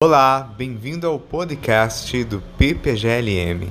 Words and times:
Olá, 0.00 0.54
bem-vindo 0.56 1.08
ao 1.08 1.18
podcast 1.18 2.22
do 2.22 2.40
PPGLM. 2.56 3.68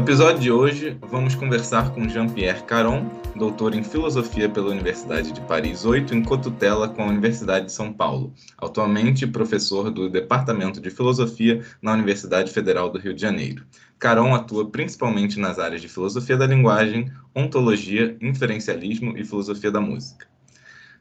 No 0.00 0.06
episódio 0.06 0.40
de 0.40 0.50
hoje, 0.50 0.96
vamos 1.10 1.34
conversar 1.34 1.92
com 1.92 2.08
Jean-Pierre 2.08 2.62
Caron, 2.62 3.06
doutor 3.36 3.74
em 3.74 3.84
Filosofia 3.84 4.48
pela 4.48 4.70
Universidade 4.70 5.30
de 5.30 5.42
Paris 5.42 5.84
8, 5.84 6.14
em 6.14 6.22
cotutela 6.22 6.88
com 6.88 7.02
a 7.02 7.06
Universidade 7.06 7.66
de 7.66 7.72
São 7.72 7.92
Paulo. 7.92 8.32
Atualmente, 8.56 9.26
professor 9.26 9.90
do 9.90 10.08
Departamento 10.08 10.80
de 10.80 10.88
Filosofia 10.88 11.62
na 11.82 11.92
Universidade 11.92 12.50
Federal 12.50 12.88
do 12.88 12.98
Rio 12.98 13.12
de 13.12 13.20
Janeiro. 13.20 13.62
Caron 13.98 14.34
atua 14.34 14.70
principalmente 14.70 15.38
nas 15.38 15.58
áreas 15.58 15.82
de 15.82 15.88
filosofia 15.88 16.38
da 16.38 16.46
linguagem, 16.46 17.12
ontologia, 17.36 18.16
inferencialismo 18.22 19.18
e 19.18 19.24
filosofia 19.24 19.70
da 19.70 19.82
música. 19.82 20.26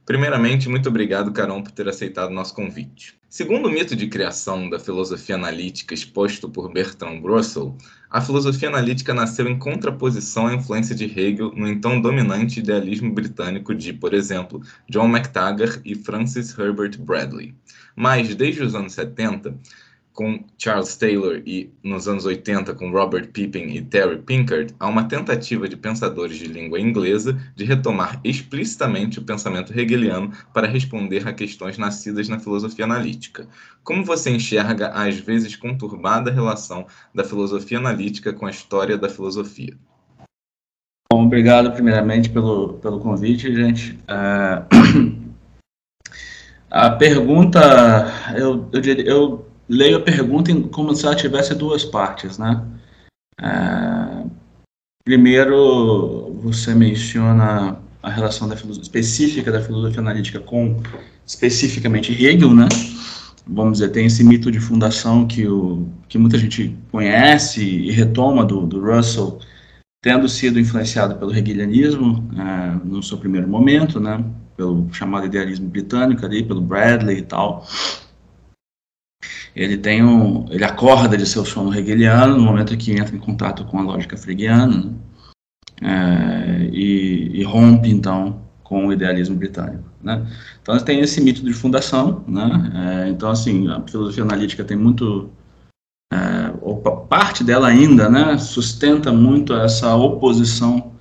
Primeiramente, 0.05 0.67
muito 0.67 0.89
obrigado, 0.89 1.31
Caron, 1.31 1.61
por 1.61 1.71
ter 1.71 1.87
aceitado 1.87 2.31
nosso 2.31 2.53
convite. 2.55 3.19
Segundo 3.29 3.67
o 3.67 3.71
mito 3.71 3.95
de 3.95 4.07
criação 4.07 4.67
da 4.67 4.79
filosofia 4.79 5.35
analítica 5.35 5.93
exposto 5.93 6.49
por 6.49 6.73
Bertrand 6.73 7.21
Russell, 7.21 7.77
a 8.09 8.19
filosofia 8.19 8.69
analítica 8.69 9.13
nasceu 9.13 9.47
em 9.47 9.59
contraposição 9.59 10.47
à 10.47 10.55
influência 10.55 10.95
de 10.95 11.05
Hegel 11.05 11.53
no 11.55 11.67
então 11.67 12.01
dominante 12.01 12.59
idealismo 12.59 13.13
britânico 13.13 13.75
de, 13.75 13.93
por 13.93 14.15
exemplo, 14.15 14.63
John 14.89 15.07
McTaggart 15.15 15.79
e 15.85 15.93
Francis 15.93 16.57
Herbert 16.57 16.97
Bradley. 16.97 17.53
Mas, 17.95 18.33
desde 18.33 18.63
os 18.63 18.73
anos 18.73 18.93
70, 18.93 19.55
com 20.13 20.43
Charles 20.57 20.95
Taylor 20.95 21.41
e 21.45 21.71
nos 21.83 22.07
anos 22.07 22.25
80 22.25 22.73
com 22.75 22.91
Robert 22.91 23.29
Pippin 23.29 23.69
e 23.69 23.81
Terry 23.81 24.17
Pinkard, 24.17 24.75
há 24.79 24.87
uma 24.87 25.05
tentativa 25.05 25.67
de 25.67 25.77
pensadores 25.77 26.37
de 26.37 26.47
língua 26.47 26.79
inglesa 26.79 27.39
de 27.55 27.63
retomar 27.63 28.19
explicitamente 28.23 29.19
o 29.19 29.23
pensamento 29.23 29.77
hegeliano 29.77 30.31
para 30.53 30.67
responder 30.67 31.27
a 31.27 31.33
questões 31.33 31.77
nascidas 31.77 32.27
na 32.27 32.39
filosofia 32.39 32.85
analítica. 32.85 33.47
Como 33.83 34.03
você 34.03 34.29
enxerga 34.29 34.87
a 34.89 35.07
às 35.07 35.17
vezes 35.17 35.55
conturbada 35.55 36.31
relação 36.31 36.85
da 37.13 37.23
filosofia 37.23 37.77
analítica 37.77 38.33
com 38.33 38.45
a 38.45 38.51
história 38.51 38.97
da 38.97 39.09
filosofia? 39.09 39.77
Bom, 41.11 41.25
obrigado 41.25 41.71
primeiramente 41.71 42.29
pelo, 42.29 42.73
pelo 42.73 42.99
convite, 42.99 43.53
gente. 43.53 43.97
Uh, 44.03 45.29
a 46.69 46.91
pergunta, 46.91 47.59
eu, 48.37 48.69
eu, 48.71 48.83
eu 48.83 49.48
leio 49.69 49.97
a 49.97 50.01
pergunta 50.01 50.53
como 50.71 50.95
se 50.95 51.05
ela 51.05 51.15
tivesse 51.15 51.53
duas 51.53 51.85
partes, 51.85 52.39
né? 52.39 52.65
É, 53.39 54.25
primeiro, 55.05 56.33
você 56.41 56.73
menciona 56.73 57.77
a 58.01 58.09
relação 58.09 58.47
da 58.49 58.55
específica 58.55 59.51
da 59.51 59.61
filosofia 59.61 59.99
analítica 59.99 60.39
com 60.39 60.81
especificamente 61.25 62.11
Hegel, 62.11 62.53
né? 62.53 62.67
Vamos 63.47 63.73
dizer, 63.73 63.89
tem 63.89 64.05
esse 64.05 64.23
mito 64.23 64.51
de 64.51 64.59
fundação 64.59 65.27
que, 65.27 65.47
o, 65.47 65.87
que 66.07 66.17
muita 66.17 66.37
gente 66.37 66.75
conhece 66.91 67.63
e 67.63 67.91
retoma 67.91 68.45
do, 68.45 68.65
do 68.65 68.79
Russell, 68.79 69.39
tendo 70.01 70.27
sido 70.27 70.59
influenciado 70.59 71.15
pelo 71.15 71.35
hegelianismo 71.35 72.29
é, 72.37 72.85
no 72.85 73.03
seu 73.03 73.17
primeiro 73.17 73.47
momento, 73.47 73.99
né? 73.99 74.23
Pelo 74.55 74.87
chamado 74.91 75.25
idealismo 75.25 75.67
britânico 75.69 76.25
ali, 76.25 76.43
pelo 76.43 76.61
Bradley 76.61 77.19
e 77.19 77.21
tal 77.21 77.65
ele 79.55 79.77
tem 79.77 80.03
um, 80.03 80.45
ele 80.49 80.63
acorda 80.63 81.17
de 81.17 81.25
seu 81.25 81.45
sono 81.45 81.75
hegeliano 81.75 82.37
no 82.37 82.43
momento 82.43 82.77
que 82.77 82.91
entra 82.91 83.15
em 83.15 83.19
contato 83.19 83.65
com 83.65 83.79
a 83.79 83.83
lógica 83.83 84.17
freguiana 84.17 84.77
né? 84.77 84.93
é, 85.81 86.69
e, 86.71 87.39
e, 87.39 87.43
rompe 87.43 87.89
então 87.89 88.41
com 88.63 88.87
o 88.87 88.93
idealismo 88.93 89.35
britânico, 89.35 89.83
né? 90.01 90.27
Então 90.61 90.77
tem 90.79 90.99
esse 90.99 91.19
mito 91.21 91.43
de 91.43 91.53
fundação, 91.53 92.23
né? 92.27 93.05
É, 93.05 93.09
então 93.09 93.29
assim 93.29 93.67
a 93.67 93.81
filosofia 93.81 94.23
analítica 94.23 94.63
tem 94.63 94.77
muito 94.77 95.29
é, 96.13 96.51
parte 97.09 97.43
dela 97.43 97.67
ainda, 97.67 98.09
né? 98.09 98.37
Sustenta 98.37 99.11
muito 99.11 99.53
essa 99.53 99.95
oposição 99.95 100.91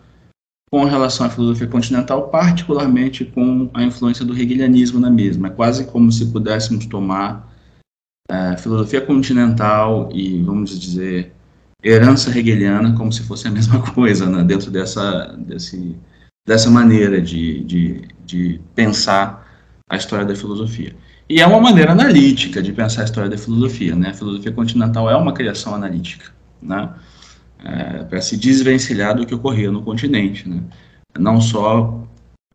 com 0.70 0.84
relação 0.84 1.26
à 1.26 1.30
filosofia 1.30 1.66
continental, 1.66 2.28
particularmente 2.28 3.25
com 3.25 3.70
a 3.72 3.82
influência 3.82 4.25
do 4.25 4.34
hegelianismo 4.34 5.00
na 5.00 5.10
mesma. 5.10 5.48
É 5.48 5.50
quase 5.50 5.86
como 5.86 6.12
se 6.12 6.26
pudéssemos 6.26 6.86
tomar 6.86 7.47
é, 8.28 8.56
filosofia 8.56 9.00
continental 9.00 10.11
e, 10.12 10.43
vamos 10.43 10.78
dizer, 10.78 11.33
herança 11.83 12.37
hegeliana 12.37 12.94
como 12.94 13.12
se 13.12 13.22
fosse 13.22 13.49
a 13.49 13.50
mesma 13.50 13.81
coisa, 13.93 14.27
né, 14.27 14.44
dentro 14.44 14.71
dessa, 14.71 15.34
desse, 15.39 15.97
dessa 16.47 16.71
maneira 16.71 17.21
de, 17.21 17.65
de, 17.65 18.09
de 18.25 18.61
pensar 18.75 19.47
a 19.89 19.97
história 19.97 20.27
da 20.27 20.37
filosofia. 20.37 20.94
E 21.28 21.41
é 21.41 21.47
uma 21.47 21.61
maneira 21.61 21.93
analítica 21.93 22.62
de 22.62 22.72
pensar 22.72 23.03
a 23.03 23.05
história 23.05 23.28
da 23.28 23.37
filosofia. 23.37 23.94
Né? 23.94 24.11
A 24.11 24.15
filosofia 24.15 24.53
continental 24.53 25.10
é 25.10 25.16
uma 25.16 25.33
criação 25.33 25.75
analítica, 25.75 26.33
né? 26.60 26.91
É, 27.62 28.05
para 28.05 28.21
se 28.21 28.37
desvencilhar 28.37 29.16
do 29.16 29.27
que 29.27 29.34
ocorria 29.34 29.71
no 29.71 29.83
continente. 29.83 30.49
Né? 30.49 30.62
Não 31.19 31.41
só 31.41 32.05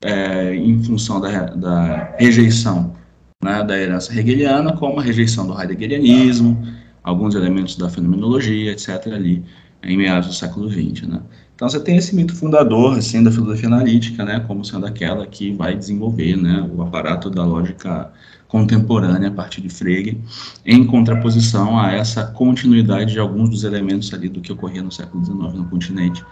é, 0.02 0.56
em 0.56 0.82
função 0.82 1.20
da, 1.20 1.46
da 1.48 2.16
rejeição 2.18 2.96
né, 3.44 3.64
da 3.64 3.78
herança 3.78 4.18
hegeliana, 4.18 4.74
como 4.74 5.00
a 5.00 5.04
rejeição 5.04 5.46
do 5.46 5.60
heideggerianismo, 5.60 6.62
alguns 7.04 7.36
elementos 7.36 7.76
da 7.76 7.90
fenomenologia, 7.90 8.72
etc., 8.72 9.08
ali 9.08 9.44
em 9.84 9.98
meados 9.98 10.30
do 10.30 10.34
século 10.34 10.70
XX. 10.70 11.08
Né. 11.08 11.20
Então 11.56 11.70
você 11.70 11.80
tem 11.80 11.98
esse 11.98 12.16
mito 12.16 12.36
fundador 12.36 12.98
assim 12.98 13.24
da 13.24 13.32
filosofia 13.32 13.68
analítica, 13.68 14.24
né, 14.24 14.40
como 14.48 14.64
sendo 14.64 14.86
aquela 14.86 15.26
que 15.28 15.54
vai 15.54 15.76
desenvolver, 15.76 16.36
né, 16.36 16.68
o 16.74 16.82
aparato 16.82 17.30
da 17.30 17.46
lógica 17.46 18.12
contemporânea 18.48 19.30
a 19.30 19.32
partir 19.32 19.62
de 19.62 19.70
Frege, 19.70 20.22
em 20.66 20.86
contraposição 20.86 21.80
a 21.80 21.92
essa 21.92 22.24
continuidade 22.24 23.14
de 23.14 23.20
alguns 23.20 23.50
dos 23.50 23.64
elementos 23.64 24.14
ali 24.14 24.30
do 24.30 24.42
que 24.42 24.52
ocorria 24.52 24.82
no 24.82 24.92
século 24.92 25.26
XIX 25.26 25.54
no 25.54 25.66
continente, 25.66 26.24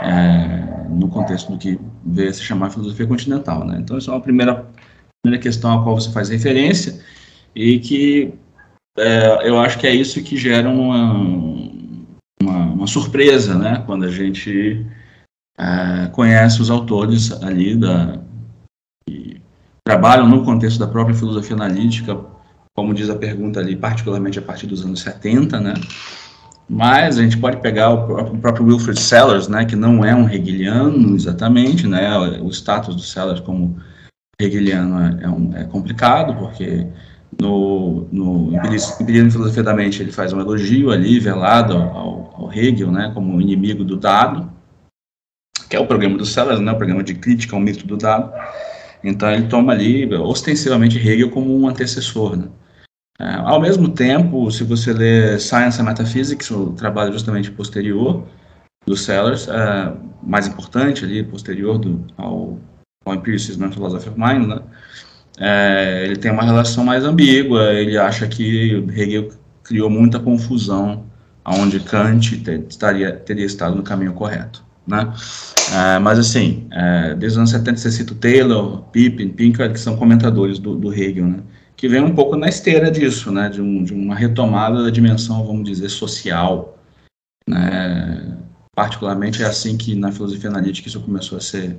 é, 0.00 0.86
no 0.90 1.08
contexto 1.08 1.52
do 1.52 1.58
que 1.58 1.78
veio 2.04 2.34
se 2.34 2.42
chamar 2.42 2.70
filosofia 2.70 3.06
continental, 3.06 3.64
né. 3.64 3.78
Então 3.80 3.96
isso 3.96 4.10
é 4.10 4.14
uma 4.14 4.20
primeira 4.20 4.66
primeira 5.22 5.40
questão 5.40 5.78
a 5.78 5.82
qual 5.84 5.94
você 5.94 6.10
faz 6.10 6.28
referência, 6.28 7.00
e 7.54 7.78
que 7.78 8.34
é, 8.98 9.48
eu 9.48 9.58
acho 9.58 9.78
que 9.78 9.86
é 9.86 9.94
isso 9.94 10.22
que 10.22 10.36
gera 10.36 10.68
uma, 10.68 11.12
uma, 12.42 12.58
uma 12.72 12.86
surpresa, 12.88 13.56
né, 13.56 13.82
quando 13.86 14.04
a 14.04 14.10
gente 14.10 14.84
é, 15.56 16.08
conhece 16.08 16.60
os 16.60 16.70
autores 16.70 17.30
ali 17.40 17.76
da, 17.76 18.20
que 19.06 19.40
trabalham 19.86 20.28
no 20.28 20.44
contexto 20.44 20.80
da 20.80 20.88
própria 20.88 21.14
filosofia 21.14 21.54
analítica, 21.54 22.18
como 22.74 22.92
diz 22.92 23.08
a 23.08 23.14
pergunta 23.14 23.60
ali, 23.60 23.76
particularmente 23.76 24.40
a 24.40 24.42
partir 24.42 24.66
dos 24.66 24.84
anos 24.84 25.02
70, 25.02 25.60
né, 25.60 25.74
mas 26.68 27.16
a 27.16 27.22
gente 27.22 27.38
pode 27.38 27.58
pegar 27.58 27.90
o 27.90 28.38
próprio 28.38 28.66
Wilfred 28.66 28.98
Sellers, 28.98 29.46
né, 29.46 29.64
que 29.64 29.76
não 29.76 30.04
é 30.04 30.16
um 30.16 30.28
hegeliano 30.28 31.14
exatamente, 31.14 31.86
né, 31.86 32.18
o 32.40 32.50
status 32.50 32.96
do 32.96 33.02
Sellers 33.02 33.38
como 33.38 33.80
hegeliano 34.44 34.98
é, 35.00 35.24
é, 35.24 35.28
um, 35.28 35.56
é 35.56 35.64
complicado, 35.64 36.34
porque 36.38 36.86
no, 37.40 38.06
no 38.12 38.52
e 38.54 39.30
Filosofia 39.30 39.62
da 39.62 39.74
Mente 39.74 40.02
ele 40.02 40.12
faz 40.12 40.32
um 40.32 40.40
elogio 40.40 40.90
ali, 40.90 41.18
velado 41.18 41.74
ao, 41.74 42.34
ao, 42.36 42.52
Hegel, 42.52 42.90
né, 42.90 43.10
como 43.14 43.40
inimigo 43.40 43.84
do 43.84 43.96
dado, 43.96 44.50
que 45.68 45.76
é 45.76 45.80
o 45.80 45.86
programa 45.86 46.18
do 46.18 46.26
Sellers, 46.26 46.60
né, 46.60 46.72
o 46.72 46.76
programa 46.76 47.02
de 47.02 47.14
crítica 47.14 47.56
ao 47.56 47.60
mito 47.60 47.86
do 47.86 47.96
dado. 47.96 48.32
Então 49.02 49.30
ele 49.32 49.48
toma 49.48 49.72
ali, 49.72 50.12
ostensivamente, 50.14 50.98
Hegel 50.98 51.30
como 51.30 51.58
um 51.58 51.66
antecessor, 51.66 52.36
né. 52.36 52.48
É, 53.18 53.34
ao 53.34 53.60
mesmo 53.60 53.88
tempo, 53.88 54.50
se 54.50 54.64
você 54.64 54.92
ler 54.92 55.40
Science 55.40 55.80
and 55.80 55.84
Metaphysics, 55.84 56.50
o 56.50 56.72
trabalho 56.72 57.12
justamente 57.12 57.50
posterior 57.50 58.26
do 58.86 58.96
Sellers, 58.96 59.48
é, 59.48 59.92
mais 60.22 60.46
importante 60.48 61.04
ali, 61.04 61.22
posterior 61.22 61.78
do, 61.78 62.04
ao 62.16 62.58
o 63.04 63.14
Empiricism 63.14 63.64
and 63.64 63.72
Philosophy 63.72 64.08
of 64.08 64.18
Mind, 64.18 64.46
né? 64.46 64.60
É, 65.38 66.04
ele 66.04 66.16
tem 66.16 66.30
uma 66.30 66.44
relação 66.44 66.84
mais 66.84 67.04
ambígua, 67.04 67.72
ele 67.72 67.96
acha 67.96 68.26
que 68.26 68.84
Hegel 68.94 69.30
criou 69.64 69.88
muita 69.88 70.20
confusão 70.20 71.06
onde 71.44 71.80
Kant 71.80 72.42
estaria, 72.68 73.12
teria 73.12 73.46
estado 73.46 73.74
no 73.74 73.82
caminho 73.82 74.12
correto. 74.12 74.64
Né? 74.86 75.12
É, 75.72 75.98
mas 75.98 76.18
assim, 76.18 76.66
é, 76.72 77.14
desde 77.14 77.36
os 77.36 77.38
anos 77.38 77.50
70 77.50 77.76
você 77.78 77.90
cita 77.90 78.14
Taylor, 78.14 78.82
Pippin, 78.92 79.28
Pinkard, 79.28 79.72
que 79.72 79.80
são 79.80 79.96
comentadores 79.96 80.58
do, 80.58 80.76
do 80.76 80.92
Hegel, 80.92 81.26
né? 81.26 81.40
que 81.76 81.88
vem 81.88 82.02
um 82.02 82.14
pouco 82.14 82.36
na 82.36 82.48
esteira 82.48 82.90
disso, 82.90 83.30
né? 83.32 83.48
de, 83.48 83.60
um, 83.60 83.82
de 83.84 83.94
uma 83.94 84.14
retomada 84.14 84.82
da 84.82 84.90
dimensão, 84.90 85.44
vamos 85.46 85.64
dizer, 85.64 85.88
social. 85.88 86.78
Né? 87.48 88.36
Particularmente 88.74 89.42
é 89.42 89.46
assim 89.46 89.76
que 89.76 89.94
na 89.94 90.12
filosofia 90.12 90.50
analítica 90.50 90.88
isso 90.88 91.00
começou 91.00 91.38
a 91.38 91.40
ser 91.40 91.78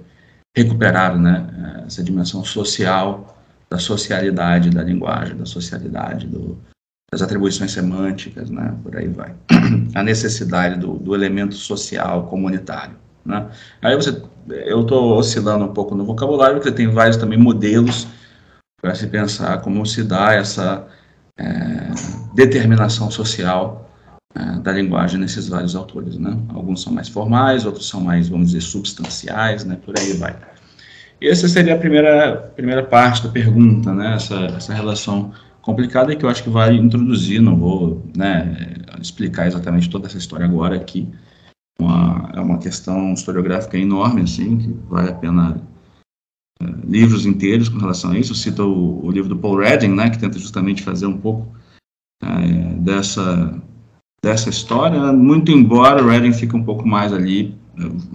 recuperar 0.55 1.17
né, 1.17 1.83
essa 1.85 2.03
dimensão 2.03 2.43
social 2.43 3.37
da 3.69 3.79
socialidade 3.79 4.69
da 4.69 4.83
linguagem, 4.83 5.35
da 5.35 5.45
socialidade 5.45 6.27
do, 6.27 6.57
das 7.11 7.21
atribuições 7.21 7.71
semânticas, 7.71 8.49
né, 8.49 8.75
por 8.83 8.95
aí 8.95 9.07
vai. 9.07 9.33
A 9.95 10.03
necessidade 10.03 10.79
do, 10.79 10.93
do 10.93 11.15
elemento 11.15 11.55
social, 11.55 12.27
comunitário. 12.27 12.95
Né? 13.25 13.47
Aí 13.81 13.95
você, 13.95 14.21
eu 14.47 14.81
estou 14.81 15.17
oscilando 15.17 15.65
um 15.65 15.73
pouco 15.73 15.95
no 15.95 16.05
vocabulário, 16.05 16.57
porque 16.57 16.71
tem 16.71 16.87
vários 16.87 17.17
também 17.17 17.39
modelos 17.39 18.07
para 18.81 18.93
se 18.93 19.07
pensar 19.07 19.61
como 19.61 19.85
se 19.85 20.03
dá 20.03 20.33
essa 20.33 20.85
é, 21.37 21.89
determinação 22.35 23.09
social 23.09 23.82
é, 24.35 24.59
da 24.59 24.71
linguagem 24.71 25.19
nesses 25.19 25.47
vários 25.47 25.75
autores, 25.75 26.17
né? 26.17 26.37
Alguns 26.49 26.81
são 26.81 26.91
mais 26.91 27.09
formais, 27.09 27.65
outros 27.65 27.87
são 27.87 28.01
mais, 28.01 28.29
vamos 28.29 28.47
dizer, 28.47 28.61
substanciais, 28.61 29.63
né? 29.65 29.77
Por 29.83 29.97
aí 29.97 30.13
vai. 30.13 30.35
E 31.21 31.27
essa 31.27 31.47
seria 31.47 31.75
a 31.75 31.77
primeira, 31.77 32.51
primeira 32.55 32.83
parte 32.83 33.23
da 33.23 33.29
pergunta, 33.29 33.93
né? 33.93 34.15
Essa, 34.15 34.35
essa 34.57 34.73
relação 34.73 35.31
complicada 35.63 36.15
que 36.15 36.25
eu 36.25 36.29
acho 36.29 36.43
que 36.43 36.49
vai 36.49 36.75
introduzir, 36.75 37.41
não 37.41 37.57
vou 37.57 38.05
né, 38.15 38.75
explicar 39.01 39.47
exatamente 39.47 39.89
toda 39.89 40.07
essa 40.07 40.17
história 40.17 40.45
agora 40.45 40.75
aqui, 40.75 41.09
uma, 41.79 42.31
é 42.35 42.39
uma 42.39 42.59
questão 42.59 43.13
historiográfica 43.13 43.77
enorme, 43.77 44.21
assim, 44.21 44.57
que 44.57 44.67
vale 44.89 45.09
a 45.09 45.15
pena 45.15 45.61
é, 46.61 46.65
livros 46.85 47.25
inteiros 47.25 47.69
com 47.69 47.79
relação 47.79 48.11
a 48.11 48.19
isso. 48.19 48.33
Eu 48.33 48.35
cito 48.35 48.63
o, 48.63 49.05
o, 49.05 49.11
livro 49.11 49.29
do 49.29 49.37
Paul 49.37 49.57
Redding, 49.57 49.95
né, 49.95 50.09
que 50.09 50.19
tenta 50.19 50.37
justamente 50.37 50.83
fazer 50.83 51.05
um 51.05 51.17
pouco 51.17 51.55
é, 52.21 52.73
dessa, 52.75 53.61
dessa 54.23 54.49
história, 54.49 55.11
muito 55.11 55.51
embora 55.51 56.01
o 56.01 56.07
Redding 56.07 56.31
fique 56.31 56.55
um 56.55 56.63
pouco 56.63 56.87
mais 56.87 57.11
ali, 57.11 57.53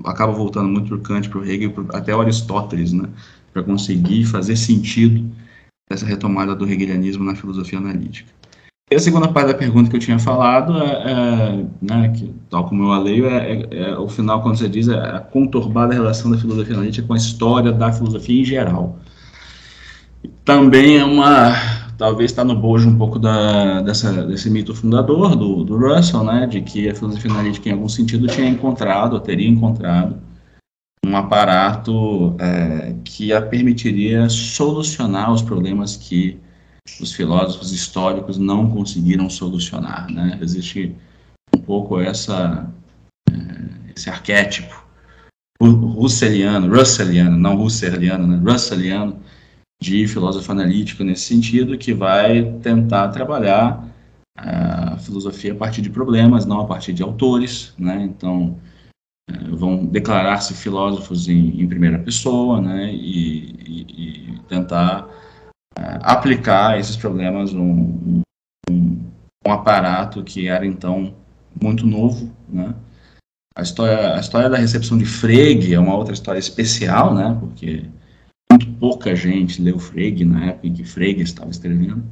acaba 0.06 0.32
voltando 0.32 0.66
muito 0.66 0.88
para 0.88 0.96
o 0.96 1.00
Kant, 1.00 1.28
para 1.28 1.38
o 1.38 1.44
Hegel, 1.44 1.72
até 1.92 2.14
Aristóteles, 2.14 2.94
né, 2.94 3.06
para 3.52 3.62
conseguir 3.62 4.24
fazer 4.24 4.56
sentido 4.56 5.30
dessa 5.88 6.06
retomada 6.06 6.54
do 6.54 6.66
hegelianismo 6.66 7.24
na 7.24 7.34
filosofia 7.34 7.78
analítica. 7.78 8.32
E 8.90 8.94
a 8.94 8.98
segunda 8.98 9.28
parte 9.28 9.48
da 9.48 9.54
pergunta 9.54 9.90
que 9.90 9.96
eu 9.96 10.00
tinha 10.00 10.18
falado, 10.18 10.78
é, 10.78 10.86
é 10.86 11.66
né, 11.82 12.08
que, 12.08 12.34
tal 12.48 12.66
como 12.66 12.84
eu 12.84 12.92
a 12.92 12.98
leio, 12.98 13.26
é, 13.26 13.52
é, 13.52 13.68
é, 13.70 13.98
o 13.98 14.08
final, 14.08 14.40
quando 14.40 14.56
você 14.56 14.66
diz, 14.66 14.88
é 14.88 14.94
a 14.94 15.20
conturbada 15.20 15.92
relação 15.92 16.30
da 16.30 16.38
filosofia 16.38 16.74
analítica 16.74 17.06
com 17.06 17.12
a 17.12 17.18
história 17.18 17.70
da 17.70 17.92
filosofia 17.92 18.40
em 18.40 18.44
geral. 18.46 18.98
Também 20.42 20.96
é 20.96 21.04
uma, 21.04 21.52
talvez 21.98 22.30
está 22.30 22.44
no 22.44 22.54
bojo 22.54 22.88
um 22.88 22.96
pouco 22.96 23.18
da, 23.18 23.82
dessa, 23.82 24.24
desse 24.24 24.48
mito 24.48 24.74
fundador 24.74 25.34
do, 25.34 25.64
do 25.64 25.76
Russell, 25.76 26.22
né, 26.22 26.46
de 26.46 26.62
que 26.62 26.88
a 26.88 26.94
filosofia 26.94 27.30
analítica, 27.30 27.68
em 27.68 27.72
algum 27.72 27.88
sentido, 27.88 28.28
tinha 28.28 28.48
encontrado, 28.48 29.14
ou 29.14 29.20
teria 29.20 29.48
encontrado, 29.48 30.16
um 31.04 31.16
aparato 31.16 32.36
é, 32.38 32.94
que 33.04 33.32
a 33.32 33.42
permitiria 33.42 34.28
solucionar 34.28 35.32
os 35.32 35.42
problemas 35.42 35.96
que 35.96 36.38
os 37.00 37.12
filósofos 37.12 37.72
históricos 37.72 38.38
não 38.38 38.70
conseguiram 38.70 39.28
solucionar. 39.28 40.10
Né? 40.10 40.38
Existe 40.40 40.94
um 41.54 41.58
pouco 41.58 42.00
essa, 42.00 42.70
é, 43.30 43.34
esse 43.94 44.08
arquétipo 44.08 44.86
russelliano, 45.60 46.72
russelliano, 46.72 47.36
não 47.36 47.56
russelliano, 47.56 48.26
né? 48.26 48.36
russelliano, 48.36 49.20
de 49.80 50.06
filósofo 50.08 50.50
analítico 50.50 51.04
nesse 51.04 51.22
sentido, 51.22 51.78
que 51.78 51.94
vai 51.94 52.52
tentar 52.60 53.08
trabalhar 53.08 53.88
a 54.36 54.96
filosofia 54.98 55.52
a 55.52 55.56
partir 55.56 55.82
de 55.82 55.90
problemas, 55.90 56.46
não 56.46 56.60
a 56.60 56.66
partir 56.66 56.92
de 56.92 57.02
autores, 57.02 57.74
né? 57.78 58.02
Então, 58.02 58.56
é, 59.28 59.32
vão 59.50 59.84
declarar-se 59.84 60.54
filósofos 60.54 61.28
em, 61.28 61.60
em, 61.60 61.68
primeira 61.68 61.98
pessoa, 61.98 62.60
né? 62.60 62.92
E, 62.92 63.54
e, 63.66 64.34
e 64.34 64.38
tentar 64.48 65.08
é, 65.76 65.98
aplicar 66.02 66.78
esses 66.78 66.96
problemas 66.96 67.52
num, 67.52 68.22
num, 68.70 69.10
um 69.46 69.52
aparato 69.52 70.22
que 70.22 70.48
era 70.48 70.66
então 70.66 71.14
muito 71.60 71.86
novo, 71.86 72.32
né? 72.48 72.74
A 73.56 73.62
história, 73.62 74.14
a 74.14 74.20
história 74.20 74.48
da 74.48 74.56
recepção 74.56 74.96
de 74.96 75.04
Frege 75.04 75.74
é 75.74 75.80
uma 75.80 75.96
outra 75.96 76.14
história 76.14 76.38
especial, 76.38 77.12
né? 77.12 77.36
Porque 77.40 77.84
muito 78.50 78.70
pouca 78.78 79.14
gente 79.14 79.60
leu 79.60 79.78
Frege 79.78 80.24
na 80.24 80.46
época 80.46 80.66
em 80.66 80.74
que 80.74 80.84
Frege 80.84 81.22
estava 81.22 81.50
escrevendo. 81.50 82.02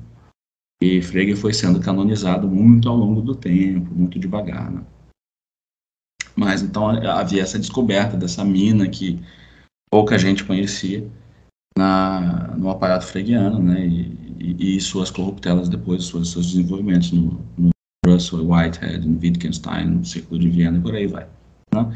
E 0.83 1.01
Frege 1.01 1.35
foi 1.35 1.55
sendo 1.55 1.81
canonizado 1.81 2.47
muito 2.47 2.89
ao 2.89 2.97
longo 2.97 3.23
do 3.23 3.35
tempo, 3.35 3.95
muito 3.95 4.19
devagar, 4.19 4.71
né? 4.71 4.85
Mas 6.35 6.61
então 6.61 6.89
havia 6.89 7.43
essa 7.43 7.59
descoberta 7.59 8.15
dessa 8.15 8.45
mina 8.45 8.87
que 8.87 9.19
pouca 9.91 10.19
gente 10.19 10.45
conhecia 10.45 11.11
na, 11.77 12.55
no 12.57 12.69
aparato 12.69 13.07
freguiano, 13.07 13.59
né, 13.59 13.87
e, 13.87 14.37
e, 14.39 14.77
e 14.77 14.81
suas 14.81 15.11
corruptelas 15.11 15.69
depois, 15.69 16.05
seus, 16.05 16.33
seus 16.33 16.47
desenvolvimentos 16.49 17.13
no, 17.13 17.41
no 17.57 17.71
Russell, 18.07 18.51
Whitehead, 18.51 19.07
no 19.07 19.19
Wittgenstein, 19.19 19.87
no 19.87 20.05
Círculo 20.05 20.41
de 20.41 20.51
Viena 20.51 20.79
e 20.79 20.81
por 20.81 20.95
aí 20.95 21.07
vai. 21.07 21.27
Né? 21.75 21.95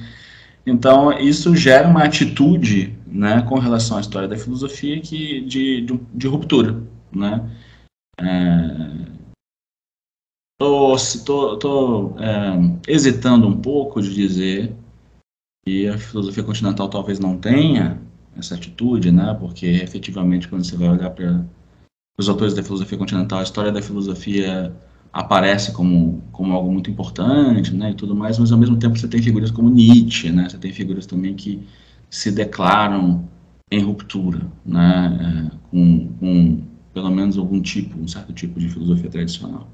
Então, 0.67 1.13
isso 1.19 1.57
gera 1.57 1.89
uma 1.89 2.05
atitude 2.05 2.95
né, 3.11 3.43
com 3.43 3.59
relação 3.59 3.99
à 3.99 4.01
história 4.01 4.29
da 4.29 4.37
filosofia 4.37 5.01
que, 5.01 5.41
de, 5.43 5.81
de, 5.83 6.01
de 6.15 6.27
ruptura. 6.27 6.83
Né? 7.13 7.51
É, 8.21 9.11
é, 12.19 12.93
hesitando 12.93 13.47
um 13.47 13.61
pouco 13.61 14.01
de 14.01 14.15
dizer 14.15 14.75
que 15.65 15.89
a 15.89 15.99
filosofia 15.99 16.45
continental 16.45 16.89
talvez 16.89 17.19
não 17.19 17.39
tenha 17.39 18.01
essa 18.37 18.55
atitude, 18.55 19.11
né? 19.11 19.37
Porque 19.39 19.67
efetivamente 19.67 20.49
quando 20.49 20.65
você 20.65 20.77
vai 20.77 20.89
olhar 20.89 21.11
para 21.11 21.45
os 22.19 22.29
autores 22.29 22.55
da 22.55 22.63
filosofia 22.63 22.99
continental, 22.99 23.41
a 23.41 23.43
história 23.43 23.73
da 23.73 23.83
filosofia 23.83 24.75
aparece 25.13 25.73
como, 25.73 26.23
como 26.31 26.53
algo 26.53 26.71
muito 26.71 26.91
importante, 26.91 27.75
né, 27.75 27.91
e 27.91 27.95
tudo 27.95 28.15
mais, 28.15 28.39
mas 28.39 28.53
ao 28.53 28.59
mesmo 28.59 28.79
tempo 28.79 28.97
você 28.97 29.09
tem 29.09 29.21
figuras 29.21 29.51
como 29.51 29.69
Nietzsche, 29.69 30.31
né, 30.31 30.49
você 30.49 30.57
tem 30.57 30.73
figuras 30.73 31.05
também 31.07 31.35
que 31.35 31.67
se 32.11 32.33
declaram 32.33 33.29
em 33.71 33.81
ruptura, 33.81 34.41
né, 34.67 35.51
é, 35.53 35.57
com, 35.71 36.09
com 36.19 36.63
pelo 36.93 37.11
menos 37.11 37.39
algum 37.39 37.63
tipo, 37.63 37.99
um 37.99 38.09
certo 38.09 38.33
tipo 38.33 38.59
de 38.59 38.69
filosofia 38.69 39.09
tradicional. 39.09 39.69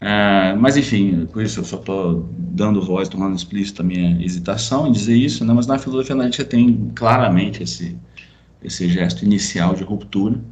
É, 0.00 0.54
mas 0.54 0.76
enfim, 0.76 1.24
por 1.26 1.42
isso 1.42 1.60
eu 1.60 1.64
só 1.64 1.76
estou 1.78 2.28
dando 2.36 2.82
voz, 2.82 3.08
tornando 3.08 3.36
explícita 3.36 3.82
a 3.82 3.86
minha 3.86 4.20
hesitação 4.22 4.86
em 4.86 4.92
dizer 4.92 5.16
isso, 5.16 5.44
né, 5.44 5.54
mas 5.54 5.66
na 5.66 5.78
filosofia 5.78 6.14
analítica 6.14 6.44
tem 6.44 6.90
claramente 6.94 7.62
esse, 7.62 7.96
esse 8.62 8.88
gesto 8.88 9.24
inicial 9.24 9.74
de 9.74 9.84
ruptura, 9.84 10.42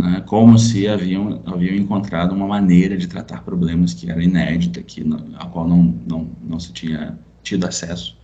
né, 0.00 0.22
como 0.26 0.58
se 0.58 0.86
haviam, 0.88 1.42
haviam 1.44 1.74
encontrado 1.74 2.32
uma 2.32 2.46
maneira 2.46 2.96
de 2.96 3.08
tratar 3.08 3.42
problemas 3.42 3.92
que 3.92 4.10
era 4.10 4.22
inédita, 4.22 4.82
que, 4.82 5.04
a 5.38 5.46
qual 5.46 5.68
não, 5.68 5.82
não, 6.08 6.30
não 6.40 6.60
se 6.60 6.72
tinha 6.72 7.18
tido 7.42 7.66
acesso, 7.66 8.16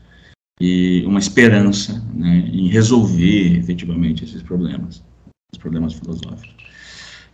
e 0.61 1.05
uma 1.07 1.19
esperança 1.19 2.03
né, 2.15 2.49
em 2.53 2.69
resolver 2.69 3.59
efetivamente 3.59 4.25
esses 4.25 4.43
problemas, 4.43 5.03
os 5.53 5.59
problemas 5.59 5.95
filosóficos. 5.95 6.57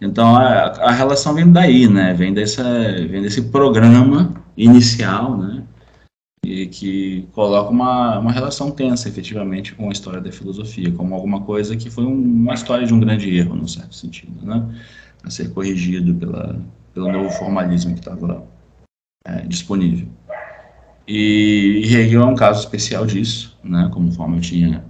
Então 0.00 0.34
a, 0.34 0.64
a 0.64 0.90
relação 0.90 1.32
vem 1.34 1.50
daí, 1.50 1.88
né? 1.88 2.12
Vem, 2.12 2.34
dessa, 2.34 2.64
vem 3.08 3.22
desse 3.22 3.42
programa 3.42 4.34
inicial, 4.56 5.38
né? 5.38 5.62
E 6.44 6.66
que 6.66 7.28
coloca 7.32 7.70
uma, 7.70 8.18
uma 8.18 8.32
relação 8.32 8.72
tensa, 8.72 9.08
efetivamente, 9.08 9.76
com 9.76 9.88
a 9.88 9.92
história 9.92 10.20
da 10.20 10.32
filosofia, 10.32 10.90
como 10.90 11.14
alguma 11.14 11.42
coisa 11.42 11.76
que 11.76 11.88
foi 11.88 12.04
um, 12.04 12.20
uma 12.20 12.54
história 12.54 12.84
de 12.84 12.92
um 12.92 12.98
grande 12.98 13.32
erro, 13.32 13.54
num 13.54 13.68
certo 13.68 13.94
sentido, 13.94 14.44
né? 14.44 14.68
A 15.22 15.30
ser 15.30 15.52
corrigido 15.52 16.12
pela, 16.14 16.60
pelo 16.92 17.12
novo 17.12 17.30
formalismo 17.30 17.94
que 17.94 18.00
estava 18.00 18.44
é, 19.24 19.42
disponível. 19.42 20.08
E, 21.06 21.82
e 21.84 21.96
Hegel 21.96 22.22
é 22.22 22.24
um 22.24 22.34
caso 22.34 22.60
especial 22.60 23.04
disso, 23.06 23.58
né? 23.62 23.88
Conforme 23.92 24.36
eu 24.36 24.40
tinha, 24.40 24.84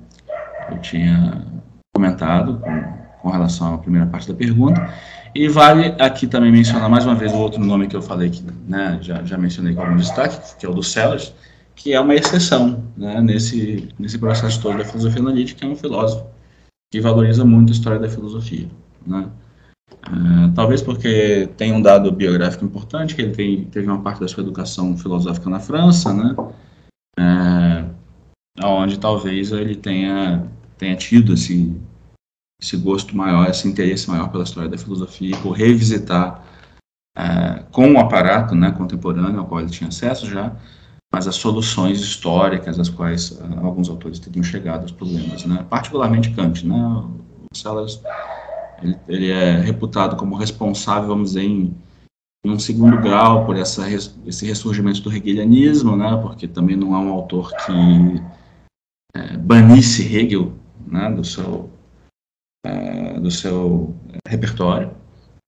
eu 0.70 0.78
tinha 0.78 1.46
comentado, 1.94 2.58
com, 2.58 2.82
com 3.22 3.30
relação 3.30 3.74
à 3.74 3.78
primeira 3.78 4.06
parte 4.06 4.28
da 4.28 4.34
pergunta. 4.34 4.92
E 5.34 5.48
vale 5.48 5.94
aqui 5.98 6.26
também 6.26 6.52
mencionar 6.52 6.90
mais 6.90 7.06
uma 7.06 7.14
vez 7.14 7.32
o 7.32 7.38
outro 7.38 7.64
nome 7.64 7.86
que 7.86 7.96
eu 7.96 8.02
falei 8.02 8.28
que 8.28 8.44
né, 8.68 8.98
já, 9.00 9.22
já 9.22 9.38
mencionei 9.38 9.74
com 9.74 9.80
algum 9.80 9.96
destaque, 9.96 10.58
que 10.58 10.66
é 10.66 10.68
o 10.68 10.74
do 10.74 10.82
Sellers, 10.82 11.32
que 11.74 11.94
é 11.94 12.00
uma 12.00 12.14
exceção 12.14 12.84
né, 12.96 13.18
nesse, 13.20 13.88
nesse 13.98 14.18
processo 14.18 14.60
todo 14.60 14.76
da 14.76 14.84
filosofia 14.84 15.22
analítica, 15.22 15.64
é 15.64 15.68
um 15.68 15.76
filósofo 15.76 16.26
que 16.90 17.00
valoriza 17.00 17.44
muito 17.46 17.70
a 17.70 17.72
história 17.72 17.98
da 17.98 18.10
filosofia. 18.10 18.68
Né? 19.06 19.26
Uh, 20.08 20.52
talvez 20.54 20.82
porque 20.82 21.48
tem 21.56 21.72
um 21.72 21.80
dado 21.80 22.10
biográfico 22.10 22.64
importante, 22.64 23.14
que 23.14 23.22
ele 23.22 23.32
tem, 23.32 23.64
teve 23.66 23.86
uma 23.86 24.02
parte 24.02 24.20
da 24.20 24.28
sua 24.28 24.42
educação 24.42 24.96
filosófica 24.96 25.48
na 25.48 25.60
França, 25.60 26.12
né? 26.12 26.34
Uh, 27.18 27.92
onde 28.64 28.98
talvez 28.98 29.52
ele 29.52 29.76
tenha, 29.76 30.46
tenha 30.76 30.96
tido 30.96 31.34
esse, 31.34 31.74
esse 32.60 32.76
gosto 32.76 33.16
maior, 33.16 33.48
esse 33.48 33.66
interesse 33.68 34.10
maior 34.10 34.30
pela 34.30 34.44
história 34.44 34.68
da 34.68 34.78
filosofia, 34.78 35.36
por 35.38 35.52
revisitar 35.52 36.44
é, 37.16 37.64
com 37.70 37.92
o 37.92 37.98
aparato 37.98 38.54
né, 38.54 38.70
contemporâneo 38.70 39.40
ao 39.40 39.46
qual 39.46 39.60
ele 39.60 39.70
tinha 39.70 39.88
acesso 39.88 40.26
já, 40.26 40.56
mas 41.12 41.26
as 41.26 41.36
soluções 41.36 42.00
históricas 42.00 42.78
às 42.78 42.88
quais 42.88 43.32
uh, 43.32 43.66
alguns 43.66 43.90
autores 43.90 44.18
teriam 44.18 44.42
chegado 44.42 44.82
aos 44.82 44.92
problemas, 44.92 45.44
né? 45.44 45.66
particularmente 45.68 46.30
Kant. 46.30 46.66
Né? 46.66 46.74
O 46.74 47.54
Sellers 47.54 48.00
ele, 48.82 48.98
ele, 49.08 49.30
é 49.30 49.60
reputado 49.60 50.16
como 50.16 50.36
responsável, 50.36 51.08
vamos 51.08 51.30
dizer, 51.30 51.44
em, 51.44 51.74
num 52.44 52.58
segundo 52.58 53.00
grau 53.00 53.46
por 53.46 53.56
essa, 53.56 53.88
esse 53.90 54.44
ressurgimento 54.44 55.00
do 55.00 55.12
hegelianismo, 55.12 55.96
né, 55.96 56.18
porque 56.22 56.48
também 56.48 56.76
não 56.76 56.94
é 56.94 56.98
um 56.98 57.12
autor 57.12 57.52
que 57.64 58.22
é, 59.14 59.36
banisse 59.36 60.02
Hegel 60.02 60.52
né, 60.86 61.10
do 61.10 61.24
seu, 61.24 61.70
é, 62.66 63.20
do 63.20 63.30
seu 63.30 63.94
repertório, 64.26 64.90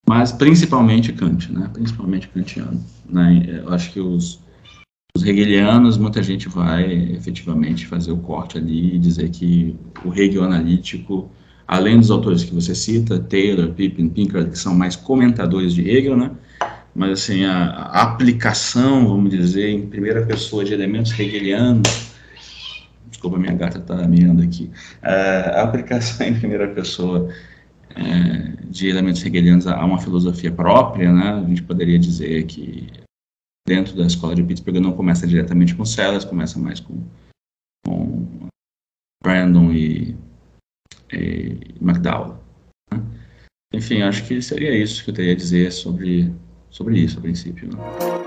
mas 0.07 0.33
principalmente 0.33 1.13
Kant, 1.13 1.53
né, 1.53 1.69
principalmente 1.73 2.29
kantiano. 2.29 2.83
Né, 3.07 3.45
eu 3.49 3.73
acho 3.73 3.93
que 3.93 4.01
os, 4.01 4.41
os 5.17 5.25
hegelianos, 5.25 5.97
muita 5.97 6.23
gente 6.23 6.49
vai 6.49 6.93
efetivamente 7.15 7.87
fazer 7.87 8.13
o 8.13 8.19
corte 8.19 8.59
ali 8.59 8.97
e 8.97 8.99
dizer 8.99 9.31
que 9.31 9.77
o 10.05 10.13
Hegel 10.13 10.43
analítico, 10.43 11.31
além 11.67 11.99
dos 11.99 12.11
autores 12.11 12.45
que 12.45 12.55
você 12.55 12.75
cita, 12.75 13.19
Taylor, 13.19 13.71
Pippin, 13.71 14.09
Pinker, 14.09 14.51
que 14.51 14.59
são 14.59 14.75
mais 14.75 14.97
comentadores 14.97 15.75
de 15.75 15.89
Hegel, 15.89 16.17
né, 16.17 16.31
mas 16.95 17.11
assim, 17.11 17.45
a, 17.45 17.71
a, 17.71 18.03
aplicação, 18.03 19.09
vamos 19.09 19.31
dizer, 19.31 19.69
em 19.71 19.87
primeira 19.87 20.25
pessoa 20.25 20.65
de 20.65 20.73
elementos 20.73 21.19
hegelianos, 21.19 22.13
desculpa, 23.11 23.39
minha 23.39 23.55
gata 23.55 23.79
está 23.79 23.97
miando 24.07 24.43
aqui, 24.43 24.71
a 25.03 25.63
aplicação 25.63 26.25
em 26.27 26.39
primeira 26.39 26.69
pessoa 26.69 27.29
é, 27.97 28.65
de 28.69 28.89
elementos 28.89 29.25
hegelianos 29.25 29.67
a 29.67 29.85
uma 29.85 29.99
filosofia 29.99 30.53
própria, 30.53 31.13
né, 31.13 31.43
a 31.45 31.49
gente 31.49 31.63
poderia 31.63 31.99
dizer 31.99 32.45
que 32.45 32.89
dentro 33.67 33.97
da 33.97 34.07
escola 34.07 34.35
de 34.35 34.43
Pittsburgh 34.43 34.79
não 34.79 34.93
começa 34.93 35.27
diretamente 35.27 35.75
com 35.75 35.85
Sellers, 35.85 36.25
começa 36.25 36.59
mais 36.59 36.81
com, 36.81 37.03
com 37.85 38.49
Brandon 39.23 39.73
e, 39.73 40.15
e 41.15 41.75
McDowell. 41.81 42.39
Né? 42.93 43.01
Enfim, 43.73 44.03
acho 44.03 44.25
que 44.25 44.41
seria 44.43 44.77
isso 44.77 45.05
que 45.05 45.11
eu 45.11 45.15
teria 45.15 45.33
a 45.33 45.37
dizer 45.37 45.73
sobre 45.73 46.33
sobre 46.71 46.99
isso 46.99 47.19
a 47.19 47.23
princípio. 47.23 47.69
Né? 47.69 48.25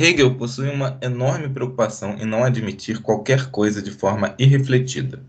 Hegel 0.00 0.36
possui 0.36 0.68
uma 0.70 0.96
enorme 1.02 1.48
preocupação 1.48 2.16
em 2.20 2.24
não 2.24 2.44
admitir 2.44 3.00
qualquer 3.00 3.50
coisa 3.50 3.82
de 3.82 3.90
forma 3.90 4.32
irrefletida. 4.38 5.20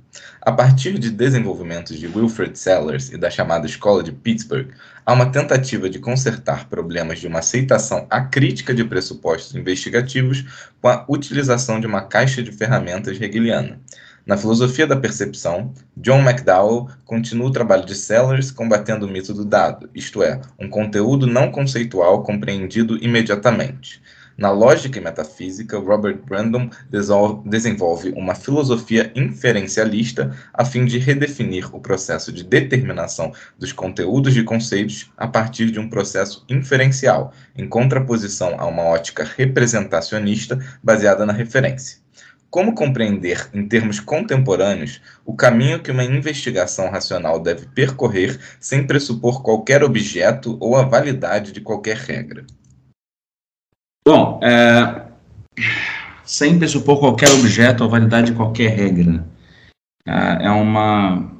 A 0.41 0.51
partir 0.51 0.99
de 0.99 1.09
desenvolvimentos 1.09 1.97
de 1.97 2.05
Wilfred 2.05 2.57
Sellers 2.57 3.11
e 3.11 3.17
da 3.17 3.31
chamada 3.31 3.65
Escola 3.65 4.03
de 4.03 4.11
Pittsburgh, 4.11 4.69
há 5.09 5.13
uma 5.13 5.25
tentativa 5.25 5.89
de 5.89 5.97
consertar 5.97 6.69
problemas 6.69 7.19
de 7.19 7.25
uma 7.25 7.39
aceitação 7.39 8.05
acrítica 8.11 8.75
de 8.75 8.83
pressupostos 8.83 9.55
investigativos 9.55 10.69
com 10.79 10.87
a 10.87 11.03
utilização 11.09 11.79
de 11.79 11.87
uma 11.87 12.01
caixa 12.01 12.43
de 12.43 12.51
ferramentas 12.51 13.19
hegeliana. 13.19 13.81
Na 14.23 14.37
filosofia 14.37 14.85
da 14.85 14.95
percepção, 14.95 15.73
John 15.97 16.19
McDowell 16.19 16.89
continua 17.05 17.47
o 17.47 17.51
trabalho 17.51 17.87
de 17.87 17.95
Sellers 17.95 18.51
combatendo 18.51 19.07
o 19.07 19.09
mito 19.09 19.33
do 19.33 19.43
dado, 19.43 19.89
isto 19.95 20.21
é, 20.21 20.39
um 20.59 20.69
conteúdo 20.69 21.25
não 21.25 21.51
conceitual 21.51 22.21
compreendido 22.21 22.95
imediatamente. 23.03 24.03
Na 24.39 24.51
lógica 24.51 24.97
e 24.97 25.01
metafísica, 25.01 25.77
Robert 25.77 26.17
Brandon 26.25 26.69
desenvolve 27.45 28.13
uma 28.15 28.33
filosofia 28.33 29.11
inferencialista 29.13 30.33
a 30.53 30.63
fim 30.63 30.85
de 30.85 30.97
redefinir 30.97 31.75
o 31.75 31.81
processo 31.81 32.31
de 32.31 32.45
determinação 32.45 33.33
dos 33.57 33.73
conteúdos 33.73 34.33
de 34.33 34.41
conceitos 34.41 35.11
a 35.17 35.27
partir 35.27 35.69
de 35.71 35.77
um 35.77 35.89
processo 35.89 36.45
inferencial, 36.47 37.33
em 37.53 37.67
contraposição 37.67 38.55
a 38.57 38.65
uma 38.65 38.83
ótica 38.83 39.29
representacionista 39.35 40.57
baseada 40.81 41.25
na 41.25 41.33
referência. 41.33 41.97
Como 42.49 42.73
compreender, 42.73 43.49
em 43.53 43.67
termos 43.67 43.99
contemporâneos, 43.99 45.01
o 45.25 45.35
caminho 45.35 45.83
que 45.83 45.91
uma 45.91 46.05
investigação 46.05 46.89
racional 46.89 47.41
deve 47.41 47.65
percorrer 47.75 48.39
sem 48.57 48.87
pressupor 48.87 49.43
qualquer 49.43 49.83
objeto 49.83 50.55
ou 50.61 50.77
a 50.77 50.83
validade 50.83 51.51
de 51.51 51.59
qualquer 51.59 51.97
regra? 51.97 52.45
Bom, 54.07 54.39
é, 54.41 55.11
sem 56.23 56.57
pressupor 56.57 56.99
qualquer 56.99 57.29
objeto 57.31 57.83
a 57.83 57.87
validade 57.87 58.31
de 58.31 58.37
qualquer 58.37 58.69
regra, 58.69 59.27
é, 60.05 60.45
é 60.45 60.49
uma 60.49 61.31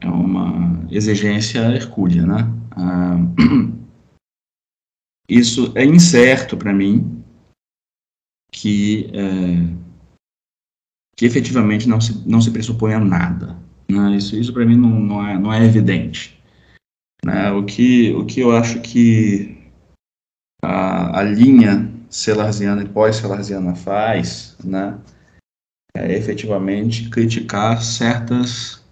é 0.00 0.08
uma 0.08 0.86
exigência 0.90 1.58
hercúlea, 1.74 2.26
né? 2.26 2.38
É, 2.76 3.80
isso 5.28 5.72
é 5.74 5.84
incerto 5.84 6.56
para 6.56 6.72
mim 6.72 7.22
que 8.52 9.10
é, 9.14 9.90
que 11.20 11.26
efetivamente 11.26 11.86
não 11.86 12.00
se, 12.00 12.26
não 12.26 12.40
se 12.40 12.50
pressuponha 12.50 12.98
nada. 12.98 13.54
Né? 13.90 14.16
Isso, 14.16 14.34
isso 14.36 14.54
para 14.54 14.64
mim 14.64 14.76
não, 14.76 14.88
não, 14.88 15.28
é, 15.28 15.38
não 15.38 15.52
é 15.52 15.62
evidente. 15.64 16.42
Né? 17.22 17.50
O, 17.52 17.62
que, 17.62 18.10
o 18.14 18.24
que 18.24 18.40
eu 18.40 18.56
acho 18.56 18.80
que 18.80 19.59
a, 20.62 21.20
a 21.20 21.22
linha 21.22 21.90
celarziana 22.08 22.82
e 22.82 22.88
pós-celarziana 22.88 23.74
faz 23.74 24.56
né, 24.64 24.98
é 25.94 26.16
efetivamente 26.16 27.08
criticar 27.08 27.82
certas 27.82 28.82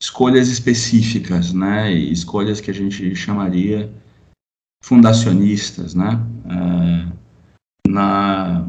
escolhas 0.00 0.48
específicas, 0.48 1.52
né, 1.52 1.92
e 1.92 2.12
escolhas 2.12 2.60
que 2.60 2.70
a 2.70 2.74
gente 2.74 3.14
chamaria 3.14 3.92
fundacionistas, 4.82 5.94
né, 5.94 6.20
é, 6.44 7.88
na, 7.88 8.68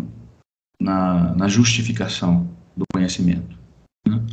na, 0.79 1.36
na 1.36 1.48
justificação 1.48 2.50
do 2.75 2.86
conhecimento. 2.94 3.58
Né? 4.08 4.25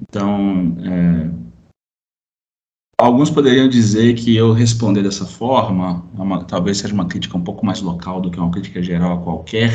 Então, 0.00 0.76
é, 0.80 1.45
alguns 2.98 3.30
poderiam 3.30 3.68
dizer 3.68 4.14
que 4.14 4.34
eu 4.34 4.52
responder 4.52 5.02
dessa 5.02 5.26
forma, 5.26 6.04
uma, 6.14 6.44
talvez 6.44 6.78
seja 6.78 6.94
uma 6.94 7.06
crítica 7.06 7.36
um 7.36 7.44
pouco 7.44 7.64
mais 7.64 7.80
local 7.82 8.20
do 8.20 8.30
que 8.30 8.40
uma 8.40 8.50
crítica 8.50 8.82
geral 8.82 9.18
a 9.18 9.22
qualquer 9.22 9.72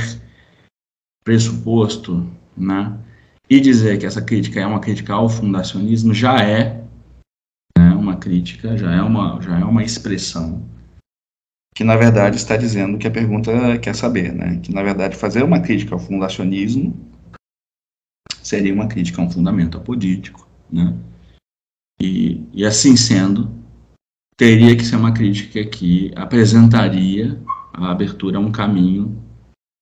pressuposto, 1.24 2.28
né? 2.58 2.98
E 3.50 3.60
dizer 3.60 4.00
que 4.00 4.06
essa 4.06 4.22
crítica 4.22 4.60
é 4.60 4.66
uma 4.66 4.80
crítica 4.80 5.14
ao 5.14 5.30
fundacionismo 5.30 6.14
já 6.14 6.38
é 6.42 6.84
né, 7.78 7.90
uma 7.94 8.16
crítica, 8.16 8.78
já 8.78 8.92
é 8.92 9.02
uma, 9.02 9.40
já 9.42 9.60
é 9.60 9.64
uma 9.64 9.84
expressão 9.84 10.66
que 11.76 11.84
na 11.84 11.96
verdade 11.96 12.36
está 12.38 12.58
dizendo 12.58 12.98
que 12.98 13.08
a 13.08 13.12
pergunta 13.12 13.78
quer 13.80 13.96
saber, 13.96 14.34
né? 14.34 14.60
Que 14.62 14.74
na 14.74 14.84
verdade 14.84 15.16
fazer 15.16 15.44
uma 15.44 15.60
crítica 15.60 15.96
ao 15.96 16.00
fundacionismo 16.00 16.94
seria 18.42 18.74
uma 18.74 18.88
crítica 18.88 19.22
a 19.22 19.26
um 19.26 19.30
fundamento 19.30 19.78
apolítico, 19.78 20.48
né? 20.72 20.98
E, 22.02 22.44
e 22.52 22.66
assim 22.66 22.98
sendo, 22.98 23.52
teria 24.36 24.76
que 24.76 24.84
ser 24.84 24.96
uma 24.96 25.12
crítica 25.12 25.64
que 25.64 26.12
apresentaria 26.16 27.40
a 27.72 27.92
abertura 27.92 28.38
a 28.38 28.42
um 28.42 28.52
caminho 28.52 29.24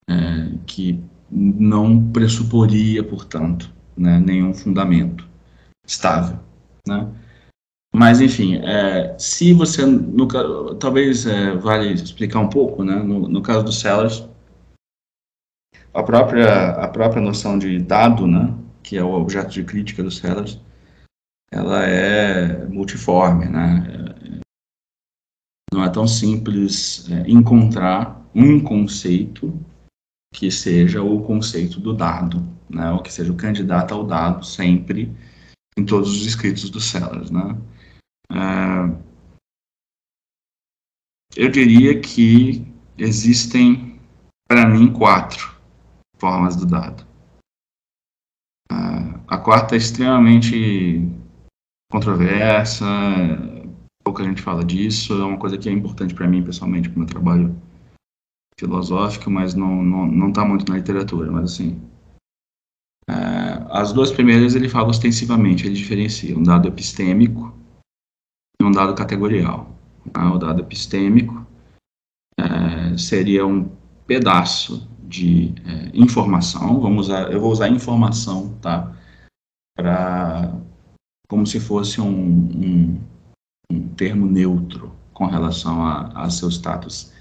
é, 0.10 0.52
que 0.66 1.02
não 1.32 2.12
pressuporia, 2.12 3.04
portanto, 3.04 3.74
né, 3.96 4.20
nenhum 4.20 4.54
fundamento 4.54 5.26
estável, 5.88 6.40
né? 6.88 7.10
Mas, 7.94 8.22
enfim, 8.22 8.58
é, 8.58 9.16
se 9.18 9.52
você, 9.52 9.84
no, 9.86 10.28
talvez 10.76 11.26
é, 11.26 11.56
vale 11.56 11.94
explicar 11.94 12.40
um 12.40 12.50
pouco, 12.50 12.84
né, 12.84 12.96
no, 12.96 13.28
no 13.28 13.42
caso 13.42 13.64
do 13.64 13.72
Sellers, 13.72 14.28
a 15.94 16.04
própria, 16.04 16.72
a 16.72 16.88
própria 16.88 17.22
noção 17.22 17.58
de 17.58 17.80
dado, 17.80 18.28
né, 18.28 18.54
que 18.84 18.96
é 18.98 19.04
o 19.04 19.14
objeto 19.14 19.52
de 19.52 19.64
crítica 19.64 20.04
dos 20.04 20.18
Sellers, 20.18 20.60
ela 21.52 21.84
é 21.86 22.66
multiforme, 22.68 23.46
né? 23.46 24.44
Não 25.74 25.84
é 25.84 25.90
tão 25.90 26.08
simples 26.08 27.10
é, 27.10 27.30
encontrar 27.30 28.28
um 28.34 28.60
conceito 28.62 29.60
que 30.34 30.52
seja 30.52 31.02
o 31.02 31.24
conceito 31.24 31.80
do 31.80 31.94
dado, 31.94 32.48
né? 32.70 32.92
Ou 32.92 33.02
que 33.02 33.12
seja 33.12 33.32
o 33.32 33.38
candidato 33.38 33.94
ao 33.94 34.06
dado 34.06 34.46
sempre 34.46 35.16
em 35.78 35.86
todos 35.86 36.12
os 36.12 36.26
escritos 36.26 36.70
dos 36.70 36.86
Sellers, 36.90 37.32
né? 37.32 37.58
É, 38.32 39.10
eu 41.36 41.50
diria 41.50 42.00
que 42.00 42.66
existem, 42.98 44.00
para 44.48 44.68
mim, 44.68 44.92
quatro 44.92 45.56
formas 46.18 46.56
do 46.56 46.66
dado. 46.66 47.08
A 49.30 49.38
quarta 49.38 49.76
é 49.76 49.78
extremamente 49.78 51.08
controversa, 51.92 52.86
pouca 54.04 54.24
gente 54.24 54.42
fala 54.42 54.64
disso, 54.64 55.14
é 55.14 55.26
uma 55.26 55.38
coisa 55.38 55.58
que 55.58 55.70
é 55.70 55.72
importante 55.72 56.14
para 56.14 56.28
mim 56.28 56.44
pessoalmente, 56.44 56.90
para 56.90 56.96
o 56.96 57.00
meu 57.00 57.08
trabalho 57.08 57.56
filosófico, 58.60 59.30
mas 59.30 59.56
não 59.56 59.82
não 59.84 60.06
não 60.08 60.30
está 60.30 60.46
muito 60.46 60.70
na 60.70 60.78
literatura, 60.78 61.32
mas 61.32 61.54
assim 61.54 61.82
é, 63.10 63.66
as 63.72 63.92
duas 63.92 64.12
primeiras 64.12 64.56
ele 64.56 64.70
fala 64.70 64.90
ostensivamente, 64.90 65.66
ele 65.66 65.76
diferencia 65.76 66.38
um 66.38 66.44
dado 66.44 66.68
epistêmico 66.68 67.56
e 68.62 68.64
um 68.64 68.72
dado 68.72 68.94
categorial. 68.94 69.76
Ah, 70.14 70.34
o 70.34 70.38
dado 70.38 70.62
epistêmico 70.62 71.46
é, 72.40 72.98
seria 72.98 73.46
um 73.46 73.70
pedaço 74.06 74.88
de 75.04 75.56
é, 75.66 75.92
informação, 75.94 76.80
vamos 76.80 77.08
usar, 77.08 77.32
eu 77.32 77.40
vou 77.40 77.52
usar 77.52 77.70
informação, 77.70 78.56
tá? 78.60 78.96
para 79.80 80.54
como 81.30 81.46
se 81.46 81.60
fosse 81.60 82.02
um, 82.02 82.10
um, 82.10 83.00
um, 83.72 83.88
termo 83.90 84.26
neutro 84.26 84.92
com 85.14 85.28
relação 85.28 85.86
a, 85.86 86.26
a 86.26 86.30
seu 86.30 86.50
status 86.50 87.14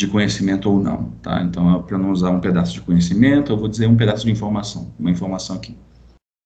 de 0.00 0.08
conhecimento 0.08 0.68
ou 0.68 0.80
não, 0.80 1.10
tá? 1.22 1.42
Então, 1.42 1.80
para 1.82 1.98
não 1.98 2.10
usar 2.10 2.30
um 2.30 2.40
pedaço 2.40 2.72
de 2.72 2.80
conhecimento, 2.80 3.52
eu 3.52 3.56
vou 3.56 3.68
dizer 3.68 3.86
um 3.86 3.96
pedaço 3.96 4.24
de 4.24 4.32
informação, 4.32 4.92
uma 4.98 5.10
informação 5.10 5.58
que 5.58 5.76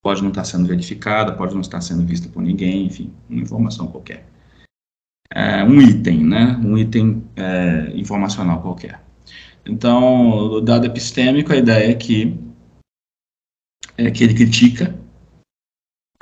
pode 0.02 0.23
não 0.23 0.28
estar 0.28 0.45
sendo 0.45 0.67
verificada, 0.67 1.33
pode 1.33 1.55
não 1.55 1.61
estar 1.61 1.81
sendo 1.81 2.05
vista 2.05 2.28
por 2.28 2.43
ninguém, 2.43 2.87
enfim, 2.87 3.12
uma 3.31 3.40
informação 3.40 3.87
qualquer. 3.87 4.26
É, 5.33 5.62
um 5.62 5.81
item, 5.81 6.25
né? 6.25 6.57
Um 6.62 6.76
item 6.76 7.25
é, 7.37 7.93
informacional 7.95 8.61
qualquer. 8.61 9.00
Então, 9.64 10.31
o 10.31 10.61
dado 10.61 10.87
epistêmico, 10.87 11.52
a 11.52 11.57
ideia 11.57 11.90
é 11.90 11.95
que, 11.95 12.38
é 13.97 14.11
que 14.11 14.25
ele 14.25 14.35
critica 14.35 14.95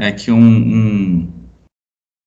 é 0.00 0.12
que 0.12 0.30
um, 0.30 0.38
um, 0.38 1.32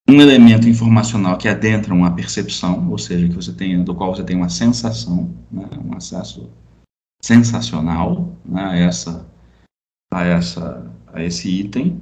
um 0.09 0.21
elemento 0.21 0.67
informacional 0.67 1.37
que 1.37 1.47
adentra 1.47 1.93
uma 1.93 2.13
percepção, 2.15 2.89
ou 2.89 2.97
seja, 2.97 3.27
que 3.27 3.35
você 3.35 3.53
tem, 3.53 3.83
do 3.83 3.93
qual 3.93 4.15
você 4.15 4.23
tem 4.23 4.35
uma 4.35 4.49
sensação, 4.49 5.33
né, 5.51 5.67
um 5.85 5.95
acesso 5.95 6.49
sensacional 7.21 8.35
né, 8.45 8.63
a, 8.63 8.75
essa, 8.75 9.29
a, 10.11 10.23
essa, 10.23 10.91
a 11.13 11.23
esse 11.23 11.49
item, 11.49 12.01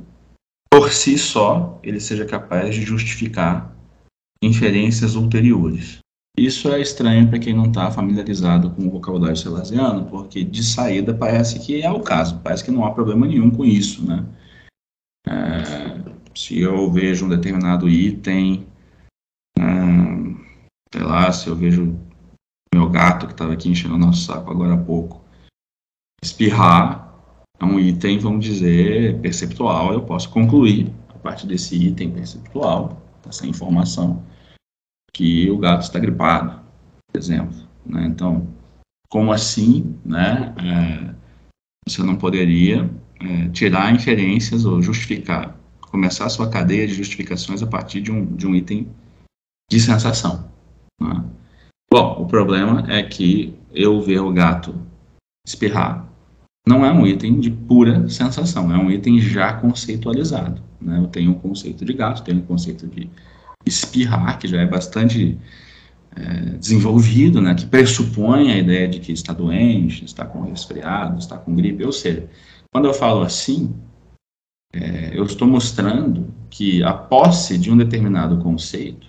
por 0.71 0.91
si 0.91 1.17
só, 1.17 1.79
ele 1.83 1.99
seja 1.99 2.25
capaz 2.25 2.75
de 2.75 2.83
justificar 2.83 3.75
inferências 4.41 5.15
ulteriores. 5.15 5.99
Isso 6.37 6.71
é 6.71 6.79
estranho 6.79 7.27
para 7.27 7.39
quem 7.39 7.53
não 7.53 7.65
está 7.65 7.89
familiarizado 7.89 8.69
com 8.69 8.85
o 8.85 8.91
vocabulário 8.91 9.35
salesiano, 9.35 10.05
porque 10.05 10.43
de 10.43 10.63
saída 10.63 11.13
parece 11.13 11.59
que 11.59 11.81
é 11.81 11.89
o 11.89 12.01
caso, 12.01 12.39
parece 12.43 12.63
que 12.63 12.69
não 12.69 12.85
há 12.85 12.91
problema 12.91 13.25
nenhum 13.25 13.49
com 13.49 13.65
isso, 13.65 14.05
né? 14.05 14.23
É, 15.29 16.17
se 16.35 16.59
eu 16.59 16.91
vejo 16.91 17.25
um 17.25 17.29
determinado 17.29 17.89
item, 17.89 18.67
hum, 19.59 20.35
sei 20.93 21.03
lá, 21.03 21.31
se 21.31 21.47
eu 21.47 21.55
vejo 21.55 21.99
meu 22.73 22.89
gato 22.89 23.27
que 23.27 23.33
estava 23.33 23.53
aqui 23.53 23.69
enchendo 23.69 23.95
o 23.95 23.99
nosso 23.99 24.25
saco 24.25 24.51
agora 24.51 24.73
há 24.73 24.77
pouco, 24.77 25.23
espirrar 26.23 27.07
é 27.59 27.65
um 27.65 27.79
item, 27.79 28.19
vamos 28.19 28.45
dizer, 28.45 29.19
perceptual, 29.19 29.91
eu 29.91 30.03
posso 30.03 30.29
concluir 30.29 30.93
a 31.09 31.17
partir 31.17 31.47
desse 31.47 31.75
item 31.75 32.11
perceptual, 32.11 33.01
dessa 33.25 33.47
informação, 33.47 34.23
que 35.11 35.49
o 35.49 35.57
gato 35.57 35.81
está 35.81 35.97
gripado, 35.97 36.61
por 37.11 37.17
exemplo. 37.17 37.57
Né? 37.83 38.05
Então, 38.05 38.47
como 39.09 39.31
assim, 39.31 39.99
né? 40.05 40.53
É, 40.59 41.15
você 41.87 42.03
não 42.03 42.15
poderia 42.15 42.87
é, 43.19 43.49
tirar 43.49 43.93
inferências 43.93 44.65
ou 44.65 44.81
justificar, 44.81 45.55
começar 45.81 46.25
a 46.25 46.29
sua 46.29 46.49
cadeia 46.49 46.87
de 46.87 46.93
justificações 46.93 47.61
a 47.61 47.67
partir 47.67 48.01
de 48.01 48.11
um, 48.11 48.25
de 48.35 48.45
um 48.45 48.55
item 48.55 48.87
de 49.69 49.79
sensação. 49.79 50.49
Né? 51.01 51.23
Bom, 51.91 52.21
o 52.21 52.25
problema 52.25 52.85
é 52.91 53.03
que 53.03 53.55
eu 53.73 54.01
ver 54.01 54.19
o 54.19 54.31
gato 54.31 54.75
espirrar 55.45 56.07
não 56.67 56.85
é 56.85 56.91
um 56.91 57.07
item 57.07 57.39
de 57.39 57.49
pura 57.49 58.09
sensação, 58.09 58.73
é 58.73 58.77
um 58.77 58.91
item 58.91 59.21
já 59.21 59.53
conceitualizado. 59.53 60.61
Né? 60.81 60.99
Eu 60.99 61.07
tenho 61.07 61.31
um 61.31 61.35
conceito 61.35 61.85
de 61.85 61.93
gato, 61.93 62.23
tenho 62.23 62.39
um 62.39 62.45
conceito 62.45 62.85
de 62.85 63.09
espirrar, 63.65 64.37
que 64.37 64.49
já 64.49 64.61
é 64.61 64.65
bastante 64.65 65.37
é, 66.13 66.57
desenvolvido, 66.57 67.41
né? 67.41 67.55
que 67.55 67.65
pressupõe 67.65 68.51
a 68.51 68.57
ideia 68.57 68.85
de 68.85 68.99
que 68.99 69.13
está 69.13 69.31
doente, 69.31 70.03
está 70.03 70.25
com 70.25 70.41
resfriado, 70.41 71.17
está 71.17 71.37
com 71.37 71.55
gripe, 71.55 71.85
ou 71.85 71.93
seja, 71.93 72.27
quando 72.77 72.85
eu 72.85 72.93
falo 72.93 73.23
assim, 73.23 73.75
é, 74.71 75.17
eu 75.17 75.23
estou 75.23 75.47
mostrando 75.47 76.31
que 76.47 76.83
a 76.83 76.93
posse 76.93 77.57
de 77.57 77.71
um 77.71 77.75
determinado 77.75 78.37
conceito 78.37 79.07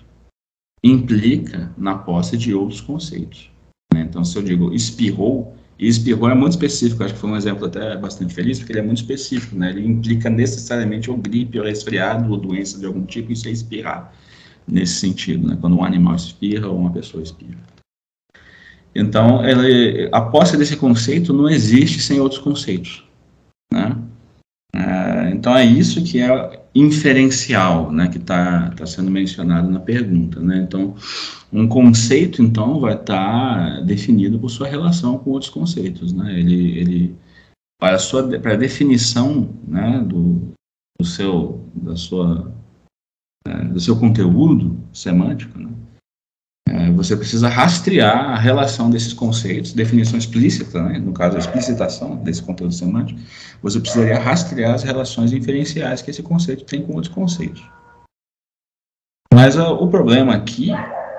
implica 0.83 1.71
na 1.77 1.99
posse 1.99 2.39
de 2.39 2.55
outros 2.55 2.81
conceitos. 2.81 3.51
Né? 3.93 4.07
Então, 4.09 4.25
se 4.25 4.39
eu 4.39 4.43
digo 4.43 4.73
espirrou, 4.73 5.55
e 5.79 5.87
espirrou 5.87 6.31
é 6.31 6.35
muito 6.35 6.53
específico, 6.53 7.05
acho 7.05 7.13
que 7.13 7.21
foi 7.21 7.29
um 7.29 7.37
exemplo 7.37 7.67
até 7.67 7.95
bastante 7.99 8.33
feliz, 8.33 8.59
porque 8.59 8.73
ele 8.73 8.81
é 8.81 8.83
muito 8.83 9.03
específico, 9.03 9.55
né? 9.55 9.69
ele 9.69 9.87
implica 9.87 10.31
necessariamente 10.31 11.11
ou 11.11 11.19
gripe, 11.19 11.59
ou 11.59 11.67
resfriado, 11.67 12.33
ou 12.33 12.39
doença 12.39 12.79
de 12.79 12.87
algum 12.87 13.05
tipo, 13.05 13.33
isso 13.33 13.49
é 13.49 13.51
espirrar, 13.51 14.15
nesse 14.67 14.95
sentido, 14.95 15.47
né? 15.47 15.59
quando 15.61 15.77
um 15.77 15.85
animal 15.85 16.15
espirra 16.15 16.69
ou 16.69 16.79
uma 16.79 16.91
pessoa 16.91 17.23
espirra. 17.23 17.61
Então, 18.95 19.43
a 20.11 20.21
posse 20.23 20.57
desse 20.57 20.75
conceito 20.75 21.35
não 21.35 21.51
existe 21.51 22.01
sem 22.01 22.19
outros 22.19 22.41
conceitos. 22.41 23.07
Né? 23.73 23.97
É, 24.75 25.31
então 25.31 25.57
é 25.57 25.65
isso 25.65 26.03
que 26.05 26.21
é 26.21 26.63
inferencial, 26.75 27.91
né, 27.91 28.09
que 28.09 28.19
está 28.19 28.71
tá 28.71 28.87
sendo 28.87 29.11
mencionado 29.11 29.71
na 29.71 29.81
pergunta. 29.81 30.41
Né? 30.41 30.59
Então, 30.59 30.95
um 31.53 31.67
conceito, 31.67 32.43
então, 32.43 32.81
vai 32.81 32.95
estar 32.95 33.77
tá 33.77 33.81
definido 33.81 34.39
por 34.39 34.51
sua 34.51 34.69
relação 34.69 35.19
com 35.19 35.31
outros 35.31 35.51
conceitos. 35.51 36.13
Né? 36.13 36.39
Ele, 36.39 36.79
ele, 36.79 37.17
para 37.81 37.97
a 37.97 37.99
sua 37.99 38.39
para 38.39 38.53
a 38.53 38.57
definição 38.57 39.55
né, 39.67 40.01
do, 40.07 40.53
do 40.99 41.07
seu, 41.07 41.65
da 41.75 41.97
sua, 41.97 42.53
é, 43.47 43.65
do 43.65 43.81
seu 43.81 43.99
conteúdo 43.99 44.79
semântico, 44.93 45.59
né? 45.59 45.71
É, 46.71 46.91
você 46.93 47.17
precisa 47.17 47.49
rastrear 47.49 48.31
a 48.31 48.39
relação 48.39 48.91
desses 48.91 49.13
conceitos, 49.13 49.73
definição 49.73 50.19
explícita, 50.19 50.83
né, 50.83 50.99
no 50.99 51.13
caso 51.13 51.37
a 51.37 51.39
explicitação 51.39 52.17
desse 52.17 52.43
conteúdo 52.43 52.75
semântico, 52.75 53.19
você 53.63 53.81
precisaria 53.81 54.19
rastrear 54.19 54.75
as 54.75 54.83
relações 54.83 55.33
inferenciais 55.33 56.03
que 56.03 56.11
esse 56.11 56.23
conceito 56.23 56.65
tem 56.65 56.83
com 56.83 56.95
outros 56.95 57.13
conceitos. 57.13 57.63
Mas 59.33 59.57
uh, 59.57 59.73
o 59.73 59.89
problema 59.89 60.35
aqui, 60.35 60.71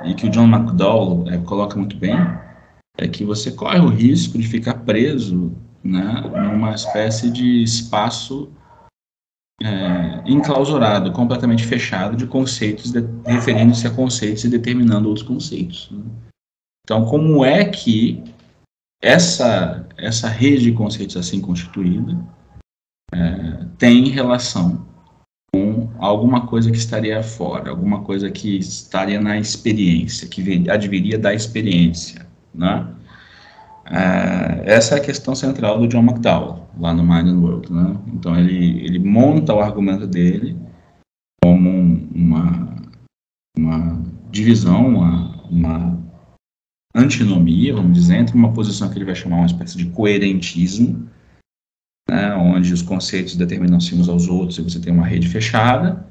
e 0.04 0.14
que 0.14 0.28
o 0.28 0.30
John 0.30 0.48
McDowell 0.48 1.26
é, 1.30 1.38
coloca 1.38 1.78
muito 1.78 1.96
bem, 1.98 2.16
é 2.98 3.08
que 3.08 3.24
você 3.24 3.52
corre 3.52 3.80
o 3.80 3.88
risco 3.88 4.38
de 4.38 4.48
ficar 4.48 4.74
preso 4.76 5.54
né, 5.84 6.24
numa 6.52 6.76
espécie 6.76 7.32
de 7.32 7.64
espaço 7.64 8.52
é, 9.62 10.22
enclausurado, 10.26 11.12
completamente 11.12 11.66
fechado 11.66 12.16
de 12.16 12.26
conceitos, 12.26 12.94
referindo-se 13.26 13.86
a 13.88 13.92
conceitos 13.92 14.44
e 14.44 14.50
determinando 14.50 15.08
outros 15.08 15.26
conceitos. 15.26 15.90
Né? 15.92 16.04
Então, 16.86 17.06
como 17.06 17.44
é 17.44 17.66
que 17.66 18.24
essa, 19.02 19.88
essa 19.98 20.28
rede 20.28 20.64
de 20.64 20.72
conceitos 20.72 21.16
assim 21.18 21.40
constituída 21.40 22.18
é, 23.14 23.66
tem 23.78 24.10
relação 24.10 24.88
com 25.54 25.90
alguma 25.98 26.48
coisa 26.48 26.72
que 26.72 26.78
estaria 26.78 27.22
fora, 27.24 27.70
alguma 27.70 28.02
coisa 28.04 28.30
que 28.30 28.58
estaria 28.58 29.20
na 29.20 29.38
experiência, 29.38 30.28
que 30.28 30.70
adviria 30.70 31.18
da 31.18 31.34
experiência, 31.34 32.26
né? 32.54 32.88
É, 33.86 34.74
essa 34.74 34.96
é 34.96 34.98
a 35.00 35.04
questão 35.04 35.34
central 35.34 35.80
do 35.80 35.88
John 35.88 36.04
McDowell, 36.04 36.69
lá 36.80 36.94
no 36.94 37.04
Mind 37.04 37.28
and 37.28 37.40
World. 37.40 37.72
Né? 37.72 37.98
Então, 38.14 38.38
ele, 38.38 38.84
ele 38.84 39.00
monta 39.00 39.54
o 39.54 39.60
argumento 39.60 40.08
dele 40.08 40.58
como 41.44 41.70
uma, 42.14 42.76
uma 43.58 44.02
divisão, 44.32 44.88
uma, 44.88 45.44
uma 45.50 46.00
antinomia, 46.96 47.76
vamos 47.76 47.94
dizer, 47.94 48.18
entre 48.18 48.36
uma 48.36 48.54
posição 48.54 48.90
que 48.90 48.98
ele 48.98 49.06
vai 49.06 49.16
chamar 49.16 49.38
uma 49.38 49.46
espécie 49.46 49.78
de 49.78 49.86
coerentismo, 49.88 51.08
né, 52.10 52.34
onde 52.36 52.74
os 52.74 52.82
conceitos 52.82 53.36
determinam-se 53.36 53.94
uns 53.96 54.10
aos 54.10 54.28
outros 54.28 54.58
e 54.58 54.64
você 54.64 54.80
tem 54.80 54.92
uma 54.92 55.06
rede 55.06 55.28
fechada, 55.28 56.08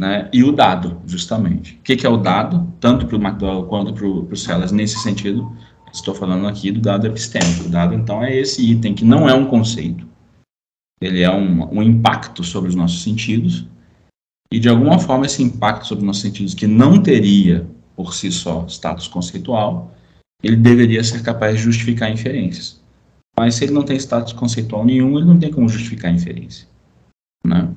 né, 0.00 0.28
e 0.32 0.44
o 0.44 0.52
dado, 0.52 1.00
justamente. 1.06 1.74
O 1.74 1.82
que, 1.82 1.96
que 1.96 2.06
é 2.06 2.10
o 2.10 2.16
dado, 2.16 2.72
tanto 2.78 3.06
para 3.06 3.16
o 3.16 3.20
McDowell 3.20 3.66
quanto 3.66 3.92
para 3.92 4.06
o 4.06 4.36
Sellers, 4.36 4.72
nesse 4.72 4.98
sentido, 5.00 5.50
Estou 5.92 6.14
falando 6.14 6.46
aqui 6.46 6.70
do 6.70 6.80
dado 6.80 7.06
epistêmico. 7.06 7.64
O 7.64 7.68
dado, 7.68 7.94
então, 7.94 8.22
é 8.22 8.34
esse 8.34 8.64
item 8.64 8.94
que 8.94 9.04
não 9.04 9.28
é 9.28 9.34
um 9.34 9.46
conceito. 9.46 10.06
Ele 11.00 11.22
é 11.22 11.30
um, 11.30 11.78
um 11.78 11.82
impacto 11.82 12.44
sobre 12.44 12.68
os 12.68 12.74
nossos 12.74 13.02
sentidos. 13.02 13.66
E, 14.52 14.58
de 14.58 14.68
alguma 14.68 14.98
forma, 14.98 15.26
esse 15.26 15.42
impacto 15.42 15.86
sobre 15.86 16.02
os 16.02 16.06
nossos 16.06 16.22
sentidos, 16.22 16.54
que 16.54 16.66
não 16.66 17.02
teria, 17.02 17.66
por 17.96 18.14
si 18.14 18.30
só, 18.30 18.66
status 18.68 19.08
conceitual, 19.08 19.94
ele 20.42 20.56
deveria 20.56 21.02
ser 21.02 21.22
capaz 21.22 21.56
de 21.56 21.62
justificar 21.62 22.10
inferências. 22.10 22.80
Mas, 23.38 23.54
se 23.54 23.64
ele 23.64 23.72
não 23.72 23.82
tem 23.82 23.96
status 23.96 24.32
conceitual 24.32 24.84
nenhum, 24.84 25.16
ele 25.16 25.26
não 25.26 25.38
tem 25.38 25.52
como 25.52 25.68
justificar 25.68 26.12
inferência. 26.12 26.68
Né? 27.44 27.68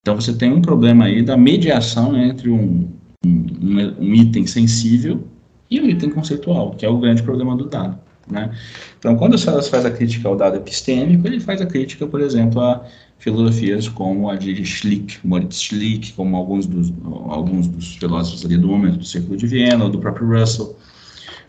Então, 0.00 0.16
você 0.16 0.32
tem 0.32 0.52
um 0.52 0.62
problema 0.62 1.04
aí 1.04 1.22
da 1.22 1.36
mediação 1.36 2.16
entre 2.16 2.50
um, 2.50 2.88
um, 3.24 4.00
um 4.00 4.14
item 4.14 4.46
sensível 4.46 5.28
e 5.76 5.80
o 5.80 5.88
item 5.88 6.10
conceitual, 6.10 6.72
que 6.72 6.84
é 6.84 6.88
o 6.88 6.98
grande 6.98 7.22
problema 7.22 7.56
do 7.56 7.64
dado. 7.64 7.98
Né? 8.30 8.50
Então, 8.98 9.16
quando 9.16 9.34
o 9.34 9.38
Sellers 9.38 9.68
faz 9.68 9.84
a 9.84 9.90
crítica 9.90 10.28
ao 10.28 10.36
dado 10.36 10.56
epistêmico, 10.56 11.26
ele 11.26 11.40
faz 11.40 11.60
a 11.60 11.66
crítica, 11.66 12.06
por 12.06 12.20
exemplo, 12.20 12.60
a 12.60 12.84
filosofias 13.18 13.88
como 13.88 14.28
a 14.28 14.36
de 14.36 14.64
Schlick, 14.64 15.18
Moritz 15.24 15.60
Schlick, 15.60 16.12
como 16.12 16.36
alguns 16.36 16.66
dos, 16.66 16.92
alguns 17.28 17.68
dos 17.68 17.96
filósofos 17.96 18.44
ali 18.44 18.56
do 18.56 18.68
momento 18.68 18.98
do 18.98 19.04
Círculo 19.04 19.36
de 19.36 19.46
Viena, 19.46 19.84
ou 19.84 19.90
do 19.90 19.98
próprio 19.98 20.28
Russell, 20.28 20.76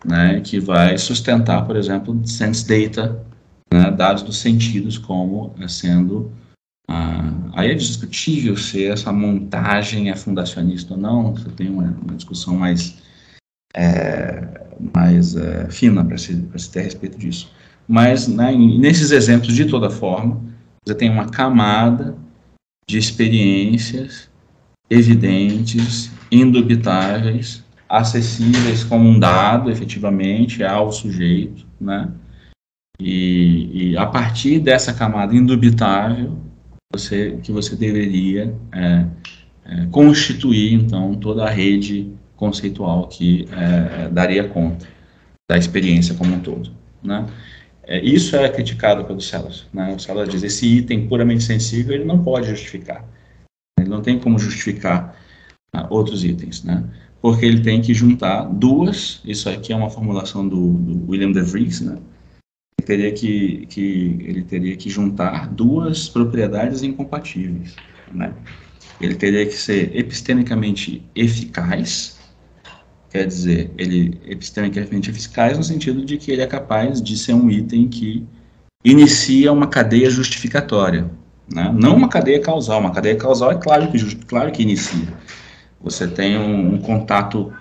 né, 0.05 0.41
que 0.41 0.59
vai 0.59 0.97
sustentar, 0.97 1.65
por 1.65 1.75
exemplo, 1.75 2.19
sense 2.25 2.67
data, 2.67 3.23
né, 3.71 3.91
dados 3.91 4.23
dos 4.23 4.37
sentidos 4.37 4.97
como 4.97 5.53
sendo 5.67 6.31
Ah, 6.87 7.31
aí 7.53 7.71
é 7.71 7.73
discutível 7.75 8.57
se 8.57 8.85
essa 8.85 9.11
montagem 9.11 10.09
é 10.11 10.15
fundacionista 10.15 10.93
ou 10.93 10.99
não, 10.99 11.33
você 11.33 11.49
tem 11.49 11.69
uma, 11.69 11.85
uma 11.85 12.15
discussão 12.15 12.55
mais, 12.55 12.97
é, 13.75 14.47
mais 14.93 15.35
é, 15.35 15.69
fina 15.69 16.03
para 16.03 16.17
se, 16.17 16.47
se 16.55 16.71
ter 16.71 16.81
respeito 16.81 17.17
disso. 17.17 17.51
Mas 17.87 18.27
né, 18.27 18.53
nesses 18.53 19.11
exemplos, 19.11 19.53
de 19.53 19.65
toda 19.65 19.89
forma, 19.89 20.41
você 20.85 20.95
tem 20.95 21.09
uma 21.09 21.29
camada 21.29 22.15
de 22.87 22.97
experiências 22.97 24.29
evidentes, 24.89 26.11
indubitáveis, 26.31 27.63
acessíveis 27.87 28.83
como 28.83 29.07
um 29.07 29.19
dado, 29.19 29.69
efetivamente, 29.69 30.63
ao 30.63 30.91
sujeito, 30.91 31.65
né? 31.79 32.11
E, 32.99 33.91
e 33.91 33.97
a 33.97 34.05
partir 34.05 34.59
dessa 34.59 34.93
camada 34.93 35.35
indubitável, 35.35 36.37
você, 36.91 37.39
que 37.41 37.51
você 37.51 37.75
deveria 37.75 38.55
é, 38.71 39.05
é, 39.65 39.85
constituir, 39.87 40.73
então, 40.73 41.15
toda 41.15 41.43
a 41.43 41.49
rede 41.49 42.11
conceitual 42.35 43.07
que 43.07 43.47
é, 43.51 44.09
daria 44.09 44.47
conta 44.47 44.87
da 45.49 45.57
experiência 45.57 46.15
como 46.15 46.33
um 46.33 46.39
todo, 46.39 46.71
né? 47.01 47.27
É, 47.85 47.99
isso 47.99 48.35
é 48.35 48.47
criticado 48.49 49.03
pelo 49.03 49.19
Sellers. 49.19 49.67
Né? 49.73 49.93
O 49.93 49.99
Sellers 49.99 50.29
diz 50.29 50.41
esse 50.41 50.65
item 50.65 51.07
puramente 51.07 51.43
sensível 51.43 51.93
ele 51.93 52.05
não 52.05 52.23
pode 52.23 52.47
justificar. 52.47 53.05
Ele 53.77 53.89
não 53.89 54.01
tem 54.01 54.17
como 54.17 54.39
justificar 54.39 55.17
ah, 55.75 55.87
outros 55.89 56.23
itens, 56.23 56.63
né? 56.63 56.81
porque 57.23 57.45
ele 57.45 57.61
tem 57.61 57.81
que 57.81 57.93
juntar 57.93 58.43
duas. 58.43 59.21
Isso 59.23 59.49
aqui 59.49 59.71
é 59.71 59.75
uma 59.75 59.89
formulação 59.89 60.45
do, 60.45 60.73
do 60.73 61.09
William 61.09 61.31
de 61.31 61.41
Vries, 61.41 61.79
né? 61.79 61.97
Ele 62.77 62.85
teria 62.85 63.11
que, 63.13 63.65
que 63.67 64.17
ele 64.25 64.43
teria 64.43 64.75
que 64.75 64.89
juntar 64.89 65.47
duas 65.47 66.09
propriedades 66.09 66.83
incompatíveis, 66.83 67.77
né? 68.11 68.33
Ele 68.99 69.15
teria 69.15 69.45
que 69.45 69.53
ser 69.53 69.95
epistemicamente 69.95 71.01
eficaz 71.15 72.12
Quer 73.13 73.27
dizer, 73.27 73.69
ele 73.77 74.19
epistemicamente 74.25 75.11
eficaz 75.11 75.55
no 75.55 75.63
sentido 75.63 76.03
de 76.03 76.17
que 76.17 76.31
ele 76.31 76.41
é 76.41 76.47
capaz 76.47 76.99
de 76.99 77.15
ser 77.15 77.33
um 77.33 77.47
item 77.47 77.87
que 77.87 78.25
inicia 78.83 79.53
uma 79.53 79.67
cadeia 79.67 80.09
justificatória. 80.09 81.11
Né? 81.47 81.71
Não 81.79 81.95
uma 81.95 82.09
cadeia 82.09 82.41
causal. 82.41 82.79
Uma 82.79 82.91
cadeia 82.91 83.15
causal 83.15 83.51
é 83.51 83.55
claro 83.55 83.91
que, 83.91 84.15
claro 84.25 84.51
que 84.51 84.63
inicia. 84.63 85.13
Você 85.79 86.07
tem 86.07 86.39
um, 86.39 86.73
um 86.73 86.79
contato 86.79 87.53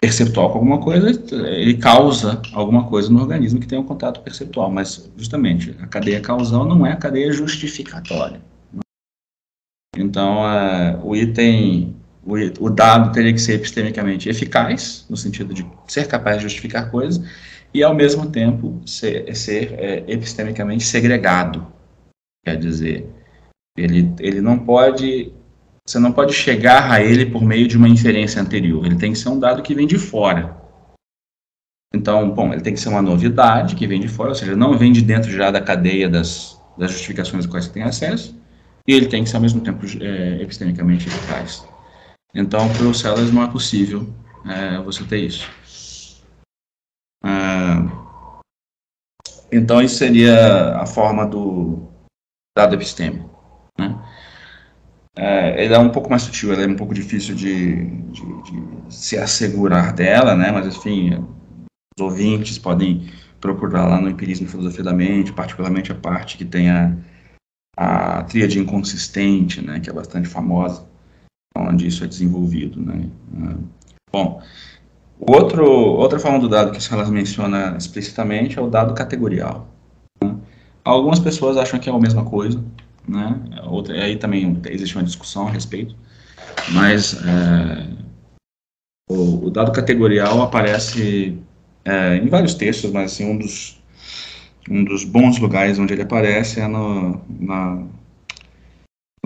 perceptual 0.00 0.52
com 0.52 0.58
alguma 0.58 0.78
coisa, 0.78 1.10
ele 1.48 1.78
causa 1.78 2.40
alguma 2.52 2.84
coisa 2.84 3.10
no 3.10 3.20
organismo 3.20 3.58
que 3.58 3.66
tem 3.66 3.80
um 3.80 3.84
contato 3.84 4.20
perceptual, 4.20 4.70
mas 4.70 5.10
justamente 5.16 5.74
a 5.80 5.86
cadeia 5.88 6.20
causal 6.20 6.64
não 6.64 6.86
é 6.86 6.92
a 6.92 6.96
cadeia 6.96 7.32
justificatória. 7.32 8.40
Então, 9.96 10.42
uh, 10.42 11.04
o 11.04 11.16
item 11.16 11.96
o, 12.24 12.34
o 12.66 12.70
dado 12.70 13.12
teria 13.12 13.32
que 13.32 13.40
ser 13.40 13.54
epistemicamente 13.54 14.28
eficaz, 14.28 15.06
no 15.08 15.16
sentido 15.16 15.52
de 15.52 15.66
ser 15.86 16.06
capaz 16.06 16.36
de 16.36 16.44
justificar 16.44 16.90
coisas, 16.90 17.22
e 17.74 17.82
ao 17.82 17.94
mesmo 17.94 18.30
tempo 18.30 18.80
ser, 18.86 19.34
ser 19.34 19.72
é, 19.74 20.04
epistemicamente 20.06 20.84
segregado. 20.84 21.66
Quer 22.44 22.56
dizer, 22.56 23.08
ele, 23.76 24.12
ele 24.20 24.40
não 24.40 24.58
pode. 24.58 25.32
Você 25.86 25.98
não 25.98 26.12
pode 26.12 26.32
chegar 26.32 26.90
a 26.92 27.02
ele 27.02 27.26
por 27.26 27.42
meio 27.42 27.66
de 27.66 27.76
uma 27.76 27.88
inferência 27.88 28.40
anterior. 28.40 28.86
Ele 28.86 28.96
tem 28.96 29.12
que 29.12 29.18
ser 29.18 29.28
um 29.28 29.38
dado 29.38 29.62
que 29.62 29.74
vem 29.74 29.86
de 29.86 29.98
fora. 29.98 30.56
Então, 31.94 32.30
bom, 32.30 32.52
ele 32.52 32.62
tem 32.62 32.72
que 32.72 32.80
ser 32.80 32.88
uma 32.88 33.02
novidade 33.02 33.74
que 33.74 33.86
vem 33.86 34.00
de 34.00 34.08
fora, 34.08 34.30
ou 34.30 34.34
seja, 34.34 34.56
não 34.56 34.78
vem 34.78 34.92
de 34.92 35.02
dentro 35.02 35.30
já 35.30 35.50
da 35.50 35.60
cadeia 35.60 36.08
das, 36.08 36.58
das 36.78 36.90
justificações 36.90 37.44
às 37.44 37.50
quais 37.50 37.66
você 37.66 37.72
tem 37.72 37.82
acesso, 37.82 38.34
e 38.86 38.94
ele 38.94 39.06
tem 39.06 39.24
que 39.24 39.28
ser 39.28 39.36
ao 39.36 39.42
mesmo 39.42 39.60
tempo 39.60 39.84
é, 40.00 40.40
epistemicamente 40.40 41.08
eficaz. 41.08 41.66
Então, 42.34 42.72
para 42.72 42.86
o 42.86 42.94
Sellers 42.94 43.30
não 43.30 43.42
é 43.42 43.50
possível 43.50 44.06
é, 44.46 44.78
você 44.78 45.04
ter 45.04 45.18
isso. 45.18 45.50
É, 47.22 47.28
então, 49.52 49.82
isso 49.82 49.96
seria 49.96 50.76
a 50.76 50.86
forma 50.86 51.26
do 51.26 51.88
dado 52.56 52.74
epistêmico. 52.74 53.30
Né? 53.78 54.02
É, 55.14 55.62
ele 55.62 55.74
é 55.74 55.78
um 55.78 55.90
pouco 55.90 56.08
mais 56.08 56.22
sutil, 56.22 56.52
ele 56.52 56.64
é 56.64 56.68
um 56.68 56.76
pouco 56.76 56.94
difícil 56.94 57.34
de, 57.34 57.84
de, 57.84 58.42
de, 58.42 58.94
se 58.94 59.18
assegurar 59.18 59.92
dela, 59.92 60.34
né? 60.34 60.50
mas, 60.50 60.66
enfim, 60.74 61.22
os 61.94 62.02
ouvintes 62.02 62.58
podem 62.58 63.10
procurar 63.42 63.86
lá 63.86 64.00
no 64.00 64.08
Empirismo 64.08 64.46
e 64.46 64.50
Filosofia 64.50 64.84
da 64.84 64.94
Mente, 64.94 65.34
particularmente 65.34 65.92
a 65.92 65.96
parte 65.96 66.38
que 66.38 66.46
tem 66.46 66.70
a, 66.70 66.96
a 67.76 68.22
tríade 68.22 68.58
inconsistente, 68.58 69.60
né? 69.60 69.80
que 69.80 69.90
é 69.90 69.92
bastante 69.92 70.28
famosa 70.28 70.91
onde 71.56 71.86
isso 71.86 72.04
é 72.04 72.06
desenvolvido. 72.06 72.80
Né? 72.80 73.08
Bom, 74.12 74.42
outro, 75.18 75.64
outra 75.66 76.18
forma 76.18 76.38
do 76.38 76.48
dado 76.48 76.72
que 76.72 76.78
o 76.78 76.82
Salas 76.82 77.10
menciona 77.10 77.76
explicitamente 77.76 78.58
é 78.58 78.62
o 78.62 78.68
dado 78.68 78.94
categorial. 78.94 79.68
Algumas 80.84 81.20
pessoas 81.20 81.56
acham 81.56 81.78
que 81.78 81.88
é 81.88 81.92
a 81.92 81.98
mesma 81.98 82.24
coisa, 82.24 82.62
né? 83.06 83.40
Outra, 83.64 83.94
aí 83.94 84.16
também 84.16 84.60
existe 84.68 84.96
uma 84.96 85.04
discussão 85.04 85.46
a 85.46 85.50
respeito, 85.50 85.94
mas 86.72 87.14
é, 87.24 87.88
o, 89.08 89.46
o, 89.46 89.50
dado 89.50 89.70
categorial 89.70 90.42
aparece 90.42 91.38
é, 91.84 92.16
em 92.16 92.28
vários 92.28 92.54
textos, 92.54 92.90
mas 92.90 93.12
assim, 93.12 93.30
um 93.30 93.38
dos, 93.38 93.80
um 94.68 94.82
dos 94.82 95.04
bons 95.04 95.38
lugares 95.38 95.78
onde 95.78 95.92
ele 95.92 96.02
aparece 96.02 96.60
é 96.60 96.66
no, 96.66 97.20
na, 97.28 97.84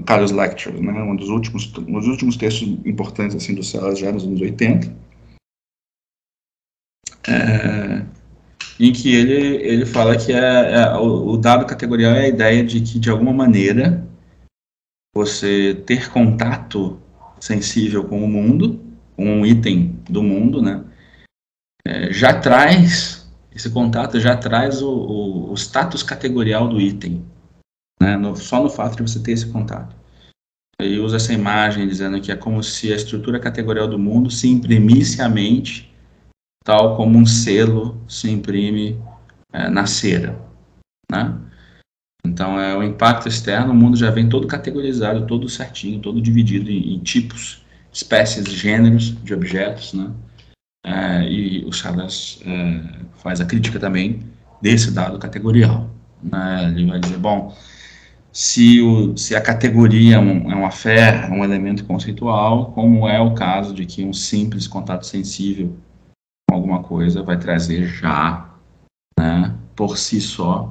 Carlos 0.04 0.30
Lecture, 0.30 0.78
né, 0.80 1.02
um 1.02 1.16
dos 1.16 1.28
últimos, 1.28 1.72
um 1.78 1.98
dos 1.98 2.06
últimos 2.06 2.37
textos 2.37 2.68
importantes 2.85 3.37
assim, 3.37 3.54
do 3.54 3.62
Celas 3.62 3.98
já 3.98 4.12
nos 4.12 4.24
anos 4.24 4.40
80, 4.40 4.94
é, 7.28 8.04
em 8.78 8.92
que 8.92 9.14
ele, 9.14 9.56
ele 9.56 9.87
fala 9.87 10.16
que 10.16 10.32
é, 10.32 10.38
é, 10.38 10.96
o, 10.96 11.30
o 11.30 11.37
dado 11.37 11.66
categorial 11.66 12.12
é 12.12 12.26
a 12.26 12.28
ideia 12.28 12.62
de 12.62 12.80
que, 12.80 12.98
de 12.98 13.11
alguma 13.11 13.32
maneira, 13.32 14.06
você 15.14 15.74
ter 15.87 16.11
contato 16.11 17.00
sensível 17.40 18.04
com 18.04 18.22
o 18.22 18.28
mundo, 18.28 18.80
com 19.16 19.24
um 19.24 19.46
item 19.46 19.98
do 20.09 20.22
mundo, 20.22 20.61
né, 20.61 20.85
é, 21.87 22.12
já 22.12 22.38
traz, 22.38 23.26
esse 23.54 23.70
contato 23.70 24.20
já 24.20 24.37
traz 24.37 24.82
o, 24.82 24.90
o, 24.90 25.52
o 25.52 25.54
status 25.54 26.02
categorial 26.02 26.68
do 26.68 26.80
item, 26.80 27.24
né, 28.00 28.16
no, 28.16 28.37
só 28.37 28.62
no 28.62 28.70
fato 28.70 28.96
de 28.96 29.02
você 29.02 29.20
ter 29.20 29.32
esse 29.32 29.46
contato. 29.46 29.94
Ele 30.78 30.98
usa 30.98 31.16
essa 31.16 31.32
imagem 31.32 31.88
dizendo 31.88 32.20
que 32.20 32.30
é 32.30 32.37
como 32.37 32.62
se 32.62 32.92
a 32.92 32.96
estrutura 32.96 33.40
categorial 33.40 33.88
do 33.88 33.98
mundo 33.98 34.30
se 34.30 34.48
imprimisse 34.48 35.22
à 35.22 35.28
mente, 35.28 35.92
tal 36.64 36.96
como 36.96 37.18
um 37.18 37.24
selo 37.24 38.00
se 38.06 38.30
imprime 38.30 39.00
é, 39.52 39.70
na 39.70 39.87
cera. 39.87 40.38
Né? 41.11 41.35
Então, 42.26 42.61
é 42.61 42.76
o 42.76 42.82
impacto 42.82 43.28
externo, 43.28 43.72
o 43.72 43.76
mundo 43.76 43.96
já 43.96 44.11
vem 44.11 44.28
todo 44.28 44.46
categorizado, 44.46 45.26
todo 45.26 45.48
certinho, 45.48 46.00
todo 46.00 46.20
dividido 46.20 46.70
em, 46.70 46.94
em 46.94 46.98
tipos, 46.98 47.64
espécies, 47.92 48.44
gêneros 48.46 49.16
de 49.22 49.32
objetos, 49.32 49.94
né? 49.94 50.12
É, 50.85 51.22
e 51.28 51.64
o 51.64 51.72
Charles 51.72 52.40
é, 52.44 52.82
faz 53.16 53.40
a 53.40 53.44
crítica 53.44 53.80
também 53.80 54.20
desse 54.61 54.92
dado 54.92 55.18
categorial. 55.18 55.90
Né? 56.22 56.72
Ele 56.76 56.87
vai 56.87 57.00
dizer, 57.00 57.18
bom, 57.18 57.56
se, 58.37 58.83
o, 58.83 59.16
se 59.16 59.35
a 59.35 59.40
categoria 59.40 60.16
é, 60.16 60.18
é 60.18 60.18
uma 60.18 60.68
é 60.90 61.31
um 61.31 61.42
elemento 61.42 61.87
conceitual, 61.87 62.70
como 62.72 63.09
é 63.09 63.18
o 63.18 63.35
caso 63.35 63.72
de 63.72 63.87
que 63.87 64.05
um 64.05 64.12
simples 64.12 64.68
contato 64.68 65.07
sensível 65.07 65.75
com 66.46 66.55
alguma 66.55 66.83
coisa 66.83 67.22
vai 67.22 67.38
trazer 67.38 67.87
já, 67.87 68.55
né, 69.18 69.57
por 69.75 69.96
si 69.96 70.20
só, 70.20 70.70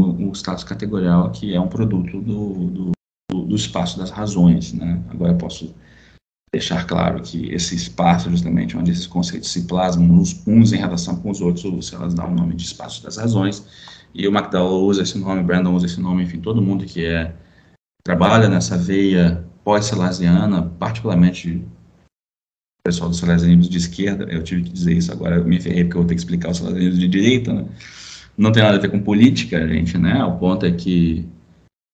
o, 0.00 0.30
status 0.32 0.62
categorial 0.62 1.32
que 1.32 1.52
é 1.52 1.60
um 1.60 1.66
produto 1.66 2.20
do, 2.20 2.92
do, 3.28 3.44
do 3.44 3.56
espaço 3.56 3.98
das 3.98 4.10
razões. 4.10 4.72
Né? 4.72 5.02
Agora 5.10 5.32
eu 5.32 5.38
posso 5.38 5.74
deixar 6.52 6.86
claro 6.86 7.20
que 7.20 7.52
esse 7.52 7.74
espaço, 7.74 8.30
justamente 8.30 8.76
onde 8.76 8.92
esses 8.92 9.08
conceitos 9.08 9.50
se 9.50 9.66
plasmam 9.66 10.22
uns, 10.46 10.72
em 10.72 10.76
relação 10.76 11.16
com 11.16 11.28
os 11.28 11.40
outros, 11.40 11.88
se 11.88 11.94
elas 11.96 12.14
dão 12.14 12.28
o 12.28 12.34
nome 12.34 12.54
de 12.54 12.62
espaço 12.62 13.02
das 13.02 13.16
razões, 13.16 13.66
e 14.14 14.28
o 14.28 14.30
McDowell 14.30 14.86
usa 14.86 15.02
esse 15.02 15.18
nome, 15.18 15.42
Brandon 15.42 15.74
usa 15.74 15.86
esse 15.86 16.00
nome, 16.00 16.22
enfim, 16.22 16.38
todo 16.38 16.62
mundo 16.62 16.84
que 16.84 17.04
é 17.04 17.34
trabalha 18.04 18.48
nessa 18.48 18.76
veia 18.76 19.44
pós-salesiana, 19.64 20.62
particularmente 20.78 21.64
o 22.80 22.86
pessoal 22.86 23.08
dos 23.08 23.18
salesianismo 23.18 23.70
de 23.70 23.78
esquerda, 23.78 24.24
eu 24.30 24.42
tive 24.42 24.62
que 24.62 24.70
dizer 24.70 24.92
isso 24.92 25.10
agora, 25.10 25.36
eu 25.36 25.44
me 25.44 25.60
ferrei 25.60 25.84
porque 25.84 25.96
eu 25.96 26.02
vou 26.02 26.08
ter 26.08 26.14
que 26.14 26.20
explicar 26.20 26.50
os 26.50 26.58
salesianismo 26.58 27.00
de 27.00 27.08
direita, 27.08 27.52
né? 27.52 27.66
Não 28.36 28.52
tem 28.52 28.62
nada 28.62 28.76
a 28.76 28.80
ver 28.80 28.90
com 28.90 29.00
política, 29.00 29.66
gente, 29.66 29.96
né? 29.96 30.22
O 30.24 30.36
ponto 30.38 30.66
é 30.66 30.72
que 30.72 31.24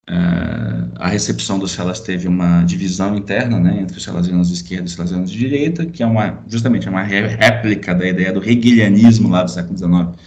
uh, 0.09 0.91
a 0.97 1.07
recepção 1.07 1.59
dos 1.59 1.73
celas 1.73 2.01
teve 2.01 2.27
uma 2.27 2.63
divisão 2.65 3.15
interna, 3.15 3.61
né, 3.61 3.81
entre 3.81 3.99
os 3.99 4.03
salesianos 4.03 4.49
de 4.49 4.55
esquerda 4.55 4.85
e 4.85 4.87
os 4.87 4.93
salesianos 4.93 5.31
de 5.31 5.39
direita, 5.39 5.87
que 5.87 6.03
é 6.03 6.07
uma, 6.07 6.43
justamente, 6.49 6.89
uma 6.89 7.03
réplica 7.03 7.95
da 7.95 8.07
ideia 8.07 8.33
do 8.33 8.43
hegelianismo 8.43 9.29
lá 9.29 9.45
do 9.45 9.51
século 9.51 9.79
XIX, 9.79 10.19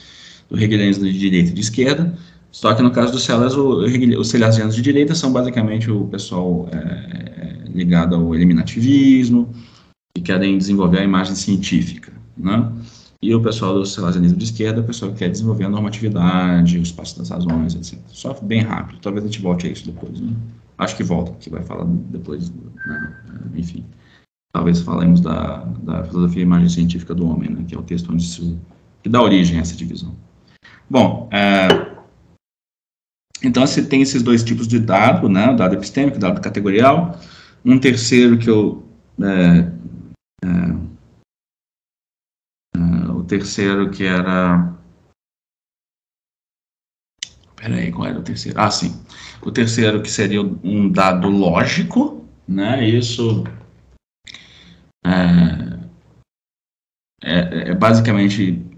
hegelianismo 0.58 1.06
de 1.06 1.18
direita 1.18 1.50
e 1.52 1.54
de 1.54 1.62
esquerda, 1.62 2.18
Só 2.52 2.74
que 2.76 2.84
no 2.84 2.92
caso 2.92 3.12
dos 3.12 3.24
Sellers, 3.24 3.56
os 3.56 4.30
celasianos 4.30 4.76
de 4.76 4.82
direita 4.82 5.16
são 5.16 5.34
basicamente 5.34 5.89
o 5.89 6.06
pessoal 6.06 6.70
é, 6.72 7.58
ligado 7.74 8.16
ao 8.16 8.36
eliminativismo, 8.36 9.50
que 10.16 10.24
querem 10.24 10.58
desenvolver 10.58 11.00
a 11.00 11.04
imagem 11.04 11.36
científica, 11.36 12.13
né? 12.38 12.72
E 13.22 13.34
o 13.34 13.42
pessoal 13.42 13.74
do 13.74 13.86
celasianismo 13.86 14.38
de 14.38 14.44
esquerda 14.44 14.82
é 14.82 14.84
o 14.84 14.86
pessoal 14.86 15.12
que 15.12 15.20
quer 15.20 15.30
desenvolver 15.30 15.63
a 15.63 15.70
normatividade, 15.70 16.78
o 16.78 16.84
espaço 16.84 17.18
das 17.18 17.30
razões, 17.30 17.74
etc. 17.74 17.98
Só 18.10 18.34
bem 18.42 18.62
rápido, 18.62 19.00
talvez 19.02 19.24
a 19.24 19.28
gente 19.28 19.42
volte 19.42 19.66
a 19.66 19.72
isso 19.72 19.86
depois, 19.86 20.20
né? 20.20 20.36
Acho 20.78 20.98
que 20.98 21.04
volta, 21.04 21.32
que 21.39 21.50
vai 21.50 21.63
falar 21.63 21.86
depois, 21.86 22.52
né? 22.52 23.13
enfim. 23.56 23.86
Talvez 24.54 24.82
falemos 24.82 25.22
da, 25.22 25.63
da 25.84 26.04
filosofia 26.04 26.42
e 26.42 26.46
imagem 26.46 26.70
científica 26.70 27.16
do 27.16 27.26
homem, 27.26 27.50
né? 27.50 27.63
Que 27.68 27.76
é 27.76 27.80
o 27.80 27.84
texto 27.84 28.12
onde 28.12 28.24
se, 28.24 28.58
que 29.02 29.10
dá 29.10 29.22
origem 29.22 29.58
a 29.58 29.62
essa 29.62 29.76
divisão. 29.76 30.13
Bom, 30.94 31.28
é, 31.34 31.70
então 33.44 33.66
você 33.66 33.84
tem 33.84 34.04
esses 34.04 34.22
dois 34.22 34.44
tipos 34.44 34.68
de 34.68 34.78
dado, 34.80 35.28
né? 35.28 35.50
O 35.50 35.56
dado 35.56 35.74
epistêmico, 35.74 36.18
o 36.18 36.20
dado 36.20 36.40
categorial. 36.40 37.20
Um 37.66 37.80
terceiro 37.80 38.38
que 38.38 38.48
eu 38.48 38.88
é, 39.20 39.72
é, 40.46 40.50
é, 42.78 43.10
o 43.10 43.24
terceiro 43.24 43.90
que 43.90 44.06
era. 44.06 44.72
Peraí, 47.56 47.92
qual 47.92 48.10
era 48.10 48.20
o 48.20 48.24
terceiro? 48.24 48.62
Ah, 48.62 48.70
sim. 48.70 49.04
O 49.42 49.52
terceiro 49.52 50.00
que 50.00 50.12
seria 50.12 50.44
um 50.44 50.92
dado 50.92 51.28
lógico, 51.28 52.24
né? 52.48 52.88
Isso 52.88 53.46
é, 55.04 55.10
é, 57.24 57.70
é 57.72 57.74
basicamente 57.74 58.73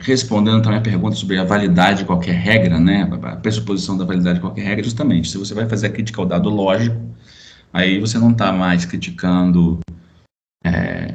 respondendo 0.00 0.62
também 0.62 0.78
a 0.78 0.82
pergunta 0.82 1.16
sobre 1.16 1.38
a 1.38 1.44
validade 1.44 2.00
de 2.00 2.04
qualquer 2.04 2.34
regra, 2.34 2.78
né? 2.78 3.08
A 3.22 3.36
pressuposição 3.36 3.96
da 3.96 4.04
validade 4.04 4.36
de 4.36 4.40
qualquer 4.40 4.62
regra, 4.62 4.84
justamente. 4.84 5.30
Se 5.30 5.38
você 5.38 5.54
vai 5.54 5.68
fazer 5.68 5.88
a 5.88 5.90
crítica 5.90 6.20
ao 6.20 6.26
dado 6.26 6.48
lógico, 6.48 6.96
aí 7.72 7.98
você 7.98 8.18
não 8.18 8.30
está 8.30 8.52
mais 8.52 8.84
criticando 8.84 9.80
é, 10.64 11.14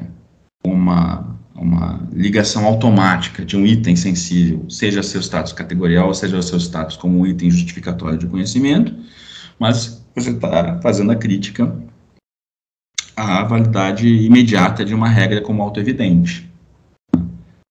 uma, 0.66 1.38
uma 1.56 2.08
ligação 2.12 2.66
automática 2.66 3.46
de 3.46 3.56
um 3.56 3.66
item 3.66 3.96
sensível, 3.96 4.66
seja 4.70 5.04
seu 5.04 5.22
status 5.22 5.54
categorial, 5.54 6.14
seja 6.14 6.42
seu 6.42 6.60
status 6.60 6.98
como 6.98 7.20
um 7.20 7.26
item 7.26 7.50
justificatório 7.50 8.18
de 8.18 8.28
conhecimento, 8.28 8.94
mas 9.60 10.06
você 10.16 10.32
está 10.32 10.80
fazendo 10.82 11.12
a 11.12 11.16
crítica 11.16 11.76
à 13.16 13.44
validade 13.44 14.08
imediata 14.08 14.86
de 14.86 14.94
uma 14.94 15.10
regra 15.10 15.42
como 15.42 15.62
autoevidente? 15.62 16.47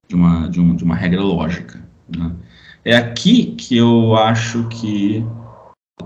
De, 0.09 0.15
uma, 0.15 0.49
de, 0.49 0.61
um, 0.61 0.75
de 0.75 0.85
uma 0.85 0.95
regra 0.95 1.23
lógica. 1.23 1.83
Né? 2.09 2.33
É 2.85 2.97
aqui 2.97 3.55
que 3.57 3.77
eu 3.77 4.17
acho 4.17 4.69
que 4.69 5.25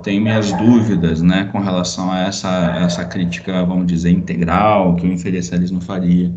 tenho 0.02 0.22
minhas 0.22 0.52
dúvidas, 0.52 1.20
né, 1.20 1.44
com 1.52 1.58
relação 1.58 2.10
a 2.10 2.20
essa, 2.20 2.76
essa 2.76 3.04
crítica, 3.04 3.64
vamos 3.64 3.86
dizer, 3.86 4.10
integral 4.10 4.94
que 4.96 5.06
o 5.06 5.12
inferencialismo 5.12 5.80
faria 5.80 6.34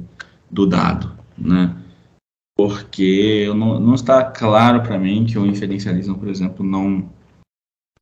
do 0.50 0.66
dado, 0.66 1.14
né, 1.38 1.74
porque 2.58 3.48
não, 3.56 3.80
não 3.80 3.94
está 3.94 4.24
claro 4.24 4.82
para 4.82 4.98
mim 5.00 5.26
que 5.26 5.38
o 5.38 5.46
inferencialismo, 5.46 6.18
por 6.18 6.28
exemplo, 6.28 6.66
não 6.66 7.10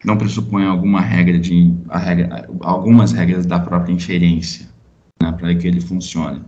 não 0.03 0.17
pressupõe 0.17 0.65
alguma 0.65 0.99
regra 0.99 1.37
de 1.37 1.75
regra, 1.91 2.49
algumas 2.61 3.11
regras 3.11 3.45
da 3.45 3.59
própria 3.59 3.93
inferência, 3.93 4.67
né, 5.21 5.31
para 5.31 5.53
que 5.53 5.67
ele 5.67 5.79
funcione. 5.79 6.41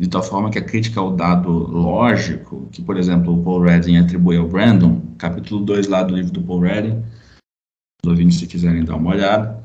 De 0.00 0.08
tal 0.08 0.22
forma 0.22 0.48
que 0.48 0.58
a 0.58 0.64
crítica 0.64 0.98
ao 0.98 1.14
dado 1.14 1.50
lógico, 1.50 2.66
que, 2.72 2.80
por 2.80 2.96
exemplo, 2.96 3.38
o 3.38 3.42
Paul 3.44 3.60
Redding 3.60 3.98
atribui 3.98 4.38
ao 4.38 4.48
Brandon, 4.48 4.98
capítulo 5.18 5.62
2 5.62 5.88
lá 5.88 6.02
do 6.02 6.16
livro 6.16 6.32
do 6.32 6.40
Paul 6.40 6.60
Redding, 6.60 7.02
os 8.02 8.10
ouvintes 8.10 8.38
se 8.38 8.46
quiserem 8.46 8.82
dar 8.82 8.96
uma 8.96 9.10
olhada. 9.10 9.62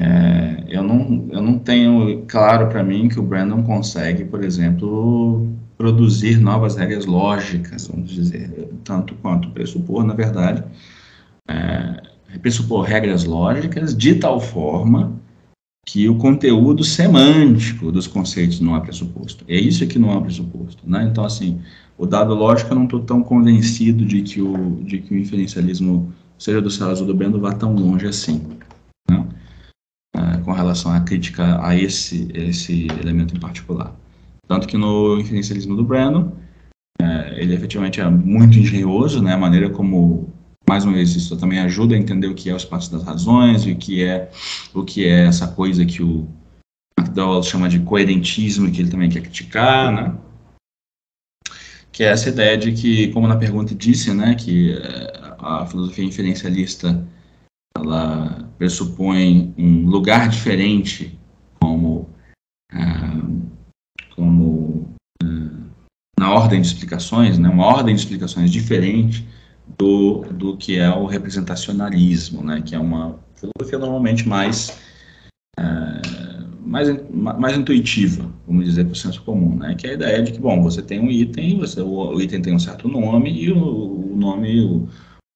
É, 0.00 0.64
eu, 0.68 0.80
não, 0.80 1.26
eu 1.28 1.42
não 1.42 1.58
tenho 1.58 2.24
claro 2.28 2.68
para 2.68 2.84
mim 2.84 3.08
que 3.08 3.18
o 3.18 3.22
Brandon 3.24 3.64
consegue, 3.64 4.24
por 4.24 4.44
exemplo, 4.44 5.52
produzir 5.76 6.38
novas 6.38 6.76
regras 6.76 7.04
lógicas, 7.04 7.88
vamos 7.88 8.10
dizer, 8.10 8.68
tanto 8.84 9.16
quanto 9.16 9.50
pressupor, 9.50 10.04
na 10.04 10.14
verdade, 10.14 10.62
é, 11.48 12.38
pressupor 12.38 12.82
regras 12.84 13.24
lógicas 13.24 13.92
de 13.96 14.14
tal 14.14 14.40
forma 14.40 15.20
que 15.84 16.08
o 16.08 16.16
conteúdo 16.16 16.82
semântico 16.82 17.92
dos 17.92 18.06
conceitos 18.06 18.60
não 18.60 18.74
é 18.76 18.80
pressuposto. 18.80 19.44
É 19.46 19.56
isso 19.56 19.86
que 19.86 19.98
não 19.98 20.16
é 20.16 20.20
pressuposto. 20.20 20.82
Né? 20.88 21.06
Então, 21.10 21.24
assim, 21.24 21.60
o 21.98 22.06
dado 22.06 22.34
lógico 22.34 22.72
eu 22.72 22.76
não 22.76 22.84
estou 22.84 23.00
tão 23.00 23.22
convencido 23.22 24.04
de 24.04 24.22
que 24.22 24.40
o, 24.40 24.82
de 24.82 24.98
que 24.98 25.14
o 25.14 25.18
inferencialismo 25.18 26.12
seja 26.38 26.60
do 26.60 26.70
Celas 26.70 27.00
ou 27.00 27.06
do 27.06 27.14
Brando, 27.14 27.40
vá 27.40 27.52
tão 27.52 27.74
longe 27.74 28.06
assim, 28.06 28.42
né? 29.08 29.26
é, 30.16 30.38
com 30.38 30.52
relação 30.52 30.92
à 30.92 31.00
crítica 31.00 31.64
a 31.64 31.76
esse, 31.76 32.28
esse 32.34 32.86
elemento 33.00 33.36
em 33.36 33.40
particular. 33.40 33.94
Tanto 34.46 34.66
que 34.66 34.76
no 34.76 35.18
inferencialismo 35.18 35.76
do 35.76 35.84
Brandon, 35.84 36.32
é, 37.00 37.42
ele 37.42 37.54
efetivamente 37.54 38.00
é 38.00 38.08
muito 38.08 38.58
engenhoso, 38.58 39.22
né, 39.22 39.32
a 39.32 39.38
maneira 39.38 39.70
como, 39.70 40.33
mais 40.68 40.84
uma 40.84 40.94
vez, 40.94 41.14
isso 41.14 41.36
também 41.36 41.58
ajuda 41.58 41.94
a 41.94 41.98
entender 41.98 42.26
o 42.26 42.34
que 42.34 42.48
é 42.48 42.54
o 42.54 42.56
espaço 42.56 42.90
das 42.90 43.02
razões, 43.02 43.66
o 43.66 43.74
que 43.76 44.02
é, 44.02 44.30
o 44.72 44.82
que 44.82 45.04
é 45.04 45.26
essa 45.26 45.46
coisa 45.46 45.84
que 45.84 46.02
o 46.02 46.26
McDowell 46.98 47.42
chama 47.42 47.68
de 47.68 47.80
coerentismo, 47.80 48.70
que 48.70 48.80
ele 48.80 48.90
também 48.90 49.10
quer 49.10 49.20
criticar, 49.20 49.92
né, 49.92 50.16
que 51.92 52.02
é 52.02 52.08
essa 52.08 52.28
ideia 52.28 52.56
de 52.56 52.72
que, 52.72 53.08
como 53.12 53.28
na 53.28 53.36
pergunta 53.36 53.74
disse, 53.74 54.12
né, 54.12 54.34
que 54.34 54.72
é, 54.72 55.36
a 55.38 55.66
filosofia 55.66 56.04
inferencialista 56.04 57.06
ela 57.76 58.48
pressupõe 58.56 59.52
um 59.58 59.86
lugar 59.86 60.28
diferente 60.28 61.18
como 61.60 62.08
uh, 62.72 63.42
como 64.14 64.88
uh, 65.22 65.64
na 66.18 66.32
ordem 66.32 66.60
de 66.60 66.68
explicações, 66.68 67.38
né, 67.38 67.48
uma 67.48 67.66
ordem 67.66 67.94
de 67.94 68.00
explicações 68.00 68.50
diferente 68.50 69.26
do, 69.78 70.20
do 70.32 70.56
que 70.56 70.78
é 70.78 70.90
o 70.90 71.06
representacionalismo, 71.06 72.42
né, 72.44 72.62
que 72.62 72.74
é 72.74 72.78
uma 72.78 73.18
filosofia 73.34 73.78
normalmente 73.78 74.28
mais 74.28 74.78
uh, 75.58 76.24
mais, 76.64 76.88
mais 77.10 77.56
intuitiva, 77.56 78.28
vamos 78.46 78.64
dizer, 78.64 78.84
para 78.84 78.92
o 78.92 78.96
senso 78.96 79.22
comum, 79.22 79.54
né? 79.56 79.74
Que 79.74 79.86
é 79.86 79.90
a 79.90 79.94
ideia 79.94 80.22
de 80.22 80.32
que, 80.32 80.40
bom, 80.40 80.62
você 80.62 80.82
tem 80.82 80.98
um 80.98 81.10
item, 81.10 81.58
você, 81.58 81.80
o, 81.80 81.88
o 81.88 82.20
item 82.20 82.42
tem 82.42 82.54
um 82.54 82.58
certo 82.58 82.88
nome 82.88 83.30
e 83.30 83.52
o, 83.52 84.12
o 84.12 84.16
nome, 84.16 84.60
o, 84.60 84.88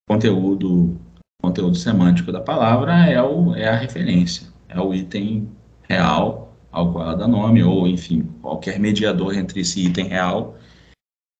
conteúdo, 0.08 0.98
conteúdo 1.40 1.76
semântico 1.76 2.32
da 2.32 2.40
palavra 2.40 3.06
é, 3.06 3.22
o, 3.22 3.54
é 3.54 3.68
a 3.68 3.76
referência, 3.76 4.48
é 4.68 4.80
o 4.80 4.94
item 4.94 5.48
real 5.82 6.56
ao 6.72 6.92
qual 6.92 7.04
ela 7.04 7.16
dá 7.16 7.28
nome, 7.28 7.62
ou, 7.62 7.86
enfim, 7.86 8.22
qualquer 8.42 8.78
mediador 8.78 9.34
entre 9.34 9.60
esse 9.60 9.86
item 9.86 10.08
real 10.08 10.56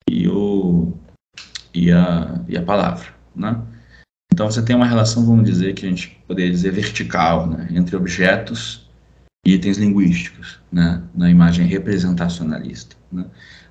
e, 0.09 0.29
o, 0.29 0.33
e, 1.75 1.91
a, 1.93 2.41
e 2.49 2.57
a 2.57 2.63
palavra, 2.63 3.09
né? 3.35 3.61
Então, 4.33 4.51
você 4.51 4.63
tem 4.63 4.77
uma 4.77 4.87
relação, 4.87 5.27
vamos 5.27 5.45
dizer, 5.45 5.75
que 5.75 5.85
a 5.85 5.89
gente 5.89 6.17
poderia 6.27 6.51
dizer 6.51 6.71
vertical, 6.71 7.47
né, 7.47 7.67
entre 7.73 7.97
objetos 7.97 8.89
e 9.45 9.55
itens 9.55 9.79
linguísticos, 9.79 10.61
né, 10.71 11.03
na 11.15 11.29
imagem 11.29 11.67
representacionalista. 11.67 12.95
Né? 13.11 13.25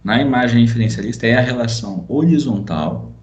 Na 0.04 0.20
imagem 0.20 0.64
inferencialista 0.64 1.26
é 1.26 1.36
a 1.38 1.42
relação 1.42 2.06
horizontal 2.10 3.14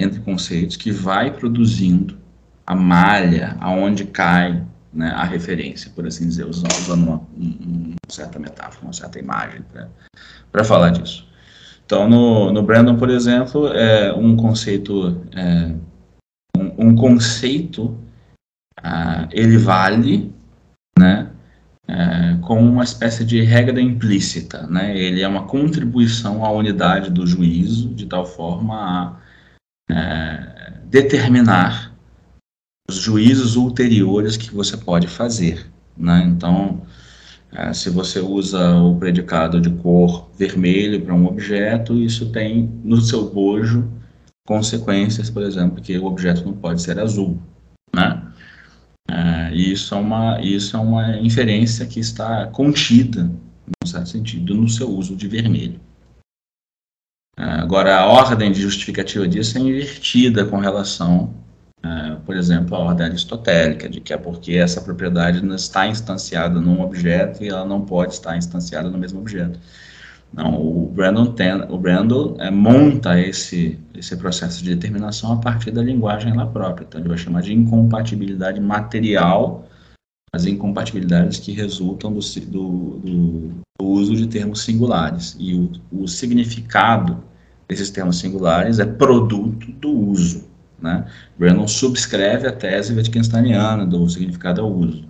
entre 0.00 0.20
conceitos 0.20 0.76
que 0.76 0.90
vai 0.90 1.30
produzindo 1.32 2.18
a 2.66 2.74
malha 2.74 3.56
aonde 3.60 4.04
cai 4.04 4.64
né, 4.92 5.10
a 5.10 5.24
referência, 5.24 5.90
por 5.94 6.06
assim 6.06 6.26
dizer, 6.26 6.46
usando 6.46 7.04
uma, 7.04 7.22
uma 7.36 7.94
certa 8.08 8.38
metáfora, 8.38 8.84
uma 8.84 8.92
certa 8.92 9.18
imagem 9.18 9.62
para 10.50 10.64
falar 10.64 10.90
disso. 10.90 11.28
Então, 11.86 12.08
no, 12.08 12.52
no 12.52 12.62
Brandon, 12.64 12.96
por 12.96 13.08
exemplo, 13.08 13.68
é 13.68 14.12
um 14.12 14.36
conceito, 14.36 15.22
é, 15.32 15.72
um, 16.58 16.88
um, 16.88 16.96
conceito, 16.96 17.96
ah, 18.82 19.28
ele 19.30 19.56
vale, 19.56 20.34
né, 20.98 21.30
é, 21.86 22.36
como 22.42 22.68
uma 22.68 22.82
espécie 22.82 23.24
de 23.24 23.40
regra 23.40 23.80
implícita, 23.80 24.66
né, 24.66 24.98
ele 24.98 25.22
é 25.22 25.28
uma 25.28 25.46
contribuição 25.46 26.44
à 26.44 26.50
unidade 26.50 27.08
do 27.08 27.24
juízo, 27.24 27.94
de 27.94 28.06
tal 28.06 28.26
forma 28.26 29.20
a 29.88 29.94
é, 29.94 30.72
determinar 30.86 31.94
os 32.88 32.96
juízos 32.96 33.54
ulteriores 33.54 34.36
que 34.36 34.52
você 34.52 34.76
pode 34.76 35.06
fazer. 35.06 35.70
Né? 35.96 36.24
Então, 36.26 36.82
é, 37.56 37.72
se 37.72 37.88
você 37.88 38.20
usa 38.20 38.76
o 38.76 38.96
predicado 38.96 39.58
de 39.58 39.70
cor 39.70 40.30
vermelho 40.36 41.00
para 41.00 41.14
um 41.14 41.26
objeto, 41.26 41.94
isso 41.94 42.30
tem 42.30 42.70
no 42.84 43.00
seu 43.00 43.30
bojo 43.30 43.90
consequências, 44.46 45.30
por 45.30 45.42
exemplo, 45.42 45.82
que 45.82 45.96
o 45.96 46.04
objeto 46.04 46.44
não 46.44 46.52
pode 46.52 46.82
ser 46.82 46.98
azul. 46.98 47.40
Né? 47.94 48.22
É, 49.10 49.54
isso 49.54 49.94
é, 49.94 49.98
uma, 49.98 50.40
isso 50.42 50.76
é 50.76 50.80
uma 50.80 51.16
inferência 51.18 51.86
que 51.86 51.98
está 51.98 52.46
contida, 52.48 53.22
num 53.24 53.88
certo 53.88 54.10
sentido, 54.10 54.54
no 54.54 54.68
seu 54.68 54.90
uso 54.90 55.16
de 55.16 55.26
vermelho. 55.26 55.80
Agora, 57.38 57.96
a 57.98 58.06
ordem 58.06 58.52
de 58.52 58.60
justificativa 58.60 59.26
disso 59.26 59.56
é 59.56 59.62
invertida 59.62 60.44
com 60.44 60.58
relação 60.58 61.34
é, 61.86 62.16
por 62.26 62.36
exemplo, 62.36 62.74
a 62.74 62.80
ordem 62.80 63.06
aristotélica, 63.06 63.88
de 63.88 64.00
que 64.00 64.12
é 64.12 64.16
porque 64.16 64.54
essa 64.54 64.80
propriedade 64.80 65.44
não 65.44 65.54
está 65.54 65.86
instanciada 65.86 66.60
num 66.60 66.80
objeto 66.80 67.44
e 67.44 67.48
ela 67.48 67.64
não 67.64 67.82
pode 67.82 68.14
estar 68.14 68.36
instanciada 68.36 68.90
no 68.90 68.98
mesmo 68.98 69.20
objeto. 69.20 69.58
Não, 70.32 70.60
o 70.60 70.88
Brandon, 70.88 71.26
ten, 71.32 71.62
o 71.68 71.78
Brandon 71.78 72.36
é, 72.38 72.50
monta 72.50 73.18
esse, 73.20 73.78
esse 73.94 74.16
processo 74.16 74.62
de 74.62 74.74
determinação 74.74 75.32
a 75.32 75.36
partir 75.36 75.70
da 75.70 75.82
linguagem 75.82 76.34
lá 76.34 76.46
própria. 76.46 76.84
Então, 76.84 77.00
ele 77.00 77.08
vai 77.08 77.18
chamar 77.18 77.42
de 77.42 77.54
incompatibilidade 77.54 78.60
material, 78.60 79.68
as 80.32 80.44
incompatibilidades 80.44 81.38
que 81.38 81.52
resultam 81.52 82.12
do, 82.12 82.20
do, 82.48 82.98
do, 82.98 83.52
uso 83.80 84.16
de 84.16 84.26
termos 84.26 84.62
singulares. 84.62 85.36
E 85.38 85.54
o, 85.54 85.70
o 85.92 86.08
significado 86.08 87.22
desses 87.68 87.90
termos 87.90 88.18
singulares 88.18 88.78
é 88.78 88.84
produto 88.84 89.70
do 89.72 89.90
uso. 89.90 90.55
Né? 90.80 91.04
Brennan 91.38 91.66
subscreve 91.66 92.46
a 92.46 92.52
tese 92.52 92.94
wittgensteiniana 92.94 93.86
do 93.86 94.08
significado 94.08 94.60
ao 94.60 94.72
uso. 94.72 95.04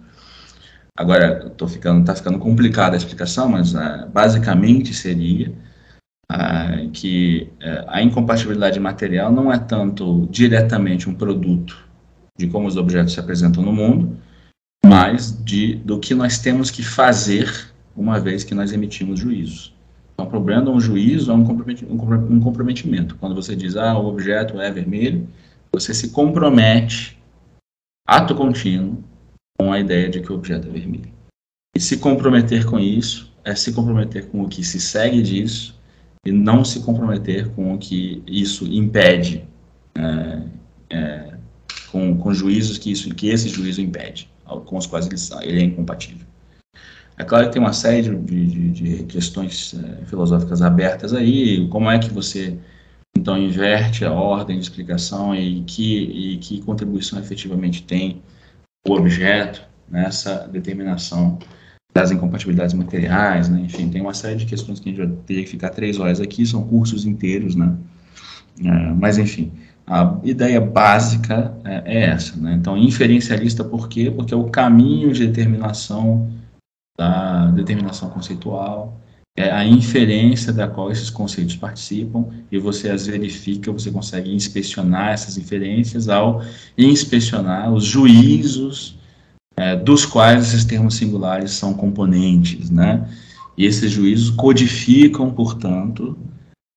Agora, 0.96 1.50
tô 1.50 1.68
ficando, 1.68 2.04
tá 2.04 2.14
ficando 2.14 2.38
complicada 2.38 2.96
a 2.96 2.98
explicação, 2.98 3.50
mas 3.50 3.74
uh, 3.74 4.08
basicamente 4.12 4.94
seria 4.94 5.52
uh, 6.32 6.90
que 6.90 7.50
uh, 7.62 7.84
a 7.88 8.02
incompatibilidade 8.02 8.80
material 8.80 9.30
não 9.30 9.52
é 9.52 9.58
tanto 9.58 10.26
diretamente 10.30 11.08
um 11.08 11.14
produto 11.14 11.76
de 12.38 12.46
como 12.46 12.66
os 12.66 12.76
objetos 12.76 13.12
se 13.12 13.20
apresentam 13.20 13.62
no 13.62 13.72
mundo, 13.72 14.16
mas 14.84 15.42
de, 15.44 15.74
do 15.76 15.98
que 15.98 16.14
nós 16.14 16.38
temos 16.38 16.70
que 16.70 16.82
fazer 16.82 17.70
uma 17.94 18.20
vez 18.20 18.44
que 18.44 18.54
nós 18.54 18.72
emitimos 18.72 19.20
juízo. 19.20 19.72
Então, 20.14 20.26
para 20.26 20.38
o 20.38 20.42
Brandon, 20.42 20.74
um 20.74 20.80
juízo 20.80 21.30
é 21.30 21.34
um 21.34 21.44
comprometimento, 21.44 21.94
um 22.32 22.40
comprometimento. 22.40 23.16
Quando 23.16 23.34
você 23.34 23.54
diz, 23.54 23.76
ah, 23.76 23.98
o 23.98 24.06
objeto 24.06 24.58
é 24.60 24.70
vermelho, 24.70 25.28
você 25.78 25.92
se 25.92 26.08
compromete, 26.08 27.18
ato 28.08 28.34
contínuo, 28.34 29.04
com 29.58 29.72
a 29.72 29.78
ideia 29.78 30.08
de 30.08 30.20
que 30.20 30.32
o 30.32 30.34
objeto 30.34 30.68
é 30.68 30.70
vermelho. 30.70 31.12
E 31.76 31.80
se 31.80 31.98
comprometer 31.98 32.64
com 32.64 32.78
isso 32.78 33.30
é 33.44 33.54
se 33.54 33.72
comprometer 33.74 34.26
com 34.28 34.42
o 34.42 34.48
que 34.48 34.64
se 34.64 34.80
segue 34.80 35.22
disso 35.22 35.78
e 36.24 36.32
não 36.32 36.64
se 36.64 36.80
comprometer 36.80 37.50
com 37.50 37.74
o 37.74 37.78
que 37.78 38.22
isso 38.26 38.66
impede, 38.66 39.46
é, 39.94 40.42
é, 40.90 41.34
com, 41.92 42.16
com 42.16 42.32
juízos 42.32 42.78
que, 42.78 42.90
isso, 42.90 43.14
que 43.14 43.28
esse 43.28 43.50
juízo 43.50 43.82
impede, 43.82 44.30
com 44.64 44.78
os 44.78 44.86
quais 44.86 45.06
ele, 45.06 45.16
ele 45.46 45.60
é 45.60 45.64
incompatível. 45.64 46.26
É 47.18 47.24
claro 47.24 47.46
que 47.46 47.52
tem 47.52 47.62
uma 47.62 47.72
série 47.74 48.02
de, 48.02 48.46
de, 48.46 48.70
de 48.70 49.04
questões 49.04 49.74
é, 49.74 50.06
filosóficas 50.06 50.62
abertas 50.62 51.12
aí, 51.12 51.68
como 51.68 51.90
é 51.90 51.98
que 51.98 52.10
você 52.10 52.58
então 53.16 53.38
inverte 53.38 54.04
a 54.04 54.12
ordem 54.12 54.58
de 54.58 54.62
explicação 54.62 55.34
e 55.34 55.62
que, 55.62 55.96
e 56.04 56.36
que 56.38 56.62
contribuição 56.62 57.18
efetivamente 57.18 57.82
tem 57.82 58.22
o 58.86 58.92
objeto 58.92 59.62
nessa 59.88 60.46
determinação 60.48 61.38
das 61.94 62.10
incompatibilidades 62.10 62.74
materiais, 62.74 63.48
né? 63.48 63.60
enfim, 63.60 63.88
tem 63.88 64.02
uma 64.02 64.12
série 64.12 64.36
de 64.36 64.46
questões 64.46 64.78
que 64.78 64.90
a 64.90 64.92
gente 64.92 65.06
vai 65.06 65.16
ter 65.24 65.42
que 65.42 65.50
ficar 65.50 65.70
três 65.70 65.98
horas 65.98 66.20
aqui, 66.20 66.44
são 66.44 66.62
cursos 66.62 67.06
inteiros, 67.06 67.54
né? 67.54 67.74
É, 68.62 68.92
mas, 68.92 69.16
enfim, 69.16 69.50
a 69.86 70.18
ideia 70.22 70.60
básica 70.60 71.54
é, 71.64 71.82
é 71.86 72.00
essa, 72.10 72.36
né? 72.36 72.52
Então, 72.52 72.76
inferencialista 72.76 73.64
por 73.64 73.88
quê? 73.88 74.10
Porque 74.10 74.34
é 74.34 74.36
o 74.36 74.50
caminho 74.50 75.10
de 75.12 75.26
determinação 75.26 76.30
da 76.98 77.50
determinação 77.50 78.10
conceitual, 78.10 78.98
é 79.36 79.50
a 79.50 79.64
inferência 79.66 80.52
da 80.52 80.66
qual 80.66 80.90
esses 80.90 81.10
conceitos 81.10 81.56
participam 81.56 82.26
e 82.50 82.58
você 82.58 82.88
as 82.88 83.06
verifica, 83.06 83.70
você 83.70 83.90
consegue 83.90 84.34
inspecionar 84.34 85.10
essas 85.10 85.36
inferências 85.36 86.08
ao 86.08 86.42
inspecionar 86.76 87.70
os 87.72 87.84
juízos 87.84 88.96
é, 89.54 89.76
dos 89.76 90.06
quais 90.06 90.48
esses 90.48 90.64
termos 90.64 90.96
singulares 90.96 91.50
são 91.50 91.74
componentes, 91.74 92.70
né? 92.70 93.08
E 93.56 93.64
esses 93.64 93.90
juízos 93.90 94.30
codificam, 94.30 95.30
portanto, 95.30 96.16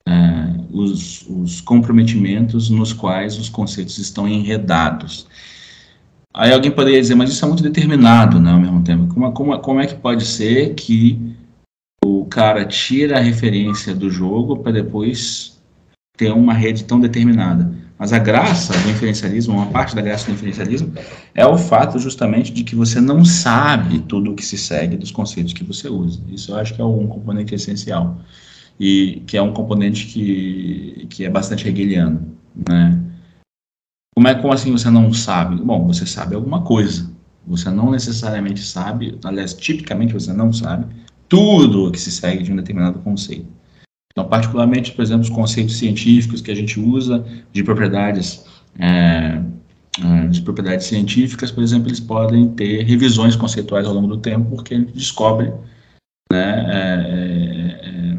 é, 0.07 0.55
os, 0.71 1.25
os 1.29 1.61
comprometimentos 1.61 2.69
nos 2.69 2.93
quais 2.93 3.37
os 3.37 3.49
conceitos 3.49 3.97
estão 3.97 4.27
enredados. 4.27 5.27
Aí 6.33 6.53
alguém 6.53 6.71
poderia 6.71 7.01
dizer, 7.01 7.15
mas 7.15 7.31
isso 7.31 7.43
é 7.43 7.47
muito 7.47 7.63
determinado, 7.63 8.39
né, 8.39 8.51
ao 8.51 8.59
mesmo 8.59 8.81
tempo. 8.83 9.13
Como, 9.13 9.31
como, 9.31 9.59
como 9.59 9.81
é 9.81 9.87
que 9.87 9.95
pode 9.95 10.25
ser 10.25 10.73
que 10.75 11.35
o 12.03 12.25
cara 12.25 12.65
tira 12.65 13.17
a 13.17 13.21
referência 13.21 13.93
do 13.93 14.09
jogo 14.09 14.57
para 14.57 14.71
depois 14.71 15.59
ter 16.17 16.31
uma 16.31 16.53
rede 16.53 16.83
tão 16.83 16.99
determinada. 16.99 17.73
Mas 17.97 18.13
a 18.13 18.19
graça 18.19 18.77
do 18.79 18.89
inferencialismo, 18.89 19.55
uma 19.55 19.65
parte 19.67 19.93
da 19.93 20.01
graça 20.01 20.25
do 20.25 20.31
inferencialismo, 20.31 20.93
é 21.35 21.45
o 21.45 21.57
fato 21.57 21.99
justamente 21.99 22.51
de 22.53 22.63
que 22.63 22.73
você 22.73 23.01
não 23.01 23.25
sabe 23.25 23.99
tudo 23.99 24.31
o 24.31 24.35
que 24.35 24.45
se 24.45 24.57
segue 24.57 24.95
dos 24.95 25.11
conceitos 25.11 25.51
que 25.51 25.65
você 25.65 25.89
usa. 25.89 26.21
Isso 26.29 26.51
eu 26.51 26.55
acho 26.55 26.73
que 26.73 26.81
é 26.81 26.85
um 26.85 27.07
componente 27.07 27.53
essencial. 27.53 28.17
E 28.79 29.21
que 29.27 29.35
é 29.35 29.41
um 29.41 29.51
componente 29.51 30.05
que, 30.07 31.07
que 31.09 31.25
é 31.25 31.29
bastante 31.29 31.67
hegeliano. 31.67 32.37
Né? 32.69 32.97
Como 34.15 34.27
é 34.29 34.35
como 34.35 34.53
assim 34.53 34.71
você 34.71 34.89
não 34.89 35.11
sabe? 35.13 35.61
Bom, 35.61 35.85
você 35.85 36.05
sabe 36.05 36.35
alguma 36.35 36.61
coisa. 36.61 37.11
Você 37.45 37.69
não 37.69 37.91
necessariamente 37.91 38.61
sabe, 38.63 39.19
aliás, 39.25 39.53
tipicamente 39.53 40.13
você 40.13 40.31
não 40.31 40.53
sabe 40.53 40.85
tudo 41.29 41.91
que 41.91 41.99
se 41.99 42.11
segue 42.11 42.43
de 42.43 42.51
um 42.51 42.55
determinado 42.55 42.99
conceito. 42.99 43.47
Então, 44.11 44.27
particularmente, 44.27 44.91
por 44.91 45.03
exemplo, 45.03 45.21
os 45.21 45.29
conceitos 45.29 45.77
científicos 45.77 46.41
que 46.41 46.51
a 46.51 46.55
gente 46.55 46.79
usa 46.79 47.23
de 47.53 47.63
propriedades 47.63 48.43
é, 48.77 49.41
é, 50.03 50.27
de 50.27 50.41
propriedades 50.41 50.87
científicas, 50.87 51.51
por 51.51 51.63
exemplo, 51.63 51.87
eles 51.87 51.99
podem 51.99 52.49
ter 52.49 52.83
revisões 52.83 53.35
conceituais 53.35 53.85
ao 53.85 53.93
longo 53.93 54.07
do 54.07 54.17
tempo, 54.17 54.55
porque 54.55 54.73
a 54.73 54.77
gente 54.77 54.93
descobre, 54.93 55.53
né, 56.31 56.65
é, 56.69 58.17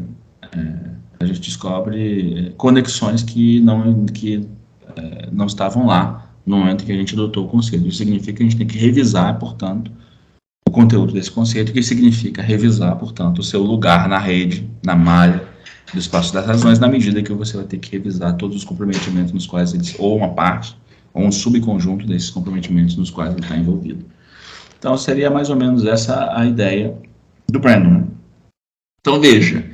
é, 0.53 0.57
é 0.57 0.91
a 1.19 1.25
gente 1.25 1.41
descobre 1.41 2.53
conexões 2.57 3.21
que 3.21 3.59
não 3.59 4.05
que 4.05 4.47
é, 4.95 5.29
não 5.31 5.45
estavam 5.45 5.85
lá 5.85 6.31
no 6.45 6.57
momento 6.57 6.83
que 6.83 6.91
a 6.91 6.95
gente 6.95 7.13
adotou 7.13 7.45
o 7.45 7.47
conceito. 7.47 7.87
Isso 7.87 7.99
significa 7.99 8.33
que 8.33 8.43
a 8.43 8.45
gente 8.45 8.57
tem 8.57 8.67
que 8.67 8.77
revisar, 8.77 9.37
portanto, 9.37 9.91
o 10.71 10.73
conteúdo 10.73 11.11
desse 11.11 11.29
conceito, 11.29 11.73
que 11.73 11.83
significa 11.83 12.41
revisar, 12.41 12.95
portanto, 12.95 13.39
o 13.39 13.43
seu 13.43 13.61
lugar 13.61 14.07
na 14.07 14.17
rede, 14.17 14.69
na 14.81 14.95
malha 14.95 15.43
do 15.93 15.99
espaço 15.99 16.33
das 16.33 16.45
razões, 16.45 16.79
na 16.79 16.87
medida 16.87 17.21
que 17.21 17.33
você 17.33 17.57
vai 17.57 17.65
ter 17.65 17.77
que 17.77 17.91
revisar 17.91 18.37
todos 18.37 18.55
os 18.55 18.63
comprometimentos 18.63 19.33
nos 19.33 19.45
quais 19.45 19.73
eles, 19.73 19.93
ou 19.99 20.15
uma 20.15 20.29
parte, 20.29 20.73
ou 21.13 21.25
um 21.25 21.31
subconjunto 21.31 22.07
desses 22.07 22.29
comprometimentos 22.29 22.95
nos 22.95 23.09
quais 23.09 23.33
ele 23.33 23.41
está 23.41 23.57
envolvido. 23.57 24.05
Então, 24.79 24.97
seria 24.97 25.29
mais 25.29 25.49
ou 25.49 25.57
menos 25.57 25.85
essa 25.85 26.33
a 26.33 26.45
ideia 26.45 26.95
do 27.51 27.59
Brandon. 27.59 28.07
Então, 29.01 29.19
veja, 29.19 29.65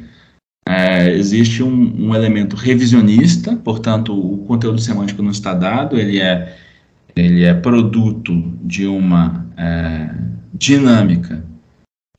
é, 0.68 1.12
existe 1.12 1.62
um, 1.62 2.08
um, 2.08 2.16
elemento 2.16 2.56
revisionista, 2.56 3.56
portanto, 3.56 4.18
o 4.18 4.40
conteúdo 4.48 4.82
semântico 4.82 5.22
não 5.22 5.30
está 5.30 5.54
dado, 5.54 5.96
ele 5.96 6.20
é, 6.20 6.58
ele 7.16 7.44
é 7.44 7.54
produto 7.54 8.34
de 8.64 8.88
uma 8.88 9.46
é, 9.56 10.28
dinâmica 10.58 11.44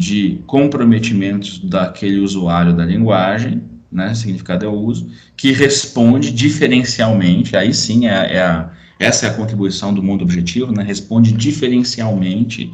de 0.00 0.42
comprometimentos 0.46 1.58
daquele 1.58 2.20
usuário 2.20 2.74
da 2.74 2.84
linguagem, 2.84 3.62
né, 3.90 4.14
significado 4.14 4.64
é 4.64 4.68
o 4.68 4.72
uso, 4.72 5.10
que 5.36 5.50
responde 5.52 6.30
diferencialmente, 6.30 7.56
aí 7.56 7.74
sim 7.74 8.06
é, 8.06 8.36
é 8.36 8.42
a, 8.42 8.70
essa 8.98 9.26
é 9.26 9.30
a 9.30 9.34
contribuição 9.34 9.92
do 9.92 10.02
mundo 10.02 10.22
objetivo, 10.22 10.72
né, 10.72 10.82
responde 10.82 11.32
diferencialmente 11.32 12.70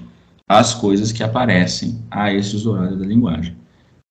às 0.47 0.75
coisas 0.75 1.13
que 1.13 1.23
aparecem 1.23 1.99
a 2.11 2.33
esse 2.33 2.55
usuário 2.55 2.99
da 2.99 3.07
linguagem. 3.07 3.55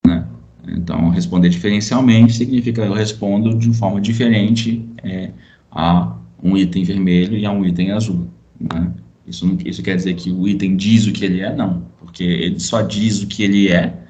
Né. 0.05 0.25
Então, 0.67 1.09
responder 1.09 1.49
diferencialmente 1.49 2.33
significa 2.33 2.81
eu 2.81 2.93
respondo 2.93 3.55
de 3.57 3.73
forma 3.73 4.01
diferente 4.01 4.83
é, 5.03 5.29
a 5.71 6.15
um 6.41 6.57
item 6.57 6.83
vermelho 6.83 7.37
e 7.37 7.45
a 7.45 7.51
um 7.51 7.63
item 7.65 7.91
azul. 7.91 8.27
Né. 8.59 8.91
Isso, 9.25 9.45
não, 9.45 9.57
isso 9.65 9.81
quer 9.81 9.95
dizer 9.95 10.15
que 10.15 10.31
o 10.31 10.47
item 10.47 10.75
diz 10.75 11.07
o 11.07 11.13
que 11.13 11.23
ele 11.23 11.41
é? 11.41 11.55
Não, 11.55 11.87
porque 11.97 12.23
ele 12.23 12.59
só 12.59 12.81
diz 12.81 13.21
o 13.21 13.27
que 13.27 13.43
ele 13.43 13.69
é 13.69 14.03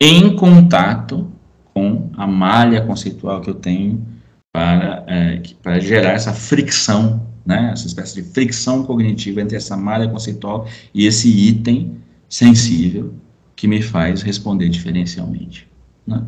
em 0.00 0.34
contato 0.36 1.30
com 1.72 2.10
a 2.16 2.26
malha 2.26 2.82
conceitual 2.82 3.40
que 3.40 3.50
eu 3.50 3.54
tenho 3.54 4.04
para, 4.52 5.04
é, 5.08 5.42
para 5.62 5.80
gerar 5.80 6.12
essa 6.12 6.32
fricção, 6.32 7.26
né, 7.44 7.70
essa 7.72 7.86
espécie 7.86 8.14
de 8.14 8.22
fricção 8.22 8.84
cognitiva 8.84 9.40
entre 9.40 9.56
essa 9.56 9.76
malha 9.76 10.08
conceitual 10.08 10.68
e 10.94 11.06
esse 11.06 11.28
item 11.28 11.96
sensível 12.28 13.14
que 13.56 13.66
me 13.66 13.82
faz 13.82 14.22
responder 14.22 14.68
diferencialmente. 14.68 15.68
Né? 16.06 16.22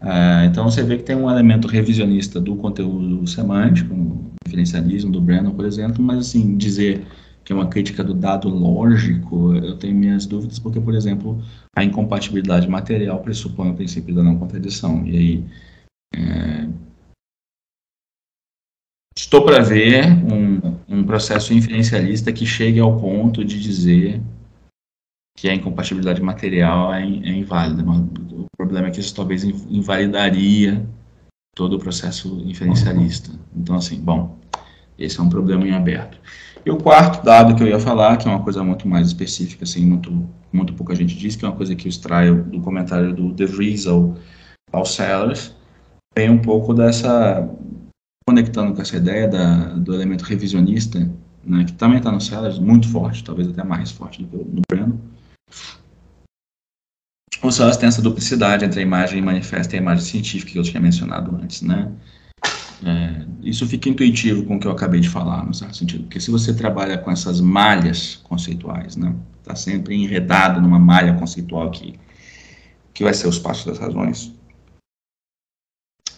É, 0.00 0.44
então 0.46 0.64
você 0.64 0.82
vê 0.82 0.96
que 0.96 1.02
tem 1.02 1.16
um 1.16 1.28
elemento 1.28 1.66
revisionista 1.66 2.40
do 2.40 2.54
conteúdo 2.56 3.26
semântico, 3.26 3.92
o 3.94 4.30
diferencialismo 4.44 5.10
do 5.10 5.20
Brennan, 5.20 5.50
por 5.50 5.64
exemplo, 5.64 6.02
mas 6.02 6.18
assim, 6.18 6.56
dizer 6.56 7.04
que 7.48 7.52
é 7.54 7.56
uma 7.56 7.70
crítica 7.70 8.04
do 8.04 8.12
dado 8.12 8.46
lógico, 8.50 9.54
eu 9.54 9.74
tenho 9.78 9.96
minhas 9.96 10.26
dúvidas, 10.26 10.58
porque, 10.58 10.78
por 10.78 10.94
exemplo, 10.94 11.42
a 11.74 11.82
incompatibilidade 11.82 12.68
material 12.68 13.20
pressupõe 13.20 13.70
o 13.70 13.74
princípio 13.74 14.14
da 14.14 14.22
não 14.22 14.38
contradição. 14.38 15.06
E 15.06 15.16
aí, 15.16 15.44
é, 16.14 16.68
estou 19.16 19.46
para 19.46 19.62
ver 19.62 20.04
um, 20.30 20.76
um 20.86 21.04
processo 21.04 21.54
inferencialista 21.54 22.34
que 22.34 22.44
chegue 22.44 22.80
ao 22.80 23.00
ponto 23.00 23.42
de 23.42 23.58
dizer 23.58 24.20
que 25.34 25.48
a 25.48 25.54
incompatibilidade 25.54 26.20
material 26.20 26.92
é, 26.92 27.00
é 27.00 27.32
inválida. 27.32 27.82
O 27.82 28.46
problema 28.58 28.88
é 28.88 28.90
que 28.90 29.00
isso 29.00 29.14
talvez 29.14 29.42
invalidaria 29.42 30.86
todo 31.56 31.76
o 31.76 31.78
processo 31.78 32.42
inferencialista. 32.44 33.30
Então, 33.56 33.74
assim, 33.74 33.98
bom, 33.98 34.38
esse 34.98 35.18
é 35.18 35.22
um 35.22 35.30
problema 35.30 35.66
em 35.66 35.72
aberto. 35.72 36.20
E 36.64 36.70
o 36.70 36.76
quarto 36.76 37.24
dado 37.24 37.54
que 37.54 37.62
eu 37.62 37.66
ia 37.66 37.78
falar, 37.78 38.16
que 38.16 38.28
é 38.28 38.30
uma 38.30 38.42
coisa 38.42 38.62
muito 38.62 38.86
mais 38.86 39.06
específica, 39.06 39.64
assim, 39.64 39.84
muito, 39.84 40.28
muito 40.52 40.74
pouca 40.74 40.94
gente 40.94 41.16
diz, 41.16 41.36
que 41.36 41.44
é 41.44 41.48
uma 41.48 41.56
coisa 41.56 41.74
que 41.74 41.86
eu 41.86 41.90
extraio 41.90 42.44
do 42.44 42.60
comentário 42.60 43.14
do 43.14 43.32
De 43.32 43.46
Vries 43.46 43.86
ao, 43.86 44.16
Sellers, 44.84 45.54
tem 46.14 46.30
um 46.30 46.38
pouco 46.38 46.74
dessa, 46.74 47.48
conectando 48.26 48.74
com 48.74 48.82
essa 48.82 48.96
ideia 48.96 49.28
da, 49.28 49.74
do 49.74 49.94
elemento 49.94 50.24
revisionista, 50.24 51.10
né, 51.44 51.64
que 51.64 51.72
também 51.72 51.98
está 51.98 52.12
no 52.12 52.20
Sellers, 52.20 52.58
muito 52.58 52.88
forte, 52.88 53.24
talvez 53.24 53.48
até 53.48 53.64
mais 53.64 53.90
forte 53.90 54.22
do 54.22 54.28
que 54.28 54.36
no 54.36 54.62
Breno, 54.70 55.00
o 57.42 57.52
Sellers 57.52 57.76
tem 57.76 57.88
essa 57.88 58.02
duplicidade 58.02 58.64
entre 58.64 58.80
a 58.80 58.82
imagem 58.82 59.22
manifesta 59.22 59.74
e 59.74 59.78
a 59.78 59.82
imagem 59.82 60.04
científica 60.04 60.52
que 60.52 60.58
eu 60.58 60.62
tinha 60.62 60.80
mencionado 60.80 61.34
antes, 61.36 61.62
né? 61.62 61.90
É, 62.84 63.26
isso 63.42 63.66
fica 63.66 63.88
intuitivo 63.88 64.44
com 64.44 64.56
o 64.56 64.60
que 64.60 64.66
eu 64.66 64.70
acabei 64.70 65.00
de 65.00 65.08
falar, 65.08 65.44
no 65.44 65.52
certo 65.52 65.76
sentido, 65.76 66.04
porque 66.04 66.20
se 66.20 66.30
você 66.30 66.54
trabalha 66.54 66.96
com 66.96 67.10
essas 67.10 67.40
malhas 67.40 68.16
conceituais, 68.22 68.96
né, 68.96 69.14
está 69.40 69.56
sempre 69.56 69.96
enredado 69.96 70.60
numa 70.60 70.78
malha 70.78 71.14
conceitual 71.14 71.70
que, 71.70 71.98
que 72.94 73.02
vai 73.02 73.12
ser 73.12 73.26
os 73.26 73.38
passos 73.38 73.64
das 73.64 73.78
razões, 73.78 74.32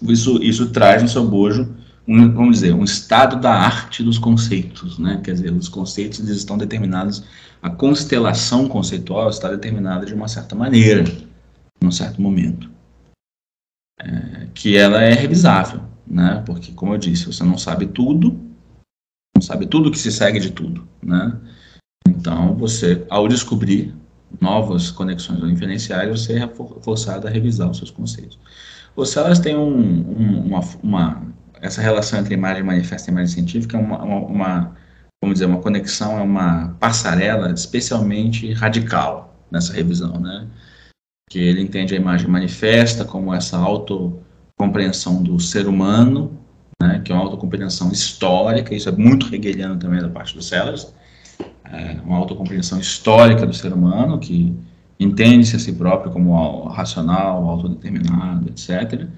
isso, 0.02 0.42
isso 0.42 0.70
traz 0.70 1.02
no 1.02 1.08
seu 1.08 1.26
bojo, 1.26 1.74
um, 2.06 2.30
vamos 2.32 2.56
dizer, 2.56 2.74
um 2.74 2.84
estado 2.84 3.40
da 3.40 3.54
arte 3.54 4.02
dos 4.02 4.18
conceitos, 4.18 4.98
né, 4.98 5.18
quer 5.24 5.32
dizer, 5.32 5.52
os 5.52 5.68
conceitos 5.68 6.20
eles 6.20 6.36
estão 6.36 6.58
determinados, 6.58 7.24
a 7.62 7.70
constelação 7.70 8.68
conceitual 8.68 9.30
está 9.30 9.48
determinada 9.48 10.04
de 10.04 10.12
uma 10.12 10.28
certa 10.28 10.54
maneira, 10.54 11.04
num 11.82 11.90
certo 11.90 12.20
momento, 12.20 12.70
é, 13.98 14.48
que 14.52 14.76
ela 14.76 15.02
é 15.02 15.14
revisável 15.14 15.89
né? 16.10 16.42
Porque, 16.44 16.72
como 16.72 16.92
eu 16.92 16.98
disse, 16.98 17.26
você 17.26 17.44
não 17.44 17.56
sabe 17.56 17.86
tudo, 17.86 18.38
não 19.34 19.40
sabe 19.40 19.66
tudo 19.66 19.90
que 19.90 19.98
se 19.98 20.10
segue 20.10 20.40
de 20.40 20.50
tudo, 20.50 20.86
né? 21.00 21.38
Então, 22.08 22.56
você, 22.56 23.06
ao 23.08 23.28
descobrir 23.28 23.94
novas 24.40 24.90
conexões 24.90 25.42
inferenciais, 25.44 26.10
você 26.10 26.38
é 26.38 26.48
forçado 26.82 27.26
a 27.26 27.30
revisar 27.30 27.70
os 27.70 27.78
seus 27.78 27.90
conceitos. 27.90 28.38
Ou 28.96 29.06
se 29.06 29.18
elas 29.18 29.38
têm 29.38 29.56
um, 29.56 29.70
um, 29.70 30.46
uma, 30.46 30.60
uma, 30.82 31.22
essa 31.60 31.80
relação 31.80 32.18
entre 32.18 32.34
imagem 32.34 32.62
manifesta 32.62 33.10
e 33.10 33.12
imagem 33.12 33.34
científica, 33.34 33.76
é 33.76 33.80
uma, 33.80 34.02
uma, 34.02 34.26
uma, 34.26 34.76
vamos 35.22 35.34
dizer, 35.34 35.46
uma 35.46 35.60
conexão, 35.60 36.18
é 36.18 36.22
uma 36.22 36.76
passarela 36.80 37.52
especialmente 37.52 38.52
radical 38.52 39.46
nessa 39.50 39.72
revisão, 39.72 40.18
né? 40.18 40.46
Que 41.30 41.38
ele 41.38 41.62
entende 41.62 41.94
a 41.94 41.96
imagem 41.96 42.28
manifesta 42.28 43.04
como 43.04 43.32
essa 43.32 43.56
auto 43.56 44.20
compreensão 44.60 45.22
do 45.22 45.40
ser 45.40 45.66
humano, 45.66 46.38
né, 46.78 47.00
que 47.02 47.10
é 47.10 47.14
uma 47.14 47.24
autocompreensão 47.24 47.90
histórica, 47.90 48.74
isso 48.74 48.90
é 48.90 48.92
muito 48.92 49.34
hegeliano 49.34 49.78
também 49.78 50.02
da 50.02 50.08
parte 50.10 50.34
dos 50.34 50.48
Sellers, 50.48 50.92
é 51.64 51.96
uma 52.04 52.18
autocompreensão 52.18 52.78
histórica 52.78 53.46
do 53.46 53.54
ser 53.54 53.72
humano, 53.72 54.18
que 54.18 54.54
entende-se 54.98 55.56
a 55.56 55.58
si 55.58 55.72
próprio 55.72 56.12
como 56.12 56.64
racional, 56.68 57.48
autodeterminado, 57.48 58.50
etc. 58.50 59.08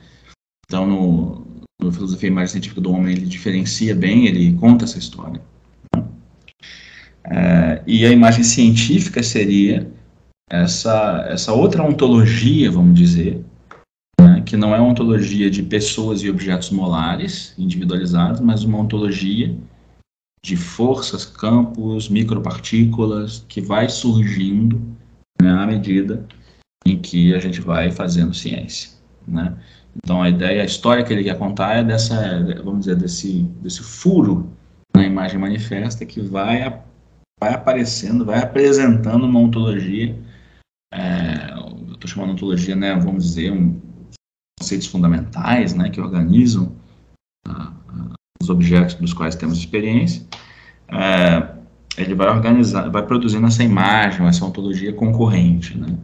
Então, 0.64 0.86
no, 0.86 1.44
no 1.80 1.90
Filosofia 1.90 2.30
Mais 2.30 2.52
Científica 2.52 2.80
do 2.80 2.92
Homem, 2.92 3.16
ele 3.16 3.26
diferencia 3.26 3.96
bem, 3.96 4.26
ele 4.26 4.52
conta 4.54 4.84
essa 4.84 4.98
história. 4.98 5.42
Né? 5.96 6.04
É, 7.24 7.82
e 7.84 8.06
a 8.06 8.10
imagem 8.10 8.44
científica 8.44 9.24
seria 9.24 9.90
essa, 10.48 11.26
essa 11.28 11.52
outra 11.52 11.82
ontologia, 11.82 12.70
vamos 12.70 12.94
dizer, 12.94 13.44
que 14.52 14.56
não 14.58 14.74
é 14.74 14.78
uma 14.78 14.90
ontologia 14.90 15.50
de 15.50 15.62
pessoas 15.62 16.22
e 16.22 16.28
objetos 16.28 16.68
molares 16.68 17.54
individualizados, 17.56 18.38
mas 18.38 18.64
uma 18.64 18.76
ontologia 18.76 19.56
de 20.44 20.58
forças, 20.58 21.24
campos, 21.24 22.10
micropartículas 22.10 23.46
que 23.48 23.62
vai 23.62 23.88
surgindo 23.88 24.78
né, 25.40 25.50
à 25.50 25.66
medida 25.66 26.26
em 26.84 26.98
que 26.98 27.34
a 27.34 27.38
gente 27.38 27.62
vai 27.62 27.90
fazendo 27.90 28.34
ciência, 28.34 28.90
né? 29.26 29.56
Então 29.96 30.22
a 30.22 30.28
ideia, 30.28 30.60
a 30.60 30.66
história 30.66 31.02
que 31.02 31.14
ele 31.14 31.24
quer 31.24 31.38
contar 31.38 31.76
é 31.76 31.82
dessa, 31.82 32.14
vamos 32.62 32.80
dizer, 32.80 32.96
desse, 32.96 33.44
desse 33.62 33.82
furo 33.82 34.52
na 34.94 35.02
imagem 35.02 35.38
manifesta 35.38 36.04
que 36.04 36.20
vai, 36.20 36.78
vai 37.40 37.54
aparecendo, 37.54 38.26
vai 38.26 38.42
apresentando 38.42 39.24
uma 39.24 39.40
ontologia, 39.40 40.14
é, 40.92 41.54
eu 41.54 41.94
estou 41.94 42.06
chamando 42.06 42.28
de 42.28 42.34
ontologia, 42.34 42.76
né, 42.76 42.94
vamos 42.96 43.24
dizer, 43.24 43.50
um, 43.50 43.91
conceitos 44.62 44.86
fundamentais, 44.86 45.74
né, 45.74 45.90
que 45.90 46.00
organizam 46.00 46.72
uh, 47.48 48.14
os 48.40 48.48
objetos 48.48 48.94
dos 48.94 49.12
quais 49.12 49.34
temos 49.34 49.58
experiência, 49.58 50.22
uh, 50.88 51.60
ele 51.98 52.14
vai 52.14 52.28
organizar, 52.28 52.88
vai 52.88 53.04
produzindo 53.04 53.46
essa 53.46 53.64
imagem, 53.64 54.24
essa 54.26 54.44
ontologia 54.44 54.92
concorrente, 54.92 55.76
né. 55.76 55.98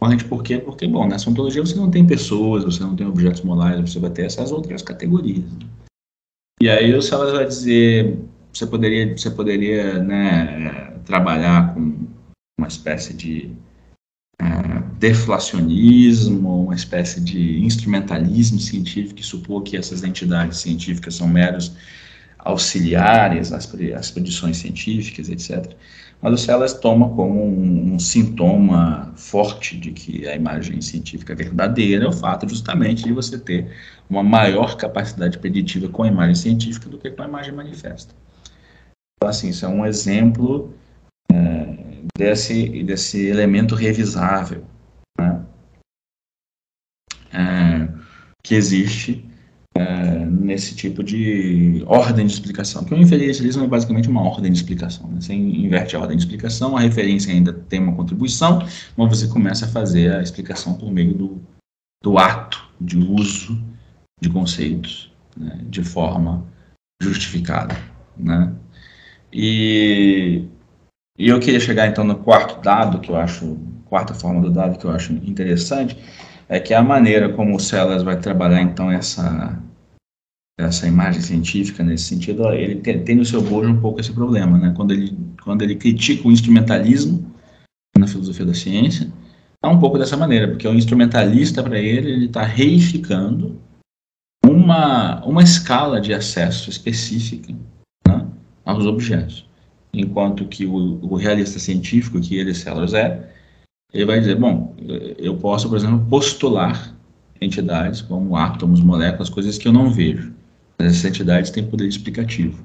Concorrente 0.00 0.24
por 0.26 0.44
quê? 0.44 0.58
Porque, 0.58 0.86
bom, 0.86 1.08
nessa 1.08 1.28
ontologia 1.28 1.60
você 1.60 1.74
não 1.74 1.90
tem 1.90 2.06
pessoas, 2.06 2.62
você 2.62 2.80
não 2.84 2.94
tem 2.94 3.04
objetos 3.04 3.42
molares, 3.42 3.90
você 3.90 3.98
vai 3.98 4.10
ter 4.10 4.26
essas 4.26 4.52
outras 4.52 4.80
categorias. 4.80 5.44
Né? 5.44 5.66
E 6.62 6.68
aí 6.68 6.94
o 6.94 7.02
Salas 7.02 7.32
vai 7.32 7.44
dizer, 7.44 8.16
você 8.52 8.64
poderia, 8.64 9.16
você 9.16 9.28
poderia 9.28 10.00
né, 10.00 11.00
trabalhar 11.04 11.74
com 11.74 12.06
uma 12.60 12.68
espécie 12.68 13.12
de 13.12 13.50
deflacionismo, 14.98 16.64
uma 16.64 16.74
espécie 16.74 17.20
de 17.20 17.60
instrumentalismo 17.60 18.58
científico 18.58 19.14
que 19.14 19.22
supor 19.22 19.62
que 19.62 19.76
essas 19.76 20.02
entidades 20.02 20.58
científicas 20.58 21.14
são 21.14 21.28
meros 21.28 21.72
auxiliares 22.38 23.52
às, 23.52 23.72
às 23.96 24.10
predições 24.10 24.56
científicas, 24.56 25.28
etc. 25.28 25.72
Mas 26.20 26.32
o 26.32 26.36
Sellers 26.36 26.72
toma 26.74 27.08
como 27.10 27.44
um, 27.44 27.94
um, 27.94 27.98
sintoma 27.98 29.12
forte 29.16 29.76
de 29.76 29.92
que 29.92 30.26
a 30.26 30.34
imagem 30.34 30.80
científica 30.80 31.32
é 31.32 31.36
verdadeira 31.36 32.04
é 32.04 32.08
o 32.08 32.12
fato 32.12 32.48
justamente 32.48 33.04
de 33.04 33.12
você 33.12 33.38
ter 33.38 33.70
uma 34.10 34.22
maior 34.22 34.76
capacidade 34.76 35.38
preditiva 35.38 35.88
com 35.88 36.02
a 36.02 36.08
imagem 36.08 36.34
científica 36.34 36.88
do 36.88 36.98
que 36.98 37.10
com 37.10 37.22
a 37.22 37.28
imagem 37.28 37.54
manifesta. 37.54 38.14
Então, 39.16 39.28
assim, 39.28 39.50
isso 39.50 39.64
é 39.64 39.68
um 39.68 39.86
exemplo 39.86 40.74
é, 41.32 41.87
desse, 42.16 42.82
desse 42.82 43.26
elemento 43.26 43.74
revisável 43.74 44.64
né, 45.18 45.44
é, 47.32 47.88
que 48.42 48.54
existe 48.54 49.28
é, 49.76 50.24
nesse 50.24 50.74
tipo 50.74 51.02
de 51.04 51.82
ordem 51.86 52.26
de 52.26 52.32
explicação. 52.32 52.84
Que 52.84 52.94
o 52.94 52.98
inferencialismo 52.98 53.64
é 53.64 53.68
basicamente 53.68 54.08
uma 54.08 54.22
ordem 54.22 54.50
de 54.50 54.58
explicação. 54.58 55.08
Né? 55.08 55.20
Você 55.20 55.34
inverte 55.34 55.94
a 55.94 56.00
ordem 56.00 56.16
de 56.16 56.22
explicação, 56.22 56.76
a 56.76 56.80
referência 56.80 57.32
ainda 57.32 57.52
tem 57.52 57.80
uma 57.80 57.94
contribuição, 57.94 58.60
mas 58.96 59.08
você 59.08 59.28
começa 59.28 59.66
a 59.66 59.68
fazer 59.68 60.12
a 60.12 60.22
explicação 60.22 60.74
por 60.74 60.90
meio 60.90 61.14
do, 61.14 61.40
do 62.02 62.18
ato 62.18 62.68
de 62.80 62.98
uso 62.98 63.62
de 64.20 64.28
conceitos 64.28 65.12
né, 65.36 65.60
de 65.68 65.84
forma 65.84 66.44
justificada. 67.00 67.76
Né? 68.16 68.52
E, 69.32 70.44
e 71.18 71.28
eu 71.28 71.40
queria 71.40 71.60
chegar 71.60 71.88
então 71.88 72.04
no 72.04 72.16
quarto 72.16 72.62
dado 72.62 73.00
que 73.00 73.10
eu 73.10 73.16
acho 73.16 73.58
quarta 73.86 74.14
forma 74.14 74.40
do 74.40 74.50
dado 74.50 74.78
que 74.78 74.84
eu 74.84 74.90
acho 74.90 75.12
interessante 75.12 75.98
é 76.48 76.60
que 76.60 76.72
a 76.72 76.82
maneira 76.82 77.32
como 77.32 77.56
o 77.56 77.60
Sellers 77.60 78.02
vai 78.02 78.18
trabalhar 78.18 78.62
então 78.62 78.90
essa 78.90 79.58
essa 80.58 80.88
imagem 80.88 81.20
científica 81.20 81.84
nesse 81.84 82.04
sentido, 82.04 82.52
ele 82.52 82.76
tem, 82.76 83.04
tem 83.04 83.14
no 83.14 83.24
seu 83.24 83.40
bojo 83.40 83.70
um 83.70 83.80
pouco 83.80 84.00
esse 84.00 84.12
problema, 84.12 84.58
né? 84.58 84.72
Quando 84.76 84.92
ele 84.92 85.16
quando 85.44 85.62
ele 85.62 85.76
critica 85.76 86.26
o 86.26 86.32
instrumentalismo 86.32 87.32
na 87.96 88.08
filosofia 88.08 88.44
da 88.44 88.54
ciência, 88.54 89.10
é 89.62 89.68
um 89.68 89.78
pouco 89.78 89.98
dessa 89.98 90.16
maneira, 90.16 90.48
porque 90.48 90.66
o 90.66 90.74
instrumentalista 90.74 91.62
para 91.62 91.78
ele 91.78 92.10
ele 92.10 92.26
está 92.26 92.42
reificando 92.42 93.60
uma 94.44 95.24
uma 95.24 95.42
escala 95.42 96.00
de 96.00 96.12
acesso 96.12 96.68
específica 96.68 97.54
né, 98.06 98.26
aos 98.64 98.84
objetos, 98.84 99.47
enquanto 99.92 100.46
que 100.46 100.66
o, 100.66 100.98
o 101.02 101.16
realista 101.16 101.58
científico 101.58 102.20
que 102.20 102.36
ele 102.36 102.54
Sellers 102.54 102.94
é 102.94 103.28
ele 103.92 104.04
vai 104.04 104.20
dizer, 104.20 104.34
bom, 104.34 104.74
eu 105.16 105.36
posso, 105.38 105.68
por 105.68 105.78
exemplo, 105.78 106.04
postular 106.10 106.94
entidades 107.40 108.02
como 108.02 108.36
átomos, 108.36 108.80
moléculas, 108.80 109.30
coisas 109.30 109.56
que 109.56 109.66
eu 109.66 109.72
não 109.72 109.90
vejo. 109.90 110.32
Essas 110.78 111.04
entidades 111.04 111.50
têm 111.50 111.66
poder 111.66 111.88
explicativo. 111.88 112.62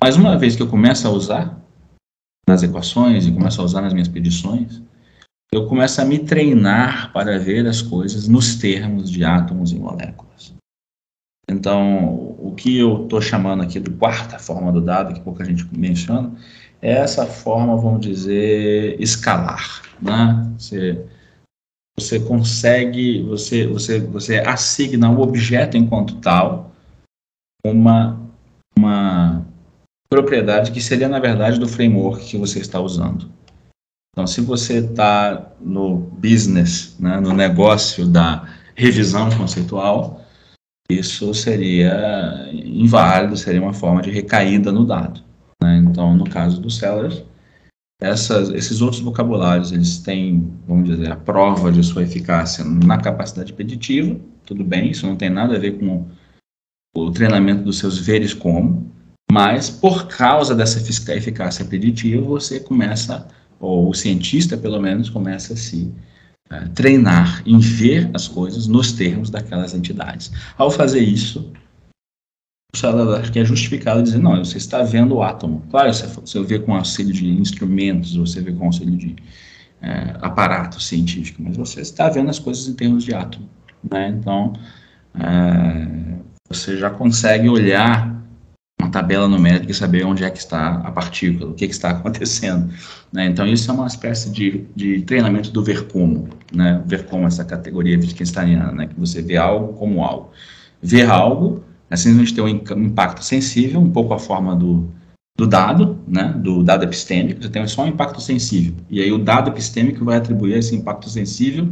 Mas 0.00 0.16
uma 0.16 0.38
vez 0.38 0.54
que 0.54 0.62
eu 0.62 0.68
começo 0.68 1.06
a 1.06 1.10
usar 1.10 1.60
nas 2.48 2.62
equações 2.62 3.26
e 3.26 3.32
começo 3.32 3.60
a 3.60 3.64
usar 3.64 3.80
nas 3.82 3.92
minhas 3.92 4.08
predições, 4.08 4.80
eu 5.52 5.66
começo 5.66 6.00
a 6.00 6.04
me 6.04 6.20
treinar 6.20 7.12
para 7.12 7.38
ver 7.38 7.66
as 7.66 7.82
coisas 7.82 8.28
nos 8.28 8.56
termos 8.56 9.10
de 9.10 9.24
átomos 9.24 9.72
e 9.72 9.76
moléculas. 9.76 10.54
Então, 11.48 12.36
o 12.38 12.54
que 12.56 12.78
eu 12.78 13.04
estou 13.04 13.20
chamando 13.20 13.62
aqui 13.62 13.80
de 13.80 13.90
quarta 13.90 14.38
forma 14.38 14.72
do 14.72 14.80
dado, 14.80 15.12
que 15.12 15.20
pouca 15.20 15.44
gente 15.44 15.66
menciona, 15.76 16.32
é 16.80 16.92
essa 16.92 17.26
forma, 17.26 17.76
vamos 17.76 18.00
dizer, 18.00 19.00
escalar. 19.00 19.82
Né? 20.00 20.52
Você, 20.58 21.04
você 21.98 22.20
consegue, 22.20 23.22
você, 23.22 23.66
você, 23.66 23.98
você 24.00 24.38
assigna 24.38 25.10
o 25.10 25.20
objeto 25.20 25.76
enquanto 25.76 26.20
tal 26.20 26.72
uma, 27.64 28.20
uma 28.76 29.46
propriedade 30.08 30.72
que 30.72 30.80
seria, 30.80 31.08
na 31.08 31.20
verdade, 31.20 31.60
do 31.60 31.68
framework 31.68 32.24
que 32.24 32.36
você 32.36 32.58
está 32.58 32.80
usando. 32.80 33.30
Então, 34.12 34.26
se 34.26 34.40
você 34.40 34.78
está 34.78 35.52
no 35.60 35.96
business, 35.96 36.96
né, 36.98 37.18
no 37.20 37.32
negócio 37.32 38.06
da 38.06 38.46
revisão 38.74 39.30
conceitual, 39.30 40.21
isso 40.90 41.32
seria 41.34 42.48
inválido, 42.52 43.36
seria 43.36 43.62
uma 43.62 43.72
forma 43.72 44.02
de 44.02 44.10
recaída 44.10 44.70
no 44.70 44.84
dado. 44.84 45.22
Né? 45.62 45.82
Então, 45.86 46.16
no 46.16 46.24
caso 46.24 46.60
dos 46.60 46.76
sellers, 46.76 47.24
essas, 48.00 48.50
esses 48.50 48.80
outros 48.80 49.00
vocabulários, 49.00 49.72
eles 49.72 49.98
têm, 49.98 50.52
vamos 50.66 50.88
dizer, 50.88 51.10
a 51.10 51.16
prova 51.16 51.70
de 51.70 51.82
sua 51.82 52.02
eficácia 52.02 52.64
na 52.64 52.98
capacidade 52.98 53.52
preditiva, 53.52 54.18
tudo 54.44 54.64
bem, 54.64 54.90
isso 54.90 55.06
não 55.06 55.16
tem 55.16 55.30
nada 55.30 55.56
a 55.56 55.58
ver 55.58 55.78
com 55.78 56.08
o 56.96 57.10
treinamento 57.10 57.62
dos 57.62 57.78
seus 57.78 57.98
veres 57.98 58.34
como, 58.34 58.92
mas 59.30 59.70
por 59.70 60.08
causa 60.08 60.54
dessa 60.54 60.78
eficácia 61.14 61.64
preditiva, 61.64 62.22
você 62.22 62.60
começa 62.60 63.28
ou 63.62 63.88
o 63.88 63.94
cientista, 63.94 64.56
pelo 64.58 64.80
menos, 64.80 65.08
começa 65.08 65.54
a 65.54 65.56
se 65.56 65.94
uh, 66.52 66.68
treinar 66.70 67.42
em 67.46 67.58
ver 67.58 68.10
as 68.12 68.28
coisas 68.28 68.66
nos 68.66 68.92
termos 68.92 69.30
daquelas 69.30 69.74
entidades. 69.74 70.30
Ao 70.58 70.70
fazer 70.70 71.00
isso, 71.00 71.52
acho 72.74 73.32
que 73.32 73.38
é 73.38 73.44
justificado 73.44 74.02
dizer, 74.02 74.18
não, 74.18 74.44
você 74.44 74.58
está 74.58 74.82
vendo 74.82 75.16
o 75.16 75.22
átomo. 75.22 75.62
Claro, 75.70 75.92
você, 75.92 76.06
você 76.06 76.42
vê 76.42 76.58
com 76.58 76.74
auxílio 76.74 77.12
de 77.12 77.28
instrumentos, 77.28 78.16
você 78.16 78.40
vê 78.40 78.52
com 78.52 78.66
auxílio 78.66 78.96
de 78.96 79.16
é, 79.80 80.16
aparato 80.20 80.80
científico, 80.80 81.42
mas 81.42 81.56
você 81.56 81.80
está 81.80 82.08
vendo 82.08 82.30
as 82.30 82.38
coisas 82.38 82.66
em 82.68 82.74
termos 82.74 83.04
de 83.04 83.14
átomo. 83.14 83.48
Né? 83.90 84.08
Então, 84.08 84.52
é, 85.14 86.18
você 86.48 86.78
já 86.78 86.88
consegue 86.88 87.48
olhar 87.48 88.11
tabela 88.92 89.26
numérica 89.26 89.70
e 89.70 89.74
saber 89.74 90.04
onde 90.04 90.22
é 90.22 90.30
que 90.30 90.38
está 90.38 90.74
a 90.76 90.92
partícula, 90.92 91.50
o 91.50 91.54
que, 91.54 91.66
que 91.66 91.74
está 91.74 91.90
acontecendo. 91.96 92.72
Né? 93.12 93.26
Então, 93.26 93.46
isso 93.46 93.70
é 93.70 93.74
uma 93.74 93.86
espécie 93.86 94.30
de, 94.30 94.64
de 94.76 95.02
treinamento 95.02 95.50
do 95.50 95.64
ver 95.64 95.88
como, 95.88 96.28
né? 96.52 96.80
ver 96.86 97.06
como 97.06 97.26
essa 97.26 97.44
categoria 97.44 97.98
wittgensteiniana, 97.98 98.72
né? 98.72 98.86
que 98.86 98.98
você 98.98 99.20
vê 99.20 99.36
algo 99.36 99.72
como 99.72 100.04
algo. 100.04 100.30
Ver 100.80 101.08
algo, 101.10 101.64
assim 101.90 102.14
a 102.14 102.18
gente 102.18 102.34
tem 102.34 102.44
um 102.44 102.84
impacto 102.84 103.24
sensível, 103.24 103.80
um 103.80 103.90
pouco 103.90 104.14
a 104.14 104.18
forma 104.18 104.54
do, 104.54 104.88
do 105.36 105.46
dado, 105.46 105.98
né? 106.06 106.34
do 106.36 106.62
dado 106.62 106.84
epistêmico, 106.84 107.42
você 107.42 107.48
tem 107.48 107.66
só 107.66 107.82
um 107.82 107.88
impacto 107.88 108.20
sensível. 108.20 108.74
E 108.88 109.00
aí 109.00 109.10
o 109.10 109.18
dado 109.18 109.50
epistêmico 109.50 110.04
vai 110.04 110.18
atribuir 110.18 110.58
esse 110.58 110.76
impacto 110.76 111.08
sensível, 111.08 111.68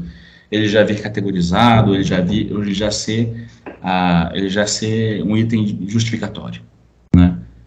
ele 0.51 0.69
já 0.69 0.83
vir 0.83 1.01
categorizado, 1.01 1.95
ele 1.95 2.03
já, 2.03 2.21
vir, 2.21 2.51
ele 2.51 2.75
já 2.75 2.91
ser, 2.91 3.47
uh, 3.67 4.35
ele 4.35 4.49
já 4.49 4.67
ser 4.67 5.23
um 5.23 5.37
item 5.37 5.87
justificatório. 5.87 6.61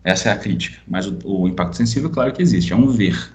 Essa 0.03 0.29
é 0.29 0.31
a 0.33 0.37
crítica. 0.37 0.79
Mas 0.87 1.07
o, 1.07 1.17
o, 1.23 1.47
impacto 1.47 1.77
sensível, 1.77 2.09
claro 2.09 2.33
que 2.33 2.41
existe, 2.41 2.73
é 2.73 2.75
um 2.75 2.87
ver. 2.87 3.33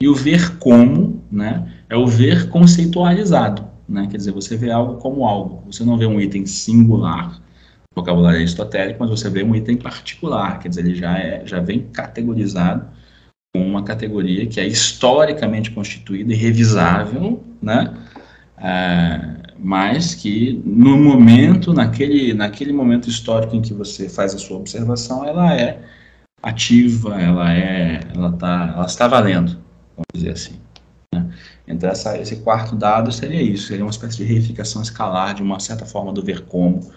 E 0.00 0.08
o 0.08 0.14
ver 0.14 0.58
como, 0.58 1.22
né, 1.30 1.72
é 1.88 1.96
o 1.96 2.06
ver 2.06 2.48
conceitualizado. 2.48 3.66
Né? 3.88 4.06
Quer 4.10 4.18
dizer, 4.18 4.32
você 4.32 4.56
vê 4.56 4.70
algo 4.70 4.96
como 4.96 5.24
algo. 5.24 5.64
Você 5.70 5.84
não 5.84 5.98
vê 5.98 6.06
um 6.06 6.20
item 6.20 6.46
singular, 6.46 7.40
vocabulário 7.94 8.38
aristotélico, 8.38 9.00
mas 9.00 9.10
você 9.10 9.28
vê 9.28 9.42
um 9.42 9.54
item 9.54 9.76
particular. 9.76 10.58
Quer 10.60 10.68
dizer, 10.68 10.86
ele 10.86 10.94
já, 10.94 11.18
é, 11.18 11.42
já 11.44 11.60
vem 11.60 11.88
categorizado 11.88 12.86
com 13.54 13.66
uma 13.66 13.82
categoria 13.82 14.46
que 14.46 14.60
é 14.60 14.66
historicamente 14.66 15.70
constituída 15.70 16.32
e 16.32 16.36
revisável, 16.36 17.42
né? 17.60 17.94
É, 18.58 19.45
mas 19.58 20.14
que 20.14 20.60
no 20.64 20.96
momento, 20.98 21.72
naquele, 21.72 22.34
naquele 22.34 22.72
momento 22.72 23.08
histórico 23.08 23.56
em 23.56 23.62
que 23.62 23.74
você 23.74 24.08
faz 24.08 24.34
a 24.34 24.38
sua 24.38 24.58
observação, 24.58 25.24
ela 25.24 25.54
é 25.54 25.82
ativa, 26.42 27.20
ela 27.20 27.52
é, 27.52 28.00
ela 28.14 28.32
tá, 28.32 28.72
ela 28.74 28.86
está 28.86 29.08
valendo, 29.08 29.58
vamos 29.96 30.06
dizer 30.14 30.30
assim. 30.30 30.60
Né? 31.14 31.30
Então 31.66 31.90
essa, 31.90 32.16
esse 32.18 32.36
quarto 32.36 32.76
dado 32.76 33.10
seria 33.10 33.42
isso, 33.42 33.68
seria 33.68 33.84
uma 33.84 33.90
espécie 33.90 34.18
de 34.18 34.24
reificação 34.24 34.82
escalar 34.82 35.34
de 35.34 35.42
uma 35.42 35.58
certa 35.58 35.84
forma 35.84 36.12
do 36.12 36.22
ver 36.22 36.42
como, 36.42 36.92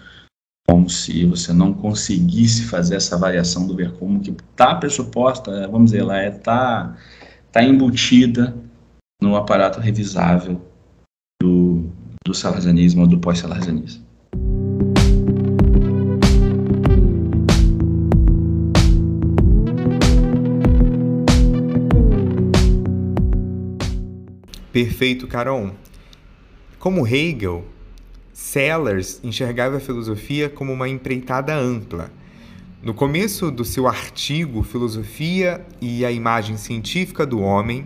como 0.68 0.88
se 0.88 1.24
você 1.24 1.52
não 1.52 1.72
conseguisse 1.72 2.64
fazer 2.64 2.96
essa 2.96 3.16
variação 3.16 3.66
do 3.66 3.74
ver 3.74 3.92
como 3.92 4.20
que 4.20 4.30
está 4.30 4.74
pressuposta, 4.74 5.66
vamos 5.68 5.90
dizer, 5.90 6.02
ela 6.02 6.26
está 6.26 6.26
é, 6.26 6.30
tá, 6.30 6.96
tá 7.52 7.62
embutida 7.62 8.54
no 9.20 9.36
aparato 9.36 9.80
revisável 9.80 10.69
do, 12.30 12.34
salesianismo 12.34 13.02
ou 13.02 13.06
do 13.06 13.18
pós-salesianismo. 13.18 14.08
Perfeito, 24.72 25.26
Caron. 25.26 25.72
Como 26.78 27.06
Hegel, 27.06 27.64
Sellers 28.32 29.20
enxergava 29.22 29.76
a 29.76 29.80
filosofia 29.80 30.48
como 30.48 30.72
uma 30.72 30.88
empreitada 30.88 31.54
ampla. 31.54 32.10
No 32.82 32.94
começo 32.94 33.50
do 33.50 33.64
seu 33.64 33.86
artigo 33.86 34.62
Filosofia 34.62 35.66
e 35.82 36.02
a 36.04 36.10
Imagem 36.10 36.56
Científica 36.56 37.26
do 37.26 37.40
Homem, 37.40 37.84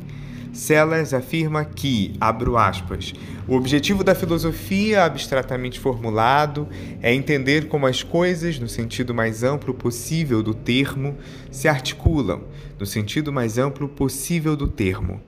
Sellers 0.54 1.12
afirma 1.12 1.64
que, 1.64 2.14
abro 2.20 2.56
aspas, 2.56 3.12
o 3.46 3.56
objetivo 3.56 4.04
da 4.04 4.14
filosofia 4.14 5.04
abstratamente 5.04 5.80
formulado 5.80 6.68
é 7.02 7.12
entender 7.12 7.66
como 7.66 7.86
as 7.86 8.02
coisas, 8.02 8.58
no 8.58 8.68
sentido 8.68 9.12
mais 9.12 9.42
amplo 9.42 9.74
possível 9.74 10.42
do 10.42 10.54
termo, 10.54 11.18
se 11.50 11.66
articulam, 11.66 12.44
no 12.78 12.86
sentido 12.86 13.32
mais 13.32 13.58
amplo 13.58 13.88
possível 13.88 14.56
do 14.56 14.68
termo. 14.68 15.20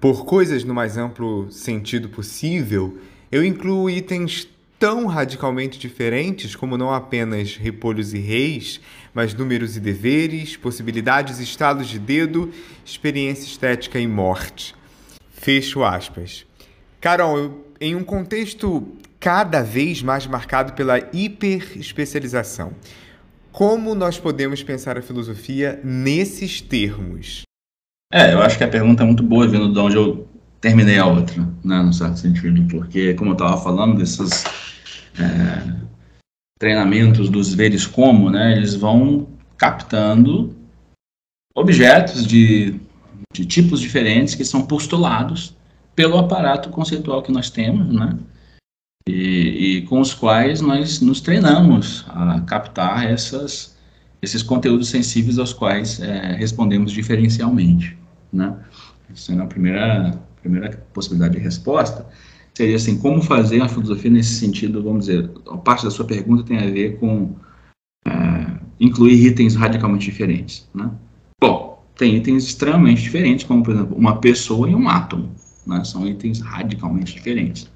Por 0.00 0.24
coisas 0.24 0.64
no 0.64 0.72
mais 0.72 0.96
amplo 0.96 1.50
sentido 1.50 2.08
possível, 2.08 2.96
eu 3.30 3.44
incluo 3.44 3.90
itens 3.90 4.48
tão 4.80 5.06
radicalmente 5.06 5.78
diferentes 5.78 6.56
como 6.56 6.78
não 6.78 6.92
apenas 6.92 7.54
repolhos 7.54 8.14
e 8.14 8.18
reis, 8.18 8.80
mas 9.12 9.34
números 9.34 9.76
e 9.76 9.80
deveres, 9.80 10.56
possibilidades 10.56 11.38
estados 11.38 11.86
de 11.86 11.98
dedo, 11.98 12.50
experiência 12.82 13.44
estética 13.44 14.00
e 14.00 14.06
morte. 14.06 14.74
Fecho 15.34 15.84
aspas. 15.84 16.46
Carol, 16.98 17.62
em 17.78 17.94
um 17.94 18.02
contexto 18.02 18.88
cada 19.20 19.62
vez 19.62 20.02
mais 20.02 20.26
marcado 20.26 20.72
pela 20.72 20.98
hiperespecialização, 21.12 22.72
como 23.52 23.94
nós 23.94 24.18
podemos 24.18 24.62
pensar 24.62 24.96
a 24.96 25.02
filosofia 25.02 25.78
nesses 25.84 26.62
termos? 26.62 27.42
É, 28.10 28.32
eu 28.32 28.40
acho 28.40 28.56
que 28.56 28.64
a 28.64 28.68
pergunta 28.68 29.02
é 29.02 29.06
muito 29.06 29.22
boa, 29.22 29.46
vindo 29.46 29.70
de 29.70 29.78
onde 29.78 29.96
eu 29.96 30.26
terminei 30.58 30.98
a 30.98 31.06
outra, 31.06 31.46
né, 31.62 31.82
no 31.82 31.92
certo 31.92 32.18
sentido, 32.18 32.66
porque, 32.70 33.12
como 33.14 33.30
eu 33.30 33.34
estava 33.34 33.56
falando, 33.62 33.98
desses 33.98 34.69
é, 35.18 35.80
treinamentos 36.58 37.28
dos 37.28 37.54
veres 37.54 37.86
como, 37.86 38.30
né, 38.30 38.56
eles 38.56 38.74
vão 38.74 39.28
captando 39.56 40.54
objetos 41.54 42.26
de, 42.26 42.80
de 43.32 43.44
tipos 43.44 43.80
diferentes 43.80 44.34
que 44.34 44.44
são 44.44 44.66
postulados 44.66 45.56
pelo 45.94 46.18
aparato 46.18 46.70
conceitual 46.70 47.22
que 47.22 47.32
nós 47.32 47.50
temos, 47.50 47.92
né, 47.94 48.18
e, 49.08 49.78
e 49.78 49.82
com 49.82 50.00
os 50.00 50.14
quais 50.14 50.60
nós 50.60 51.00
nos 51.00 51.20
treinamos 51.20 52.04
a 52.08 52.40
captar 52.42 53.10
essas, 53.10 53.76
esses 54.22 54.42
conteúdos 54.42 54.88
sensíveis 54.88 55.38
aos 55.38 55.52
quais 55.52 56.00
é, 56.00 56.34
respondemos 56.36 56.92
diferencialmente 56.92 57.98
né? 58.32 58.56
Sendo 59.14 59.42
a 59.42 59.46
primeira, 59.46 60.18
primeira 60.40 60.70
possibilidade 60.92 61.36
de 61.36 61.40
resposta, 61.40 62.06
seria 62.60 62.76
assim, 62.76 62.98
como 62.98 63.22
fazer 63.22 63.62
a 63.62 63.68
filosofia 63.68 64.10
nesse 64.10 64.34
sentido, 64.34 64.82
vamos 64.82 65.06
dizer, 65.06 65.30
a 65.48 65.56
parte 65.56 65.82
da 65.82 65.90
sua 65.90 66.04
pergunta 66.04 66.42
tem 66.42 66.58
a 66.58 66.70
ver 66.70 66.98
com 66.98 67.34
é, 68.06 68.10
incluir 68.78 69.28
itens 69.28 69.54
radicalmente 69.54 70.04
diferentes, 70.04 70.68
né? 70.74 70.90
Bom, 71.40 71.82
tem 71.96 72.16
itens 72.16 72.44
extremamente 72.44 73.00
diferentes, 73.00 73.46
como, 73.46 73.62
por 73.62 73.72
exemplo, 73.72 73.96
uma 73.96 74.20
pessoa 74.20 74.68
e 74.68 74.74
um 74.74 74.90
átomo, 74.90 75.30
né? 75.66 75.82
São 75.84 76.06
itens 76.06 76.40
radicalmente 76.40 77.14
diferentes. 77.14 77.66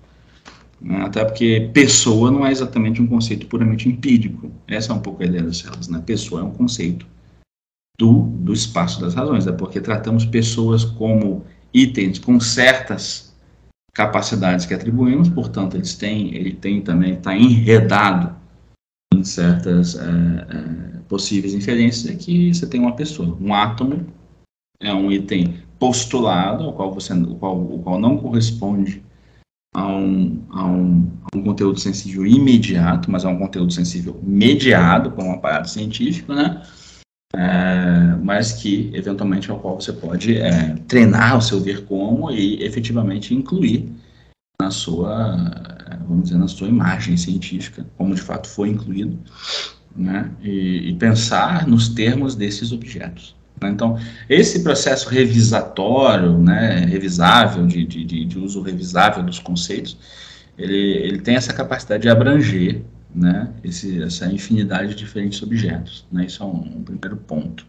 Né? 0.78 1.00
Até 1.00 1.24
porque 1.24 1.70
pessoa 1.72 2.30
não 2.30 2.46
é 2.46 2.52
exatamente 2.52 3.00
um 3.00 3.06
conceito 3.06 3.46
puramente 3.46 3.88
empírico. 3.88 4.52
Essa 4.68 4.92
é 4.92 4.96
um 4.96 5.00
pouco 5.00 5.22
a 5.22 5.26
ideia 5.26 5.44
das 5.44 5.58
células, 5.58 5.88
né? 5.88 6.02
Pessoa 6.04 6.42
é 6.42 6.44
um 6.44 6.50
conceito 6.50 7.06
do, 7.98 8.24
do 8.40 8.52
espaço 8.52 9.00
das 9.00 9.14
razões, 9.14 9.46
é 9.46 9.52
porque 9.52 9.80
tratamos 9.80 10.26
pessoas 10.26 10.84
como 10.84 11.42
itens 11.72 12.18
com 12.18 12.38
certas 12.38 13.33
capacidades 13.94 14.66
que 14.66 14.74
atribuímos, 14.74 15.28
portanto, 15.28 15.76
eles 15.76 15.94
têm, 15.94 16.34
ele 16.34 16.52
tem 16.52 16.82
também, 16.82 17.14
está 17.14 17.34
enredado 17.34 18.34
em 19.14 19.22
certas 19.22 19.96
é, 19.96 20.00
é, 20.00 20.98
possíveis 21.08 21.54
inferências 21.54 22.12
é 22.12 22.16
que 22.16 22.52
você 22.52 22.66
tem 22.66 22.80
uma 22.80 22.96
pessoa. 22.96 23.38
Um 23.40 23.54
átomo 23.54 24.04
é 24.80 24.92
um 24.92 25.12
item 25.12 25.54
postulado, 25.78 26.64
ao 26.64 26.72
qual, 26.72 26.92
você, 26.92 27.12
o 27.12 27.36
qual, 27.36 27.56
o 27.56 27.78
qual 27.78 28.00
não 28.00 28.18
corresponde 28.18 29.00
a 29.72 29.86
um, 29.86 30.42
a, 30.50 30.66
um, 30.66 31.10
a 31.32 31.36
um 31.36 31.42
conteúdo 31.42 31.78
sensível 31.78 32.26
imediato, 32.26 33.10
mas 33.10 33.24
a 33.24 33.28
um 33.28 33.38
conteúdo 33.38 33.72
sensível 33.72 34.18
mediado 34.22 35.12
por 35.12 35.24
um 35.24 35.32
aparato 35.32 35.70
científico, 35.70 36.32
né? 36.32 36.62
É, 37.36 38.16
mas 38.22 38.52
que 38.52 38.90
eventualmente 38.94 39.50
ao 39.50 39.58
qual 39.58 39.80
você 39.80 39.92
pode 39.92 40.36
é, 40.36 40.76
treinar 40.86 41.36
o 41.36 41.42
seu 41.42 41.60
ver 41.60 41.84
como 41.84 42.30
e 42.30 42.62
efetivamente 42.62 43.34
incluir 43.34 43.88
na 44.60 44.70
sua, 44.70 45.36
vamos 46.06 46.24
dizer, 46.24 46.38
na 46.38 46.46
sua 46.46 46.68
imagem 46.68 47.16
científica, 47.16 47.84
como 47.96 48.14
de 48.14 48.20
fato 48.20 48.46
foi 48.46 48.68
incluído, 48.68 49.18
né? 49.96 50.30
e, 50.42 50.90
e 50.90 50.94
pensar 50.94 51.66
nos 51.66 51.88
termos 51.88 52.36
desses 52.36 52.70
objetos. 52.70 53.34
Né? 53.60 53.70
Então, 53.70 53.98
esse 54.28 54.62
processo 54.62 55.08
revisatório, 55.08 56.38
né, 56.38 56.84
revisável, 56.86 57.66
de, 57.66 57.84
de, 57.84 58.24
de 58.24 58.38
uso 58.38 58.62
revisável 58.62 59.22
dos 59.24 59.40
conceitos, 59.40 59.96
ele, 60.56 60.76
ele 60.76 61.18
tem 61.18 61.34
essa 61.34 61.52
capacidade 61.52 62.02
de 62.02 62.08
abranger 62.08 62.82
né, 63.14 63.52
esse, 63.62 64.02
essa 64.02 64.26
infinidade 64.26 64.90
de 64.90 64.96
diferentes 64.96 65.42
objetos. 65.42 66.06
Né? 66.10 66.26
Isso 66.26 66.42
é 66.42 66.46
um, 66.46 66.78
um 66.78 66.82
primeiro 66.82 67.16
ponto. 67.16 67.66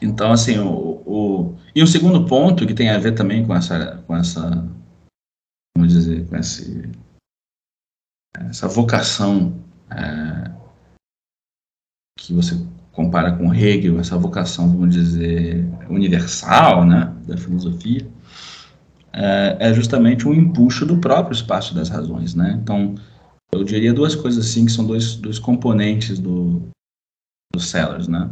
Então, 0.00 0.32
assim, 0.32 0.58
o, 0.58 1.02
o, 1.06 1.58
e 1.74 1.82
o 1.82 1.86
segundo 1.86 2.26
ponto 2.26 2.66
que 2.66 2.74
tem 2.74 2.90
a 2.90 2.98
ver 2.98 3.12
também 3.12 3.46
com 3.46 3.54
essa, 3.54 4.02
com 4.06 4.16
essa, 4.16 4.68
vamos 5.76 5.92
dizer, 5.92 6.26
com 6.28 6.36
esse, 6.36 6.90
essa 8.38 8.68
vocação 8.68 9.62
é, 9.90 10.50
que 12.18 12.32
você 12.32 12.54
compara 12.92 13.36
com 13.36 13.52
Hegel, 13.52 13.98
essa 13.98 14.16
vocação, 14.16 14.70
vamos 14.70 14.94
dizer, 14.94 15.64
universal 15.88 16.84
né, 16.84 17.12
da 17.26 17.36
filosofia, 17.36 18.06
é, 19.12 19.56
é 19.60 19.74
justamente 19.74 20.26
um 20.26 20.34
empuxo 20.34 20.84
do 20.84 20.98
próprio 20.98 21.34
espaço 21.34 21.74
das 21.74 21.88
razões. 21.88 22.34
Né? 22.34 22.58
Então, 22.62 22.94
eu 23.54 23.64
diria 23.64 23.92
duas 23.92 24.14
coisas 24.14 24.46
assim, 24.46 24.66
que 24.66 24.72
são 24.72 24.86
dois, 24.86 25.16
dois 25.16 25.38
componentes 25.38 26.18
do, 26.18 26.62
do 27.52 27.60
Sellers. 27.60 28.08
Né? 28.08 28.30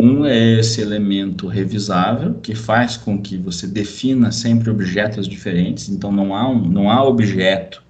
Um 0.00 0.26
é 0.26 0.58
esse 0.58 0.80
elemento 0.80 1.46
revisável, 1.46 2.34
que 2.34 2.54
faz 2.54 2.96
com 2.96 3.20
que 3.20 3.36
você 3.36 3.66
defina 3.66 4.30
sempre 4.30 4.70
objetos 4.70 5.26
diferentes, 5.26 5.88
então 5.88 6.12
não 6.12 6.34
há, 6.34 6.48
um, 6.48 6.68
não 6.68 6.90
há 6.90 7.02
objeto 7.02 7.82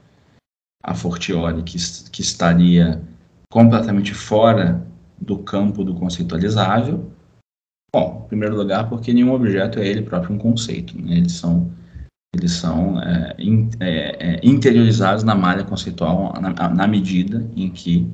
a 0.83 0.95
fortiori 0.95 1.63
que, 1.65 1.79
que 2.11 2.21
estaria 2.21 3.03
completamente 3.51 4.15
fora 4.15 4.87
do 5.21 5.39
campo 5.39 5.83
do 5.83 5.95
conceitualizável? 5.95 7.11
Bom, 7.93 8.23
em 8.25 8.29
primeiro 8.29 8.57
lugar, 8.57 8.89
porque 8.89 9.13
nenhum 9.13 9.33
objeto 9.33 9.79
é 9.81 9.87
ele 9.87 10.03
próprio 10.03 10.35
um 10.35 10.39
conceito. 10.39 11.01
Né? 11.01 11.17
Eles 11.17 11.33
são, 11.33 11.73
eles 12.35 12.53
são 12.53 13.01
é, 13.01 13.35
in, 13.39 13.71
é, 13.81 14.35
é, 14.35 14.41
interiorizados 14.43 15.25
na 15.25 15.35
malha 15.35 15.65
conceitual 15.65 16.35
na, 16.41 16.69
na 16.69 16.87
medida 16.87 17.49
em 17.57 17.71
que 17.71 18.07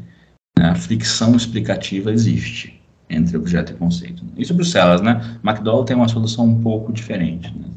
né, 0.59 0.71
a 0.71 0.75
fricção 0.75 1.35
explicativa 1.35 2.13
existe 2.13 2.81
entre 3.11 3.37
objeto 3.37 3.73
e 3.73 3.77
conceito. 3.77 4.25
Isso 4.37 4.57
o 4.57 4.65
Celas, 4.65 5.01
né? 5.01 5.39
McDowell 5.45 5.85
tem 5.85 5.97
uma 5.97 6.09
solução 6.09 6.47
um 6.47 6.63
pouco 6.63 6.93
diferente. 6.93 7.53
Né? 7.55 7.69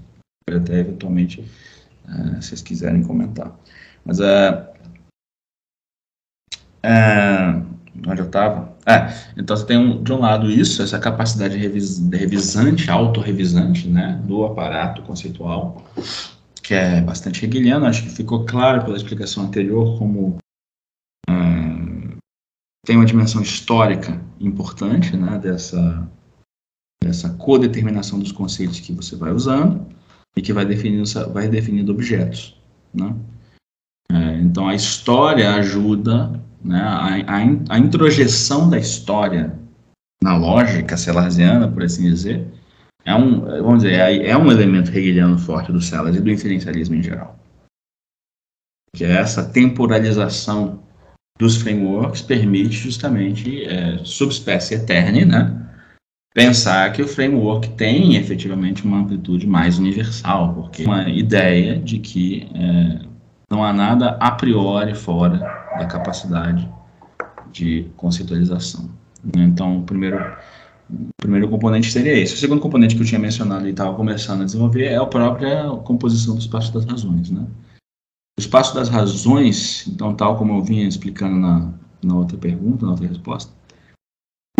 Até 0.50 0.80
eventualmente, 0.80 1.42
uh, 1.42 2.42
se 2.42 2.50
vocês 2.50 2.62
quiserem 2.62 3.04
comentar. 3.04 3.52
Mas 4.06 4.20
uh, 4.20 4.24
uh, 6.86 7.75
onde 8.08 8.22
eu 8.22 8.26
estava? 8.26 8.76
É, 8.86 9.14
então 9.38 9.56
você 9.56 9.66
tem 9.66 9.78
um, 9.78 10.04
de 10.04 10.12
um 10.12 10.20
lado 10.20 10.50
isso, 10.50 10.82
essa 10.82 11.00
capacidade 11.00 11.58
revis, 11.58 12.00
revisante, 12.10 12.90
autorrevisante, 12.90 13.88
né, 13.88 14.22
do 14.26 14.46
aparato 14.46 15.02
conceitual, 15.04 15.84
que 16.62 16.74
é 16.74 17.02
bastante 17.02 17.46
hegeliano, 17.46 17.86
acho 17.86 18.04
que 18.04 18.10
ficou 18.10 18.46
claro 18.46 18.84
pela 18.84 18.98
explicação 18.98 19.46
anterior 19.46 19.98
como 19.98 20.38
hum, 21.30 22.18
tem 22.86 22.96
uma 22.96 23.06
dimensão 23.06 23.42
histórica 23.42 24.22
importante, 24.40 25.16
né, 25.16 25.38
dessa, 25.40 26.08
dessa 27.02 27.30
codeterminação 27.30 28.20
dos 28.20 28.32
conceitos 28.32 28.80
que 28.80 28.94
você 28.94 29.16
vai 29.16 29.32
usando 29.32 29.86
e 30.36 30.42
que 30.42 30.54
vai 30.54 30.66
definindo, 30.66 31.06
vai 31.32 31.48
definindo 31.48 31.92
objetos, 31.92 32.60
né. 32.94 33.16
É, 34.12 34.40
então 34.40 34.68
a 34.68 34.76
história 34.76 35.56
ajuda 35.56 36.40
né, 36.66 36.82
a, 37.28 37.76
a, 37.76 37.78
introjeção 37.78 38.68
da 38.70 38.78
história 38.78 39.54
na 40.22 40.36
lógica 40.36 40.98
celarziana, 40.98 41.72
por 41.72 41.84
assim 41.84 42.10
dizer, 42.10 42.48
é 43.06 43.14
um, 43.14 43.42
vamos 43.42 43.84
dizer, 43.84 44.00
é, 44.00 44.30
é 44.30 44.38
um 44.38 44.52
elemento 44.52 44.90
hegeliano 44.90 45.38
forte 45.38 45.72
do 45.72 45.80
Celas 45.80 46.16
e 46.16 46.22
do 46.22 46.32
inferencialismo 46.32 46.96
em 46.96 47.04
geral. 47.04 47.38
Que 48.96 49.04
é 49.04 49.12
essa 49.12 49.48
temporalização 49.48 50.84
dos 51.38 51.58
frameworks 51.58 52.22
permite 52.22 52.76
justamente, 52.76 53.64
é, 53.66 54.00
subespécie 54.04 54.74
eterna, 54.74 55.26
né, 55.26 55.66
pensar 56.34 56.92
que 56.94 57.02
o 57.02 57.08
framework 57.08 57.70
tem 57.72 58.16
efetivamente 58.16 58.84
uma 58.84 58.98
amplitude 58.98 59.46
mais 59.46 59.78
universal, 59.78 60.56
porque 60.56 60.84
uma 60.84 61.08
ideia 61.10 61.78
de 61.78 62.00
que 62.00 62.50
é, 62.56 63.06
não 63.52 63.64
há 63.64 63.72
nada 63.72 64.18
a 64.20 64.32
priori 64.32 64.96
fora 64.96 65.65
da 65.78 65.86
capacidade 65.86 66.70
de 67.52 67.90
conceitualização. 67.96 68.90
Então, 69.36 69.80
o 69.80 69.84
primeiro, 69.84 70.18
o 70.90 71.10
primeiro 71.18 71.50
componente 71.50 71.92
seria 71.92 72.18
esse. 72.18 72.36
O 72.36 72.38
segundo 72.38 72.62
componente 72.62 72.96
que 72.96 73.02
eu 73.02 73.06
tinha 73.06 73.20
mencionado 73.20 73.68
e 73.68 73.72
estava 73.72 73.96
começando 73.96 74.42
a 74.42 74.46
desenvolver 74.46 74.86
é 74.86 74.98
a 74.98 75.06
própria 75.06 75.70
composição 75.84 76.36
do 76.36 76.42
espaço 76.42 76.74
das 76.74 76.86
razões. 76.86 77.32
Né? 77.32 77.46
O 78.38 78.42
espaço 78.42 78.76
das 78.76 78.90
razões, 78.90 79.88
então, 79.88 80.14
tal 80.14 80.38
como 80.38 80.58
eu 80.58 80.64
vinha 80.64 80.88
explicando 80.88 81.38
na, 81.38 81.72
na 82.04 82.16
outra 82.16 82.38
pergunta, 82.38 82.86
na 82.86 82.92
outra 82.92 83.08
resposta, 83.08 83.52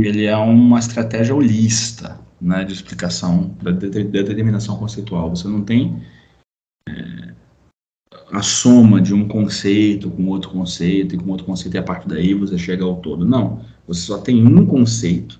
ele 0.02 0.26
é 0.26 0.36
uma 0.36 0.80
estratégia 0.80 1.36
holista 1.36 2.20
né, 2.42 2.64
de 2.64 2.74
explicação 2.74 3.56
da, 3.62 3.72
da 3.72 3.80
determinação 3.80 4.78
conceitual. 4.78 5.30
Você 5.30 5.48
não 5.48 5.64
tem 5.64 6.02
é, 6.88 7.15
a 8.32 8.42
soma 8.42 9.02
de 9.02 9.14
um 9.14 9.28
conceito 9.28 10.10
com 10.10 10.28
outro 10.28 10.50
conceito 10.50 11.16
e 11.16 11.18
com 11.18 11.30
outro 11.30 11.46
conceito 11.46 11.76
e 11.76 11.78
a 11.78 11.84
partir 11.84 12.08
daí 12.08 12.34
você 12.34 12.58
chega 12.58 12.84
ao 12.84 12.96
todo. 12.98 13.26
Não, 13.26 13.62
você 13.88 14.02
só 14.02 14.18
tem 14.18 14.46
um 14.46 14.66
conceito 14.66 15.40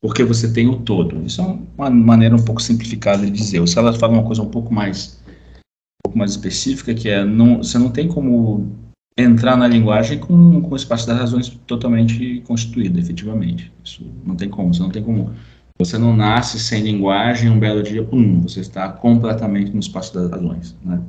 porque 0.00 0.22
você 0.22 0.52
tem 0.52 0.68
o 0.68 0.76
todo. 0.80 1.22
Isso 1.24 1.40
é 1.40 1.58
uma 1.78 1.90
maneira 1.90 2.36
um 2.36 2.44
pouco 2.44 2.62
simplificada 2.62 3.24
de 3.24 3.30
dizer. 3.30 3.60
O 3.60 3.66
Sellers 3.66 3.96
fala 3.96 4.12
uma 4.12 4.24
coisa 4.24 4.42
um 4.42 4.50
pouco 4.50 4.72
mais 4.72 5.18
um 5.26 6.08
pouco 6.08 6.18
mais 6.18 6.32
específica 6.32 6.94
que 6.94 7.08
é 7.08 7.24
não, 7.24 7.58
você 7.58 7.78
não 7.78 7.90
tem 7.90 8.06
como 8.06 8.70
entrar 9.16 9.56
na 9.56 9.66
linguagem 9.66 10.18
com, 10.18 10.60
com 10.60 10.72
o 10.72 10.76
espaço 10.76 11.06
das 11.06 11.18
razões 11.18 11.48
totalmente 11.66 12.42
constituído, 12.46 12.98
efetivamente. 12.98 13.72
Isso 13.82 14.04
não 14.24 14.36
tem 14.36 14.48
como. 14.48 14.74
Você 14.74 14.82
não 14.82 14.90
tem 14.90 15.02
como. 15.02 15.32
Você 15.78 15.98
não 15.98 16.14
nasce 16.14 16.60
sem 16.60 16.82
linguagem 16.82 17.50
um 17.50 17.58
belo 17.58 17.82
dia, 17.82 18.04
pum, 18.04 18.40
você 18.42 18.60
está 18.60 18.88
completamente 18.90 19.72
no 19.72 19.80
espaço 19.80 20.14
das 20.14 20.30
razões, 20.30 20.76
né? 20.84 21.02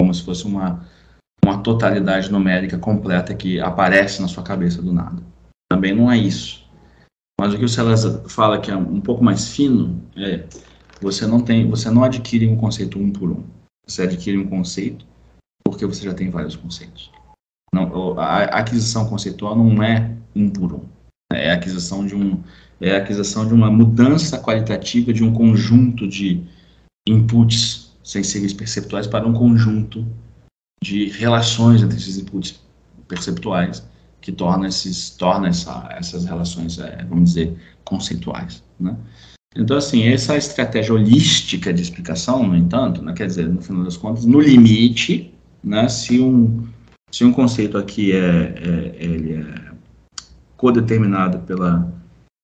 Como 0.00 0.14
se 0.14 0.22
fosse 0.22 0.44
uma, 0.44 0.86
uma 1.44 1.62
totalidade 1.62 2.30
numérica 2.30 2.78
completa 2.78 3.34
que 3.34 3.60
aparece 3.60 4.22
na 4.22 4.28
sua 4.28 4.42
cabeça 4.42 4.80
do 4.80 4.92
nada. 4.92 5.22
Também 5.70 5.94
não 5.94 6.10
é 6.10 6.16
isso. 6.16 6.66
Mas 7.40 7.54
o 7.54 7.58
que 7.58 7.64
o 7.64 7.68
Celeste 7.68 8.28
fala 8.28 8.60
que 8.60 8.70
é 8.70 8.76
um 8.76 9.00
pouco 9.00 9.22
mais 9.22 9.48
fino 9.48 10.02
é 10.16 10.44
você 11.00 11.26
não 11.26 11.40
tem, 11.40 11.68
você 11.68 11.90
não 11.90 12.02
adquire 12.02 12.48
um 12.48 12.56
conceito 12.56 12.98
um 12.98 13.12
por 13.12 13.30
um. 13.30 13.44
Você 13.86 14.02
adquire 14.02 14.36
um 14.36 14.48
conceito 14.48 15.06
porque 15.64 15.86
você 15.86 16.04
já 16.04 16.14
tem 16.14 16.30
vários 16.30 16.56
conceitos. 16.56 17.12
Não, 17.72 18.18
a 18.18 18.44
aquisição 18.44 19.08
conceitual 19.08 19.54
não 19.54 19.82
é 19.82 20.16
um 20.34 20.50
por 20.50 20.72
um. 20.72 20.84
É 21.32 21.50
a 21.50 21.54
aquisição 21.54 22.06
de 22.06 22.14
um 22.14 22.42
é 22.80 22.94
a 22.94 22.98
aquisição 22.98 23.46
de 23.46 23.52
uma 23.52 23.70
mudança 23.70 24.40
qualitativa 24.40 25.12
de 25.12 25.24
um 25.24 25.32
conjunto 25.32 26.06
de 26.06 26.44
inputs 27.08 27.77
sensíveis 28.08 28.54
perceptuais 28.54 29.06
para 29.06 29.28
um 29.28 29.34
conjunto 29.34 30.06
de 30.82 31.10
relações 31.10 31.82
entre 31.82 31.98
esses 31.98 32.16
inputs 32.16 32.58
perceptuais 33.06 33.86
que 34.18 34.32
torna, 34.32 34.66
esses, 34.66 35.10
torna 35.10 35.48
essa, 35.48 35.86
essas 35.90 36.24
relações, 36.24 36.78
é, 36.78 37.04
vamos 37.06 37.34
dizer, 37.34 37.54
conceituais. 37.84 38.64
Né? 38.80 38.96
Então, 39.54 39.76
assim, 39.76 40.04
essa 40.04 40.38
estratégia 40.38 40.94
holística 40.94 41.72
de 41.72 41.82
explicação, 41.82 42.46
no 42.46 42.56
entanto, 42.56 43.02
né, 43.02 43.12
quer 43.12 43.26
dizer, 43.26 43.46
no 43.46 43.60
final 43.60 43.84
das 43.84 43.98
contas, 43.98 44.24
no 44.24 44.40
limite, 44.40 45.34
né, 45.62 45.86
se, 45.88 46.18
um, 46.18 46.66
se 47.10 47.26
um 47.26 47.32
conceito 47.32 47.76
aqui 47.76 48.12
é, 48.12 48.16
é, 48.18 48.96
ele 48.98 49.34
é 49.34 49.68
codeterminado 50.56 51.40
pela, 51.40 51.92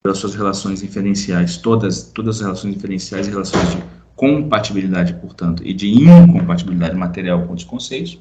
pelas 0.02 0.18
suas 0.18 0.34
relações 0.34 0.82
inferenciais, 0.82 1.56
todas, 1.56 2.02
todas 2.02 2.36
as 2.36 2.42
relações 2.42 2.76
inferenciais 2.76 3.26
e 3.26 3.30
relações 3.30 3.70
de 3.70 3.93
compatibilidade, 4.16 5.14
portanto, 5.14 5.66
e 5.66 5.72
de 5.72 5.88
incompatibilidade 5.88 6.96
material 6.96 7.46
com 7.46 7.54
os 7.54 7.64
conceitos. 7.64 8.18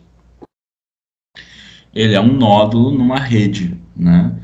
ele 1.93 2.15
é 2.15 2.21
um 2.21 2.33
nódulo 2.33 2.91
numa 2.91 3.19
rede, 3.19 3.79
né? 3.95 4.35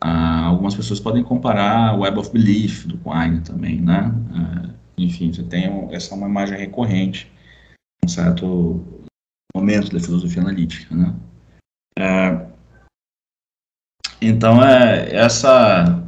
Ah, 0.00 0.46
algumas 0.46 0.74
pessoas 0.74 1.00
podem 1.00 1.22
comparar 1.22 1.94
o 1.94 2.00
Web 2.00 2.18
of 2.18 2.30
Belief 2.32 2.86
do 2.86 2.98
Quine 2.98 3.40
também, 3.40 3.80
né? 3.80 4.12
Ah, 4.34 4.70
enfim, 4.98 5.32
você 5.32 5.42
tem 5.44 5.70
um, 5.70 5.92
essa 5.92 6.14
é 6.14 6.18
uma 6.18 6.28
imagem 6.28 6.58
recorrente, 6.58 7.30
um 8.04 8.08
certo 8.08 8.84
momento 9.54 9.92
da 9.92 10.00
filosofia 10.00 10.42
analítica, 10.42 10.94
né? 10.94 11.14
É, 11.98 12.46
então, 14.20 14.62
é, 14.62 15.14
essa 15.14 16.05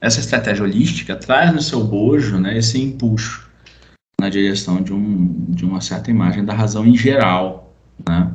essa 0.00 0.20
estratégia 0.20 0.64
holística 0.64 1.14
traz 1.14 1.52
no 1.52 1.60
seu 1.60 1.84
bojo 1.84 2.38
né, 2.38 2.56
esse 2.56 2.80
empuxo 2.80 3.50
na 4.20 4.28
direção 4.28 4.82
de, 4.82 4.92
um, 4.92 5.44
de 5.48 5.64
uma 5.64 5.80
certa 5.80 6.10
imagem 6.10 6.44
da 6.44 6.54
razão 6.54 6.86
em 6.86 6.96
geral, 6.96 7.74
né? 8.08 8.34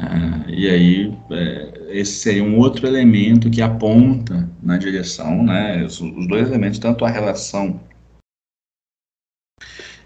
É, 0.00 0.50
e 0.50 0.68
aí, 0.68 1.18
é, 1.30 1.88
esse 1.90 2.14
seria 2.14 2.42
um 2.42 2.58
outro 2.58 2.86
elemento 2.86 3.50
que 3.50 3.60
aponta 3.60 4.48
na 4.62 4.78
direção, 4.78 5.44
né? 5.44 5.84
Os, 5.84 6.00
os 6.00 6.26
dois 6.26 6.48
elementos, 6.48 6.78
tanto 6.78 7.04
a 7.04 7.10
relação 7.10 7.80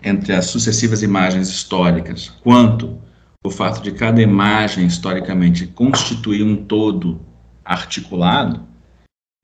entre 0.02 0.32
as 0.32 0.46
sucessivas 0.46 1.02
imagens 1.02 1.48
históricas, 1.48 2.28
quanto 2.42 3.00
o 3.44 3.50
fato 3.50 3.80
de 3.80 3.92
cada 3.92 4.20
imagem 4.20 4.86
historicamente 4.86 5.68
constituir 5.68 6.42
um 6.42 6.64
todo 6.64 7.20
articulado, 7.64 8.66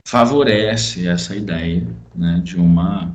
favorece 0.06 1.06
essa 1.06 1.34
ideia 1.34 1.86
né, 2.14 2.40
de 2.44 2.56
uma 2.56 3.14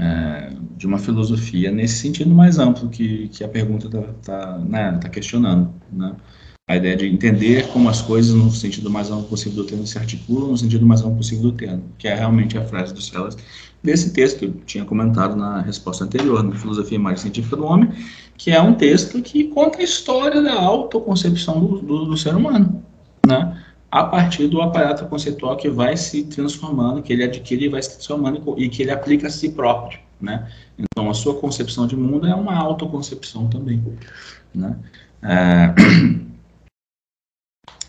é, 0.00 0.52
de 0.76 0.86
uma 0.86 0.98
filosofia 0.98 1.70
nesse 1.70 1.98
sentido 1.98 2.34
mais 2.34 2.58
amplo 2.58 2.88
que, 2.88 3.28
que 3.28 3.44
a 3.44 3.48
pergunta 3.48 3.86
está 3.86 4.02
tá, 4.24 4.58
né, 4.58 4.98
tá 5.00 5.08
questionando. 5.08 5.72
Né? 5.92 6.14
A 6.68 6.76
ideia 6.76 6.96
de 6.96 7.06
entender 7.06 7.68
como 7.68 7.88
as 7.88 8.00
coisas, 8.00 8.34
no 8.34 8.50
sentido 8.50 8.90
mais 8.90 9.10
amplo 9.10 9.24
possível 9.24 9.62
do 9.62 9.64
termo, 9.64 9.86
se 9.86 9.98
articulam 9.98 10.50
no 10.50 10.56
sentido 10.56 10.86
mais 10.86 11.00
amplo 11.02 11.16
possível 11.16 11.50
do 11.50 11.52
termo, 11.52 11.84
que 11.98 12.08
é 12.08 12.14
realmente 12.14 12.56
a 12.56 12.64
frase 12.64 12.94
do 12.94 13.00
Celas, 13.00 13.36
desse 13.82 14.12
texto 14.12 14.38
que 14.38 14.44
eu 14.46 14.52
tinha 14.64 14.84
comentado 14.84 15.36
na 15.36 15.60
resposta 15.60 16.04
anterior, 16.04 16.42
na 16.42 16.54
Filosofia 16.54 16.96
Imagem 16.96 17.18
Científica 17.18 17.56
do 17.56 17.64
Homem, 17.64 17.90
que 18.36 18.50
é 18.50 18.60
um 18.60 18.74
texto 18.74 19.20
que 19.22 19.44
conta 19.48 19.78
a 19.78 19.82
história 19.82 20.40
da 20.40 20.54
autoconcepção 20.54 21.60
do, 21.60 21.78
do, 21.80 22.04
do 22.06 22.16
ser 22.16 22.34
humano, 22.34 22.82
né? 23.26 23.61
A 23.92 24.04
partir 24.04 24.48
do 24.48 24.62
aparato 24.62 25.04
conceitual 25.04 25.54
que 25.54 25.68
vai 25.68 25.98
se 25.98 26.24
transformando, 26.24 27.02
que 27.02 27.12
ele 27.12 27.24
adquire 27.24 27.66
e 27.66 27.68
vai 27.68 27.82
se 27.82 27.90
transformando 27.90 28.58
e 28.58 28.66
que 28.66 28.80
ele 28.80 28.90
aplica 28.90 29.26
a 29.26 29.30
si 29.30 29.50
próprio, 29.50 30.00
né? 30.18 30.50
Então, 30.78 31.10
a 31.10 31.14
sua 31.14 31.38
concepção 31.38 31.86
de 31.86 31.94
mundo 31.94 32.26
é 32.26 32.34
uma 32.34 32.56
autoconcepção 32.56 33.50
também, 33.50 33.84
né? 34.54 34.78
É... 35.22 35.74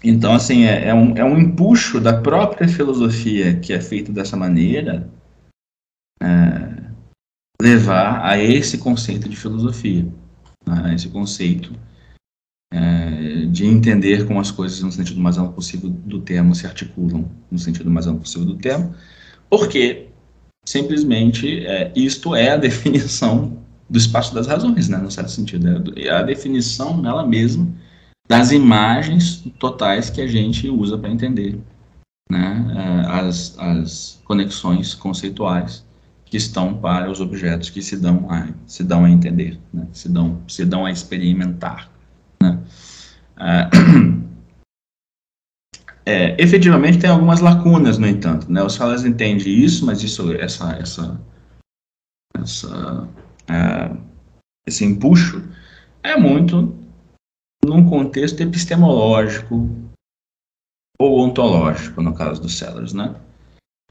Então, 0.06 0.34
assim, 0.34 0.66
é, 0.66 0.90
é, 0.90 0.94
um, 0.94 1.16
é 1.16 1.24
um 1.24 1.38
empuxo 1.40 1.98
da 1.98 2.20
própria 2.20 2.68
filosofia 2.68 3.58
que 3.58 3.72
é 3.72 3.80
feito 3.80 4.12
dessa 4.12 4.36
maneira 4.36 5.10
é, 6.22 6.92
levar 7.62 8.22
a 8.22 8.38
esse 8.38 8.78
conceito 8.78 9.30
de 9.30 9.38
filosofia, 9.38 10.06
né? 10.68 10.94
esse 10.94 11.08
conceito 11.08 11.74
é, 12.74 13.46
de 13.46 13.68
entender 13.68 14.26
como 14.26 14.40
as 14.40 14.50
coisas, 14.50 14.82
no 14.82 14.92
sentido 14.92 15.22
mais 15.22 15.38
amplo 15.38 15.54
possível 15.54 15.92
do 15.92 16.20
termo, 16.20 16.56
se 16.56 16.66
articulam 16.66 17.30
no 17.52 17.60
sentido 17.60 17.90
mais 17.92 18.08
amplo 18.08 18.22
possível 18.22 18.48
do 18.48 18.56
termo, 18.56 18.96
porque 19.48 20.08
simplesmente 20.66 21.64
é, 21.68 21.92
isto 21.96 22.36
é 22.36 22.50
a 22.50 22.58
definição 22.58 23.60
do 23.88 23.98
espaço 24.00 24.34
das 24.34 24.48
razões, 24.48 24.90
né, 24.90 24.98
no 24.98 25.12
certo 25.12 25.30
sentido, 25.30 25.94
é, 25.96 26.08
é 26.08 26.10
a 26.10 26.24
definição 26.24 27.00
nela 27.00 27.26
mesma 27.26 27.68
das 28.28 28.52
imagens 28.52 29.44
totais 29.60 30.10
que 30.10 30.22
a 30.22 30.28
gente 30.28 30.68
usa 30.68 30.98
para 30.98 31.12
entender 31.12 31.60
né, 32.32 32.74
é, 32.76 33.20
as, 33.20 33.56
as 33.60 34.22
conexões 34.24 34.96
conceituais 34.96 35.86
que 36.26 36.38
estão 36.38 36.74
para 36.74 37.12
os 37.12 37.22
objetos 37.22 37.70
que 37.70 37.84
se 37.84 37.98
dão 37.98 38.26
a, 38.32 38.48
se 38.66 38.84
dão 38.84 39.06
a 39.06 39.10
entender, 39.12 39.60
né, 39.72 39.86
se, 39.92 40.10
dão, 40.10 40.42
se 40.48 40.66
dão 40.66 40.88
a 40.88 40.92
experimentar. 40.92 41.93
Né. 42.44 42.60
É, 43.40 43.70
é, 46.36 46.42
efetivamente 46.42 47.00
tem 47.00 47.10
algumas 47.10 47.40
lacunas, 47.40 47.98
no 47.98 48.08
entanto. 48.08 48.52
Né, 48.52 48.62
os 48.62 48.74
Salas 48.74 49.06
entende 49.06 49.50
isso, 49.50 49.86
mas 49.86 50.04
isso, 50.04 50.34
essa, 50.34 50.74
essa, 50.74 51.22
essa, 52.38 53.08
é, 53.48 53.96
esse 54.68 54.84
empuxo 54.84 55.42
é 56.04 56.18
muito 56.18 56.76
num 57.66 57.90
contexto 57.90 58.42
epistemológico 58.42 59.70
ou 61.00 61.20
ontológico, 61.22 62.02
no 62.02 62.14
caso 62.14 62.42
dos 62.42 62.58
Sellers, 62.58 62.94
né? 62.94 63.16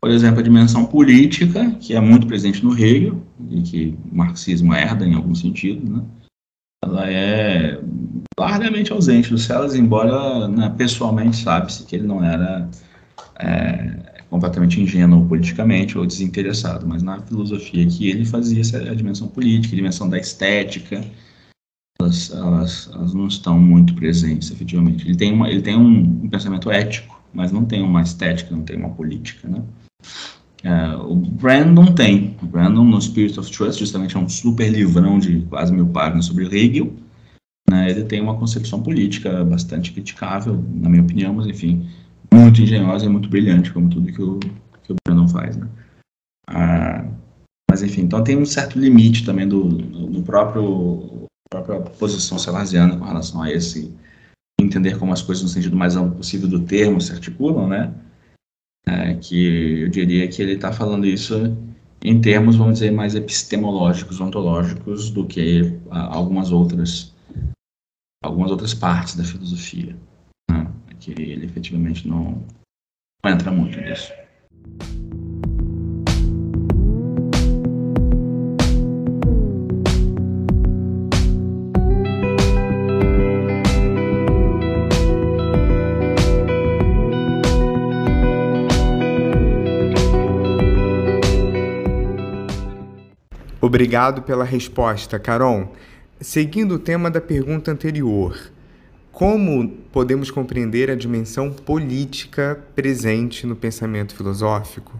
Por 0.01 0.11
exemplo, 0.11 0.41
a 0.41 0.43
dimensão 0.43 0.85
política, 0.85 1.71
que 1.77 1.95
é 1.95 2.01
muito 2.01 2.27
presente 2.27 2.65
no 2.65 2.77
Hegel, 2.77 3.23
e 3.49 3.63
que 3.63 3.99
o 4.11 4.17
marxismo 4.17 4.75
herda 4.75 5.07
em 5.07 5.15
algum 5.15 5.35
sentido, 5.35 5.89
né? 5.89 6.05
Ela 6.85 7.11
é 7.11 7.81
largamente 8.39 8.93
ausente 8.93 9.31
do 9.31 9.39
Sellers, 9.39 9.75
embora 9.75 10.49
né, 10.49 10.75
pessoalmente 10.77 11.37
sabe-se 11.37 11.85
que 11.85 11.97
ele 11.97 12.07
não 12.07 12.25
era 12.25 12.69
é, 13.39 14.25
completamente 14.29 14.81
ingênuo 14.81 15.29
politicamente 15.29 15.97
ou 15.97 16.07
desinteressado, 16.07 16.87
mas 16.87 17.03
na 17.03 17.21
filosofia 17.21 17.87
que 17.87 18.09
ele 18.09 18.25
fazia 18.25 18.61
essa 18.61 18.79
a 18.79 18.95
dimensão 18.95 19.29
política, 19.29 19.75
a 19.75 19.77
dimensão 19.77 20.09
da 20.09 20.19
estética, 20.19 21.05
elas, 22.01 22.31
elas, 22.31 22.91
elas 22.93 23.15
não 23.15 23.27
estão 23.27 23.59
muito 23.59 23.95
presentes, 23.95 24.51
efetivamente. 24.51 25.07
Ele 25.07 25.17
tem, 25.17 25.33
uma, 25.33 25.49
ele 25.51 25.63
tem 25.63 25.77
um 25.77 26.29
pensamento 26.29 26.71
ético, 26.71 27.23
mas 27.33 27.53
não 27.53 27.65
tem 27.65 27.83
uma 27.83 28.03
estética, 28.03 28.55
não 28.55 28.63
tem 28.63 28.77
uma 28.77 28.91
política, 28.91 29.49
né? 29.49 29.63
É, 30.63 30.97
o 30.97 31.15
Brandon 31.15 31.93
tem. 31.95 32.37
O 32.43 32.47
Brandon, 32.47 32.85
no 32.85 33.01
Spirit 33.01 33.39
of 33.39 33.51
Trust, 33.51 33.81
justamente 33.81 34.17
é 34.17 34.19
um 34.19 34.29
super 34.29 34.71
livrão 34.71 35.19
de 35.19 35.43
quase 35.43 35.73
mil 35.73 35.89
páginas 35.89 36.27
sobre 36.27 36.47
Hegel. 36.47 36.93
Né, 37.69 37.91
ele 37.91 38.05
tem 38.05 38.21
uma 38.21 38.37
concepção 38.37 38.83
política 38.83 39.45
bastante 39.45 39.93
criticável, 39.93 40.63
na 40.75 40.89
minha 40.89 41.03
opinião, 41.03 41.33
mas 41.35 41.47
enfim, 41.47 41.89
muito 42.33 42.61
engenhosa 42.61 43.07
e 43.07 43.09
muito 43.09 43.29
brilhante, 43.29 43.73
como 43.73 43.89
tudo 43.89 44.13
que 44.13 44.23
o, 44.23 44.39
que 44.39 44.93
o 44.93 44.97
Brandon 45.07 45.29
faz. 45.29 45.57
Né? 45.57 45.69
Ah, 46.49 47.05
mas 47.71 47.83
enfim, 47.83 48.03
então 48.03 48.23
tem 48.23 48.37
um 48.37 48.45
certo 48.45 48.79
limite 48.79 49.25
também 49.25 49.49
do, 49.49 49.65
do, 49.69 50.07
do 50.09 50.23
próprio 50.23 51.29
própria 51.51 51.81
posição 51.81 52.39
salasiana 52.39 52.97
com 52.97 53.05
relação 53.05 53.43
a 53.43 53.51
esse 53.51 53.95
entender 54.61 54.99
como 54.99 55.13
as 55.13 55.21
coisas 55.21 55.43
no 55.43 55.51
sentido 55.51 55.77
mais 55.77 55.97
amplo 55.97 56.17
possível 56.17 56.49
do 56.49 56.61
termo 56.61 57.01
se 57.01 57.13
articulam, 57.13 57.69
né? 57.69 57.93
É, 58.87 59.15
que 59.15 59.83
eu 59.83 59.89
diria 59.89 60.27
que 60.27 60.43
ele 60.43 60.55
está 60.55 60.73
falando 60.73 61.07
isso 61.07 61.57
em 62.05 62.21
termos, 62.21 62.57
vamos 62.57 62.75
dizer, 62.75 62.91
mais 62.91 63.15
epistemológicos, 63.15 64.21
ontológicos 64.21 65.11
do 65.11 65.25
que 65.25 65.79
algumas 65.89 66.51
outras 66.51 67.13
algumas 68.23 68.51
outras 68.51 68.73
partes 68.73 69.17
da 69.17 69.25
filosofia, 69.25 69.97
né? 70.51 70.71
que 71.01 71.11
ele 71.11 71.45
efetivamente 71.45 72.07
não, 72.07 72.45
não 73.25 73.33
entra 73.33 73.51
muito 73.51 73.81
nisso. 73.81 74.13
Obrigado 93.73 94.21
pela 94.21 94.45
resposta, 94.45 95.19
Caron. 95.19 95.73
Seguindo 96.21 96.75
o 96.75 96.79
tema 96.79 97.11
da 97.11 97.23
pergunta 97.23 97.71
anterior, 97.71 98.39
como 99.11 99.67
podemos 99.91 100.31
compreender 100.31 100.91
a 100.91 100.95
dimensão 100.95 101.51
política 101.51 102.63
presente 102.75 103.47
no 103.47 103.57
pensamento 103.57 104.15
filosófico? 104.15 104.93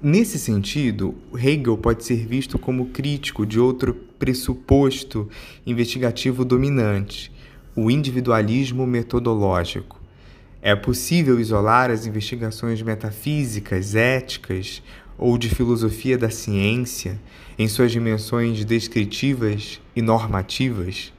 Nesse 0.00 0.38
sentido, 0.38 1.14
Hegel 1.34 1.76
pode 1.76 2.02
ser 2.02 2.26
visto 2.26 2.58
como 2.58 2.86
crítico 2.86 3.44
de 3.44 3.60
outro 3.60 3.92
pressuposto 4.18 5.28
investigativo 5.66 6.46
dominante, 6.46 7.30
o 7.76 7.90
individualismo 7.90 8.86
metodológico. 8.86 10.00
É 10.62 10.74
possível 10.74 11.38
isolar 11.38 11.90
as 11.90 12.06
investigações 12.06 12.80
metafísicas, 12.80 13.94
éticas 13.94 14.82
ou 15.18 15.38
de 15.38 15.48
filosofia 15.48 16.18
da 16.18 16.30
ciência 16.30 17.18
em 17.58 17.68
suas 17.68 17.90
dimensões 17.90 18.64
descritivas 18.64 19.80
e 19.94 20.02
normativas? 20.02 21.12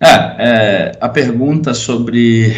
É, 0.00 0.06
é 0.08 0.98
a 1.00 1.08
pergunta 1.08 1.74
sobre 1.74 2.52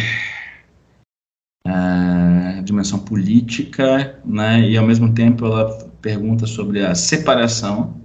a 1.65 2.57
é, 2.59 2.61
dimensão 2.61 2.99
política, 2.99 4.19
né, 4.23 4.61
e 4.61 4.77
ao 4.77 4.85
mesmo 4.85 5.13
tempo 5.13 5.45
ela 5.45 5.89
pergunta 6.01 6.45
sobre 6.45 6.85
a 6.85 6.93
separação 6.93 7.99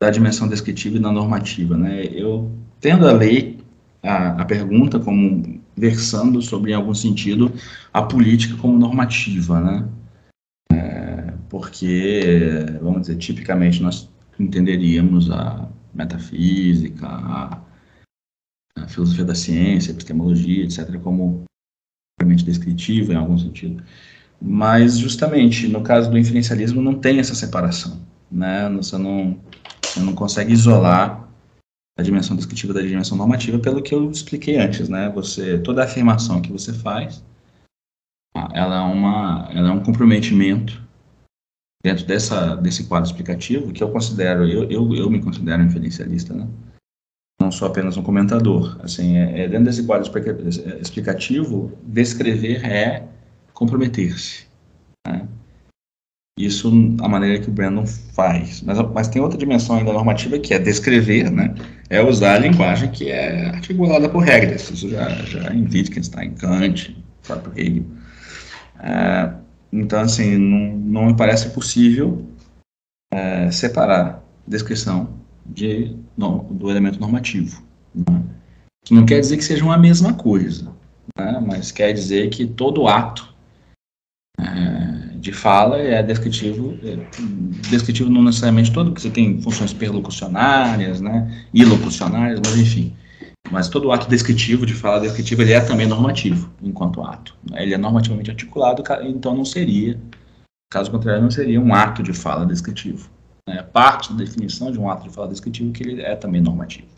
da 0.00 0.10
dimensão 0.10 0.48
descritiva 0.48 0.96
e 0.96 1.00
da 1.00 1.12
normativa, 1.12 1.76
né. 1.76 2.04
Eu 2.06 2.50
tendo 2.80 3.06
a 3.06 3.12
ler 3.12 3.58
a, 4.02 4.42
a 4.42 4.44
pergunta 4.44 4.98
como 4.98 5.60
versando 5.76 6.42
sobre, 6.42 6.72
em 6.72 6.74
algum 6.74 6.94
sentido, 6.94 7.52
a 7.92 8.02
política 8.02 8.56
como 8.56 8.78
normativa, 8.78 9.60
né? 9.60 9.88
Porque, 11.48 12.64
vamos 12.80 13.02
dizer, 13.02 13.16
tipicamente 13.16 13.82
nós 13.82 14.08
entenderíamos 14.38 15.30
a 15.30 15.68
metafísica, 15.92 17.06
a, 17.06 17.60
a 18.76 18.88
filosofia 18.88 19.24
da 19.24 19.34
ciência, 19.34 19.90
a 19.90 19.94
epistemologia, 19.94 20.64
etc., 20.64 20.98
como 21.00 21.42
realmente 22.20 22.44
descritiva 22.44 23.12
em 23.12 23.16
algum 23.16 23.36
sentido. 23.36 23.82
Mas, 24.40 24.96
justamente, 24.96 25.66
no 25.68 25.82
caso 25.82 26.10
do 26.10 26.16
inferencialismo, 26.16 26.80
não 26.80 26.94
tem 26.94 27.18
essa 27.18 27.34
separação. 27.34 28.00
Né? 28.30 28.68
Você, 28.76 28.96
não, 28.96 29.38
você 29.82 30.00
não 30.00 30.14
consegue 30.14 30.52
isolar 30.52 31.28
a 31.98 32.02
dimensão 32.02 32.36
descritiva 32.36 32.72
da 32.72 32.80
dimensão 32.80 33.18
normativa 33.18 33.58
pelo 33.58 33.82
que 33.82 33.94
eu 33.94 34.10
expliquei 34.10 34.56
antes. 34.56 34.88
Né? 34.88 35.10
Você, 35.14 35.58
toda 35.58 35.84
afirmação 35.84 36.40
que 36.40 36.52
você 36.52 36.72
faz, 36.72 37.22
ela 38.52 38.76
é, 38.76 38.92
uma, 38.92 39.48
ela 39.52 39.68
é 39.68 39.72
um 39.72 39.82
comprometimento 39.82 40.82
dentro 41.82 42.06
dessa, 42.06 42.54
desse 42.56 42.84
quadro 42.84 43.08
explicativo 43.08 43.72
que 43.72 43.82
eu 43.82 43.90
considero, 43.90 44.44
eu, 44.44 44.64
eu, 44.70 44.94
eu 44.94 45.10
me 45.10 45.20
considero 45.20 45.62
inferencialista, 45.62 46.34
né? 46.34 46.46
não 47.40 47.50
sou 47.50 47.66
apenas 47.66 47.96
um 47.96 48.02
comentador. 48.02 48.78
Assim, 48.82 49.16
é, 49.16 49.42
é 49.42 49.48
dentro 49.48 49.64
desse 49.64 49.84
quadro 49.84 50.10
explicativo, 50.80 51.72
descrever 51.82 52.64
é 52.64 53.08
comprometer-se. 53.54 54.46
Né? 55.06 55.26
Isso 56.38 56.70
a 57.00 57.08
maneira 57.08 57.42
que 57.42 57.48
o 57.48 57.52
Brandon 57.52 57.86
faz. 57.86 58.62
Mas, 58.62 58.78
mas 58.92 59.08
tem 59.08 59.20
outra 59.20 59.38
dimensão 59.38 59.76
ainda 59.76 59.92
normativa 59.92 60.38
que 60.38 60.54
é 60.54 60.58
descrever, 60.58 61.30
né? 61.30 61.54
é 61.88 62.02
usar 62.02 62.34
a 62.34 62.38
linguagem 62.38 62.90
que 62.90 63.10
é 63.10 63.48
articulada 63.48 64.08
por 64.08 64.20
regras. 64.20 64.70
Isso 64.70 64.88
já, 64.88 65.08
já 65.24 65.52
em 65.52 65.64
Wittgenstein, 65.64 66.32
Kant, 66.34 66.96
próprio 67.26 67.52
Hegel. 67.56 67.84
É, 68.82 69.34
então, 69.72 70.00
assim, 70.00 70.36
não, 70.36 70.76
não 70.76 71.06
me 71.06 71.16
parece 71.16 71.50
possível 71.50 72.26
é, 73.12 73.50
separar 73.50 74.22
descrição 74.46 75.20
de, 75.46 75.96
no, 76.16 76.44
do 76.50 76.70
elemento 76.70 77.00
normativo. 77.00 77.62
Né? 77.94 78.22
Não 78.90 79.06
quer 79.06 79.20
dizer 79.20 79.36
que 79.36 79.44
sejam 79.44 79.70
a 79.70 79.78
mesma 79.78 80.14
coisa, 80.14 80.72
né? 81.16 81.42
mas 81.46 81.70
quer 81.70 81.92
dizer 81.92 82.30
que 82.30 82.46
todo 82.46 82.88
ato 82.88 83.32
é, 84.38 85.16
de 85.16 85.32
fala 85.32 85.78
é 85.78 86.02
descritivo, 86.02 86.78
é, 86.82 86.96
descritivo 87.68 88.10
não 88.10 88.22
necessariamente 88.22 88.72
todo, 88.72 88.90
porque 88.90 89.02
você 89.02 89.10
tem 89.10 89.40
funções 89.42 89.72
perlocucionárias, 89.72 91.00
né, 91.00 91.46
ilocucionárias, 91.52 92.40
mas 92.44 92.56
enfim. 92.56 92.96
Mas 93.48 93.68
todo 93.68 93.92
ato 93.92 94.08
descritivo, 94.08 94.66
de 94.66 94.74
fala 94.74 95.00
descritiva, 95.00 95.42
ele 95.42 95.52
é 95.52 95.60
também 95.60 95.86
normativo, 95.86 96.50
enquanto 96.60 97.02
ato. 97.02 97.36
Ele 97.54 97.74
é 97.74 97.78
normativamente 97.78 98.30
articulado, 98.30 98.82
então 99.02 99.36
não 99.36 99.44
seria, 99.44 100.00
caso 100.72 100.90
contrário, 100.90 101.22
não 101.22 101.30
seria 101.30 101.60
um 101.60 101.74
ato 101.74 102.02
de 102.02 102.12
fala 102.12 102.44
descritivo. 102.46 103.10
É 103.48 103.62
parte 103.62 104.12
da 104.12 104.18
definição 104.18 104.70
de 104.70 104.78
um 104.78 104.88
ato 104.88 105.04
de 105.04 105.14
fala 105.14 105.28
descritivo 105.28 105.72
que 105.72 105.82
ele 105.82 106.02
é 106.02 106.14
também 106.14 106.40
normativo. 106.40 106.88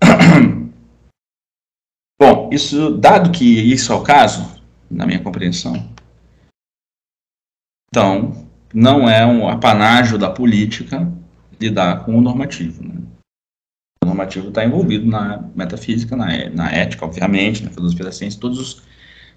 Bom, 2.18 2.48
isso, 2.50 2.96
dado 2.96 3.30
que 3.30 3.44
isso 3.44 3.92
é 3.92 3.94
o 3.94 4.02
caso, 4.02 4.62
na 4.90 5.04
minha 5.04 5.22
compreensão, 5.22 5.94
então, 7.96 8.46
não 8.74 9.08
é 9.08 9.24
um 9.24 9.48
apanágio 9.48 10.18
da 10.18 10.30
política 10.30 11.10
lidar 11.58 12.04
com 12.04 12.14
o 12.14 12.20
normativo. 12.20 12.86
Né? 12.86 13.00
Normativo 14.06 14.48
está 14.48 14.64
envolvido 14.64 15.06
na 15.06 15.44
metafísica, 15.54 16.16
na, 16.16 16.48
na, 16.50 16.70
ética, 16.70 17.04
obviamente, 17.04 17.62
na 17.62 17.70
filosofia 17.70 18.06
da 18.06 18.12
ciência, 18.12 18.40
todos 18.40 18.58
os, 18.58 18.82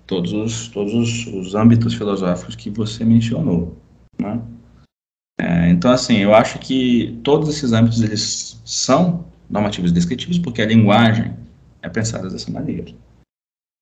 todos 0.08 0.32
os, 0.32 0.68
todos 0.70 0.94
os, 0.94 1.28
os 1.28 1.56
âmbitos 1.56 1.94
filosóficos 1.94 2.56
que 2.56 2.70
você 2.70 3.04
mencionou. 3.04 3.78
Né? 4.18 4.42
É, 5.40 5.70
então, 5.70 5.92
assim, 5.92 6.18
eu 6.18 6.34
acho 6.34 6.60
que 6.60 7.20
todos 7.24 7.50
esses 7.50 7.72
âmbitos 7.72 8.02
eles 8.02 8.62
são 8.66 9.26
normativos 9.50 9.92
descritivos 9.92 10.38
porque 10.38 10.62
a 10.62 10.66
linguagem 10.66 11.34
é 11.82 11.90
pensada 11.90 12.30
dessa 12.30 12.52
maneira. 12.52 12.94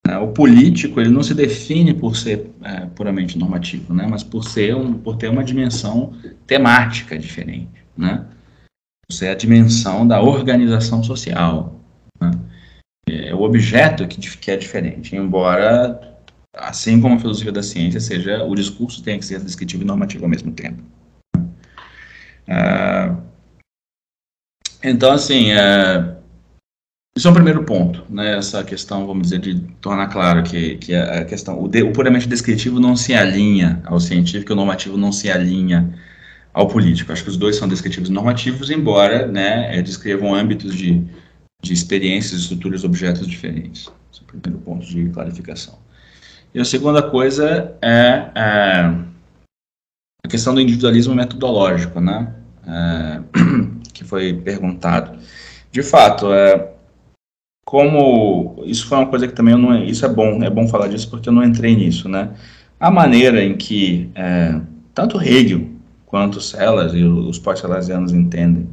É, 0.08 0.18
o 0.18 0.30
político 0.30 1.02
ele 1.02 1.10
não 1.10 1.22
se 1.22 1.34
define 1.34 1.94
por 1.94 2.16
ser 2.16 2.50
é, 2.64 2.86
puramente 2.86 3.38
normativo, 3.38 3.94
né, 3.94 4.08
mas 4.10 4.24
por 4.24 4.44
ser 4.44 4.76
um, 4.76 4.94
por 4.94 5.18
ter 5.18 5.30
uma 5.30 5.44
dimensão 5.44 6.14
temática 6.46 7.18
diferente, 7.18 7.84
né, 7.98 8.26
por 9.08 9.16
ser 9.16 9.30
a 9.30 9.36
dimensão 9.36 10.08
da 10.08 10.22
organização 10.22 11.04
social. 11.04 11.80
Né, 12.22 12.32
é 13.10 13.34
o 13.34 13.42
objeto 13.42 14.08
que, 14.08 14.52
é 14.52 14.58
diferente, 14.58 15.16
embora 15.16 16.18
assim 16.54 17.00
como 17.00 17.16
a 17.16 17.20
filosofia 17.20 17.52
da 17.52 17.64
ciência 17.64 18.00
seja 18.00 18.44
o 18.44 18.56
discurso 18.56 19.04
tem 19.04 19.20
que 19.20 19.26
ser 19.26 19.40
descritivo 19.40 19.84
e 19.84 19.86
normativo 19.86 20.26
ao 20.26 20.30
mesmo 20.30 20.52
tempo. 20.52 20.84
É, 22.48 23.16
então 24.84 25.12
assim 25.12 25.52
é, 25.52 26.18
isso 27.18 27.28
é 27.28 27.32
um 27.32 27.34
primeiro 27.34 27.64
ponto, 27.64 28.06
né? 28.10 28.38
Essa 28.38 28.64
questão, 28.64 29.08
vamos 29.08 29.24
dizer, 29.24 29.40
de 29.40 29.60
tornar 29.82 30.06
claro 30.06 30.44
que, 30.44 30.78
que 30.78 30.94
a 30.94 31.26
questão, 31.26 31.60
o, 31.60 31.68
de, 31.68 31.82
o 31.82 31.92
puramente 31.92 32.28
descritivo 32.28 32.80
não 32.80 32.96
se 32.96 33.12
alinha 33.16 33.82
ao 33.86 34.00
científico, 34.00 34.54
o 34.54 34.56
normativo 34.56 34.98
não 34.98 35.12
se 35.12 35.28
alinha 35.28 35.98
ao 36.58 36.68
político. 36.68 37.12
Acho 37.12 37.24
que 37.24 37.30
os 37.30 37.38
dois 37.38 37.56
são 37.56 37.68
descritivos 37.68 38.10
normativos, 38.10 38.72
embora, 38.72 39.28
né, 39.28 39.78
é, 39.78 39.82
descrevam 39.82 40.34
âmbitos 40.34 40.74
de, 40.74 41.06
de 41.62 41.72
experiências, 41.72 42.42
estruturas, 42.42 42.84
objetos 42.84 43.28
diferentes. 43.28 43.92
Esse 44.12 44.22
é 44.22 44.24
o 44.24 44.26
primeiro 44.26 44.66
ponto 44.66 44.84
de 44.84 45.08
clarificação. 45.10 45.78
E 46.56 46.60
a 46.60 46.66
segunda 46.66 47.04
coisa 47.04 47.78
é, 47.80 48.32
é 48.34 48.94
a 50.26 50.28
questão 50.28 50.56
do 50.56 50.60
individualismo 50.60 51.14
metodológico, 51.14 52.02
né? 52.02 52.34
É, 52.66 53.22
que 53.94 54.04
foi 54.04 54.34
perguntado. 54.34 55.16
De 55.72 55.84
fato, 55.84 56.34
é, 56.34 56.74
como 57.64 58.64
isso 58.66 58.88
foi 58.88 58.98
uma 58.98 59.08
coisa 59.08 59.28
que 59.28 59.34
também 59.34 59.54
eu 59.54 59.60
não 59.60 59.84
isso 59.84 60.04
é 60.06 60.10
bom 60.10 60.42
é 60.42 60.50
bom 60.50 60.68
falar 60.68 60.88
disso 60.88 61.10
porque 61.10 61.28
eu 61.28 61.34
não 61.34 61.44
entrei 61.44 61.76
nisso 61.76 62.08
né 62.08 62.30
a 62.80 62.90
maneira 62.90 63.44
em 63.44 63.58
que 63.58 64.10
é, 64.16 64.62
tanto 64.94 65.22
Hegel 65.22 65.77
quanto 66.08 66.42
Sellars 66.42 66.94
e 66.94 67.04
os 67.04 67.38
pós-salesianos 67.38 68.12
entendem 68.12 68.68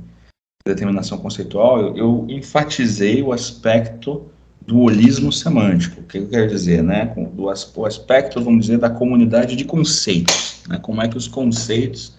determinação 0.66 1.18
conceitual 1.18 1.78
eu, 1.78 1.96
eu, 1.96 2.26
enfatizei 2.30 3.22
o 3.22 3.32
aspecto 3.32 4.30
do 4.66 4.80
holismo 4.80 5.30
semântico. 5.30 6.00
O 6.00 6.04
que 6.04 6.16
eu 6.16 6.26
quero 6.26 6.48
dizer 6.48 6.82
né? 6.82 7.12
Do 7.34 7.44
o 7.44 7.84
aspecto 7.84 8.42
vamos 8.42 8.64
dizer 8.64 8.78
da 8.78 8.88
comunidade 8.88 9.56
de 9.56 9.64
conceitos 9.66 10.62
né? 10.66 10.78
Como 10.78 11.02
é 11.02 11.08
que 11.08 11.18
os 11.18 11.28
conceitos 11.28 12.16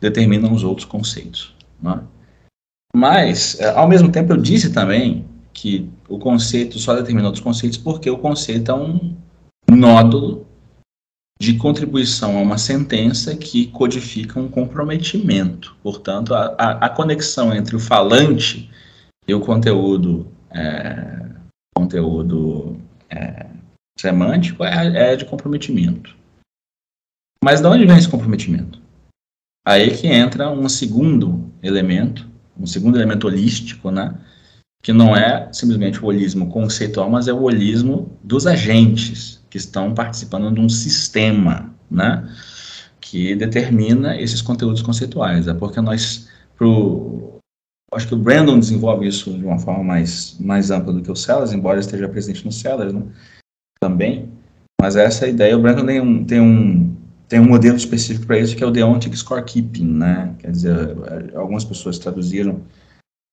determinam 0.00 0.52
os 0.52 0.62
outros 0.62 0.84
conceitos 0.84 1.52
né? 1.82 2.00
mas 2.94 3.58
é, 3.58 3.70
ao 3.70 3.88
mesmo 3.88 4.12
tempo 4.12 4.32
eu 4.32 4.36
disse 4.36 4.70
também 4.70 5.24
que 5.52 5.90
o 6.08 6.18
conceito 6.18 6.78
só 6.78 6.94
determina 6.94 7.26
outros 7.26 7.42
conceitos 7.42 7.78
porque 7.78 8.08
o 8.08 8.18
conceito 8.18 8.70
é 8.70 8.74
um 8.74 9.16
nódulo 9.68 10.46
de 11.42 11.54
contribuição 11.54 12.38
a 12.38 12.40
uma 12.40 12.56
sentença 12.56 13.36
que 13.36 13.66
codifica 13.66 14.38
um 14.38 14.48
comprometimento. 14.48 15.74
Portanto, 15.82 16.36
a, 16.36 16.54
a, 16.56 16.86
a 16.86 16.88
conexão 16.88 17.52
entre 17.52 17.74
o 17.74 17.80
falante 17.80 18.70
e 19.26 19.34
o 19.34 19.40
conteúdo, 19.40 20.28
é, 20.52 21.30
conteúdo 21.76 22.80
é, 23.10 23.46
semântico 23.98 24.62
é, 24.62 25.14
é 25.14 25.16
de 25.16 25.24
comprometimento. 25.24 26.14
Mas 27.42 27.60
de 27.60 27.66
onde 27.66 27.86
vem 27.86 27.98
esse 27.98 28.08
comprometimento? 28.08 28.80
Aí 29.66 29.96
que 29.96 30.06
entra 30.06 30.48
um 30.48 30.68
segundo 30.68 31.52
elemento, 31.60 32.24
um 32.56 32.68
segundo 32.68 32.96
elemento 32.96 33.26
holístico, 33.26 33.90
né? 33.90 34.16
que 34.80 34.92
não 34.92 35.16
é 35.16 35.52
simplesmente 35.52 36.00
o 36.00 36.06
holismo 36.06 36.48
conceitual, 36.52 37.10
mas 37.10 37.26
é 37.26 37.32
o 37.32 37.42
holismo 37.42 38.16
dos 38.22 38.46
agentes 38.46 39.41
que 39.52 39.58
estão 39.58 39.92
participando 39.92 40.50
de 40.50 40.62
um 40.62 40.68
sistema, 40.68 41.74
né, 41.90 42.26
que 42.98 43.36
determina 43.36 44.18
esses 44.18 44.40
conteúdos 44.40 44.80
conceituais. 44.80 45.46
É 45.46 45.52
porque 45.52 45.78
nós, 45.78 46.26
pro, 46.56 47.38
acho 47.92 48.08
que 48.08 48.14
o 48.14 48.18
Brandon 48.18 48.58
desenvolve 48.58 49.06
isso 49.06 49.30
de 49.36 49.44
uma 49.44 49.58
forma 49.58 49.84
mais, 49.84 50.38
mais 50.40 50.70
ampla 50.70 50.94
do 50.94 51.02
que 51.02 51.12
o 51.12 51.14
Sellers, 51.14 51.52
embora 51.52 51.78
esteja 51.78 52.08
presente 52.08 52.46
no 52.46 52.50
Sellers, 52.50 52.94
né, 52.94 53.02
também, 53.78 54.30
mas 54.80 54.96
essa 54.96 55.28
ideia, 55.28 55.54
o 55.54 55.60
Brandon 55.60 55.84
tem 55.84 56.00
um, 56.00 56.24
tem 56.24 56.40
um, 56.40 56.96
tem 57.28 57.38
um 57.38 57.46
modelo 57.46 57.76
específico 57.76 58.26
para 58.26 58.38
isso, 58.38 58.56
que 58.56 58.64
é 58.64 58.66
o 58.66 58.70
Deontic 58.70 59.14
Scorekeeping, 59.14 59.84
né, 59.84 60.34
quer 60.38 60.50
dizer, 60.50 60.96
algumas 61.34 61.62
pessoas 61.62 61.98
traduziram 61.98 62.62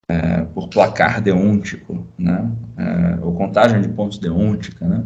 é, 0.10 0.42
por 0.44 0.68
placar 0.68 1.22
deôntico, 1.22 2.06
né? 2.18 2.52
É, 2.76 3.24
ou 3.24 3.36
contagem 3.36 3.80
de 3.80 3.90
pontos 3.90 4.18
deôntica, 4.18 4.88
né? 4.88 5.06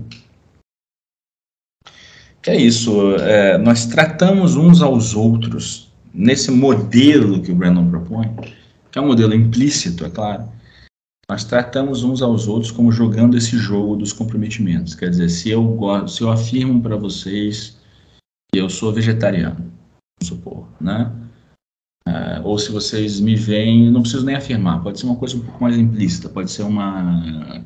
Que 2.44 2.50
é 2.50 2.58
isso, 2.58 3.16
é, 3.16 3.58
nós 3.58 3.86
tratamos 3.86 4.58
uns 4.58 4.82
aos 4.82 5.16
outros 5.16 5.90
nesse 6.14 6.52
modelo 6.52 7.42
que 7.42 7.54
o 7.54 7.56
Brandon 7.56 7.90
propõe, 7.90 8.36
que 8.92 9.00
é 9.00 9.02
um 9.02 9.08
modelo 9.08 9.34
implícito, 9.34 10.04
é 10.04 10.10
claro, 10.10 10.52
nós 11.30 11.46
tratamos 11.46 12.04
uns 12.04 12.22
aos 12.22 12.46
outros 12.50 12.70
como 12.70 12.92
jogando 12.92 13.38
esse 13.38 13.58
jogo 13.58 13.96
dos 13.96 14.12
comprometimentos. 14.12 14.94
Quer 14.94 15.10
dizer, 15.10 15.30
se 15.30 15.52
eu, 15.52 15.80
se 16.06 16.22
eu 16.22 16.30
afirmo 16.30 16.82
para 16.82 16.98
vocês 16.98 17.78
que 18.54 18.60
eu 18.60 18.70
sou 18.70 18.92
vegetariano, 18.92 19.72
vamos 20.20 20.28
supor, 20.28 20.68
né? 20.82 21.14
É, 22.06 22.42
ou 22.44 22.60
se 22.60 22.74
vocês 22.74 23.22
me 23.22 23.38
veem, 23.38 23.90
não 23.90 24.02
preciso 24.02 24.26
nem 24.26 24.36
afirmar, 24.36 24.84
pode 24.84 25.00
ser 25.00 25.06
uma 25.06 25.16
coisa 25.16 25.38
um 25.38 25.40
pouco 25.40 25.64
mais 25.64 25.78
implícita, 25.78 26.28
pode 26.28 26.52
ser 26.52 26.64
uma, 26.64 27.66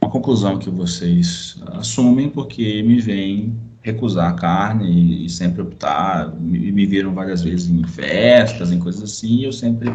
uma 0.00 0.10
conclusão 0.10 0.58
que 0.58 0.70
vocês 0.70 1.60
assumem 1.74 2.30
porque 2.30 2.82
me 2.82 2.98
veem 2.98 3.65
recusar 3.86 4.34
carne 4.34 5.24
e, 5.24 5.30
sempre 5.30 5.62
optar, 5.62 6.34
me, 6.34 6.72
me, 6.72 6.86
viram 6.86 7.14
várias 7.14 7.42
vezes 7.42 7.70
em 7.70 7.84
festas, 7.84 8.72
em 8.72 8.80
coisas 8.80 9.00
assim, 9.00 9.36
e 9.36 9.44
eu 9.44 9.52
sempre, 9.52 9.88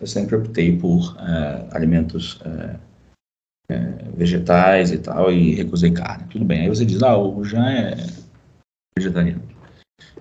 eu 0.00 0.06
sempre 0.06 0.36
optei 0.36 0.76
por 0.76 1.16
é, 1.18 1.66
alimentos 1.72 2.40
é, 2.44 2.76
é, 3.72 4.04
vegetais 4.16 4.92
e 4.92 4.98
tal, 4.98 5.32
e 5.32 5.52
recusei 5.56 5.90
carne. 5.90 6.28
Tudo 6.30 6.44
bem, 6.44 6.60
aí 6.60 6.68
você 6.68 6.86
diz, 6.86 7.02
ah, 7.02 7.18
o 7.18 7.42
Jean 7.42 7.68
é 7.68 8.06
vegetariano. 8.96 9.42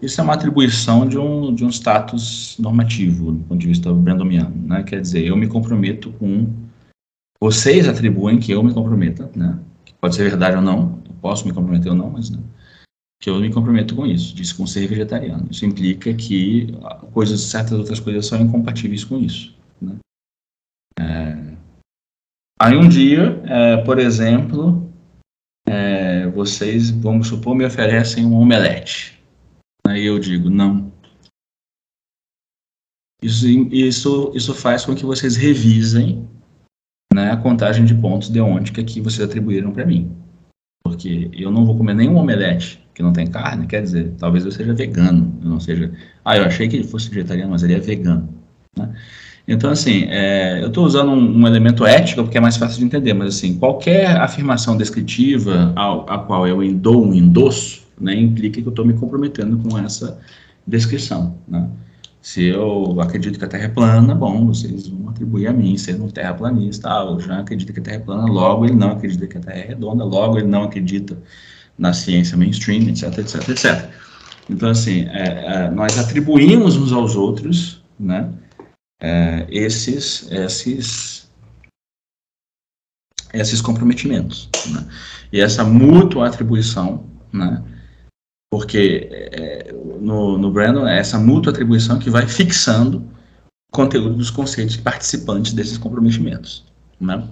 Isso 0.01 0.19
é 0.19 0.23
uma 0.23 0.33
atribuição 0.33 1.07
de 1.07 1.19
um, 1.19 1.53
de 1.53 1.63
um 1.63 1.69
status 1.69 2.57
normativo, 2.57 3.31
do 3.31 3.43
ponto 3.43 3.59
de 3.59 3.67
vista 3.67 3.93
brandomiano, 3.93 4.55
né? 4.67 4.81
Quer 4.81 5.01
dizer, 5.01 5.23
eu 5.23 5.37
me 5.37 5.47
comprometo 5.47 6.11
com... 6.13 6.51
Vocês 7.39 7.87
atribuem 7.87 8.39
que 8.39 8.51
eu 8.51 8.63
me 8.63 8.73
comprometa, 8.73 9.29
né? 9.35 9.59
Pode 10.01 10.15
ser 10.15 10.23
verdade 10.23 10.55
ou 10.55 10.63
não, 10.63 10.99
eu 11.07 11.13
posso 11.21 11.47
me 11.47 11.53
comprometer 11.53 11.91
ou 11.91 11.97
não, 11.97 12.09
mas 12.09 12.31
né? 12.31 12.39
Que 13.23 13.29
eu 13.29 13.39
me 13.39 13.49
comprometo 13.49 13.95
com 13.95 14.05
isso, 14.05 14.35
diz 14.35 14.51
com 14.51 14.67
ser 14.67 14.85
vegetariano. 14.85 15.47
Isso 15.49 15.65
implica 15.65 16.13
que 16.13 16.67
coisas, 17.13 17.39
certas 17.39 17.79
outras 17.79 17.97
coisas 17.97 18.25
são 18.25 18.41
incompatíveis 18.41 19.05
com 19.05 19.17
isso. 19.17 19.57
Né? 19.81 19.95
É... 20.99 21.55
Aí 22.59 22.75
um 22.75 22.89
dia, 22.89 23.41
é, 23.45 23.77
por 23.77 23.97
exemplo, 23.97 24.91
é, 25.65 26.27
vocês, 26.31 26.89
vamos 26.89 27.29
supor, 27.29 27.55
me 27.55 27.65
oferecem 27.65 28.25
um 28.25 28.33
omelete. 28.33 29.17
Aí 29.87 30.03
eu 30.03 30.19
digo, 30.19 30.49
não. 30.49 30.91
Isso, 33.21 33.47
isso, 33.47 34.33
isso 34.35 34.53
faz 34.53 34.83
com 34.83 34.93
que 34.93 35.05
vocês 35.05 35.37
revisem 35.37 36.27
né, 37.13 37.31
a 37.31 37.37
contagem 37.37 37.85
de 37.85 37.95
pontos 37.95 38.27
deôntica 38.27 38.83
que 38.83 38.99
vocês 38.99 39.25
atribuíram 39.25 39.71
para 39.71 39.85
mim. 39.85 40.13
Porque 40.83 41.31
eu 41.31 41.49
não 41.49 41.65
vou 41.65 41.77
comer 41.77 41.93
nenhum 41.93 42.17
omelete 42.17 42.82
que 42.93 43.01
não 43.01 43.11
tem 43.11 43.27
carne, 43.27 43.65
quer 43.67 43.81
dizer, 43.81 44.13
talvez 44.17 44.45
eu 44.45 44.51
seja 44.51 44.73
vegano, 44.73 45.33
eu 45.43 45.49
não 45.49 45.59
seja. 45.59 45.91
Ah, 46.23 46.37
eu 46.37 46.43
achei 46.43 46.67
que 46.67 46.75
ele 46.75 46.87
fosse 46.87 47.09
vegetariano, 47.09 47.51
mas 47.51 47.63
ele 47.63 47.73
é 47.73 47.79
vegano. 47.79 48.29
Né? 48.77 48.89
Então, 49.47 49.69
assim, 49.69 50.05
é, 50.09 50.61
eu 50.61 50.67
estou 50.67 50.85
usando 50.85 51.11
um, 51.11 51.39
um, 51.39 51.47
elemento 51.47 51.85
ético 51.85 52.23
porque 52.23 52.37
é 52.37 52.41
mais 52.41 52.55
fácil 52.55 52.79
de 52.79 52.85
entender, 52.85 53.13
mas, 53.13 53.35
assim, 53.35 53.57
qualquer 53.57 54.15
afirmação 54.17 54.77
descritiva 54.77 55.73
ao, 55.75 56.09
a 56.09 56.19
qual 56.19 56.47
eu 56.47 56.73
dou 56.73 57.05
um 57.05 57.13
endosso, 57.13 57.83
né, 57.99 58.15
implica 58.15 58.61
que 58.61 58.67
eu 58.67 58.71
estou 58.71 58.85
me 58.85 58.93
comprometendo 58.93 59.57
com 59.57 59.77
essa 59.77 60.19
descrição, 60.65 61.37
né? 61.47 61.67
Se 62.21 62.45
eu 62.45 63.01
acredito 63.01 63.37
que 63.37 63.43
a 63.43 63.47
Terra 63.49 63.65
é 63.65 63.67
plana, 63.67 64.15
bom, 64.15 64.47
vocês 64.47 64.87
vão 64.87 65.09
atribuir 65.09 65.47
a 65.47 65.51
mim 65.51 65.75
ser 65.77 66.01
um 66.01 66.07
terraplanista. 66.07 66.87
Ah, 66.89 67.03
o 67.11 67.19
Jean 67.19 67.39
acredita 67.39 67.73
que 67.73 67.81
a 67.81 67.83
Terra 67.83 67.97
é 67.97 67.99
plana, 67.99 68.31
logo 68.31 68.63
ele 68.63 68.75
não 68.75 68.91
acredita 68.91 69.27
que 69.27 69.37
a 69.37 69.41
Terra 69.41 69.57
é 69.57 69.67
redonda, 69.67 70.05
logo 70.05 70.37
ele 70.37 70.47
não 70.47 70.63
acredita 70.63 71.17
na 71.77 71.93
ciência 71.93 72.37
mainstream, 72.37 72.87
etc, 72.89 73.17
etc, 73.17 73.49
etc. 73.49 73.89
Então, 74.49 74.69
assim, 74.69 75.07
é, 75.09 75.45
é, 75.45 75.71
nós 75.71 75.97
atribuímos 75.97 76.75
uns 76.75 76.91
aos 76.91 77.15
outros, 77.15 77.81
né, 77.99 78.31
é, 79.01 79.47
esses, 79.49 80.29
esses, 80.31 81.29
esses 83.33 83.61
comprometimentos, 83.61 84.49
né? 84.71 84.87
E 85.31 85.39
essa 85.41 85.63
mútua 85.63 86.27
atribuição, 86.27 87.05
né, 87.31 87.63
porque 88.51 89.09
é, 89.11 89.73
no, 89.99 90.37
no 90.37 90.51
Brandon 90.51 90.87
é 90.87 90.99
essa 90.99 91.17
mútua 91.17 91.51
atribuição 91.51 91.97
que 91.97 92.09
vai 92.09 92.27
fixando 92.27 92.99
o 93.71 93.75
conteúdo 93.75 94.15
dos 94.15 94.29
conceitos 94.29 94.77
participantes 94.77 95.53
desses 95.53 95.77
comprometimentos, 95.77 96.63
né? 96.99 97.27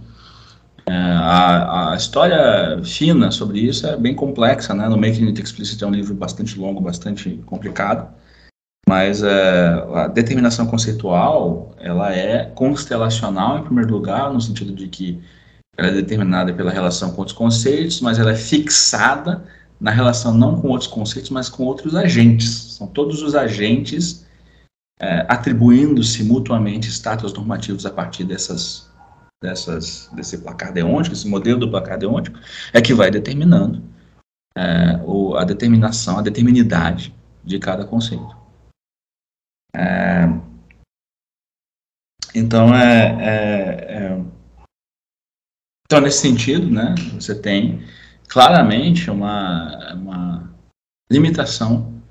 É, 0.87 0.93
a, 0.93 1.91
a, 1.91 1.95
história 1.95 2.81
fina 2.83 3.31
sobre 3.31 3.59
isso 3.59 3.85
é 3.85 3.95
bem 3.95 4.15
complexa, 4.15 4.73
né? 4.73 4.87
No 4.89 4.97
Making 4.97 5.27
It 5.27 5.41
Explicit 5.41 5.83
é 5.83 5.87
um 5.87 5.91
livro 5.91 6.15
bastante 6.15 6.59
longo, 6.59 6.81
bastante 6.81 7.41
complicado, 7.45 8.11
mas 8.87 9.21
é, 9.21 9.85
a 9.93 10.07
determinação 10.07 10.65
conceitual 10.65 11.75
ela 11.79 12.13
é 12.13 12.45
constelacional 12.45 13.59
em 13.59 13.63
primeiro 13.63 13.91
lugar, 13.91 14.33
no 14.33 14.41
sentido 14.41 14.73
de 14.73 14.87
que 14.87 15.21
ela 15.77 15.89
é 15.89 15.93
determinada 15.93 16.53
pela 16.53 16.71
relação 16.71 17.11
com 17.11 17.19
outros 17.19 17.37
conceitos, 17.37 18.01
mas 18.01 18.19
ela 18.19 18.31
é 18.31 18.35
fixada 18.35 19.43
na 19.79 19.91
relação 19.91 20.33
não 20.33 20.61
com 20.61 20.67
outros 20.67 20.87
conceitos, 20.87 21.29
mas 21.29 21.49
com 21.49 21.63
outros 21.63 21.95
agentes. 21.95 22.75
São 22.75 22.87
todos 22.87 23.21
os 23.21 23.33
agentes 23.33 24.25
é, 24.99 25.25
atribuindo-se 25.27 26.23
mutuamente 26.23 26.89
status 26.89 27.33
normativos 27.33 27.85
a 27.85 27.89
partir 27.89 28.23
dessas 28.23 28.90
dessas, 29.41 30.09
desse 30.13 30.37
placar 30.37 30.71
deôntico, 30.71 31.15
esse 31.15 31.27
modelo 31.27 31.59
do 31.59 31.69
placar 31.69 31.97
deôntico, 31.97 32.37
é 32.71 32.81
que 32.81 32.93
vai 32.93 33.09
determinando 33.09 33.83
é, 34.55 35.01
o, 35.03 35.35
a 35.35 35.43
determinação, 35.43 36.19
a 36.19 36.21
determinidade 36.21 37.13
de 37.43 37.57
cada 37.57 37.85
conceito. 37.85 38.37
É, 39.73 40.25
então, 42.35 42.73
é, 42.73 43.17
é, 43.19 43.97
é, 43.97 44.25
então, 45.85 45.99
nesse 45.99 46.19
sentido, 46.19 46.69
né, 46.69 46.95
você 47.13 47.35
tem 47.35 47.83
claramente 48.27 49.09
uma, 49.09 49.93
uma 49.93 50.53
limitação 51.11 52.01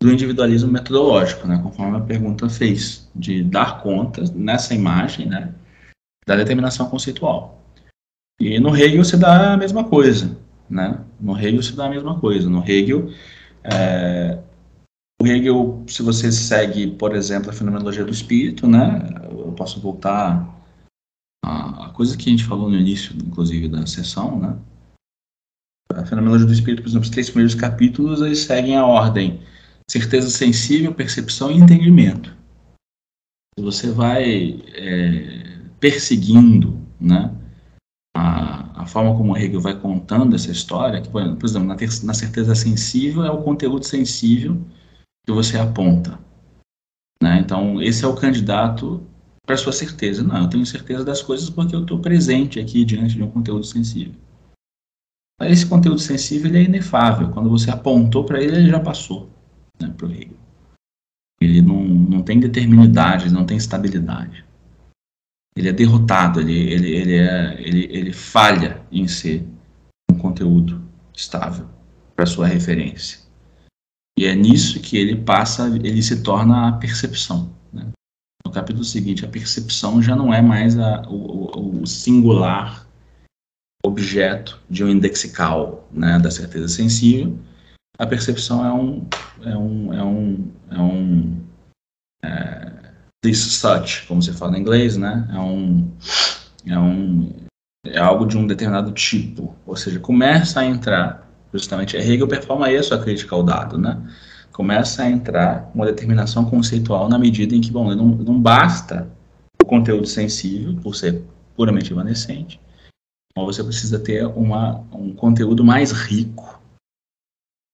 do 0.00 0.12
individualismo 0.12 0.70
metodológico, 0.70 1.46
né, 1.46 1.60
conforme 1.62 1.98
a 1.98 2.00
pergunta 2.00 2.48
fez, 2.48 3.08
de 3.14 3.44
dar 3.44 3.82
conta 3.82 4.24
nessa 4.34 4.74
imagem, 4.74 5.26
né, 5.26 5.54
da 6.28 6.36
determinação 6.36 6.90
conceitual. 6.90 7.58
E 8.38 8.60
no 8.60 8.76
Hegel 8.76 9.02
se 9.02 9.16
dá 9.16 9.54
a 9.54 9.56
mesma 9.56 9.82
coisa, 9.82 10.38
né? 10.68 11.02
No 11.18 11.36
Hegel 11.36 11.62
se 11.62 11.74
dá 11.74 11.86
a 11.86 11.90
mesma 11.90 12.20
coisa. 12.20 12.50
No 12.50 12.62
Hegel, 12.62 13.10
é, 13.64 14.38
o 15.20 15.26
Hegel, 15.26 15.82
se 15.88 16.02
você 16.02 16.30
segue, 16.30 16.86
por 16.86 17.16
exemplo, 17.16 17.48
a 17.48 17.52
fenomenologia 17.54 18.04
do 18.04 18.12
espírito, 18.12 18.68
né? 18.68 19.08
Eu 19.30 19.52
posso 19.52 19.80
voltar 19.80 20.46
a, 21.42 21.90
coisa 21.94 22.16
que 22.16 22.28
a 22.28 22.30
gente 22.30 22.44
falou 22.44 22.68
no 22.68 22.76
início, 22.76 23.16
inclusive, 23.16 23.66
da 23.66 23.86
sessão, 23.86 24.38
né? 24.38 24.54
A 25.94 26.04
fenomenologia 26.04 26.46
do 26.46 26.52
espírito, 26.52 26.82
por 26.82 26.90
exemplo, 26.90 27.04
os 27.04 27.10
três 27.10 27.30
primeiros 27.30 27.54
capítulos, 27.54 28.20
eles 28.20 28.40
seguem 28.40 28.76
a 28.76 28.84
ordem 28.84 29.40
certeza 29.90 30.28
sensível, 30.28 30.94
percepção 30.94 31.50
e 31.50 31.56
entendimento. 31.56 32.36
Você 33.58 33.90
vai 33.90 34.60
é, 34.74 35.37
perseguindo, 35.80 36.78
né? 37.00 37.34
A, 38.16 38.82
a 38.82 38.86
forma 38.86 39.16
como 39.16 39.36
Hegel 39.36 39.60
vai 39.60 39.78
contando 39.78 40.34
essa 40.34 40.50
história, 40.50 41.00
que, 41.00 41.08
por 41.08 41.22
exemplo, 41.22 41.68
na, 41.68 41.76
ter, 41.76 41.88
na 42.02 42.14
certeza 42.14 42.54
sensível 42.54 43.24
é 43.24 43.30
o 43.30 43.42
conteúdo 43.42 43.84
sensível 43.84 44.60
que 45.24 45.32
você 45.32 45.58
aponta. 45.58 46.18
Né? 47.22 47.38
Então, 47.40 47.80
esse 47.82 48.04
é 48.04 48.08
o 48.08 48.16
candidato 48.16 49.06
para 49.46 49.56
sua 49.56 49.72
certeza. 49.72 50.22
Não, 50.22 50.42
eu 50.42 50.48
tenho 50.48 50.66
certeza 50.66 51.04
das 51.04 51.22
coisas 51.22 51.48
porque 51.48 51.74
eu 51.74 51.82
estou 51.82 52.00
presente 52.00 52.58
aqui 52.58 52.84
diante 52.84 53.14
de 53.14 53.22
um 53.22 53.30
conteúdo 53.30 53.64
sensível. 53.64 54.14
Esse 55.42 55.66
conteúdo 55.66 56.00
sensível 56.00 56.52
é 56.54 56.62
inefável. 56.62 57.30
Quando 57.30 57.48
você 57.48 57.70
apontou 57.70 58.24
para 58.24 58.42
ele, 58.42 58.56
ele 58.56 58.70
já 58.70 58.80
passou 58.80 59.28
né, 59.80 59.92
para 59.96 60.06
o 60.06 60.10
Hegel. 60.10 60.36
Ele 61.40 61.62
não, 61.62 61.84
não 61.84 62.22
tem 62.22 62.40
determinidade, 62.40 63.32
não 63.32 63.46
tem 63.46 63.56
estabilidade 63.56 64.47
ele 65.58 65.68
é 65.68 65.72
derrotado, 65.72 66.40
ele, 66.40 66.56
ele, 66.56 66.94
ele, 66.94 67.14
é, 67.16 67.60
ele, 67.60 67.88
ele 67.90 68.12
falha 68.12 68.80
em 68.92 69.08
ser 69.08 69.44
um 70.08 70.16
conteúdo 70.16 70.88
estável 71.12 71.68
para 72.14 72.26
sua 72.26 72.46
referência. 72.46 73.18
E 74.16 74.24
é 74.24 74.36
nisso 74.36 74.80
que 74.80 74.96
ele 74.96 75.16
passa, 75.16 75.66
ele 75.66 76.00
se 76.00 76.22
torna 76.22 76.68
a 76.68 76.72
percepção. 76.72 77.52
Né? 77.72 77.88
No 78.46 78.52
capítulo 78.52 78.84
seguinte, 78.84 79.24
a 79.24 79.28
percepção 79.28 80.00
já 80.00 80.14
não 80.14 80.32
é 80.32 80.40
mais 80.40 80.78
a, 80.78 81.02
o, 81.08 81.80
o, 81.80 81.86
singular 81.86 82.86
objeto 83.84 84.62
de 84.70 84.84
um 84.84 84.88
indexical 84.88 85.88
né, 85.90 86.20
da 86.20 86.30
certeza 86.30 86.68
sensível. 86.68 87.36
A 87.98 88.06
percepção 88.06 88.64
é 88.64 88.72
um, 88.72 89.08
é 89.42 89.56
um, 89.56 89.92
é 89.92 90.04
um, 90.04 90.52
é 90.70 90.80
um 90.80 91.44
é, 92.22 92.77
this 93.22 93.38
such, 93.38 94.06
como 94.06 94.22
se 94.22 94.32
fala 94.32 94.56
em 94.56 94.60
inglês, 94.60 94.96
né? 94.96 95.28
É 95.32 95.38
um, 95.38 95.90
é 96.66 96.78
um, 96.78 97.32
é 97.86 97.98
algo 97.98 98.26
de 98.26 98.36
um 98.36 98.46
determinado 98.46 98.92
tipo, 98.92 99.54
ou 99.66 99.76
seja, 99.76 99.98
começa 99.98 100.60
a 100.60 100.64
entrar, 100.64 101.28
justamente, 101.52 101.96
é 101.96 102.00
Hegel 102.00 102.28
performa 102.28 102.66
aí 102.66 102.76
a 102.76 102.98
crítica 102.98 103.34
ao 103.34 103.42
dado, 103.42 103.78
né? 103.78 104.00
Começa 104.52 105.02
a 105.02 105.10
entrar 105.10 105.70
uma 105.74 105.86
determinação 105.86 106.44
conceitual 106.44 107.08
na 107.08 107.18
medida 107.18 107.54
em 107.54 107.60
que, 107.60 107.70
bom, 107.70 107.94
não, 107.94 108.06
não 108.06 108.40
basta 108.40 109.08
o 109.62 109.64
conteúdo 109.64 110.06
sensível, 110.06 110.74
por 110.82 110.94
ser 110.94 111.22
puramente 111.54 111.92
evanescente. 111.92 112.60
Então 113.30 113.44
você 113.44 113.62
precisa 113.62 113.98
ter 113.98 114.26
uma, 114.26 114.80
um 114.92 115.14
conteúdo 115.14 115.64
mais 115.64 115.92
rico 115.92 116.60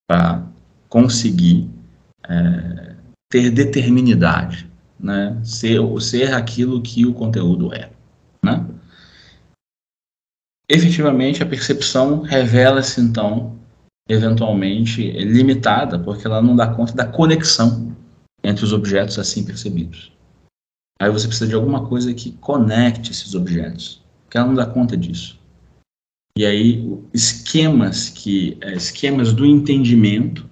para 0.07 0.43
conseguir 0.89 1.71
é, 2.29 2.97
ter 3.31 3.51
determinidade, 3.51 4.71
né? 4.99 5.41
ser, 5.45 5.81
ser 6.01 6.33
aquilo 6.35 6.83
que 6.83 7.07
o 7.07 7.15
conteúdo 7.15 7.73
é. 7.73 7.91
Né? 8.43 8.67
Efetivamente, 10.69 11.43
a 11.43 11.47
percepção 11.47 12.23
revela-se, 12.23 13.01
então, 13.01 13.59
eventualmente 14.09 15.11
limitada, 15.13 15.99
porque 15.99 16.27
ela 16.27 16.41
não 16.41 16.57
dá 16.57 16.67
conta 16.75 16.95
da 16.95 17.07
conexão 17.07 17.95
entre 18.43 18.65
os 18.65 18.73
objetos 18.73 19.19
assim 19.19 19.45
percebidos. 19.45 20.13
Aí 21.01 21.11
você 21.11 21.27
precisa 21.27 21.49
de 21.49 21.55
alguma 21.55 21.87
coisa 21.87 22.15
que 22.15 22.33
conecte 22.33 23.11
esses 23.11 23.35
objetos, 23.35 24.03
que 24.31 24.37
ela 24.37 24.47
não 24.47 24.55
dá 24.55 24.67
conta 24.67 24.97
disso. 24.97 25.39
E 26.37 26.45
aí 26.45 27.01
esquemas 27.13 28.09
que 28.09 28.59
é, 28.61 28.75
esquemas 28.75 29.33
do 29.33 29.47
entendimento 29.47 30.49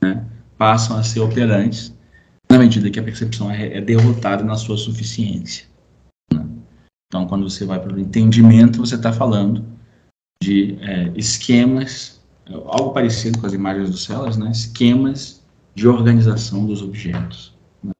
né, 0.00 0.24
passam 0.56 0.96
a 0.96 1.02
ser 1.02 1.20
operantes 1.20 1.93
na 2.54 2.62
medida 2.62 2.88
que 2.88 3.00
a 3.00 3.02
percepção 3.02 3.50
é, 3.50 3.78
é 3.78 3.80
derrotada 3.80 4.44
na 4.44 4.54
sua 4.54 4.76
suficiência. 4.76 5.66
Né? 6.32 6.46
Então, 7.08 7.26
quando 7.26 7.48
você 7.48 7.64
vai 7.64 7.80
para 7.80 7.92
o 7.92 7.98
entendimento, 7.98 8.78
você 8.78 8.94
está 8.94 9.12
falando 9.12 9.64
de 10.40 10.78
é, 10.80 11.12
esquemas, 11.16 12.22
algo 12.66 12.92
parecido 12.92 13.40
com 13.40 13.46
as 13.46 13.52
imagens 13.52 13.90
do 13.90 13.96
Celas, 13.96 14.36
né? 14.36 14.50
esquemas 14.50 15.44
de 15.74 15.88
organização 15.88 16.64
dos 16.64 16.80
objetos. 16.80 17.52
Né? 17.82 17.90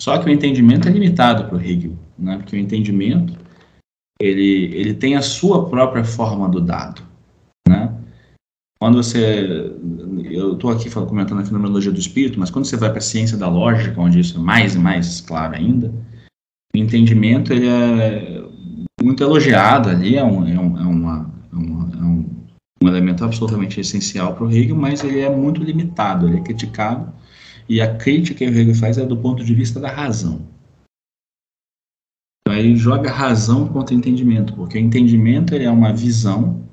Só 0.00 0.18
que 0.18 0.28
o 0.28 0.32
entendimento 0.32 0.88
é 0.88 0.90
limitado 0.90 1.44
para 1.44 1.56
o 1.56 1.60
Hegel, 1.60 1.96
né? 2.18 2.38
porque 2.38 2.56
o 2.56 2.58
entendimento 2.58 3.38
ele, 4.20 4.74
ele 4.74 4.94
tem 4.94 5.14
a 5.14 5.22
sua 5.22 5.68
própria 5.68 6.04
forma 6.04 6.48
do 6.48 6.60
dado. 6.60 7.02
Quando 8.86 9.02
você. 9.02 9.68
Eu 10.30 10.52
estou 10.52 10.70
aqui 10.70 10.88
comentando 10.88 11.40
a 11.40 11.44
fenomenologia 11.44 11.90
do 11.90 11.98
espírito, 11.98 12.38
mas 12.38 12.52
quando 12.52 12.66
você 12.66 12.76
vai 12.76 12.88
para 12.88 12.98
a 12.98 13.02
ciência 13.02 13.36
da 13.36 13.48
lógica, 13.48 14.00
onde 14.00 14.20
isso 14.20 14.38
é 14.38 14.40
mais 14.40 14.76
e 14.76 14.78
mais 14.78 15.20
claro 15.20 15.56
ainda, 15.56 15.92
o 16.72 16.78
entendimento 16.78 17.52
ele 17.52 17.66
é 17.66 18.44
muito 19.02 19.24
elogiado 19.24 19.88
ali, 19.88 20.16
é, 20.16 20.22
um, 20.22 20.46
é, 20.46 20.56
um, 20.56 20.78
é, 20.78 20.82
uma, 20.82 21.34
é, 21.52 21.56
é 21.56 22.04
um, 22.04 22.30
um, 22.80 22.86
elemento 22.86 23.24
absolutamente 23.24 23.80
essencial 23.80 24.36
para 24.36 24.44
o 24.44 24.52
Hegel, 24.52 24.76
mas 24.76 25.02
ele 25.02 25.18
é 25.18 25.34
muito 25.34 25.64
limitado, 25.64 26.28
ele 26.28 26.36
é 26.36 26.42
criticado, 26.42 27.12
e 27.68 27.80
a 27.80 27.92
crítica 27.92 28.38
que 28.38 28.46
o 28.46 28.56
Hegel 28.56 28.76
faz 28.76 28.98
é 28.98 29.04
do 29.04 29.16
ponto 29.16 29.42
de 29.42 29.52
vista 29.52 29.80
da 29.80 29.90
razão. 29.90 30.46
Então 32.46 32.56
ele 32.56 32.76
joga 32.76 33.10
razão 33.10 33.66
contra 33.66 33.96
entendimento, 33.96 34.54
porque 34.54 34.78
o 34.78 34.80
entendimento 34.80 35.56
ele 35.56 35.64
é 35.64 35.70
uma 35.70 35.92
visão, 35.92 36.65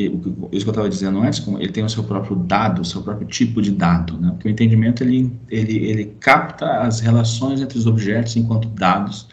isso 0.00 0.64
que 0.64 0.68
eu 0.68 0.72
estava 0.72 0.88
dizendo 0.88 1.20
antes, 1.20 1.46
ele 1.46 1.72
tem 1.72 1.84
o 1.84 1.88
seu 1.88 2.04
próprio 2.04 2.36
dado, 2.36 2.82
o 2.82 2.84
seu 2.84 3.02
próprio 3.02 3.26
tipo 3.26 3.62
de 3.62 3.70
dado, 3.70 4.18
né? 4.18 4.30
porque 4.30 4.48
o 4.48 4.50
entendimento 4.50 5.02
ele, 5.02 5.32
ele, 5.48 5.76
ele 5.76 6.04
capta 6.20 6.80
as 6.80 7.00
relações 7.00 7.60
entre 7.60 7.78
os 7.78 7.86
objetos 7.86 8.36
enquanto 8.36 8.68
dados 8.68 9.28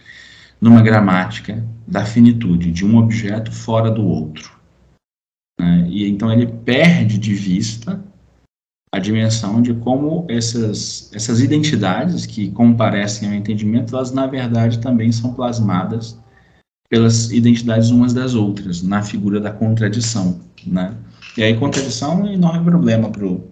numa 0.62 0.82
gramática 0.82 1.66
da 1.86 2.06
finitude, 2.06 2.72
de 2.72 2.86
um 2.86 2.98
objeto 2.98 3.52
fora 3.52 3.92
do 3.92 4.06
outro. 4.06 4.58
Né? 5.60 5.86
E 5.90 6.08
então 6.08 6.32
ele 6.32 6.48
perde 6.48 7.18
de 7.18 7.34
vista 7.34 8.02
a 8.94 9.00
dimensão 9.00 9.62
de 9.62 9.74
como 9.74 10.26
essas, 10.30 11.12
essas 11.14 11.42
identidades 11.42 12.26
que 12.26 12.52
comparecem 12.52 13.28
ao 13.28 13.36
entendimento, 13.36 13.96
elas 13.96 14.12
na 14.12 14.28
verdade 14.28 14.80
também 14.80 15.12
são 15.12 15.34
plasmadas 15.34 16.18
pelas 16.94 17.32
identidades 17.32 17.90
umas 17.90 18.14
das 18.14 18.36
outras, 18.36 18.84
na 18.84 19.02
figura 19.02 19.40
da 19.40 19.50
contradição, 19.50 20.40
né? 20.64 20.94
E 21.36 21.42
aí 21.42 21.58
contradição 21.58 22.12
é 22.12 22.16
um 22.16 22.34
enorme 22.34 22.64
problema 22.64 23.10
para 23.10 23.26
o... 23.26 23.52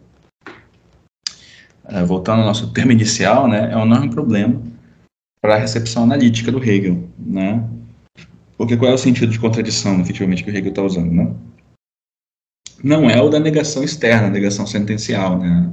É, 1.87 2.03
voltando 2.03 2.41
ao 2.41 2.45
nosso 2.45 2.71
termo 2.71 2.91
inicial, 2.91 3.47
né, 3.47 3.71
é 3.71 3.75
um 3.75 3.81
enorme 3.81 4.11
problema 4.11 4.61
para 5.41 5.55
a 5.55 5.57
recepção 5.57 6.03
analítica 6.03 6.51
do 6.51 6.63
Hegel, 6.63 7.09
né? 7.17 7.67
Porque 8.55 8.77
qual 8.77 8.91
é 8.91 8.93
o 8.93 8.97
sentido 8.99 9.31
de 9.31 9.39
contradição, 9.39 9.99
efetivamente, 9.99 10.43
que 10.43 10.51
o 10.51 10.55
Hegel 10.55 10.69
está 10.69 10.83
usando, 10.83 11.11
né? 11.11 11.33
não 12.83 13.09
é 13.09 13.19
o 13.19 13.27
da 13.27 13.39
negação 13.39 13.83
externa, 13.83 14.29
negação 14.29 14.67
sentencial, 14.67 15.39
né? 15.39 15.67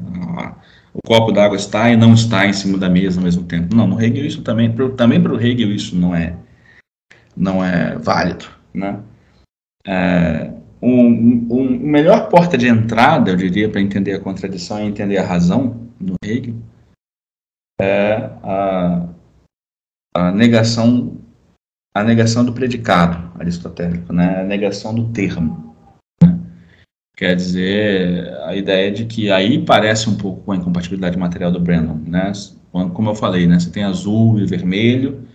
O 0.95 1.07
copo 1.07 1.33
d'água 1.33 1.59
está 1.59 1.91
e 1.91 1.97
não 1.99 2.15
está 2.15 2.47
em 2.47 2.53
cima 2.55 2.79
da 2.79 2.89
mesa 2.89 3.21
ao 3.21 3.25
mesmo 3.25 3.45
tempo. 3.45 3.77
Não, 3.77 3.87
no 3.87 4.03
Hegel 4.03 4.25
isso 4.25 4.41
também, 4.41 4.73
pro, 4.73 4.89
também 4.95 5.23
para 5.23 5.35
o 5.35 5.39
Hegel 5.39 5.71
isso 5.71 5.95
não 5.95 6.15
é, 6.15 6.35
não 7.39 7.65
é 7.65 7.97
válido, 7.97 8.47
né? 8.75 9.01
É, 9.87 10.53
um, 10.83 11.47
um, 11.51 11.79
melhor 11.79 12.29
porta 12.29 12.59
de 12.59 12.69
entrada, 12.69 13.31
eu 13.31 13.37
diria, 13.37 13.71
para 13.71 13.81
entender 13.81 14.15
a 14.15 14.21
contradição 14.21 14.81
e 14.81 14.87
entender 14.87 15.19
a 15.19 15.27
razão 15.27 15.89
do 16.01 16.15
Hegel 16.23 16.55
é 17.81 18.31
a, 18.43 19.09
a 20.15 20.33
negação 20.33 21.17
a 21.95 22.05
negação 22.05 22.45
do 22.45 22.53
predicado 22.53 23.33
aristotélico, 23.41 24.13
né? 24.13 24.41
A 24.41 24.45
negação 24.45 24.95
do 24.95 25.11
termo. 25.13 25.75
Quer 27.17 27.35
dizer, 27.35 28.33
a 28.45 28.55
ideia 28.55 28.93
de 28.93 29.05
que 29.05 29.33
aí 29.33 29.65
parece 29.65 30.09
um 30.09 30.17
pouco 30.17 30.43
com 30.43 30.53
a 30.53 30.57
incompatibilidade 30.57 31.19
material 31.19 31.51
do 31.51 31.59
Brandon, 31.59 31.99
né? 32.07 32.31
Como 32.71 33.11
eu 33.11 33.15
falei, 33.17 33.49
né? 33.49 33.59
Você 33.59 33.71
tem 33.71 33.83
azul 33.83 34.39
e 34.39 34.47
vermelho, 34.47 35.27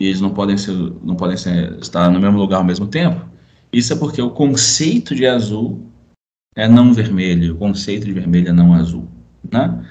e 0.00 0.06
eles 0.06 0.20
não 0.20 0.30
podem 0.30 0.56
ser, 0.56 0.74
não 1.02 1.16
podem 1.16 1.36
ser, 1.36 1.78
estar 1.80 2.10
no 2.10 2.20
mesmo 2.20 2.38
lugar 2.38 2.58
ao 2.58 2.64
mesmo 2.64 2.86
tempo. 2.86 3.24
Isso 3.72 3.92
é 3.92 3.96
porque 3.96 4.20
o 4.20 4.30
conceito 4.30 5.14
de 5.14 5.26
azul 5.26 5.86
é 6.54 6.68
não 6.68 6.92
vermelho, 6.92 7.54
o 7.54 7.58
conceito 7.58 8.06
de 8.06 8.12
vermelho 8.12 8.48
é 8.48 8.52
não 8.52 8.72
azul, 8.72 9.08
né? 9.50 9.84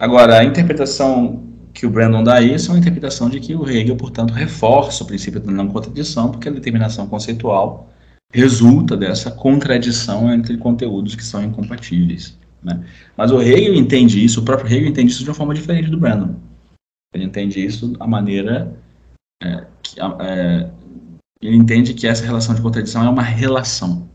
Agora, 0.00 0.38
a 0.38 0.44
interpretação 0.44 1.44
que 1.72 1.86
o 1.86 1.90
Brandon 1.90 2.24
dá 2.24 2.40
isso 2.40 2.70
é 2.70 2.74
uma 2.74 2.78
interpretação 2.78 3.28
de 3.28 3.40
que 3.40 3.54
o 3.54 3.68
Hegel, 3.68 3.96
portanto, 3.96 4.32
reforça 4.32 5.04
o 5.04 5.06
princípio 5.06 5.40
da 5.40 5.52
não 5.52 5.68
contradição, 5.68 6.30
porque 6.30 6.48
a 6.48 6.52
determinação 6.52 7.06
conceitual 7.06 7.88
resulta 8.32 8.96
dessa 8.96 9.30
contradição 9.30 10.32
entre 10.32 10.56
conteúdos 10.56 11.14
que 11.14 11.24
são 11.24 11.42
incompatíveis. 11.42 12.36
Né? 12.62 12.84
Mas 13.16 13.30
o 13.30 13.40
Hegel 13.40 13.74
entende 13.74 14.24
isso, 14.24 14.40
o 14.40 14.44
próprio 14.44 14.68
Hegel 14.68 14.88
entende 14.88 15.12
isso 15.12 15.22
de 15.22 15.30
uma 15.30 15.34
forma 15.34 15.54
diferente 15.54 15.90
do 15.90 15.98
Brandon. 15.98 16.34
Ele 17.14 17.24
entende 17.24 17.64
isso 17.64 17.94
a 17.98 18.06
maneira 18.06 18.76
é, 19.42 19.66
que, 19.82 20.00
é, 20.00 20.70
ele 21.40 21.56
entende 21.56 21.94
que 21.94 22.06
essa 22.06 22.24
relação 22.24 22.54
de 22.54 22.60
contradição 22.60 23.04
é 23.04 23.08
uma 23.08 23.22
relação. 23.22 24.08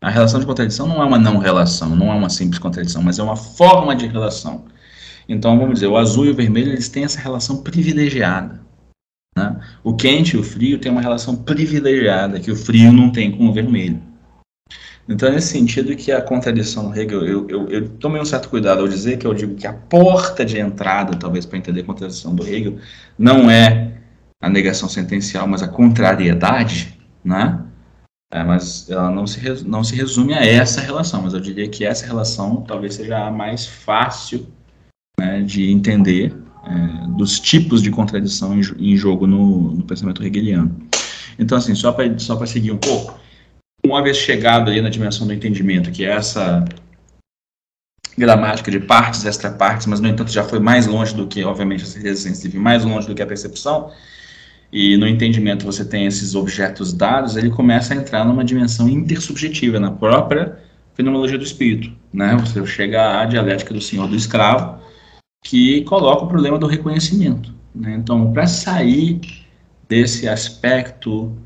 A 0.00 0.10
relação 0.10 0.40
de 0.40 0.46
contradição 0.46 0.88
não 0.88 1.00
é 1.00 1.04
uma 1.04 1.18
não 1.18 1.38
relação, 1.38 1.94
não 1.94 2.10
é 2.12 2.14
uma 2.14 2.28
simples 2.28 2.58
contradição, 2.58 3.02
mas 3.02 3.18
é 3.18 3.22
uma 3.22 3.36
forma 3.36 3.94
de 3.94 4.06
relação. 4.06 4.64
Então, 5.28 5.56
vamos 5.56 5.74
dizer, 5.74 5.86
o 5.86 5.96
azul 5.96 6.26
e 6.26 6.30
o 6.30 6.34
vermelho 6.34 6.72
eles 6.72 6.88
têm 6.88 7.04
essa 7.04 7.20
relação 7.20 7.62
privilegiada. 7.62 8.60
Né? 9.36 9.60
O 9.84 9.94
quente 9.94 10.36
e 10.36 10.38
o 10.40 10.42
frio 10.42 10.80
têm 10.80 10.90
uma 10.90 11.00
relação 11.00 11.36
privilegiada 11.36 12.40
que 12.40 12.50
o 12.50 12.56
frio 12.56 12.92
não 12.92 13.12
tem 13.12 13.30
com 13.30 13.46
o 13.46 13.52
vermelho. 13.52 14.02
Então, 15.08 15.30
nesse 15.32 15.48
sentido 15.48 15.96
que 15.96 16.12
a 16.12 16.22
contradição 16.22 16.94
Hegel, 16.94 17.24
eu, 17.26 17.48
eu, 17.48 17.68
eu, 17.68 17.88
tomei 17.88 18.20
um 18.20 18.24
certo 18.24 18.48
cuidado 18.48 18.80
ao 18.80 18.88
dizer 18.88 19.18
que 19.18 19.26
eu 19.26 19.34
digo 19.34 19.54
que 19.56 19.66
a 19.66 19.72
porta 19.72 20.44
de 20.44 20.58
entrada, 20.58 21.16
talvez, 21.16 21.44
para 21.44 21.58
entender 21.58 21.80
a 21.80 21.84
contradição 21.84 22.34
do 22.34 22.46
Hegel, 22.46 22.78
não 23.18 23.50
é 23.50 23.94
a 24.40 24.48
negação 24.48 24.88
sentencial, 24.88 25.46
mas 25.46 25.62
a 25.62 25.68
contrariedade, 25.68 26.98
né? 27.24 27.64
É, 28.32 28.42
mas 28.42 28.88
ela 28.88 29.10
não 29.10 29.26
se, 29.26 29.62
não 29.64 29.84
se 29.84 29.94
resume 29.94 30.32
a 30.32 30.44
essa 30.44 30.80
relação, 30.80 31.22
mas 31.22 31.34
eu 31.34 31.40
diria 31.40 31.68
que 31.68 31.84
essa 31.84 32.06
relação 32.06 32.62
talvez 32.62 32.94
seja 32.94 33.26
a 33.26 33.30
mais 33.30 33.66
fácil 33.66 34.46
né, 35.20 35.42
de 35.42 35.70
entender 35.70 36.34
é, 36.64 37.06
dos 37.08 37.38
tipos 37.38 37.82
de 37.82 37.90
contradição 37.90 38.58
em, 38.58 38.62
em 38.78 38.96
jogo 38.96 39.26
no, 39.26 39.72
no, 39.72 39.84
pensamento 39.84 40.24
hegeliano. 40.24 40.74
Então, 41.38 41.58
assim, 41.58 41.74
só 41.74 41.92
para 41.92 42.18
só 42.18 42.44
seguir 42.46 42.72
um 42.72 42.78
pouco, 42.78 43.20
uma 43.84 44.02
vez 44.02 44.16
chegado 44.16 44.70
ali 44.70 44.80
na 44.80 44.88
dimensão 44.88 45.26
do 45.26 45.32
entendimento, 45.32 45.90
que 45.90 46.04
é 46.04 46.10
essa 46.10 46.64
gramática 48.16 48.70
de 48.70 48.78
partes, 48.78 49.24
extra-partes, 49.24 49.86
mas, 49.86 50.00
no 50.00 50.08
entanto, 50.08 50.30
já 50.30 50.44
foi 50.44 50.60
mais 50.60 50.86
longe 50.86 51.14
do 51.14 51.26
que, 51.26 51.42
obviamente, 51.44 51.82
a 51.82 51.86
sensitiva, 51.86 52.62
mais 52.62 52.84
longe 52.84 53.06
do 53.06 53.14
que 53.14 53.22
a 53.22 53.26
percepção, 53.26 53.90
e 54.72 54.96
no 54.96 55.06
entendimento 55.06 55.66
você 55.66 55.84
tem 55.84 56.06
esses 56.06 56.34
objetos 56.34 56.94
dados, 56.94 57.36
ele 57.36 57.50
começa 57.50 57.92
a 57.92 57.96
entrar 57.96 58.24
numa 58.24 58.44
dimensão 58.44 58.88
intersubjetiva, 58.88 59.78
na 59.78 59.90
própria 59.90 60.58
fenomenologia 60.94 61.36
do 61.36 61.44
espírito. 61.44 61.92
Né? 62.12 62.36
Você 62.36 62.64
chega 62.66 63.20
à 63.20 63.26
dialética 63.26 63.74
do 63.74 63.80
senhor 63.80 64.08
do 64.08 64.16
escravo, 64.16 64.80
que 65.44 65.82
coloca 65.82 66.24
o 66.24 66.28
problema 66.28 66.58
do 66.58 66.66
reconhecimento. 66.66 67.52
Né? 67.74 67.94
Então, 67.98 68.32
para 68.32 68.46
sair 68.46 69.20
desse 69.88 70.26
aspecto 70.26 71.36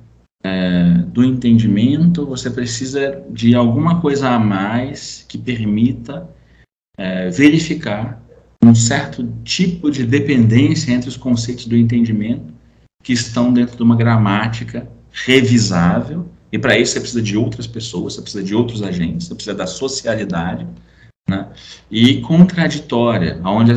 é, 0.47 1.03
do 1.09 1.25
entendimento, 1.25 2.25
você 2.25 2.49
precisa 2.49 3.21
de 3.31 3.55
alguma 3.55 4.01
coisa 4.01 4.29
a 4.29 4.39
mais 4.39 5.25
que 5.29 5.37
permita 5.37 6.29
é, 6.97 7.29
verificar 7.31 8.23
um 8.63 8.75
certo 8.75 9.27
tipo 9.45 9.91
de 9.91 10.07
dependência 10.07 10.93
entre 10.93 11.09
os 11.09 11.17
conceitos 11.17 11.67
do 11.67 11.77
entendimento 11.77 12.55
que 13.03 13.13
estão 13.13 13.53
dentro 13.53 13.77
de 13.77 13.83
uma 13.83 13.97
gramática 13.97 14.89
revisável, 15.11 16.29
e 16.53 16.59
para 16.59 16.79
isso 16.79 16.93
você 16.93 17.01
precisa 17.01 17.23
de 17.23 17.37
outras 17.37 17.67
pessoas, 17.67 18.15
você 18.15 18.23
precisa 18.23 18.45
de 18.45 18.55
outros 18.55 18.83
agentes, 18.83 19.27
você 19.27 19.35
precisa 19.35 19.57
da 19.57 19.67
socialidade, 19.67 20.67
né? 21.29 21.49
e 21.91 22.21
contraditória, 22.21 23.41
onde, 23.45 23.73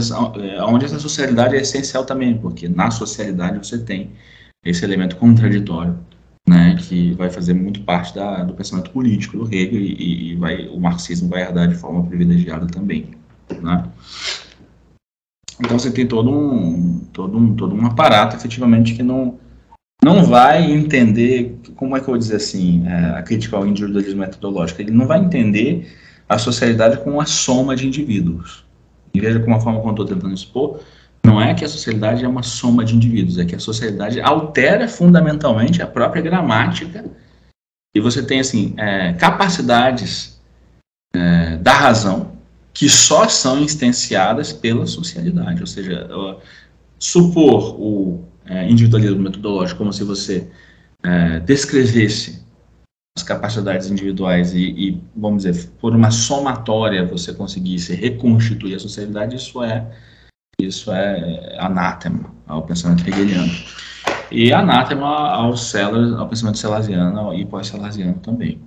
onde 0.63 0.85
essa 0.85 0.99
socialidade 0.99 1.55
é 1.55 1.61
essencial 1.61 2.05
também, 2.05 2.37
porque 2.37 2.67
na 2.67 2.91
socialidade 2.91 3.57
você 3.57 3.77
tem 3.79 4.11
esse 4.63 4.83
elemento 4.83 5.15
contraditório, 5.15 5.97
né, 6.49 6.75
que 6.79 7.13
vai 7.13 7.29
fazer 7.29 7.53
muito 7.53 7.81
parte 7.81 8.15
da, 8.15 8.43
do 8.43 8.55
pensamento 8.55 8.89
político 8.89 9.37
do 9.37 9.45
Hegel 9.45 9.79
e, 9.79 10.31
e, 10.31 10.35
vai, 10.35 10.67
o 10.67 10.79
marxismo 10.79 11.29
vai 11.29 11.43
herdar 11.43 11.67
de 11.67 11.75
forma 11.75 12.03
privilegiada 12.03 12.65
também. 12.65 13.11
Né? 13.61 13.83
Então 15.59 15.77
você 15.77 15.91
tem 15.91 16.07
todo 16.07 16.31
um, 16.31 17.01
todo 17.13 17.37
um, 17.37 17.55
todo 17.55 17.75
um 17.75 17.85
aparato, 17.85 18.35
efetivamente, 18.35 18.95
que 18.95 19.03
não, 19.03 19.37
não 20.03 20.23
vai 20.23 20.71
entender, 20.71 21.59
como 21.75 21.95
é 21.95 21.99
que 21.99 22.05
eu 22.05 22.13
vou 22.13 22.17
dizer 22.17 22.37
assim, 22.37 22.83
é, 22.87 23.19
a 23.19 23.21
crítica 23.21 23.55
ao 23.55 23.67
individualismo 23.67 24.21
metodológico, 24.21 24.81
ele 24.81 24.91
não 24.91 25.05
vai 25.05 25.19
entender 25.19 25.95
a 26.27 26.39
socialidade 26.39 26.97
como 26.97 27.21
a 27.21 27.27
soma 27.27 27.75
de 27.75 27.85
indivíduos. 27.85 28.65
E 29.13 29.19
veja 29.19 29.39
como 29.39 29.55
a 29.55 29.59
forma 29.59 29.79
como 29.79 29.91
eu 29.91 30.03
estou 30.03 30.05
tentando 30.07 30.33
expor, 30.33 30.79
não 31.23 31.41
é 31.41 31.53
que 31.53 31.65
a 31.65 31.69
socialidade 31.69 32.23
é 32.23 32.27
uma 32.27 32.43
soma 32.43 32.83
de 32.83 32.95
indivíduos, 32.95 33.37
é 33.37 33.45
que 33.45 33.55
a 33.55 33.59
socialidade 33.59 34.19
altera 34.21 34.87
fundamentalmente 34.87 35.81
a 35.81 35.87
própria 35.87 36.21
gramática. 36.21 37.05
E 37.95 37.99
você 37.99 38.23
tem 38.23 38.39
assim 38.39 38.73
é, 38.77 39.13
capacidades 39.13 40.39
é, 41.13 41.57
da 41.57 41.73
razão 41.73 42.37
que 42.73 42.87
só 42.87 43.27
são 43.27 43.59
instanciadas 43.59 44.53
pela 44.53 44.85
socialidade, 44.85 45.59
ou 45.59 45.67
seja, 45.67 46.07
supor 46.97 47.75
o 47.79 48.23
é, 48.45 48.69
individualismo 48.69 49.21
metodológico 49.21 49.79
como 49.79 49.91
se 49.91 50.03
você 50.03 50.49
é, 51.03 51.39
descrevesse 51.39 52.45
as 53.17 53.23
capacidades 53.23 53.89
individuais 53.89 54.53
e, 54.53 54.61
e, 54.61 55.03
vamos 55.15 55.43
dizer, 55.43 55.69
por 55.79 55.95
uma 55.95 56.11
somatória 56.11 57.05
você 57.05 57.33
conseguisse 57.33 57.93
reconstituir 57.93 58.75
a 58.75 58.79
sociedade, 58.79 59.35
isso 59.35 59.61
é 59.63 59.85
isso 60.59 60.91
é 60.91 61.57
anátema 61.59 62.33
ao 62.47 62.63
pensamento 62.63 63.07
hegeliano. 63.07 63.51
E 64.31 64.53
anátema 64.53 65.07
ao, 65.07 65.53
ao 66.17 66.27
pensamento 66.27 66.57
celasiano 66.57 67.33
e 67.33 67.45
pós-celasiano 67.45 68.19
também. 68.19 68.61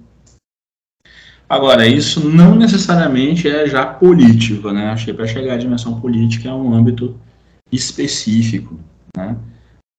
Agora, 1.48 1.86
isso 1.86 2.26
não 2.28 2.54
necessariamente 2.54 3.46
é 3.46 3.66
já 3.66 3.84
político, 3.84 4.70
né? 4.70 4.90
Achei 4.90 5.12
para 5.12 5.26
chegar 5.26 5.54
à 5.54 5.58
dimensão 5.58 6.00
política 6.00 6.48
é 6.48 6.52
um 6.52 6.72
âmbito 6.72 7.20
específico, 7.70 8.80
né? 9.14 9.36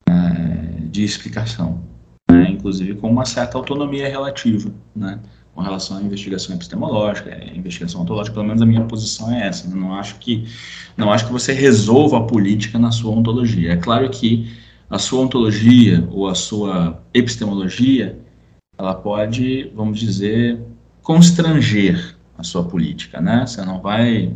É, 0.09 0.85
de 0.89 1.03
explicação, 1.03 1.83
né? 2.29 2.49
inclusive 2.49 2.95
com 2.95 3.09
uma 3.09 3.25
certa 3.25 3.57
autonomia 3.57 4.09
relativa, 4.09 4.71
né? 4.95 5.19
Com 5.53 5.61
relação 5.61 5.97
à 5.97 6.01
investigação 6.01 6.55
epistemológica, 6.55 7.29
à 7.33 7.55
investigação 7.55 8.01
ontológica, 8.01 8.33
pelo 8.33 8.47
menos 8.47 8.61
a 8.61 8.65
minha 8.65 8.83
posição 8.85 9.31
é 9.31 9.47
essa. 9.47 9.67
Né? 9.67 9.75
Não 9.75 9.93
acho 9.93 10.15
que 10.15 10.47
não 10.97 11.11
acho 11.11 11.25
que 11.27 11.31
você 11.31 11.53
resolva 11.53 12.17
a 12.17 12.23
política 12.23 12.79
na 12.79 12.91
sua 12.91 13.11
ontologia. 13.11 13.73
É 13.73 13.77
claro 13.77 14.09
que 14.09 14.51
a 14.89 14.97
sua 14.97 15.21
ontologia 15.21 16.07
ou 16.11 16.27
a 16.27 16.35
sua 16.35 17.01
epistemologia, 17.13 18.19
ela 18.77 18.93
pode, 18.93 19.71
vamos 19.75 19.99
dizer, 19.99 20.59
constranger 21.01 22.15
a 22.37 22.43
sua 22.43 22.63
política, 22.63 23.21
né? 23.21 23.45
Você 23.45 23.63
não 23.63 23.79
vai 23.81 24.35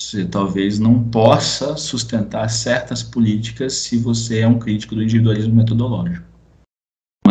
você 0.00 0.24
talvez 0.24 0.80
não 0.80 1.02
possa 1.04 1.76
sustentar 1.76 2.48
certas 2.50 3.02
políticas 3.04 3.74
se 3.74 3.96
você 3.96 4.40
é 4.40 4.48
um 4.48 4.58
crítico 4.58 4.96
do 4.96 5.02
individualismo 5.02 5.54
metodológico 5.54 6.31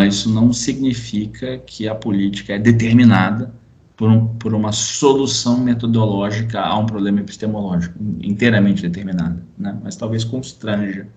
mas 0.01 0.15
isso 0.15 0.33
não 0.33 0.51
significa 0.51 1.59
que 1.59 1.87
a 1.87 1.93
política 1.93 2.53
é 2.53 2.59
determinada 2.59 3.53
por, 3.95 4.09
um, 4.09 4.27
por 4.37 4.55
uma 4.55 4.71
solução 4.71 5.59
metodológica 5.59 6.59
a 6.59 6.75
um 6.75 6.87
problema 6.87 7.19
epistemológico, 7.19 7.99
inteiramente 8.19 8.81
determinada, 8.81 9.45
né? 9.55 9.79
mas 9.83 9.95
talvez 9.95 10.23
constranja 10.23 11.07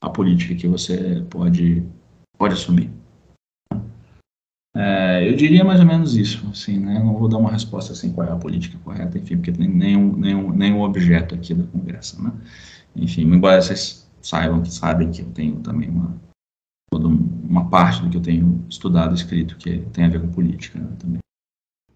a 0.00 0.10
política 0.10 0.56
que 0.56 0.66
você 0.66 1.24
pode, 1.30 1.84
pode 2.36 2.54
assumir. 2.54 2.90
É, 4.74 5.28
eu 5.28 5.36
diria 5.36 5.62
mais 5.62 5.78
ou 5.78 5.86
menos 5.86 6.16
isso, 6.16 6.44
assim, 6.50 6.78
né? 6.78 6.98
Não 6.98 7.16
vou 7.16 7.28
dar 7.28 7.38
uma 7.38 7.52
resposta 7.52 7.92
assim 7.92 8.12
qual 8.12 8.26
é 8.26 8.32
a 8.32 8.36
política 8.36 8.78
correta, 8.82 9.18
enfim, 9.18 9.36
porque 9.36 9.52
tem 9.52 9.68
nenhum, 9.68 10.16
nenhum, 10.16 10.52
nenhum 10.52 10.80
objeto 10.80 11.34
aqui 11.34 11.54
da 11.54 11.64
conversa, 11.64 12.20
né? 12.20 12.32
Enfim, 12.96 13.22
embora 13.22 13.62
vocês 13.62 14.08
saibam 14.20 14.62
que 14.62 14.72
sabem 14.72 15.12
que 15.12 15.22
eu 15.22 15.26
tenho 15.26 15.56
também 15.56 15.88
uma 15.88 16.16
toda 16.90 17.06
uma 17.06 17.70
parte 17.70 18.02
do 18.02 18.10
que 18.10 18.16
eu 18.16 18.20
tenho 18.20 18.64
estudado, 18.68 19.14
escrito, 19.14 19.56
que 19.56 19.78
tem 19.92 20.04
a 20.04 20.08
ver 20.08 20.20
com 20.20 20.28
política 20.28 20.78
né, 20.78 20.88
também. 20.98 21.18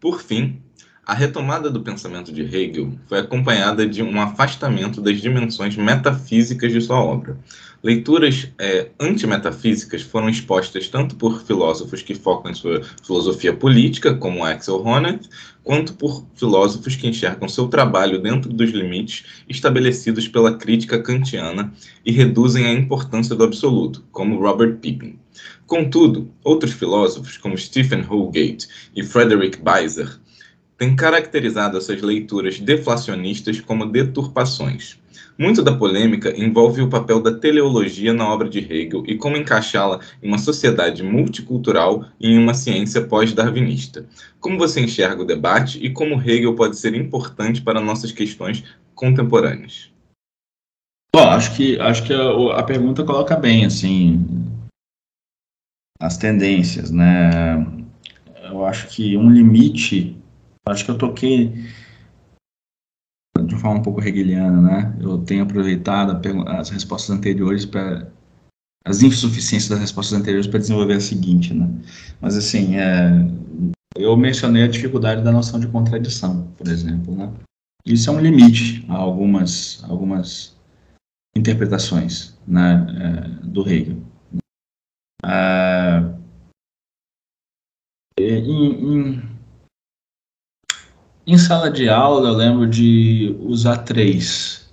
Por 0.01 0.23
fim, 0.23 0.63
a 1.05 1.13
retomada 1.13 1.69
do 1.69 1.83
pensamento 1.83 2.33
de 2.33 2.43
Hegel 2.43 2.93
foi 3.07 3.19
acompanhada 3.19 3.87
de 3.87 4.03
um 4.03 4.21
afastamento 4.21 5.01
das 5.01 5.21
dimensões 5.21 5.77
metafísicas 5.77 6.73
de 6.73 6.81
sua 6.81 6.99
obra. 7.01 7.37
Leituras 7.85 8.49
é, 8.59 8.89
antimetafísicas 8.99 10.01
foram 10.01 10.31
expostas 10.31 10.89
tanto 10.89 11.17
por 11.17 11.43
filósofos 11.43 12.01
que 12.01 12.15
focam 12.15 12.51
em 12.51 12.55
sua 12.55 12.83
filosofia 13.05 13.53
política, 13.53 14.15
como 14.15 14.43
Axel 14.43 14.83
Honneth, 14.83 15.29
quanto 15.63 15.93
por 15.93 16.25
filósofos 16.35 16.97
que 16.97 17.07
enxergam 17.07 17.47
seu 17.47 17.69
trabalho 17.69 18.23
dentro 18.23 18.51
dos 18.51 18.71
limites 18.71 19.27
estabelecidos 19.47 20.27
pela 20.27 20.57
crítica 20.57 20.99
kantiana 21.03 21.75
e 22.07 22.11
reduzem 22.11 22.65
a 22.65 22.73
importância 22.73 23.37
do 23.37 23.45
absoluto, 23.45 24.03
como 24.11 24.41
Robert 24.41 24.79
Pippin. 24.79 25.19
Contudo, 25.67 26.31
outros 26.43 26.73
filósofos, 26.73 27.37
como 27.37 27.59
Stephen 27.59 28.01
Holgate 28.01 28.67
e 28.97 29.03
Frederick 29.03 29.61
Beiser, 29.61 30.19
têm 30.79 30.97
caracterizado 30.97 31.77
essas 31.77 32.01
leituras 32.01 32.59
deflacionistas 32.59 33.61
como 33.61 33.85
deturpações. 33.85 35.04
Muito 35.37 35.63
da 35.63 35.77
polêmica 35.77 36.33
envolve 36.41 36.81
o 36.81 36.89
papel 36.89 37.21
da 37.21 37.33
teleologia 37.33 38.15
na 38.15 38.29
obra 38.29 38.49
de 38.49 38.61
Hegel 38.61 39.03
e 39.07 39.17
como 39.17 39.37
encaixá-la 39.37 39.99
em 40.23 40.29
uma 40.29 40.39
sociedade 40.39 41.03
multicultural 41.03 42.05
e 42.21 42.31
em 42.31 42.39
uma 42.39 42.55
ciência 42.55 43.03
pós-darwinista. 43.03 44.07
Como 44.39 44.57
você 44.57 44.81
enxerga 44.81 45.23
o 45.23 45.27
debate 45.27 45.85
e 45.85 45.91
como 45.91 46.21
Hegel 46.21 46.55
pode 46.55 46.79
ser 46.79 46.95
importante 46.95 47.61
para 47.63 47.81
nossas 47.81 48.13
questões 48.13 48.63
contemporâneas? 48.95 49.91
Bom, 51.13 51.29
acho 51.29 51.57
que 51.57 51.79
acho 51.81 52.05
que 52.05 52.13
a, 52.13 52.59
a 52.59 52.63
pergunta 52.63 53.05
coloca 53.05 53.37
bem 53.37 53.65
assim 53.65 54.25
as 56.01 56.17
tendências, 56.17 56.91
né? 56.91 57.67
Eu 58.45 58.65
acho 58.65 58.89
que 58.89 59.17
um 59.17 59.31
limite, 59.31 60.17
acho 60.67 60.85
que 60.85 60.91
eu 60.91 60.99
toquei 60.99 61.53
forma 63.65 63.81
um 63.81 63.83
pouco 63.83 64.03
hegeliana, 64.03 64.61
né? 64.61 64.95
Eu 65.01 65.19
tenho 65.19 65.43
aproveitado 65.43 66.21
as 66.49 66.69
respostas 66.69 67.17
anteriores 67.17 67.65
para 67.65 68.07
as 68.85 69.03
insuficiências 69.03 69.71
das 69.71 69.81
respostas 69.81 70.19
anteriores 70.19 70.47
para 70.47 70.59
desenvolver 70.59 70.93
a 70.93 71.01
seguinte, 71.01 71.55
né? 71.55 71.67
Mas 72.21 72.37
assim, 72.37 72.77
é, 72.77 73.27
eu 73.97 74.15
mencionei 74.19 74.65
a 74.65 74.69
dificuldade 74.69 75.25
da 75.25 75.33
noção 75.33 75.59
de 75.59 75.67
contradição, 75.69 76.47
por 76.59 76.69
exemplo, 76.69 77.17
né? 77.17 77.33
Isso 77.87 78.11
é 78.11 78.13
um 78.13 78.21
limite 78.21 78.85
a 78.91 78.97
algumas 78.97 79.83
algumas 79.85 80.55
interpretações, 81.35 82.39
né, 82.47 82.87
é, 83.01 83.47
do 83.47 83.67
Hegel. 83.69 83.97
É, 85.25 86.15
em, 88.19 89.17
em 89.17 89.34
em 91.27 91.39
sala 91.39 91.71
de 91.71 91.89
aula, 91.89 92.29
eu 92.29 92.35
lembro 92.35 92.67
de 92.69 93.37
usar 93.41 93.79
três 93.79 94.71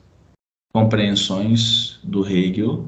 compreensões 0.73 1.99
do 2.03 2.27
Hegel 2.27 2.87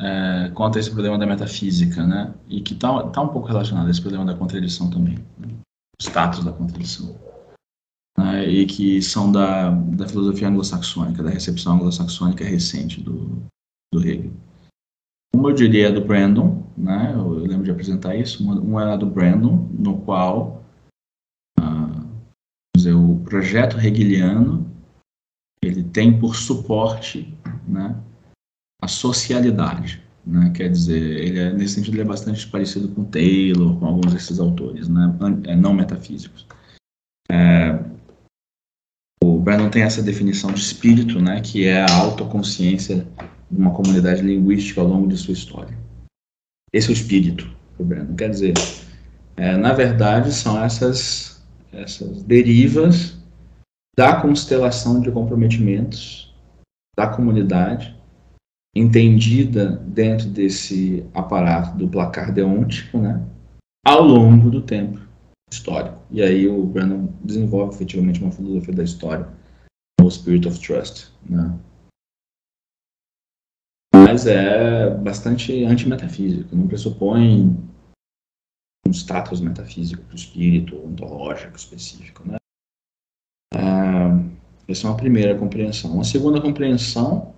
é, 0.00 0.50
contra 0.54 0.80
esse 0.80 0.90
problema 0.90 1.18
da 1.18 1.26
metafísica, 1.26 2.06
né? 2.06 2.34
E 2.48 2.60
que 2.60 2.74
está 2.74 3.02
tá 3.08 3.20
um 3.20 3.28
pouco 3.28 3.48
relacionado 3.48 3.88
a 3.88 3.90
esse 3.90 4.00
problema 4.00 4.24
da 4.24 4.34
contradição 4.34 4.88
também, 4.90 5.18
né? 5.38 5.48
o 6.00 6.02
status 6.02 6.44
da 6.44 6.52
contradição. 6.52 7.16
Né? 8.16 8.48
E 8.48 8.66
que 8.66 9.02
são 9.02 9.30
da, 9.30 9.70
da 9.70 10.06
filosofia 10.06 10.48
anglo-saxônica, 10.48 11.22
da 11.22 11.30
recepção 11.30 11.74
anglo-saxônica 11.74 12.44
recente 12.44 13.00
do, 13.00 13.42
do 13.92 14.00
Hegel. 14.00 14.32
Uma 15.34 15.50
eu 15.50 15.54
diria 15.54 15.88
é 15.88 15.92
do 15.92 16.04
Brandon, 16.04 16.64
né? 16.76 17.12
Eu, 17.14 17.40
eu 17.40 17.46
lembro 17.46 17.64
de 17.64 17.70
apresentar 17.70 18.16
isso. 18.16 18.42
Uma, 18.42 18.54
uma 18.60 18.94
é 18.94 18.98
do 18.98 19.06
Brandon, 19.06 19.68
no 19.72 19.98
qual 19.98 20.64
dizer, 22.78 22.94
o 22.94 23.16
projeto 23.24 23.78
hegeliano 23.78 24.66
ele 25.62 25.82
tem 25.82 26.18
por 26.18 26.36
suporte 26.36 27.34
né, 27.66 27.96
a 28.82 28.88
socialidade. 28.88 30.02
Né, 30.26 30.50
quer 30.54 30.68
dizer, 30.68 31.00
ele 31.00 31.38
é, 31.38 31.52
nesse 31.52 31.74
sentido 31.74 31.94
ele 31.94 32.02
é 32.02 32.04
bastante 32.04 32.46
parecido 32.48 32.88
com 32.88 33.04
Taylor, 33.04 33.78
com 33.78 33.86
alguns 33.86 34.12
desses 34.12 34.38
autores 34.38 34.88
né, 34.88 35.14
é, 35.44 35.56
não 35.56 35.72
metafísicos. 35.72 36.46
É, 37.30 37.82
o 39.22 39.38
Brandon 39.38 39.70
tem 39.70 39.82
essa 39.82 40.02
definição 40.02 40.52
de 40.52 40.60
espírito, 40.60 41.20
né, 41.20 41.40
que 41.40 41.66
é 41.66 41.82
a 41.82 41.96
autoconsciência 41.96 43.06
de 43.50 43.58
uma 43.58 43.72
comunidade 43.72 44.22
linguística 44.22 44.80
ao 44.80 44.86
longo 44.86 45.08
de 45.08 45.16
sua 45.16 45.32
história. 45.32 45.76
Esse 46.72 46.88
é 46.88 46.90
o 46.90 46.92
espírito 46.92 47.50
do 47.78 47.84
Brandon. 47.84 48.14
Quer 48.14 48.30
dizer, 48.30 48.54
é, 49.36 49.56
na 49.56 49.72
verdade, 49.72 50.34
são 50.34 50.62
essas, 50.62 51.37
essas 51.72 52.22
derivas 52.22 53.18
da 53.96 54.20
constelação 54.20 55.00
de 55.00 55.10
comprometimentos 55.10 56.34
da 56.96 57.06
comunidade, 57.06 57.96
entendida 58.74 59.70
dentro 59.70 60.28
desse 60.28 61.04
aparato 61.14 61.76
do 61.76 61.88
placar 61.88 62.32
deontico, 62.32 62.98
né, 62.98 63.24
ao 63.86 64.02
longo 64.02 64.50
do 64.50 64.62
tempo 64.62 65.00
histórico. 65.50 65.98
E 66.10 66.22
aí 66.22 66.46
o 66.46 66.64
Brandon 66.64 67.12
desenvolve 67.24 67.74
efetivamente 67.74 68.20
uma 68.20 68.32
filosofia 68.32 68.74
da 68.74 68.84
história, 68.84 69.28
o 70.00 70.10
Spirit 70.10 70.46
of 70.46 70.60
Trust, 70.60 71.12
né, 71.28 71.58
mas 73.94 74.26
é 74.26 74.90
bastante 74.90 75.64
antimetafísico, 75.64 76.54
não 76.54 76.66
pressupõe 76.66 77.56
um 78.88 78.92
status 78.92 79.40
metafísico 79.40 80.02
para 80.02 80.12
o 80.12 80.16
espírito 80.16 80.76
ontológico 80.76 81.56
específico. 81.56 82.26
Né? 82.26 82.36
É, 83.54 84.70
essa 84.72 84.86
é 84.86 84.90
uma 84.90 84.96
primeira 84.96 85.38
compreensão. 85.38 85.92
Uma 85.92 86.04
segunda 86.04 86.40
compreensão 86.40 87.34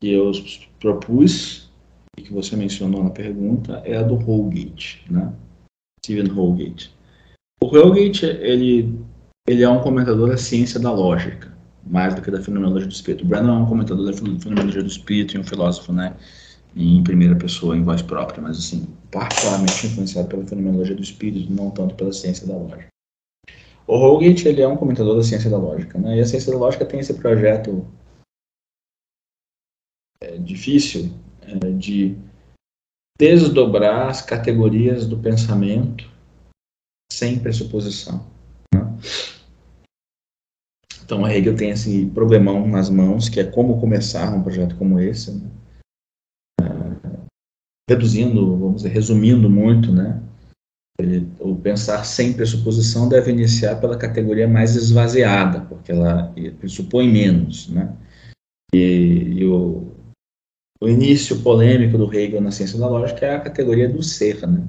que 0.00 0.12
eu 0.12 0.32
propus 0.80 1.70
e 2.16 2.22
que 2.22 2.32
você 2.32 2.56
mencionou 2.56 3.02
na 3.02 3.10
pergunta 3.10 3.82
é 3.84 3.96
a 3.96 4.02
do 4.02 4.14
Holgate, 4.14 5.04
né? 5.10 5.32
Stephen 6.04 6.28
Holgate. 6.28 6.94
O 7.60 7.66
Holgate 7.66 8.26
ele 8.26 8.98
ele 9.48 9.62
é 9.62 9.68
um 9.68 9.80
comentador 9.80 10.28
da 10.28 10.36
ciência 10.36 10.78
da 10.78 10.92
lógica 10.92 11.56
mais 11.88 12.14
do 12.14 12.22
que 12.22 12.30
da 12.30 12.40
fenomenologia 12.40 12.86
do 12.86 12.92
espírito. 12.92 13.24
O 13.24 13.26
Brandon 13.26 13.56
é 13.56 13.62
um 13.62 13.66
comentador 13.66 14.04
da 14.04 14.12
fenomenologia 14.12 14.82
do 14.82 14.88
espírito 14.88 15.36
e 15.36 15.40
um 15.40 15.44
filósofo, 15.44 15.92
né, 15.92 16.14
em 16.76 17.02
primeira 17.02 17.36
pessoa, 17.36 17.76
em 17.76 17.82
voz 17.82 18.02
própria, 18.02 18.42
mas 18.42 18.58
assim, 18.58 18.86
particularmente 19.10 19.86
influenciado 19.86 20.28
pela 20.28 20.46
fenomenologia 20.46 20.94
do 20.94 21.02
espírito, 21.02 21.52
não 21.52 21.70
tanto 21.70 21.94
pela 21.94 22.12
ciência 22.12 22.46
da 22.46 22.54
lógica. 22.54 22.88
O 23.86 23.96
Holgate, 23.96 24.46
ele 24.46 24.60
é 24.60 24.68
um 24.68 24.76
comentador 24.76 25.16
da 25.16 25.22
ciência 25.22 25.50
da 25.50 25.56
lógica, 25.56 25.98
né, 25.98 26.16
e 26.16 26.20
a 26.20 26.26
ciência 26.26 26.52
da 26.52 26.58
lógica 26.58 26.84
tem 26.84 27.00
esse 27.00 27.14
projeto 27.14 27.86
é, 30.20 30.36
difícil 30.36 31.12
é, 31.42 31.70
de 31.70 32.16
desdobrar 33.18 34.08
as 34.08 34.22
categorias 34.22 35.06
do 35.06 35.18
pensamento 35.18 36.08
sem 37.12 37.38
pressuposição. 37.38 38.24
Né? 38.72 38.80
Então 41.02 41.24
a 41.24 41.34
Hegel 41.34 41.56
tem 41.56 41.70
esse 41.70 42.06
problemão 42.06 42.68
nas 42.68 42.90
mãos, 42.90 43.28
que 43.28 43.40
é 43.40 43.44
como 43.44 43.80
começar 43.80 44.32
um 44.34 44.42
projeto 44.42 44.76
como 44.76 45.00
esse. 45.00 45.32
Né? 45.32 45.50
Reduzindo, 47.88 48.56
vamos 48.58 48.82
dizer, 48.82 48.90
resumindo 48.90 49.48
muito, 49.48 49.90
né? 49.90 50.22
Ele, 51.00 51.26
o 51.38 51.56
pensar 51.56 52.04
sem 52.04 52.32
pressuposição 52.32 53.08
deve 53.08 53.30
iniciar 53.30 53.76
pela 53.80 53.96
categoria 53.96 54.48
mais 54.48 54.76
esvaziada, 54.76 55.60
porque 55.62 55.92
ela 55.92 56.34
pressupõe 56.58 57.08
menos, 57.08 57.68
né? 57.68 57.96
E, 58.74 59.38
e 59.38 59.46
o, 59.46 59.92
o 60.80 60.88
início 60.88 61.40
polêmico 61.42 61.96
do 61.96 62.12
Hegel 62.12 62.40
na 62.40 62.50
ciência 62.50 62.78
da 62.78 62.88
lógica 62.88 63.26
é 63.26 63.36
a 63.36 63.40
categoria 63.40 63.88
do 63.88 64.02
ser, 64.02 64.46
né? 64.46 64.66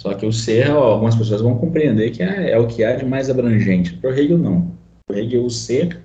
Só 0.00 0.12
que 0.12 0.26
o 0.26 0.32
ser, 0.32 0.70
algumas 0.70 1.16
pessoas 1.16 1.40
vão 1.40 1.56
compreender 1.56 2.10
que 2.10 2.22
é, 2.22 2.50
é 2.50 2.58
o 2.58 2.66
que 2.66 2.84
há 2.84 2.96
de 2.96 3.06
mais 3.06 3.30
abrangente. 3.30 3.96
Para 3.96 4.10
o 4.10 4.12
Hegel, 4.12 4.36
não. 4.36 4.76
Para 5.06 5.16
o 5.16 5.18
Hegel, 5.18 5.44
o 5.44 5.50
ser 5.50 6.02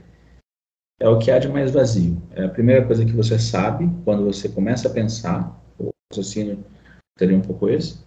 é 0.99 1.07
o 1.07 1.17
que 1.17 1.31
há 1.31 1.39
de 1.39 1.47
mais 1.47 1.71
vazio. 1.71 2.21
É 2.35 2.43
a 2.43 2.49
primeira 2.49 2.85
coisa 2.85 3.05
que 3.05 3.13
você 3.13 3.39
sabe 3.39 3.89
quando 4.03 4.25
você 4.25 4.49
começa 4.49 4.87
a 4.87 4.91
pensar, 4.91 5.59
o 5.79 5.89
raciocínio 6.11 6.63
teria 7.17 7.37
um 7.37 7.41
pouco 7.41 7.69
esse, 7.69 7.99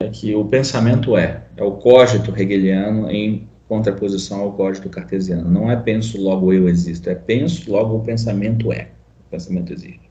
é 0.00 0.08
que 0.08 0.34
o 0.34 0.44
pensamento 0.44 1.16
é, 1.16 1.46
é 1.56 1.62
o 1.62 1.72
cogito 1.72 2.34
hegeliano 2.36 3.10
em 3.10 3.48
contraposição 3.68 4.40
ao 4.40 4.52
cogito 4.52 4.88
cartesiano. 4.90 5.50
Não 5.50 5.70
é 5.70 5.76
penso, 5.76 6.20
logo 6.20 6.52
eu 6.52 6.68
existo, 6.68 7.08
é 7.08 7.14
penso, 7.14 7.70
logo 7.70 7.96
o 7.96 8.02
pensamento 8.02 8.72
é. 8.72 8.90
O 9.26 9.30
pensamento 9.30 9.72
existe. 9.72 10.10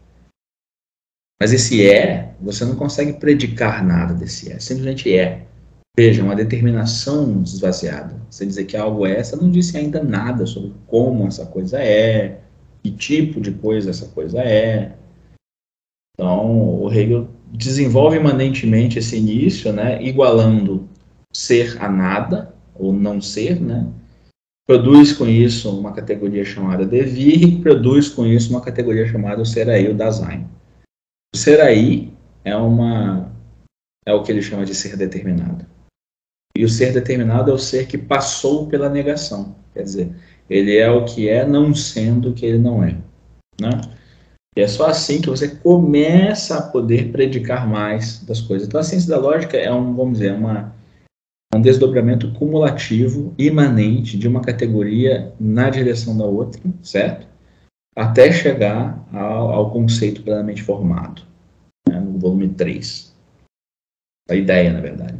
Mas 1.42 1.52
esse 1.52 1.86
é, 1.86 2.36
você 2.40 2.64
não 2.64 2.76
consegue 2.76 3.14
predicar 3.14 3.86
nada 3.86 4.14
desse 4.14 4.52
é, 4.52 4.60
simplesmente 4.60 5.16
é. 5.16 5.46
Veja, 5.96 6.24
uma 6.24 6.36
determinação 6.36 7.44
esvaziada. 7.44 8.20
Você 8.30 8.48
dizer 8.48 8.66
que 8.66 8.76
algo 8.76 9.06
é, 9.06 9.24
você 9.24 9.36
não 9.36 9.52
disse 9.52 9.78
ainda 9.78 10.04
nada 10.04 10.46
sobre 10.48 10.74
como 10.88 11.28
essa 11.28 11.46
coisa 11.46 11.80
é, 11.80 12.42
que 12.84 12.90
tipo 12.92 13.40
de 13.40 13.52
coisa 13.52 13.92
essa 13.92 14.08
coisa 14.08 14.40
é. 14.40 14.98
Então, 16.16 16.82
o 16.82 16.92
Hegel 16.92 17.30
desenvolve 17.52 18.18
imanentemente 18.18 18.98
esse 18.98 19.18
início, 19.18 19.72
né, 19.72 20.02
igualando 20.02 20.90
ser 21.32 21.80
a 21.80 21.90
nada, 21.90 22.56
ou 22.74 22.92
não 22.92 23.22
ser, 23.22 23.60
né, 23.62 23.88
produz 24.66 25.14
com 25.14 25.28
isso 25.28 25.70
uma 25.78 25.94
categoria 25.94 26.44
chamada 26.44 26.86
devir 26.86 27.44
e 27.44 27.62
produz 27.62 28.10
com 28.10 28.26
isso 28.26 28.50
uma 28.50 28.62
categoria 28.62 29.08
chamada 29.08 29.46
ser 29.46 29.70
aí 29.70 29.88
o 29.88 29.96
Dasein. 29.96 30.48
O 31.34 31.38
ser 31.38 31.62
aí 31.62 32.12
é 32.44 32.56
uma 32.56 33.32
é 34.06 34.14
o 34.14 34.24
que 34.24 34.32
ele 34.32 34.42
chama 34.42 34.66
de 34.66 34.76
ser 34.76 34.98
determinado. 34.98 35.73
E 36.58 36.64
o 36.64 36.70
ser 36.70 36.94
determinado 36.94 37.50
é 37.52 37.54
o 37.54 37.58
ser 37.58 37.88
que 37.88 37.98
passou 37.98 38.68
pela 38.68 38.90
negação. 38.90 39.56
Quer 39.74 39.84
dizer, 39.84 40.16
ele 40.50 40.78
é 40.78 40.90
o 40.90 41.06
que 41.06 41.28
é 41.28 41.46
não 41.46 41.74
sendo 41.74 42.30
o 42.30 42.34
que 42.34 42.46
ele 42.46 42.60
não 42.60 42.84
é. 42.84 42.98
Né? 43.60 43.82
E 44.56 44.62
é 44.62 44.68
só 44.68 44.86
assim 44.86 45.20
que 45.20 45.30
você 45.30 45.48
começa 45.48 46.60
a 46.60 46.62
poder 46.62 47.12
predicar 47.12 47.68
mais 47.68 48.24
das 48.24 48.40
coisas. 48.40 48.68
Então 48.68 48.80
a 48.80 48.84
ciência 48.84 49.10
da 49.10 49.18
lógica 49.18 49.58
é 49.58 49.74
um, 49.74 49.96
vamos 49.96 50.20
dizer, 50.20 50.34
uma, 50.34 50.76
um 51.56 51.62
desdobramento 51.62 52.32
cumulativo, 52.34 53.34
imanente 53.38 54.18
de 54.18 54.28
uma 54.28 54.42
categoria 54.42 55.34
na 55.40 55.72
direção 55.72 56.16
da 56.16 56.26
outra, 56.26 56.62
certo? 56.84 57.34
até 57.96 58.32
chegar 58.32 59.06
ao, 59.14 59.52
ao 59.52 59.72
conceito 59.72 60.24
plenamente 60.24 60.62
formado, 60.62 61.22
né, 61.88 62.00
no 62.00 62.18
volume 62.20 62.50
3. 62.50 63.14
A 64.30 64.36
ideia, 64.36 64.74
na 64.74 64.80
verdade. 64.80 65.18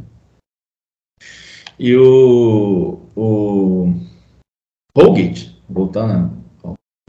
E 1.78 1.96
o, 1.96 3.00
o 3.16 3.92
voltando, 5.68 6.32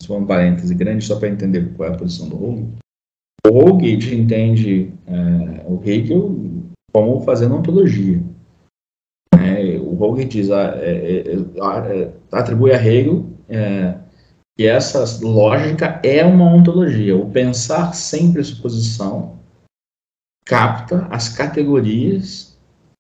só 0.02 0.18
um 0.18 0.26
parêntese 0.26 0.74
grande 0.74 1.06
só 1.06 1.20
para 1.20 1.30
entender 1.30 1.74
qual 1.76 1.90
é 1.90 1.94
a 1.94 1.98
posição 1.98 2.30
do 2.30 2.36
Holgate. 2.36 2.78
O 3.48 3.52
Holgate 3.52 4.16
entende 4.16 4.92
é, 5.06 5.66
o 5.68 5.80
Hegel 5.84 6.36
como 6.92 7.22
fazendo 7.22 7.56
ontologia. 7.56 8.22
É, 9.34 9.78
o 9.78 9.94
Holgate 9.96 10.30
diz, 10.30 10.50
ah, 10.50 10.74
é, 10.78 12.12
atribui 12.32 12.72
a 12.72 12.84
Hegel 12.84 13.26
é, 13.48 14.00
e 14.58 14.66
essa 14.66 15.04
lógica 15.26 16.00
é 16.04 16.24
uma 16.26 16.46
ontologia. 16.46 17.16
O 17.16 17.30
pensar 17.30 17.94
sem 17.94 18.32
pressuposição 18.32 19.38
capta 20.46 21.06
as 21.12 21.30
categorias 21.30 22.55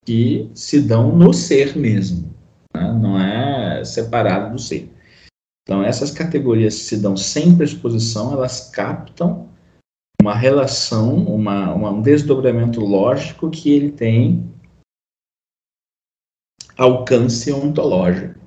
que 0.06 0.50
se 0.54 0.80
dão 0.80 1.16
no 1.16 1.34
ser 1.34 1.76
mesmo, 1.76 2.34
né? 2.74 2.94
não 2.94 3.20
é 3.20 3.84
separado 3.84 4.54
do 4.54 4.62
ser. 4.62 4.94
Então, 5.64 5.84
essas 5.84 6.12
categorias 6.12 6.76
que 6.76 6.82
se 6.82 7.02
dão 7.02 7.18
sem 7.18 7.58
pressuposição, 7.58 8.32
elas 8.32 8.70
captam 8.70 9.50
uma 10.22 10.36
relação, 10.36 11.16
uma, 11.26 11.74
uma, 11.74 11.90
um 11.90 12.02
desdobramento 12.02 12.80
lógico 12.80 13.50
que 13.50 13.72
ele 13.72 13.92
tem 13.92 14.48
alcance 16.78 17.52
ontológico. 17.52 18.40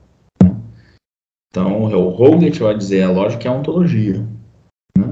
Então, 1.50 1.82
o 1.82 2.22
Hogan 2.22 2.50
vai 2.52 2.76
dizer 2.76 3.02
a 3.02 3.10
lógica 3.10 3.48
é 3.48 3.50
a 3.50 3.54
ontologia. 3.54 4.20
Né? 4.96 5.06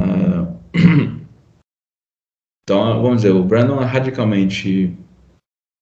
Uh, 0.00 1.20
então, 2.64 3.02
vamos 3.02 3.22
dizer, 3.22 3.30
o 3.30 3.44
Brandon 3.44 3.80
é 3.80 3.84
radicalmente 3.84 4.96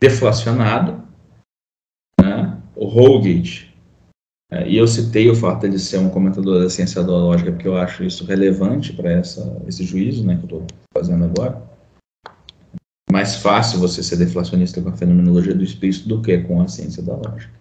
deflacionado. 0.01 1.07
Né? 2.21 2.61
O 2.75 2.87
Holgate, 2.87 3.69
é, 4.51 4.67
e 4.67 4.79
eu 4.79 4.87
citei 4.87 5.29
o 5.29 5.35
fato 5.35 5.69
de 5.69 5.79
ser 5.79 5.99
um 5.99 6.09
comentador 6.09 6.63
da 6.63 6.71
ciência 6.71 7.03
da 7.03 7.13
lógica, 7.13 7.53
porque 7.53 7.69
eu 7.69 7.77
acho 7.77 8.03
isso 8.03 8.25
relevante 8.25 8.95
para 8.95 9.21
esse 9.21 9.85
juízo 9.85 10.25
né, 10.27 10.37
que 10.37 10.53
eu 10.53 10.63
estou 10.63 10.67
fazendo 10.97 11.25
agora. 11.25 11.63
Mais 13.13 13.37
fácil 13.37 13.79
você 13.79 14.03
ser 14.03 14.17
deflacionista 14.17 14.81
com 14.81 14.89
a 14.89 14.97
fenomenologia 14.97 15.55
do 15.55 15.65
espírito 15.65 16.09
do 16.09 16.23
que 16.23 16.39
com 16.39 16.63
a 16.63 16.69
ciência 16.69 17.03
da 17.03 17.15
lógica. 17.15 17.53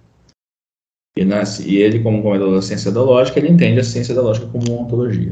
E, 1.18 1.26
nasce, 1.26 1.68
e 1.68 1.78
ele, 1.78 2.02
como 2.02 2.22
comentador 2.22 2.56
da 2.56 2.62
ciência 2.62 2.92
da 2.92 3.02
lógica, 3.02 3.40
ele 3.40 3.50
entende 3.50 3.80
a 3.80 3.84
ciência 3.84 4.16
da 4.16 4.22
lógica 4.22 4.48
como 4.48 4.72
uma 4.72 4.84
ontologia, 4.84 5.32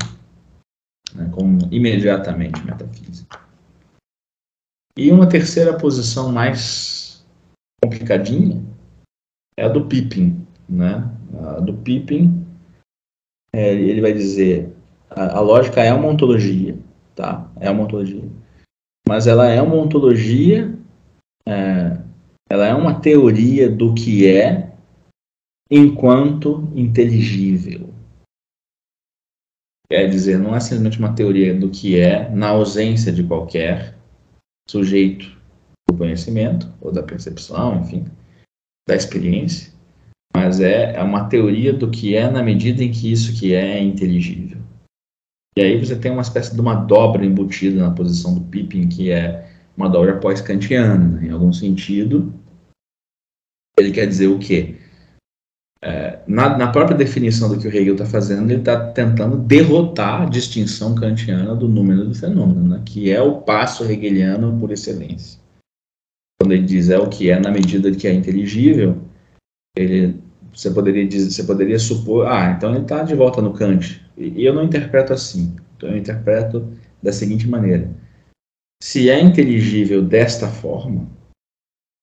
né, 1.13 1.29
como 1.31 1.59
imediatamente 1.71 2.65
metafísica. 2.65 3.44
E 4.97 5.11
uma 5.11 5.27
terceira 5.27 5.77
posição 5.77 6.31
mais 6.31 7.25
complicadinha 7.83 8.63
é 9.57 9.65
a 9.65 9.69
do 9.69 9.85
Pippin. 9.85 10.45
Né? 10.67 11.11
A 11.33 11.59
do 11.59 11.73
Pippin, 11.73 12.45
é, 13.53 13.73
ele 13.73 14.01
vai 14.01 14.13
dizer 14.13 14.73
A, 15.09 15.37
a 15.37 15.39
lógica 15.39 15.81
é 15.81 15.93
uma 15.93 16.07
ontologia, 16.07 16.77
tá? 17.15 17.49
É 17.59 17.69
uma 17.69 17.83
ontologia. 17.83 18.23
Mas 19.07 19.27
ela 19.27 19.47
é 19.47 19.61
uma 19.61 19.75
ontologia, 19.75 20.77
é, 21.47 22.01
ela 22.49 22.65
é 22.65 22.73
uma 22.73 22.99
teoria 22.99 23.69
do 23.69 23.93
que 23.93 24.27
é 24.27 24.73
enquanto 25.69 26.69
inteligível. 26.75 27.93
Quer 29.89 30.09
dizer, 30.09 30.39
não 30.39 30.55
é 30.55 30.59
simplesmente 30.59 30.97
uma 30.97 31.13
teoria 31.13 31.57
do 31.57 31.69
que 31.69 31.99
é 31.99 32.29
na 32.29 32.49
ausência 32.49 33.11
de 33.11 33.23
qualquer 33.23 33.94
sujeito 34.67 35.35
do 35.89 35.97
conhecimento, 35.97 36.71
ou 36.81 36.91
da 36.91 37.03
percepção, 37.03 37.81
enfim, 37.81 38.05
da 38.87 38.95
experiência, 38.95 39.73
mas 40.35 40.59
é, 40.59 40.95
é 40.95 41.01
uma 41.01 41.29
teoria 41.29 41.71
do 41.71 41.89
que 41.89 42.15
é 42.15 42.29
na 42.29 42.43
medida 42.43 42.83
em 42.83 42.91
que 42.91 43.11
isso 43.11 43.39
que 43.39 43.53
é 43.53 43.77
é 43.77 43.83
inteligível. 43.83 44.61
E 45.57 45.61
aí 45.61 45.79
você 45.79 45.97
tem 45.97 46.11
uma 46.11 46.21
espécie 46.21 46.53
de 46.53 46.59
uma 46.59 46.75
dobra 46.75 47.25
embutida 47.25 47.81
na 47.81 47.93
posição 47.93 48.35
do 48.35 48.41
Pippin, 48.41 48.89
que 48.89 49.11
é 49.11 49.49
uma 49.77 49.89
dobra 49.89 50.19
pós-kantiana, 50.19 50.97
né? 50.97 51.27
em 51.27 51.31
algum 51.31 51.53
sentido. 51.53 52.33
Ele 53.77 53.91
quer 53.91 54.05
dizer 54.05 54.27
o 54.27 54.39
quê? 54.39 54.75
É, 55.81 56.19
na, 56.25 56.57
na, 56.57 56.71
própria 56.71 56.97
definição 56.97 57.49
do 57.49 57.59
que 57.59 57.67
o 57.67 57.69
Hegel 57.69 57.93
está 57.93 58.05
fazendo, 58.05 58.49
ele 58.49 58.59
está 58.59 58.91
tentando 58.91 59.37
derrotar 59.37 60.23
a 60.23 60.25
distinção 60.25 60.95
kantiana 60.95 61.55
do 61.55 61.67
número 61.67 62.05
do 62.05 62.15
fenômeno, 62.15 62.67
né? 62.67 62.81
que 62.85 63.11
é 63.11 63.21
o 63.21 63.41
passo 63.41 63.83
hegeliano 63.83 64.57
por 64.59 64.71
excelência. 64.71 65.39
Quando 66.39 66.53
ele 66.53 66.63
diz 66.63 66.89
é 66.89 66.97
o 66.97 67.07
que 67.07 67.29
é 67.29 67.39
na 67.39 67.51
medida 67.51 67.91
que 67.91 68.07
é 68.07 68.13
inteligível, 68.13 68.97
ele, 69.77 70.19
você, 70.53 70.71
poderia 70.71 71.07
dizer, 71.07 71.29
você 71.29 71.43
poderia 71.43 71.77
supor, 71.77 72.27
ah, 72.27 72.51
então 72.51 72.71
ele 72.73 72.83
está 72.83 73.03
de 73.03 73.13
volta 73.13 73.41
no 73.41 73.53
Kant. 73.53 74.01
E, 74.17 74.41
e 74.41 74.45
eu 74.45 74.53
não 74.53 74.63
interpreto 74.63 75.13
assim. 75.13 75.55
Então 75.75 75.89
eu 75.89 75.97
interpreto 75.97 76.67
da 77.03 77.11
seguinte 77.11 77.47
maneira: 77.47 77.89
se 78.81 79.09
é 79.09 79.19
inteligível 79.19 80.01
desta 80.01 80.47
forma, 80.47 81.07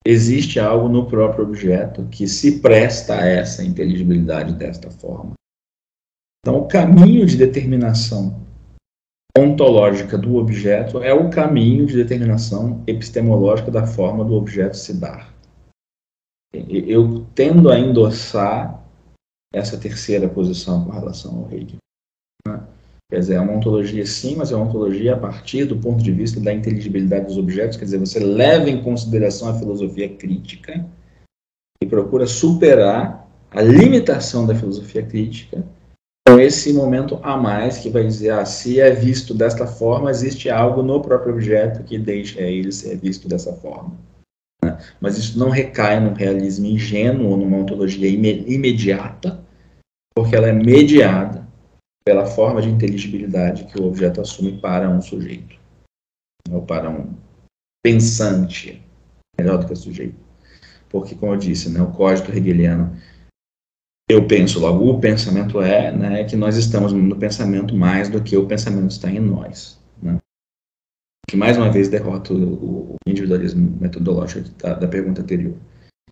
existe 0.04 0.58
algo 0.58 0.88
no 0.88 1.06
próprio 1.06 1.44
objeto 1.44 2.06
que 2.10 2.26
se 2.26 2.60
presta 2.60 3.14
a 3.14 3.26
essa 3.26 3.64
inteligibilidade 3.64 4.54
desta 4.54 4.90
forma. 4.90 5.32
Então, 6.40 6.58
o 6.58 6.68
caminho 6.68 7.24
de 7.24 7.36
determinação 7.36 8.42
ontológica 9.38 10.18
do 10.18 10.36
objeto 10.36 11.02
é 11.02 11.14
o 11.14 11.30
caminho 11.30 11.86
de 11.86 11.94
determinação 11.94 12.82
epistemológica 12.86 13.70
da 13.70 13.86
forma 13.86 14.24
do 14.24 14.34
objeto 14.34 14.76
se 14.76 14.94
dar. 14.94 15.32
Eu 16.52 17.24
tendo 17.34 17.70
a 17.70 17.78
endossar 17.78 18.84
essa 19.54 19.78
terceira 19.78 20.28
posição 20.28 20.84
com 20.84 20.90
relação 20.90 21.38
ao 21.38 21.52
Hegel. 21.52 21.78
Quer 23.12 23.18
dizer, 23.18 23.34
é 23.34 23.40
uma 23.42 23.52
ontologia 23.52 24.06
sim, 24.06 24.36
mas 24.36 24.52
é 24.52 24.56
uma 24.56 24.64
ontologia 24.64 25.12
a 25.12 25.18
partir 25.18 25.66
do 25.66 25.76
ponto 25.76 26.02
de 26.02 26.10
vista 26.10 26.40
da 26.40 26.50
inteligibilidade 26.50 27.26
dos 27.26 27.36
objetos, 27.36 27.76
quer 27.76 27.84
dizer, 27.84 27.98
você 27.98 28.18
leva 28.18 28.70
em 28.70 28.82
consideração 28.82 29.50
a 29.50 29.54
filosofia 29.58 30.08
crítica 30.08 30.82
e 31.82 31.84
procura 31.84 32.26
superar 32.26 33.30
a 33.50 33.60
limitação 33.60 34.46
da 34.46 34.54
filosofia 34.54 35.02
crítica 35.02 35.62
com 36.26 36.40
esse 36.40 36.72
momento 36.72 37.20
a 37.22 37.36
mais 37.36 37.76
que 37.76 37.90
vai 37.90 38.02
dizer, 38.02 38.30
ah, 38.30 38.46
se 38.46 38.80
é 38.80 38.90
visto 38.90 39.34
desta 39.34 39.66
forma, 39.66 40.10
existe 40.10 40.48
algo 40.48 40.82
no 40.82 41.02
próprio 41.02 41.34
objeto 41.34 41.84
que 41.84 41.98
deixa 41.98 42.40
ele 42.40 42.72
ser 42.72 42.96
visto 42.96 43.28
dessa 43.28 43.52
forma. 43.52 43.92
Né? 44.64 44.78
Mas 44.98 45.18
isso 45.18 45.38
não 45.38 45.50
recai 45.50 46.00
num 46.00 46.14
realismo 46.14 46.64
ingênuo 46.64 47.32
ou 47.32 47.36
numa 47.36 47.58
ontologia 47.58 48.08
imediata, 48.08 49.38
porque 50.14 50.34
ela 50.34 50.48
é 50.48 50.52
mediada 50.52 51.41
pela 52.04 52.26
forma 52.26 52.60
de 52.60 52.68
inteligibilidade 52.68 53.64
que 53.64 53.80
o 53.80 53.86
objeto 53.86 54.20
assume 54.20 54.60
para 54.60 54.88
um 54.88 55.00
sujeito, 55.00 55.56
ou 56.50 56.62
para 56.62 56.90
um 56.90 57.14
pensante, 57.82 58.82
melhor 59.38 59.58
do 59.58 59.66
que 59.66 59.74
sujeito. 59.74 60.16
Porque, 60.88 61.14
como 61.14 61.32
eu 61.32 61.38
disse, 61.38 61.70
né, 61.70 61.80
o 61.80 61.90
código 61.90 62.30
hegeliano, 62.30 62.96
eu 64.08 64.26
penso, 64.26 64.60
logo 64.60 64.90
o 64.90 65.00
pensamento 65.00 65.60
é 65.60 65.90
né, 65.90 66.24
que 66.24 66.36
nós 66.36 66.56
estamos 66.56 66.92
no 66.92 67.16
pensamento 67.16 67.74
mais 67.74 68.08
do 68.08 68.22
que 68.22 68.36
o 68.36 68.46
pensamento 68.46 68.90
está 68.90 69.10
em 69.10 69.20
nós. 69.20 69.80
Né? 70.02 70.18
Que, 71.28 71.36
mais 71.36 71.56
uma 71.56 71.70
vez, 71.70 71.88
derrota 71.88 72.34
o, 72.34 72.92
o 72.92 72.96
individualismo 73.06 73.78
metodológico 73.80 74.50
da, 74.58 74.74
da, 74.74 74.86
pergunta 74.86 75.22
anterior. 75.22 75.54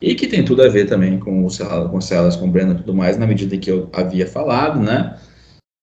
E 0.00 0.14
que 0.14 0.26
tem 0.26 0.42
tudo 0.42 0.62
a 0.62 0.68
ver 0.68 0.88
também 0.88 1.20
com 1.20 1.44
o 1.44 1.50
Celas, 1.50 1.90
com, 1.90 2.00
Celas, 2.00 2.36
com 2.36 2.48
o 2.48 2.58
e 2.58 2.74
tudo 2.74 2.94
mais, 2.94 3.18
na 3.18 3.26
medida 3.26 3.58
que 3.58 3.70
eu 3.70 3.90
havia 3.92 4.26
falado, 4.26 4.80
né? 4.80 5.18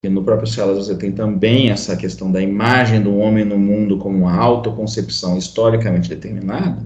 E 0.03 0.09
no 0.09 0.23
próprio 0.23 0.47
Celas 0.47 0.77
você 0.77 0.95
tem 0.95 1.11
também 1.11 1.69
essa 1.69 1.97
questão 1.97 2.31
da 2.31 2.41
imagem 2.41 3.01
do 3.01 3.17
homem 3.17 3.43
no 3.43 3.57
mundo 3.57 3.97
como 3.97 4.17
uma 4.17 4.35
autoconcepção 4.35 5.37
historicamente 5.37 6.09
determinada. 6.09 6.85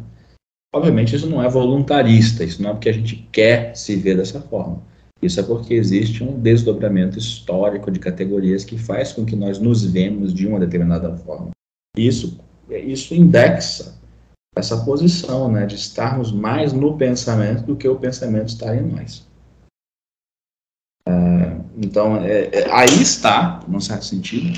Obviamente 0.74 1.16
isso 1.16 1.28
não 1.28 1.44
é 1.44 1.50
voluntarista, 1.50 2.44
isso 2.44 2.62
não 2.62 2.70
é 2.70 2.74
porque 2.74 2.90
a 2.90 2.94
gente 2.94 3.28
quer 3.32 3.76
se 3.76 3.96
ver 3.98 4.16
dessa 4.16 4.40
forma. 4.40 4.82
Isso 5.22 5.40
é 5.40 5.44
porque 5.44 5.74
existe 5.74 6.24
um 6.24 6.40
desdobramento 6.40 7.20
histórico 7.20 7.92
de 7.92 8.00
categorias 8.00 8.64
que 8.64 8.78
faz 8.78 9.12
com 9.12 9.26
que 9.26 9.36
nós 9.36 9.60
nos 9.60 9.84
vemos 9.84 10.34
de 10.34 10.48
uma 10.48 10.60
determinada 10.60 11.16
forma. 11.18 11.52
Isso, 11.96 12.40
isso 12.70 13.14
indexa 13.14 14.00
essa 14.56 14.84
posição 14.84 15.50
né, 15.50 15.66
de 15.66 15.76
estarmos 15.76 16.32
mais 16.32 16.74
no 16.74 16.98
pensamento 16.98 17.64
do 17.64 17.76
que 17.76 17.88
o 17.88 18.00
pensamento 18.00 18.50
estar 18.50 18.76
em 18.76 18.82
nós. 18.82 19.28
É, 21.08 21.51
então, 21.78 22.18
é, 22.18 22.50
é, 22.52 22.72
aí 22.72 23.02
está, 23.02 23.62
num 23.68 23.80
certo 23.80 24.06
sentido, 24.06 24.58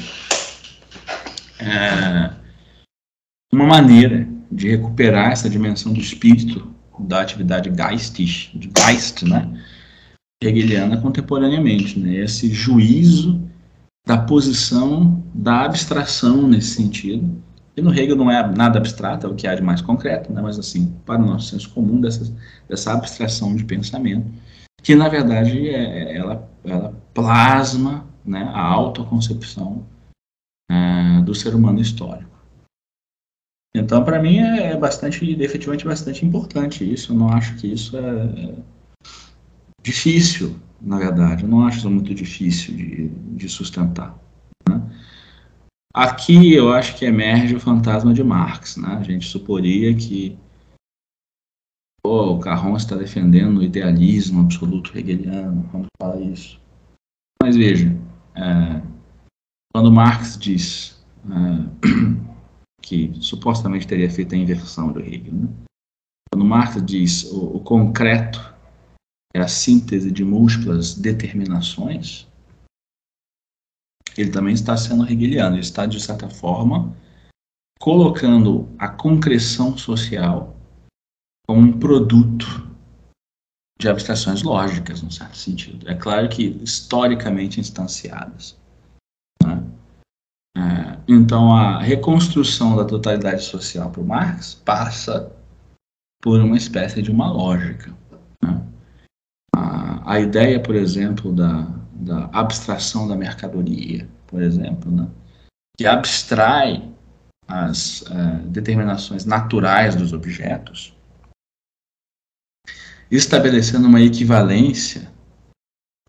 é, 1.59 2.33
uma 3.51 3.65
maneira 3.65 4.27
de 4.51 4.69
recuperar 4.69 5.31
essa 5.31 5.49
dimensão 5.49 5.93
do 5.93 5.99
espírito 5.99 6.73
da 6.99 7.21
atividade 7.21 7.71
geistig, 7.75 8.51
de 8.53 8.69
Geist, 8.69 9.23
né, 9.23 9.61
hegeliana 10.43 10.97
contemporaneamente, 10.97 11.99
né, 11.99 12.15
esse 12.15 12.51
juízo 12.51 13.41
da 14.05 14.17
posição 14.17 15.23
da 15.33 15.61
abstração 15.61 16.47
nesse 16.47 16.75
sentido. 16.75 17.41
E 17.75 17.81
no 17.81 17.91
Hegel 17.91 18.15
não 18.15 18.29
é 18.29 18.55
nada 18.55 18.77
abstrato, 18.77 19.25
é 19.25 19.29
o 19.29 19.33
que 19.33 19.47
há 19.47 19.55
de 19.55 19.61
mais 19.61 19.81
concreto, 19.81 20.31
né, 20.31 20.41
mas 20.41 20.59
assim, 20.59 20.93
para 21.05 21.21
o 21.21 21.25
nosso 21.25 21.49
senso 21.49 21.69
comum, 21.71 21.99
dessa, 21.99 22.31
dessa 22.67 22.93
abstração 22.93 23.55
de 23.55 23.63
pensamento 23.63 24.27
que 24.81 24.95
na 24.95 25.07
verdade 25.09 25.69
é, 25.69 26.15
ela, 26.15 26.49
ela 26.63 26.93
plasma 27.13 28.07
né, 28.25 28.49
a 28.53 28.61
autoconcepção 28.61 29.85
é, 30.69 31.21
do 31.21 31.35
ser 31.35 31.55
humano 31.55 31.79
histórico. 31.79 32.33
Então, 33.75 34.03
para 34.03 34.21
mim, 34.21 34.37
é, 34.37 34.73
é 34.73 34.77
bastante, 34.77 35.29
efetivamente, 35.41 35.85
bastante 35.85 36.25
importante 36.25 36.91
isso. 36.91 37.11
Eu 37.11 37.17
não 37.17 37.29
acho 37.29 37.55
que 37.55 37.67
isso 37.67 37.97
é 37.97 38.55
difícil, 39.81 40.59
na 40.79 40.97
verdade. 40.97 41.43
Eu 41.43 41.49
não 41.49 41.65
acho 41.65 41.79
isso 41.79 41.89
muito 41.89 42.13
difícil 42.13 42.75
de, 42.75 43.07
de 43.07 43.49
sustentar. 43.49 44.15
Né? 44.69 44.79
Aqui 45.93 46.53
eu 46.53 46.71
acho 46.71 46.95
que 46.95 47.05
emerge 47.05 47.55
o 47.55 47.59
fantasma 47.59 48.13
de 48.13 48.23
Marx. 48.23 48.77
Né? 48.77 48.95
A 48.95 49.03
gente 49.03 49.27
suporia 49.27 49.93
que 49.95 50.37
oh, 52.05 52.33
o 52.33 52.39
Carron 52.39 52.75
está 52.75 52.95
defendendo 52.95 53.59
o 53.59 53.63
idealismo 53.63 54.41
absoluto 54.41 54.97
hegeliano 54.97 55.67
quando 55.71 55.87
fala 56.01 56.21
isso. 56.21 56.59
Mas 57.41 57.55
veja, 57.55 57.89
é, 58.35 58.81
quando 59.73 59.91
Marx 59.91 60.37
diz 60.37 61.03
é, 61.25 62.23
que 62.81 63.13
supostamente 63.21 63.87
teria 63.87 64.09
feito 64.09 64.35
a 64.35 64.37
inversão 64.37 64.91
do 64.91 64.99
Hegel, 64.99 65.33
né? 65.33 65.49
quando 66.31 66.45
Marx 66.45 66.83
diz 66.85 67.23
o, 67.31 67.57
o 67.57 67.59
concreto 67.59 68.53
é 69.35 69.39
a 69.39 69.47
síntese 69.47 70.11
de 70.11 70.23
múltiplas 70.23 70.95
determinações, 70.95 72.27
ele 74.17 74.31
também 74.31 74.53
está 74.53 74.77
sendo 74.77 75.09
hegeliano, 75.09 75.55
ele 75.55 75.61
está, 75.61 75.85
de 75.85 75.99
certa 75.99 76.29
forma, 76.29 76.95
colocando 77.79 78.69
a 78.77 78.87
concreção 78.87 79.77
social 79.77 80.55
como 81.47 81.61
um 81.61 81.79
produto 81.79 82.69
de 83.79 83.89
abstrações 83.89 84.43
lógicas, 84.43 85.01
num 85.01 85.11
certo 85.11 85.37
sentido. 85.37 85.89
É 85.89 85.95
claro 85.95 86.29
que 86.29 86.43
historicamente 86.63 87.59
instanciadas. 87.59 88.57
Né? 89.43 89.63
É, 90.57 90.97
então, 91.07 91.53
a 91.53 91.81
reconstrução 91.81 92.75
da 92.75 92.85
totalidade 92.85 93.43
social 93.43 93.91
para 93.91 94.03
Marx 94.03 94.53
passa 94.53 95.31
por 96.21 96.39
uma 96.39 96.55
espécie 96.55 97.01
de 97.01 97.11
uma 97.11 97.29
lógica. 97.29 97.93
Né? 98.41 98.65
A, 99.55 100.13
a, 100.13 100.19
ideia, 100.21 100.61
por 100.61 100.75
exemplo, 100.75 101.33
da, 101.33 101.63
da 101.91 102.25
abstração 102.31 103.07
da 103.07 103.15
mercadoria, 103.15 104.07
por 104.27 104.41
exemplo, 104.41 104.89
né? 104.89 105.09
que 105.77 105.85
abstrai 105.85 106.89
as 107.47 108.03
uh, 108.03 108.47
determinações 108.47 109.25
naturais 109.25 109.95
dos 109.95 110.13
objetos, 110.13 110.95
estabelecendo 113.15 113.87
uma 113.87 114.01
equivalência 114.01 115.11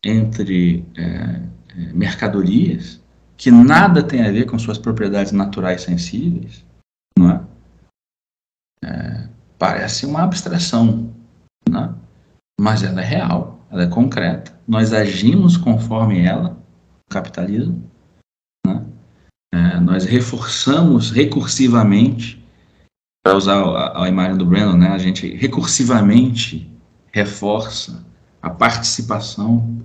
entre 0.03 0.85
é, 0.97 1.03
é, 1.03 1.93
mercadorias 1.93 3.03
que 3.37 3.51
nada 3.51 4.03
tem 4.03 4.23
a 4.23 4.31
ver 4.31 4.47
com 4.47 4.59
suas 4.59 4.79
propriedades 4.79 5.33
naturais 5.33 5.83
sensíveis, 5.83 6.65
não 7.19 7.31
é? 7.31 7.45
é 8.85 9.29
parece 9.59 10.07
uma 10.07 10.23
abstração, 10.23 11.13
né? 11.69 11.95
mas 12.61 12.83
ela 12.83 13.01
é 13.01 13.05
real, 13.05 13.67
ela 13.71 13.85
é 13.85 13.89
concreta. 13.89 14.59
Nós 14.67 14.93
agimos 14.93 15.57
conforme 15.57 16.25
ela, 16.25 16.59
o 17.07 17.13
capitalismo. 17.13 17.91
Né? 18.67 18.85
É, 19.53 19.81
nós 19.81 20.05
reforçamos 20.05 21.11
recursivamente, 21.11 22.43
para 23.25 23.37
usar 23.37 23.57
a, 23.57 24.05
a, 24.05 24.09
imagem 24.09 24.37
do 24.37 24.47
Brandon, 24.47 24.77
né? 24.77 24.89
a 24.89 24.99
gente 24.99 25.35
recursivamente 25.35 26.74
reforça 27.15 28.05
a 28.43 28.51
participação 28.51 29.79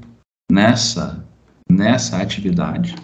nessa, 0.51 1.23
nessa 1.72 2.18
atividade 2.18 2.95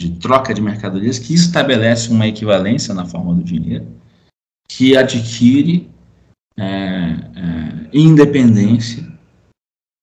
de 0.00 0.12
troca 0.12 0.54
de 0.54 0.62
mercadorias 0.62 1.18
que 1.18 1.34
estabelece 1.34 2.08
uma 2.08 2.26
equivalência 2.26 2.94
na 2.94 3.04
forma 3.04 3.34
do 3.34 3.44
dinheiro, 3.44 3.86
que 4.66 4.96
adquire 4.96 5.90
é, 6.58 6.64
é, 6.64 7.90
independência, 7.92 9.06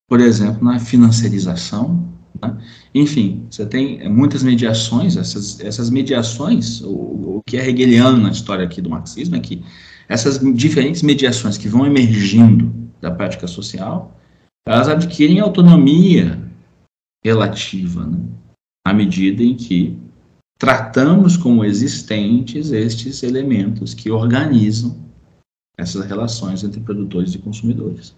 por 0.08 0.22
exemplo, 0.22 0.64
na 0.64 0.80
financiarização. 0.80 2.08
Né? 2.40 2.56
Enfim, 2.94 3.48
você 3.50 3.66
tem 3.66 4.08
muitas 4.08 4.44
mediações, 4.44 5.18
essas, 5.18 5.60
essas 5.62 5.90
mediações, 5.90 6.80
o, 6.82 7.38
o 7.38 7.42
que 7.44 7.58
é 7.58 7.68
hegeliano 7.68 8.20
na 8.20 8.30
história 8.30 8.64
aqui 8.64 8.84
do 8.84 8.90
marxismo 8.92 9.36
é 9.36 9.40
que 9.40 9.66
essas 10.08 10.40
diferentes 10.54 11.02
mediações 11.02 11.58
que 11.58 11.68
vão 11.68 11.88
emergindo 11.88 12.87
da 13.02 13.12
prática 13.12 13.48
social, 13.48 14.20
elas 14.66 14.90
adquirem 14.90 15.40
autonomia 15.40 16.42
relativa, 17.24 18.06
né? 18.06 18.20
à 18.86 18.94
medida 18.94 19.44
em 19.44 19.56
que 19.56 19.98
tratamos 20.58 21.38
como 21.38 21.64
existentes 21.64 22.72
estes 22.72 23.22
elementos 23.22 23.94
que 23.94 24.10
organizam 24.10 24.98
essas 25.78 26.06
relações 26.06 26.64
entre 26.64 26.80
produtores 26.82 27.36
e 27.36 27.40
consumidores. 27.40 28.16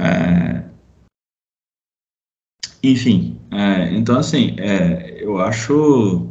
É, 0.00 0.68
enfim, 2.82 3.40
é, 3.50 3.94
então 3.94 4.18
assim, 4.18 4.56
é, 4.58 5.22
eu 5.22 5.38
acho, 5.38 6.28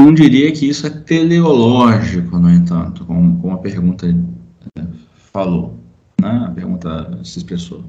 não 0.00 0.14
diria 0.14 0.52
que 0.52 0.68
isso 0.68 0.86
é 0.86 0.90
teleológico, 0.90 2.38
no 2.38 2.48
entanto, 2.48 3.04
como, 3.04 3.40
como 3.40 3.54
a 3.54 3.58
pergunta 3.58 4.06
é, 4.06 5.05
falou, 5.36 5.78
né? 6.18 6.46
a 6.48 6.50
pergunta 6.50 7.22
se 7.22 7.40
expressou. 7.40 7.84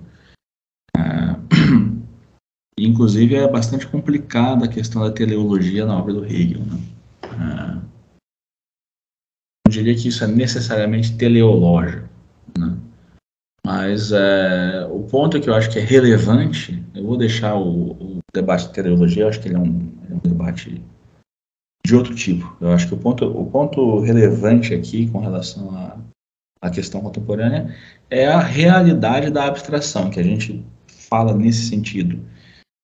É, 0.97 0.99
Inclusive, 2.77 3.35
é 3.35 3.47
bastante 3.47 3.87
complicada 3.87 4.65
a 4.65 4.67
questão 4.67 5.01
da 5.01 5.11
teleologia 5.11 5.85
na 5.85 5.97
obra 5.97 6.13
do 6.13 6.25
Hegel. 6.25 6.59
Né? 6.59 6.79
É, 7.23 7.73
não 9.65 9.69
diria 9.69 9.95
que 9.95 10.09
isso 10.09 10.25
é 10.25 10.27
necessariamente 10.27 11.15
teleológico. 11.15 12.09
Né? 12.59 12.77
Mas 13.65 14.11
é, 14.11 14.85
o 14.91 15.03
ponto 15.03 15.39
que 15.39 15.49
eu 15.49 15.55
acho 15.55 15.71
que 15.71 15.79
é 15.79 15.81
relevante, 15.81 16.83
eu 16.93 17.05
vou 17.05 17.17
deixar 17.17 17.55
o, 17.55 17.91
o 17.91 18.19
debate 18.33 18.67
de 18.67 18.73
teleologia, 18.73 19.23
eu 19.23 19.29
acho 19.29 19.39
que 19.39 19.47
ele 19.47 19.55
é 19.55 19.59
um, 19.59 19.89
é 20.09 20.13
um, 20.13 20.19
debate 20.19 20.83
de 21.85 21.95
outro 21.95 22.13
tipo. 22.13 22.57
Eu 22.59 22.73
acho 22.73 22.89
que 22.89 22.93
o 22.93 22.97
ponto, 22.97 23.25
o 23.25 23.49
ponto 23.49 24.01
relevante 24.01 24.73
aqui 24.73 25.09
com 25.09 25.19
relação 25.19 25.73
à, 25.73 25.97
à 26.61 26.69
questão 26.69 27.01
contemporânea 27.01 27.75
é 28.09 28.27
a 28.27 28.39
realidade 28.39 29.29
da 29.29 29.45
abstração, 29.45 30.09
que 30.09 30.19
a 30.19 30.23
gente 30.23 30.65
fala 30.87 31.33
nesse 31.33 31.67
sentido 31.67 32.19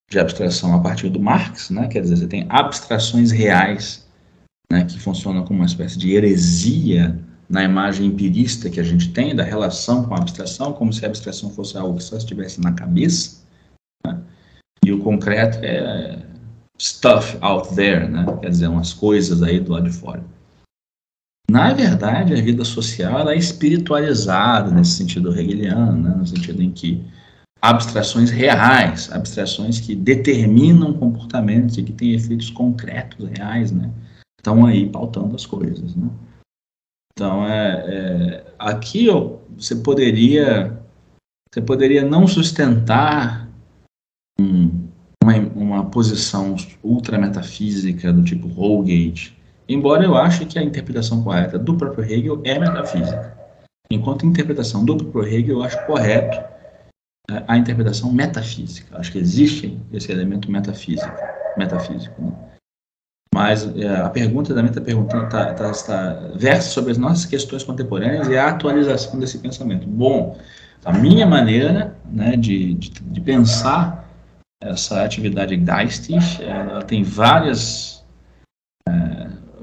de 0.10 0.20
abstração 0.20 0.74
a 0.76 0.80
partir 0.80 1.10
do 1.10 1.20
Marx, 1.20 1.70
né? 1.70 1.88
quer 1.88 2.02
dizer, 2.02 2.18
você 2.18 2.28
tem 2.28 2.46
abstrações 2.50 3.32
reais 3.32 4.08
né, 4.72 4.86
que 4.86 5.00
funcionam 5.00 5.44
como 5.44 5.60
uma 5.60 5.66
espécie 5.66 5.98
de 5.98 6.14
heresia 6.14 7.20
na 7.50 7.64
imagem 7.64 8.08
empirista 8.08 8.70
que 8.70 8.80
a 8.80 8.84
gente 8.84 9.12
tem 9.12 9.36
da 9.36 9.44
relação 9.44 10.04
com 10.04 10.14
a 10.14 10.18
abstração, 10.18 10.74
como 10.74 10.94
se 10.94 11.06
a 11.06 11.08
abstração 11.08 11.50
fosse 11.50 11.78
algo 11.78 11.98
que 11.98 12.04
só 12.04 12.18
estivesse 12.18 12.62
na 12.62 12.74
cabeça, 12.74 13.44
né? 14.06 14.22
e 14.86 14.92
o 14.92 15.00
concreto 15.00 15.60
é 15.64 16.20
stuff 16.80 17.38
out 17.42 17.74
there, 17.76 18.08
né? 18.08 18.26
quer 18.42 18.50
dizer, 18.50 18.68
umas 18.68 18.94
coisas 18.94 19.42
aí 19.44 19.60
do 19.60 19.72
lado 19.72 19.90
de 19.90 19.96
fora. 19.96 20.24
Na 21.50 21.74
verdade, 21.74 22.34
a 22.34 22.42
vida 22.42 22.64
social 22.64 23.30
é 23.30 23.36
espiritualizada 23.36 24.72
nesse 24.72 24.92
sentido 24.92 25.38
hegeliano, 25.38 26.02
né? 26.02 26.16
no 26.16 26.26
sentido 26.26 26.62
em 26.62 26.72
que 26.72 27.04
abstrações 27.62 28.30
reais, 28.30 29.12
abstrações 29.12 29.80
que 29.80 29.96
determinam 29.96 30.94
comportamentos 30.94 31.78
e 31.78 31.84
que 31.84 31.94
têm 31.94 32.14
efeitos 32.14 32.50
concretos, 32.50 33.30
reais, 33.30 33.72
né? 33.72 33.90
Estão 34.38 34.66
aí 34.66 34.90
pautando 34.90 35.34
as 35.34 35.46
coisas, 35.46 35.96
né? 35.96 36.10
Então, 37.14 37.48
é, 37.48 37.86
é 37.88 38.54
aqui 38.60 39.10
ó, 39.10 39.38
você 39.56 39.76
poderia 39.78 40.78
você 41.54 41.62
poderia 41.62 42.04
não 42.04 42.28
sustentar 42.28 43.48
um, 44.40 44.90
uma, 45.24 45.38
uma 45.56 45.86
posição 45.86 46.56
ultrametafísica 46.84 48.12
do 48.12 48.24
tipo 48.24 48.48
Holgate, 48.48 49.38
embora 49.68 50.04
eu 50.04 50.16
ache 50.16 50.46
que 50.46 50.60
a 50.60 50.64
interpretação 50.64 51.24
correta 51.24 51.58
do 51.58 51.76
próprio 51.76 52.06
Hegel 52.06 52.42
é 52.44 52.58
metafísica. 52.60 53.38
Enquanto 53.92 54.26
a 54.26 54.30
interpretação 54.30 54.84
do 54.84 54.98
próprio 54.98 55.28
Hegel 55.28 55.58
eu 55.58 55.64
acho 55.64 55.86
correto 55.86 56.54
a 57.48 57.58
interpretação 57.58 58.12
metafísica. 58.12 58.98
Acho 58.98 59.12
que 59.12 59.18
existe 59.18 59.80
esse 59.92 60.12
elemento 60.12 60.52
metafísico, 60.52 61.16
metafísico. 61.58 62.22
Né? 62.22 62.32
Mas 63.34 63.66
é, 63.78 63.96
a 63.96 64.10
pergunta 64.10 64.54
também 64.54 64.70
está 64.70 64.82
perguntando, 64.82 65.28
tá, 65.30 65.54
tá, 65.54 65.72
tá, 65.72 66.32
versa 66.36 66.70
sobre 66.70 66.92
as 66.92 66.98
nossas 66.98 67.26
questões 67.26 67.64
contemporâneas 67.64 68.28
e 68.28 68.38
a 68.38 68.50
atualização 68.50 69.20
desse 69.20 69.40
pensamento. 69.40 69.88
Bom, 69.88 70.38
a 70.86 70.92
minha 70.94 71.26
maneira 71.26 71.96
né, 72.06 72.36
de, 72.36 72.76
de, 72.76 72.90
de 72.90 73.22
pensar 73.22 74.08
essa 74.62 75.04
atividade 75.04 75.56
geistig, 75.56 76.44
ela 76.44 76.84
tem 76.84 77.04
várias 77.04 77.94
é, 77.94 78.03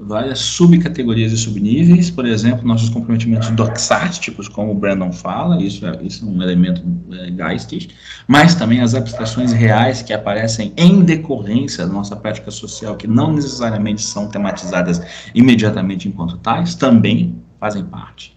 várias 0.01 0.39
subcategorias 0.39 1.31
e 1.31 1.37
subníveis, 1.37 2.09
por 2.09 2.25
exemplo, 2.25 2.67
nossos 2.67 2.89
comprometimentos 2.89 3.49
doxásticos, 3.51 4.47
como 4.47 4.71
o 4.71 4.75
Brandon 4.75 5.11
fala, 5.11 5.61
isso 5.61 5.85
é, 5.85 5.99
isso 6.01 6.25
é 6.25 6.27
um 6.27 6.41
elemento 6.41 6.81
é, 7.11 7.31
geistig, 7.31 7.89
mas 8.27 8.55
também 8.55 8.81
as 8.81 8.95
abstrações 8.95 9.53
reais 9.53 10.01
que 10.01 10.11
aparecem 10.11 10.73
em 10.75 11.01
decorrência 11.01 11.85
da 11.85 11.93
nossa 11.93 12.15
prática 12.15 12.49
social, 12.49 12.95
que 12.95 13.07
não 13.07 13.31
necessariamente 13.31 14.01
são 14.01 14.27
tematizadas 14.27 15.01
imediatamente 15.35 16.07
enquanto 16.07 16.37
tais, 16.37 16.73
também 16.73 17.39
fazem 17.59 17.85
parte 17.85 18.35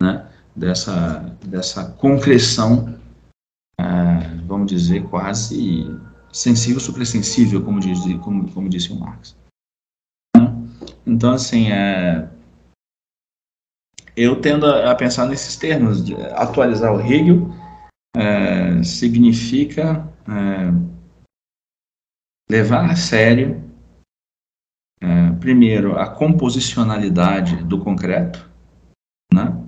né, 0.00 0.26
dessa, 0.54 1.32
dessa 1.44 1.84
concreção, 1.84 2.94
ah, 3.80 4.28
vamos 4.44 4.66
dizer, 4.66 5.04
quase 5.04 5.88
sensível, 6.32 6.80
suprassensível, 6.80 7.62
como, 7.62 7.78
diz, 7.78 8.00
como, 8.20 8.50
como 8.50 8.68
disse 8.68 8.92
o 8.92 8.98
Marx. 8.98 9.36
Então, 11.06 11.32
assim, 11.32 11.70
é, 11.70 12.28
eu 14.16 14.40
tendo 14.40 14.66
a, 14.66 14.94
pensar 14.94 15.26
nesses 15.26 15.56
termos. 15.56 16.10
Atualizar 16.34 16.92
o 16.92 17.00
Hegel 17.00 17.48
é, 18.16 18.82
significa 18.82 20.12
é, 20.26 20.72
levar 22.50 22.90
a 22.90 22.96
sério, 22.96 23.62
é, 25.00 25.32
primeiro, 25.38 25.98
a 25.98 26.08
composicionalidade 26.08 27.62
do 27.64 27.78
concreto, 27.78 28.50
né? 29.32 29.62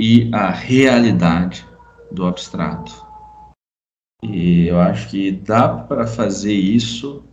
E 0.00 0.32
a 0.32 0.50
realidade 0.50 1.66
do 2.12 2.24
abstrato. 2.24 3.06
E 4.22 4.68
eu 4.68 4.80
acho 4.80 5.10
que 5.10 5.32
dá 5.32 5.84
para 5.84 6.06
fazer 6.06 6.54
isso 6.54 7.24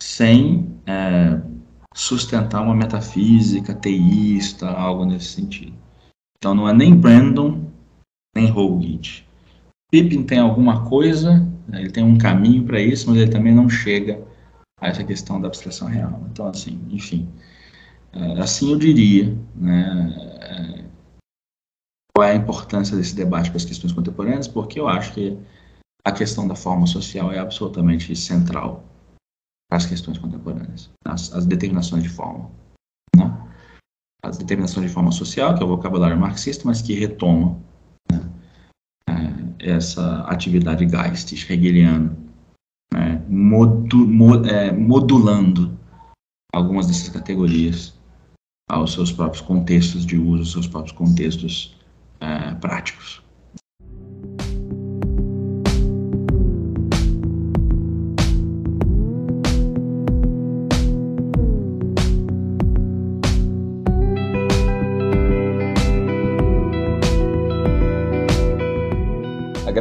sem 0.00 0.80
é, 0.86 1.51
sustentar 1.94 2.62
uma 2.62 2.74
metafísica 2.74 3.74
teísta, 3.74 4.68
algo 4.68 5.04
nesse 5.04 5.26
sentido. 5.26 5.74
Então 6.36 6.54
não 6.54 6.68
é 6.68 6.72
nem 6.72 6.94
Brandon, 6.94 7.70
nem 8.34 8.48
Holgate. 8.48 9.26
Pippin 9.90 10.24
tem 10.24 10.38
alguma 10.38 10.88
coisa, 10.88 11.40
né, 11.68 11.80
ele 11.80 11.90
tem 11.90 12.02
um 12.02 12.16
caminho 12.16 12.64
para 12.64 12.80
isso, 12.80 13.08
mas 13.08 13.18
ele 13.18 13.30
também 13.30 13.54
não 13.54 13.68
chega 13.68 14.26
a 14.80 14.88
essa 14.88 15.04
questão 15.04 15.40
da 15.40 15.48
abstração 15.48 15.86
real. 15.86 16.26
Então, 16.32 16.48
assim, 16.48 16.80
enfim, 16.90 17.28
é, 18.12 18.40
assim 18.40 18.72
eu 18.72 18.78
diria, 18.78 19.36
né, 19.54 20.14
é, 20.40 20.84
qual 22.14 22.26
é 22.26 22.32
a 22.32 22.36
importância 22.36 22.96
desse 22.96 23.14
debate 23.14 23.50
com 23.50 23.56
as 23.56 23.64
questões 23.64 23.92
contemporâneas, 23.92 24.48
porque 24.48 24.80
eu 24.80 24.88
acho 24.88 25.12
que 25.12 25.38
a 26.04 26.10
questão 26.10 26.48
da 26.48 26.54
forma 26.54 26.86
social 26.86 27.30
é 27.30 27.38
absolutamente 27.38 28.16
central 28.16 28.84
as 29.72 29.86
questões 29.86 30.18
contemporâneas, 30.18 30.90
as, 31.06 31.32
as 31.32 31.46
determinações 31.46 32.02
de 32.02 32.08
forma. 32.10 32.50
Né? 33.16 33.24
As 34.22 34.36
determinações 34.36 34.86
de 34.86 34.92
forma 34.92 35.10
social, 35.10 35.54
que 35.54 35.62
é 35.62 35.64
o 35.64 35.68
vocabulário 35.68 36.18
marxista, 36.18 36.64
mas 36.66 36.82
que 36.82 36.92
retoma 36.92 37.58
né, 38.10 38.20
é, 39.08 39.70
essa 39.70 40.24
atividade 40.24 40.86
geistig 40.86 41.50
hegeliana 41.50 42.14
né, 42.92 43.24
modu, 43.26 44.06
mo, 44.06 44.44
é, 44.44 44.70
modulando 44.70 45.78
algumas 46.54 46.86
dessas 46.86 47.08
categorias 47.08 47.98
aos 48.70 48.92
seus 48.92 49.10
próprios 49.10 49.40
contextos 49.40 50.04
de 50.04 50.18
uso, 50.18 50.40
aos 50.40 50.52
seus 50.52 50.66
próprios 50.66 50.94
contextos 50.94 51.80
é, 52.20 52.54
práticos. 52.56 53.21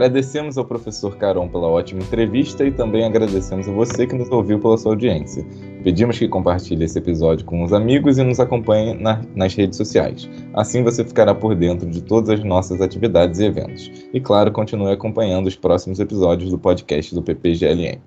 Agradecemos 0.01 0.57
ao 0.57 0.65
professor 0.65 1.15
Caron 1.15 1.47
pela 1.47 1.67
ótima 1.67 2.01
entrevista 2.01 2.65
e 2.65 2.71
também 2.71 3.05
agradecemos 3.05 3.69
a 3.69 3.71
você 3.71 4.07
que 4.07 4.15
nos 4.15 4.31
ouviu 4.31 4.57
pela 4.57 4.75
sua 4.75 4.93
audiência. 4.93 5.45
Pedimos 5.83 6.17
que 6.17 6.27
compartilhe 6.27 6.85
esse 6.85 6.97
episódio 6.97 7.45
com 7.45 7.63
os 7.63 7.71
amigos 7.71 8.17
e 8.17 8.23
nos 8.23 8.39
acompanhe 8.39 8.95
na, 8.95 9.21
nas 9.35 9.53
redes 9.53 9.77
sociais. 9.77 10.27
Assim 10.55 10.81
você 10.83 11.05
ficará 11.05 11.35
por 11.35 11.53
dentro 11.53 11.87
de 11.87 12.01
todas 12.01 12.31
as 12.31 12.43
nossas 12.43 12.81
atividades 12.81 13.39
e 13.39 13.45
eventos. 13.45 13.91
E 14.11 14.19
claro, 14.19 14.51
continue 14.51 14.91
acompanhando 14.91 15.45
os 15.45 15.55
próximos 15.55 15.99
episódios 15.99 16.49
do 16.49 16.57
podcast 16.57 17.13
do 17.13 17.21
PPGLM. 17.21 18.01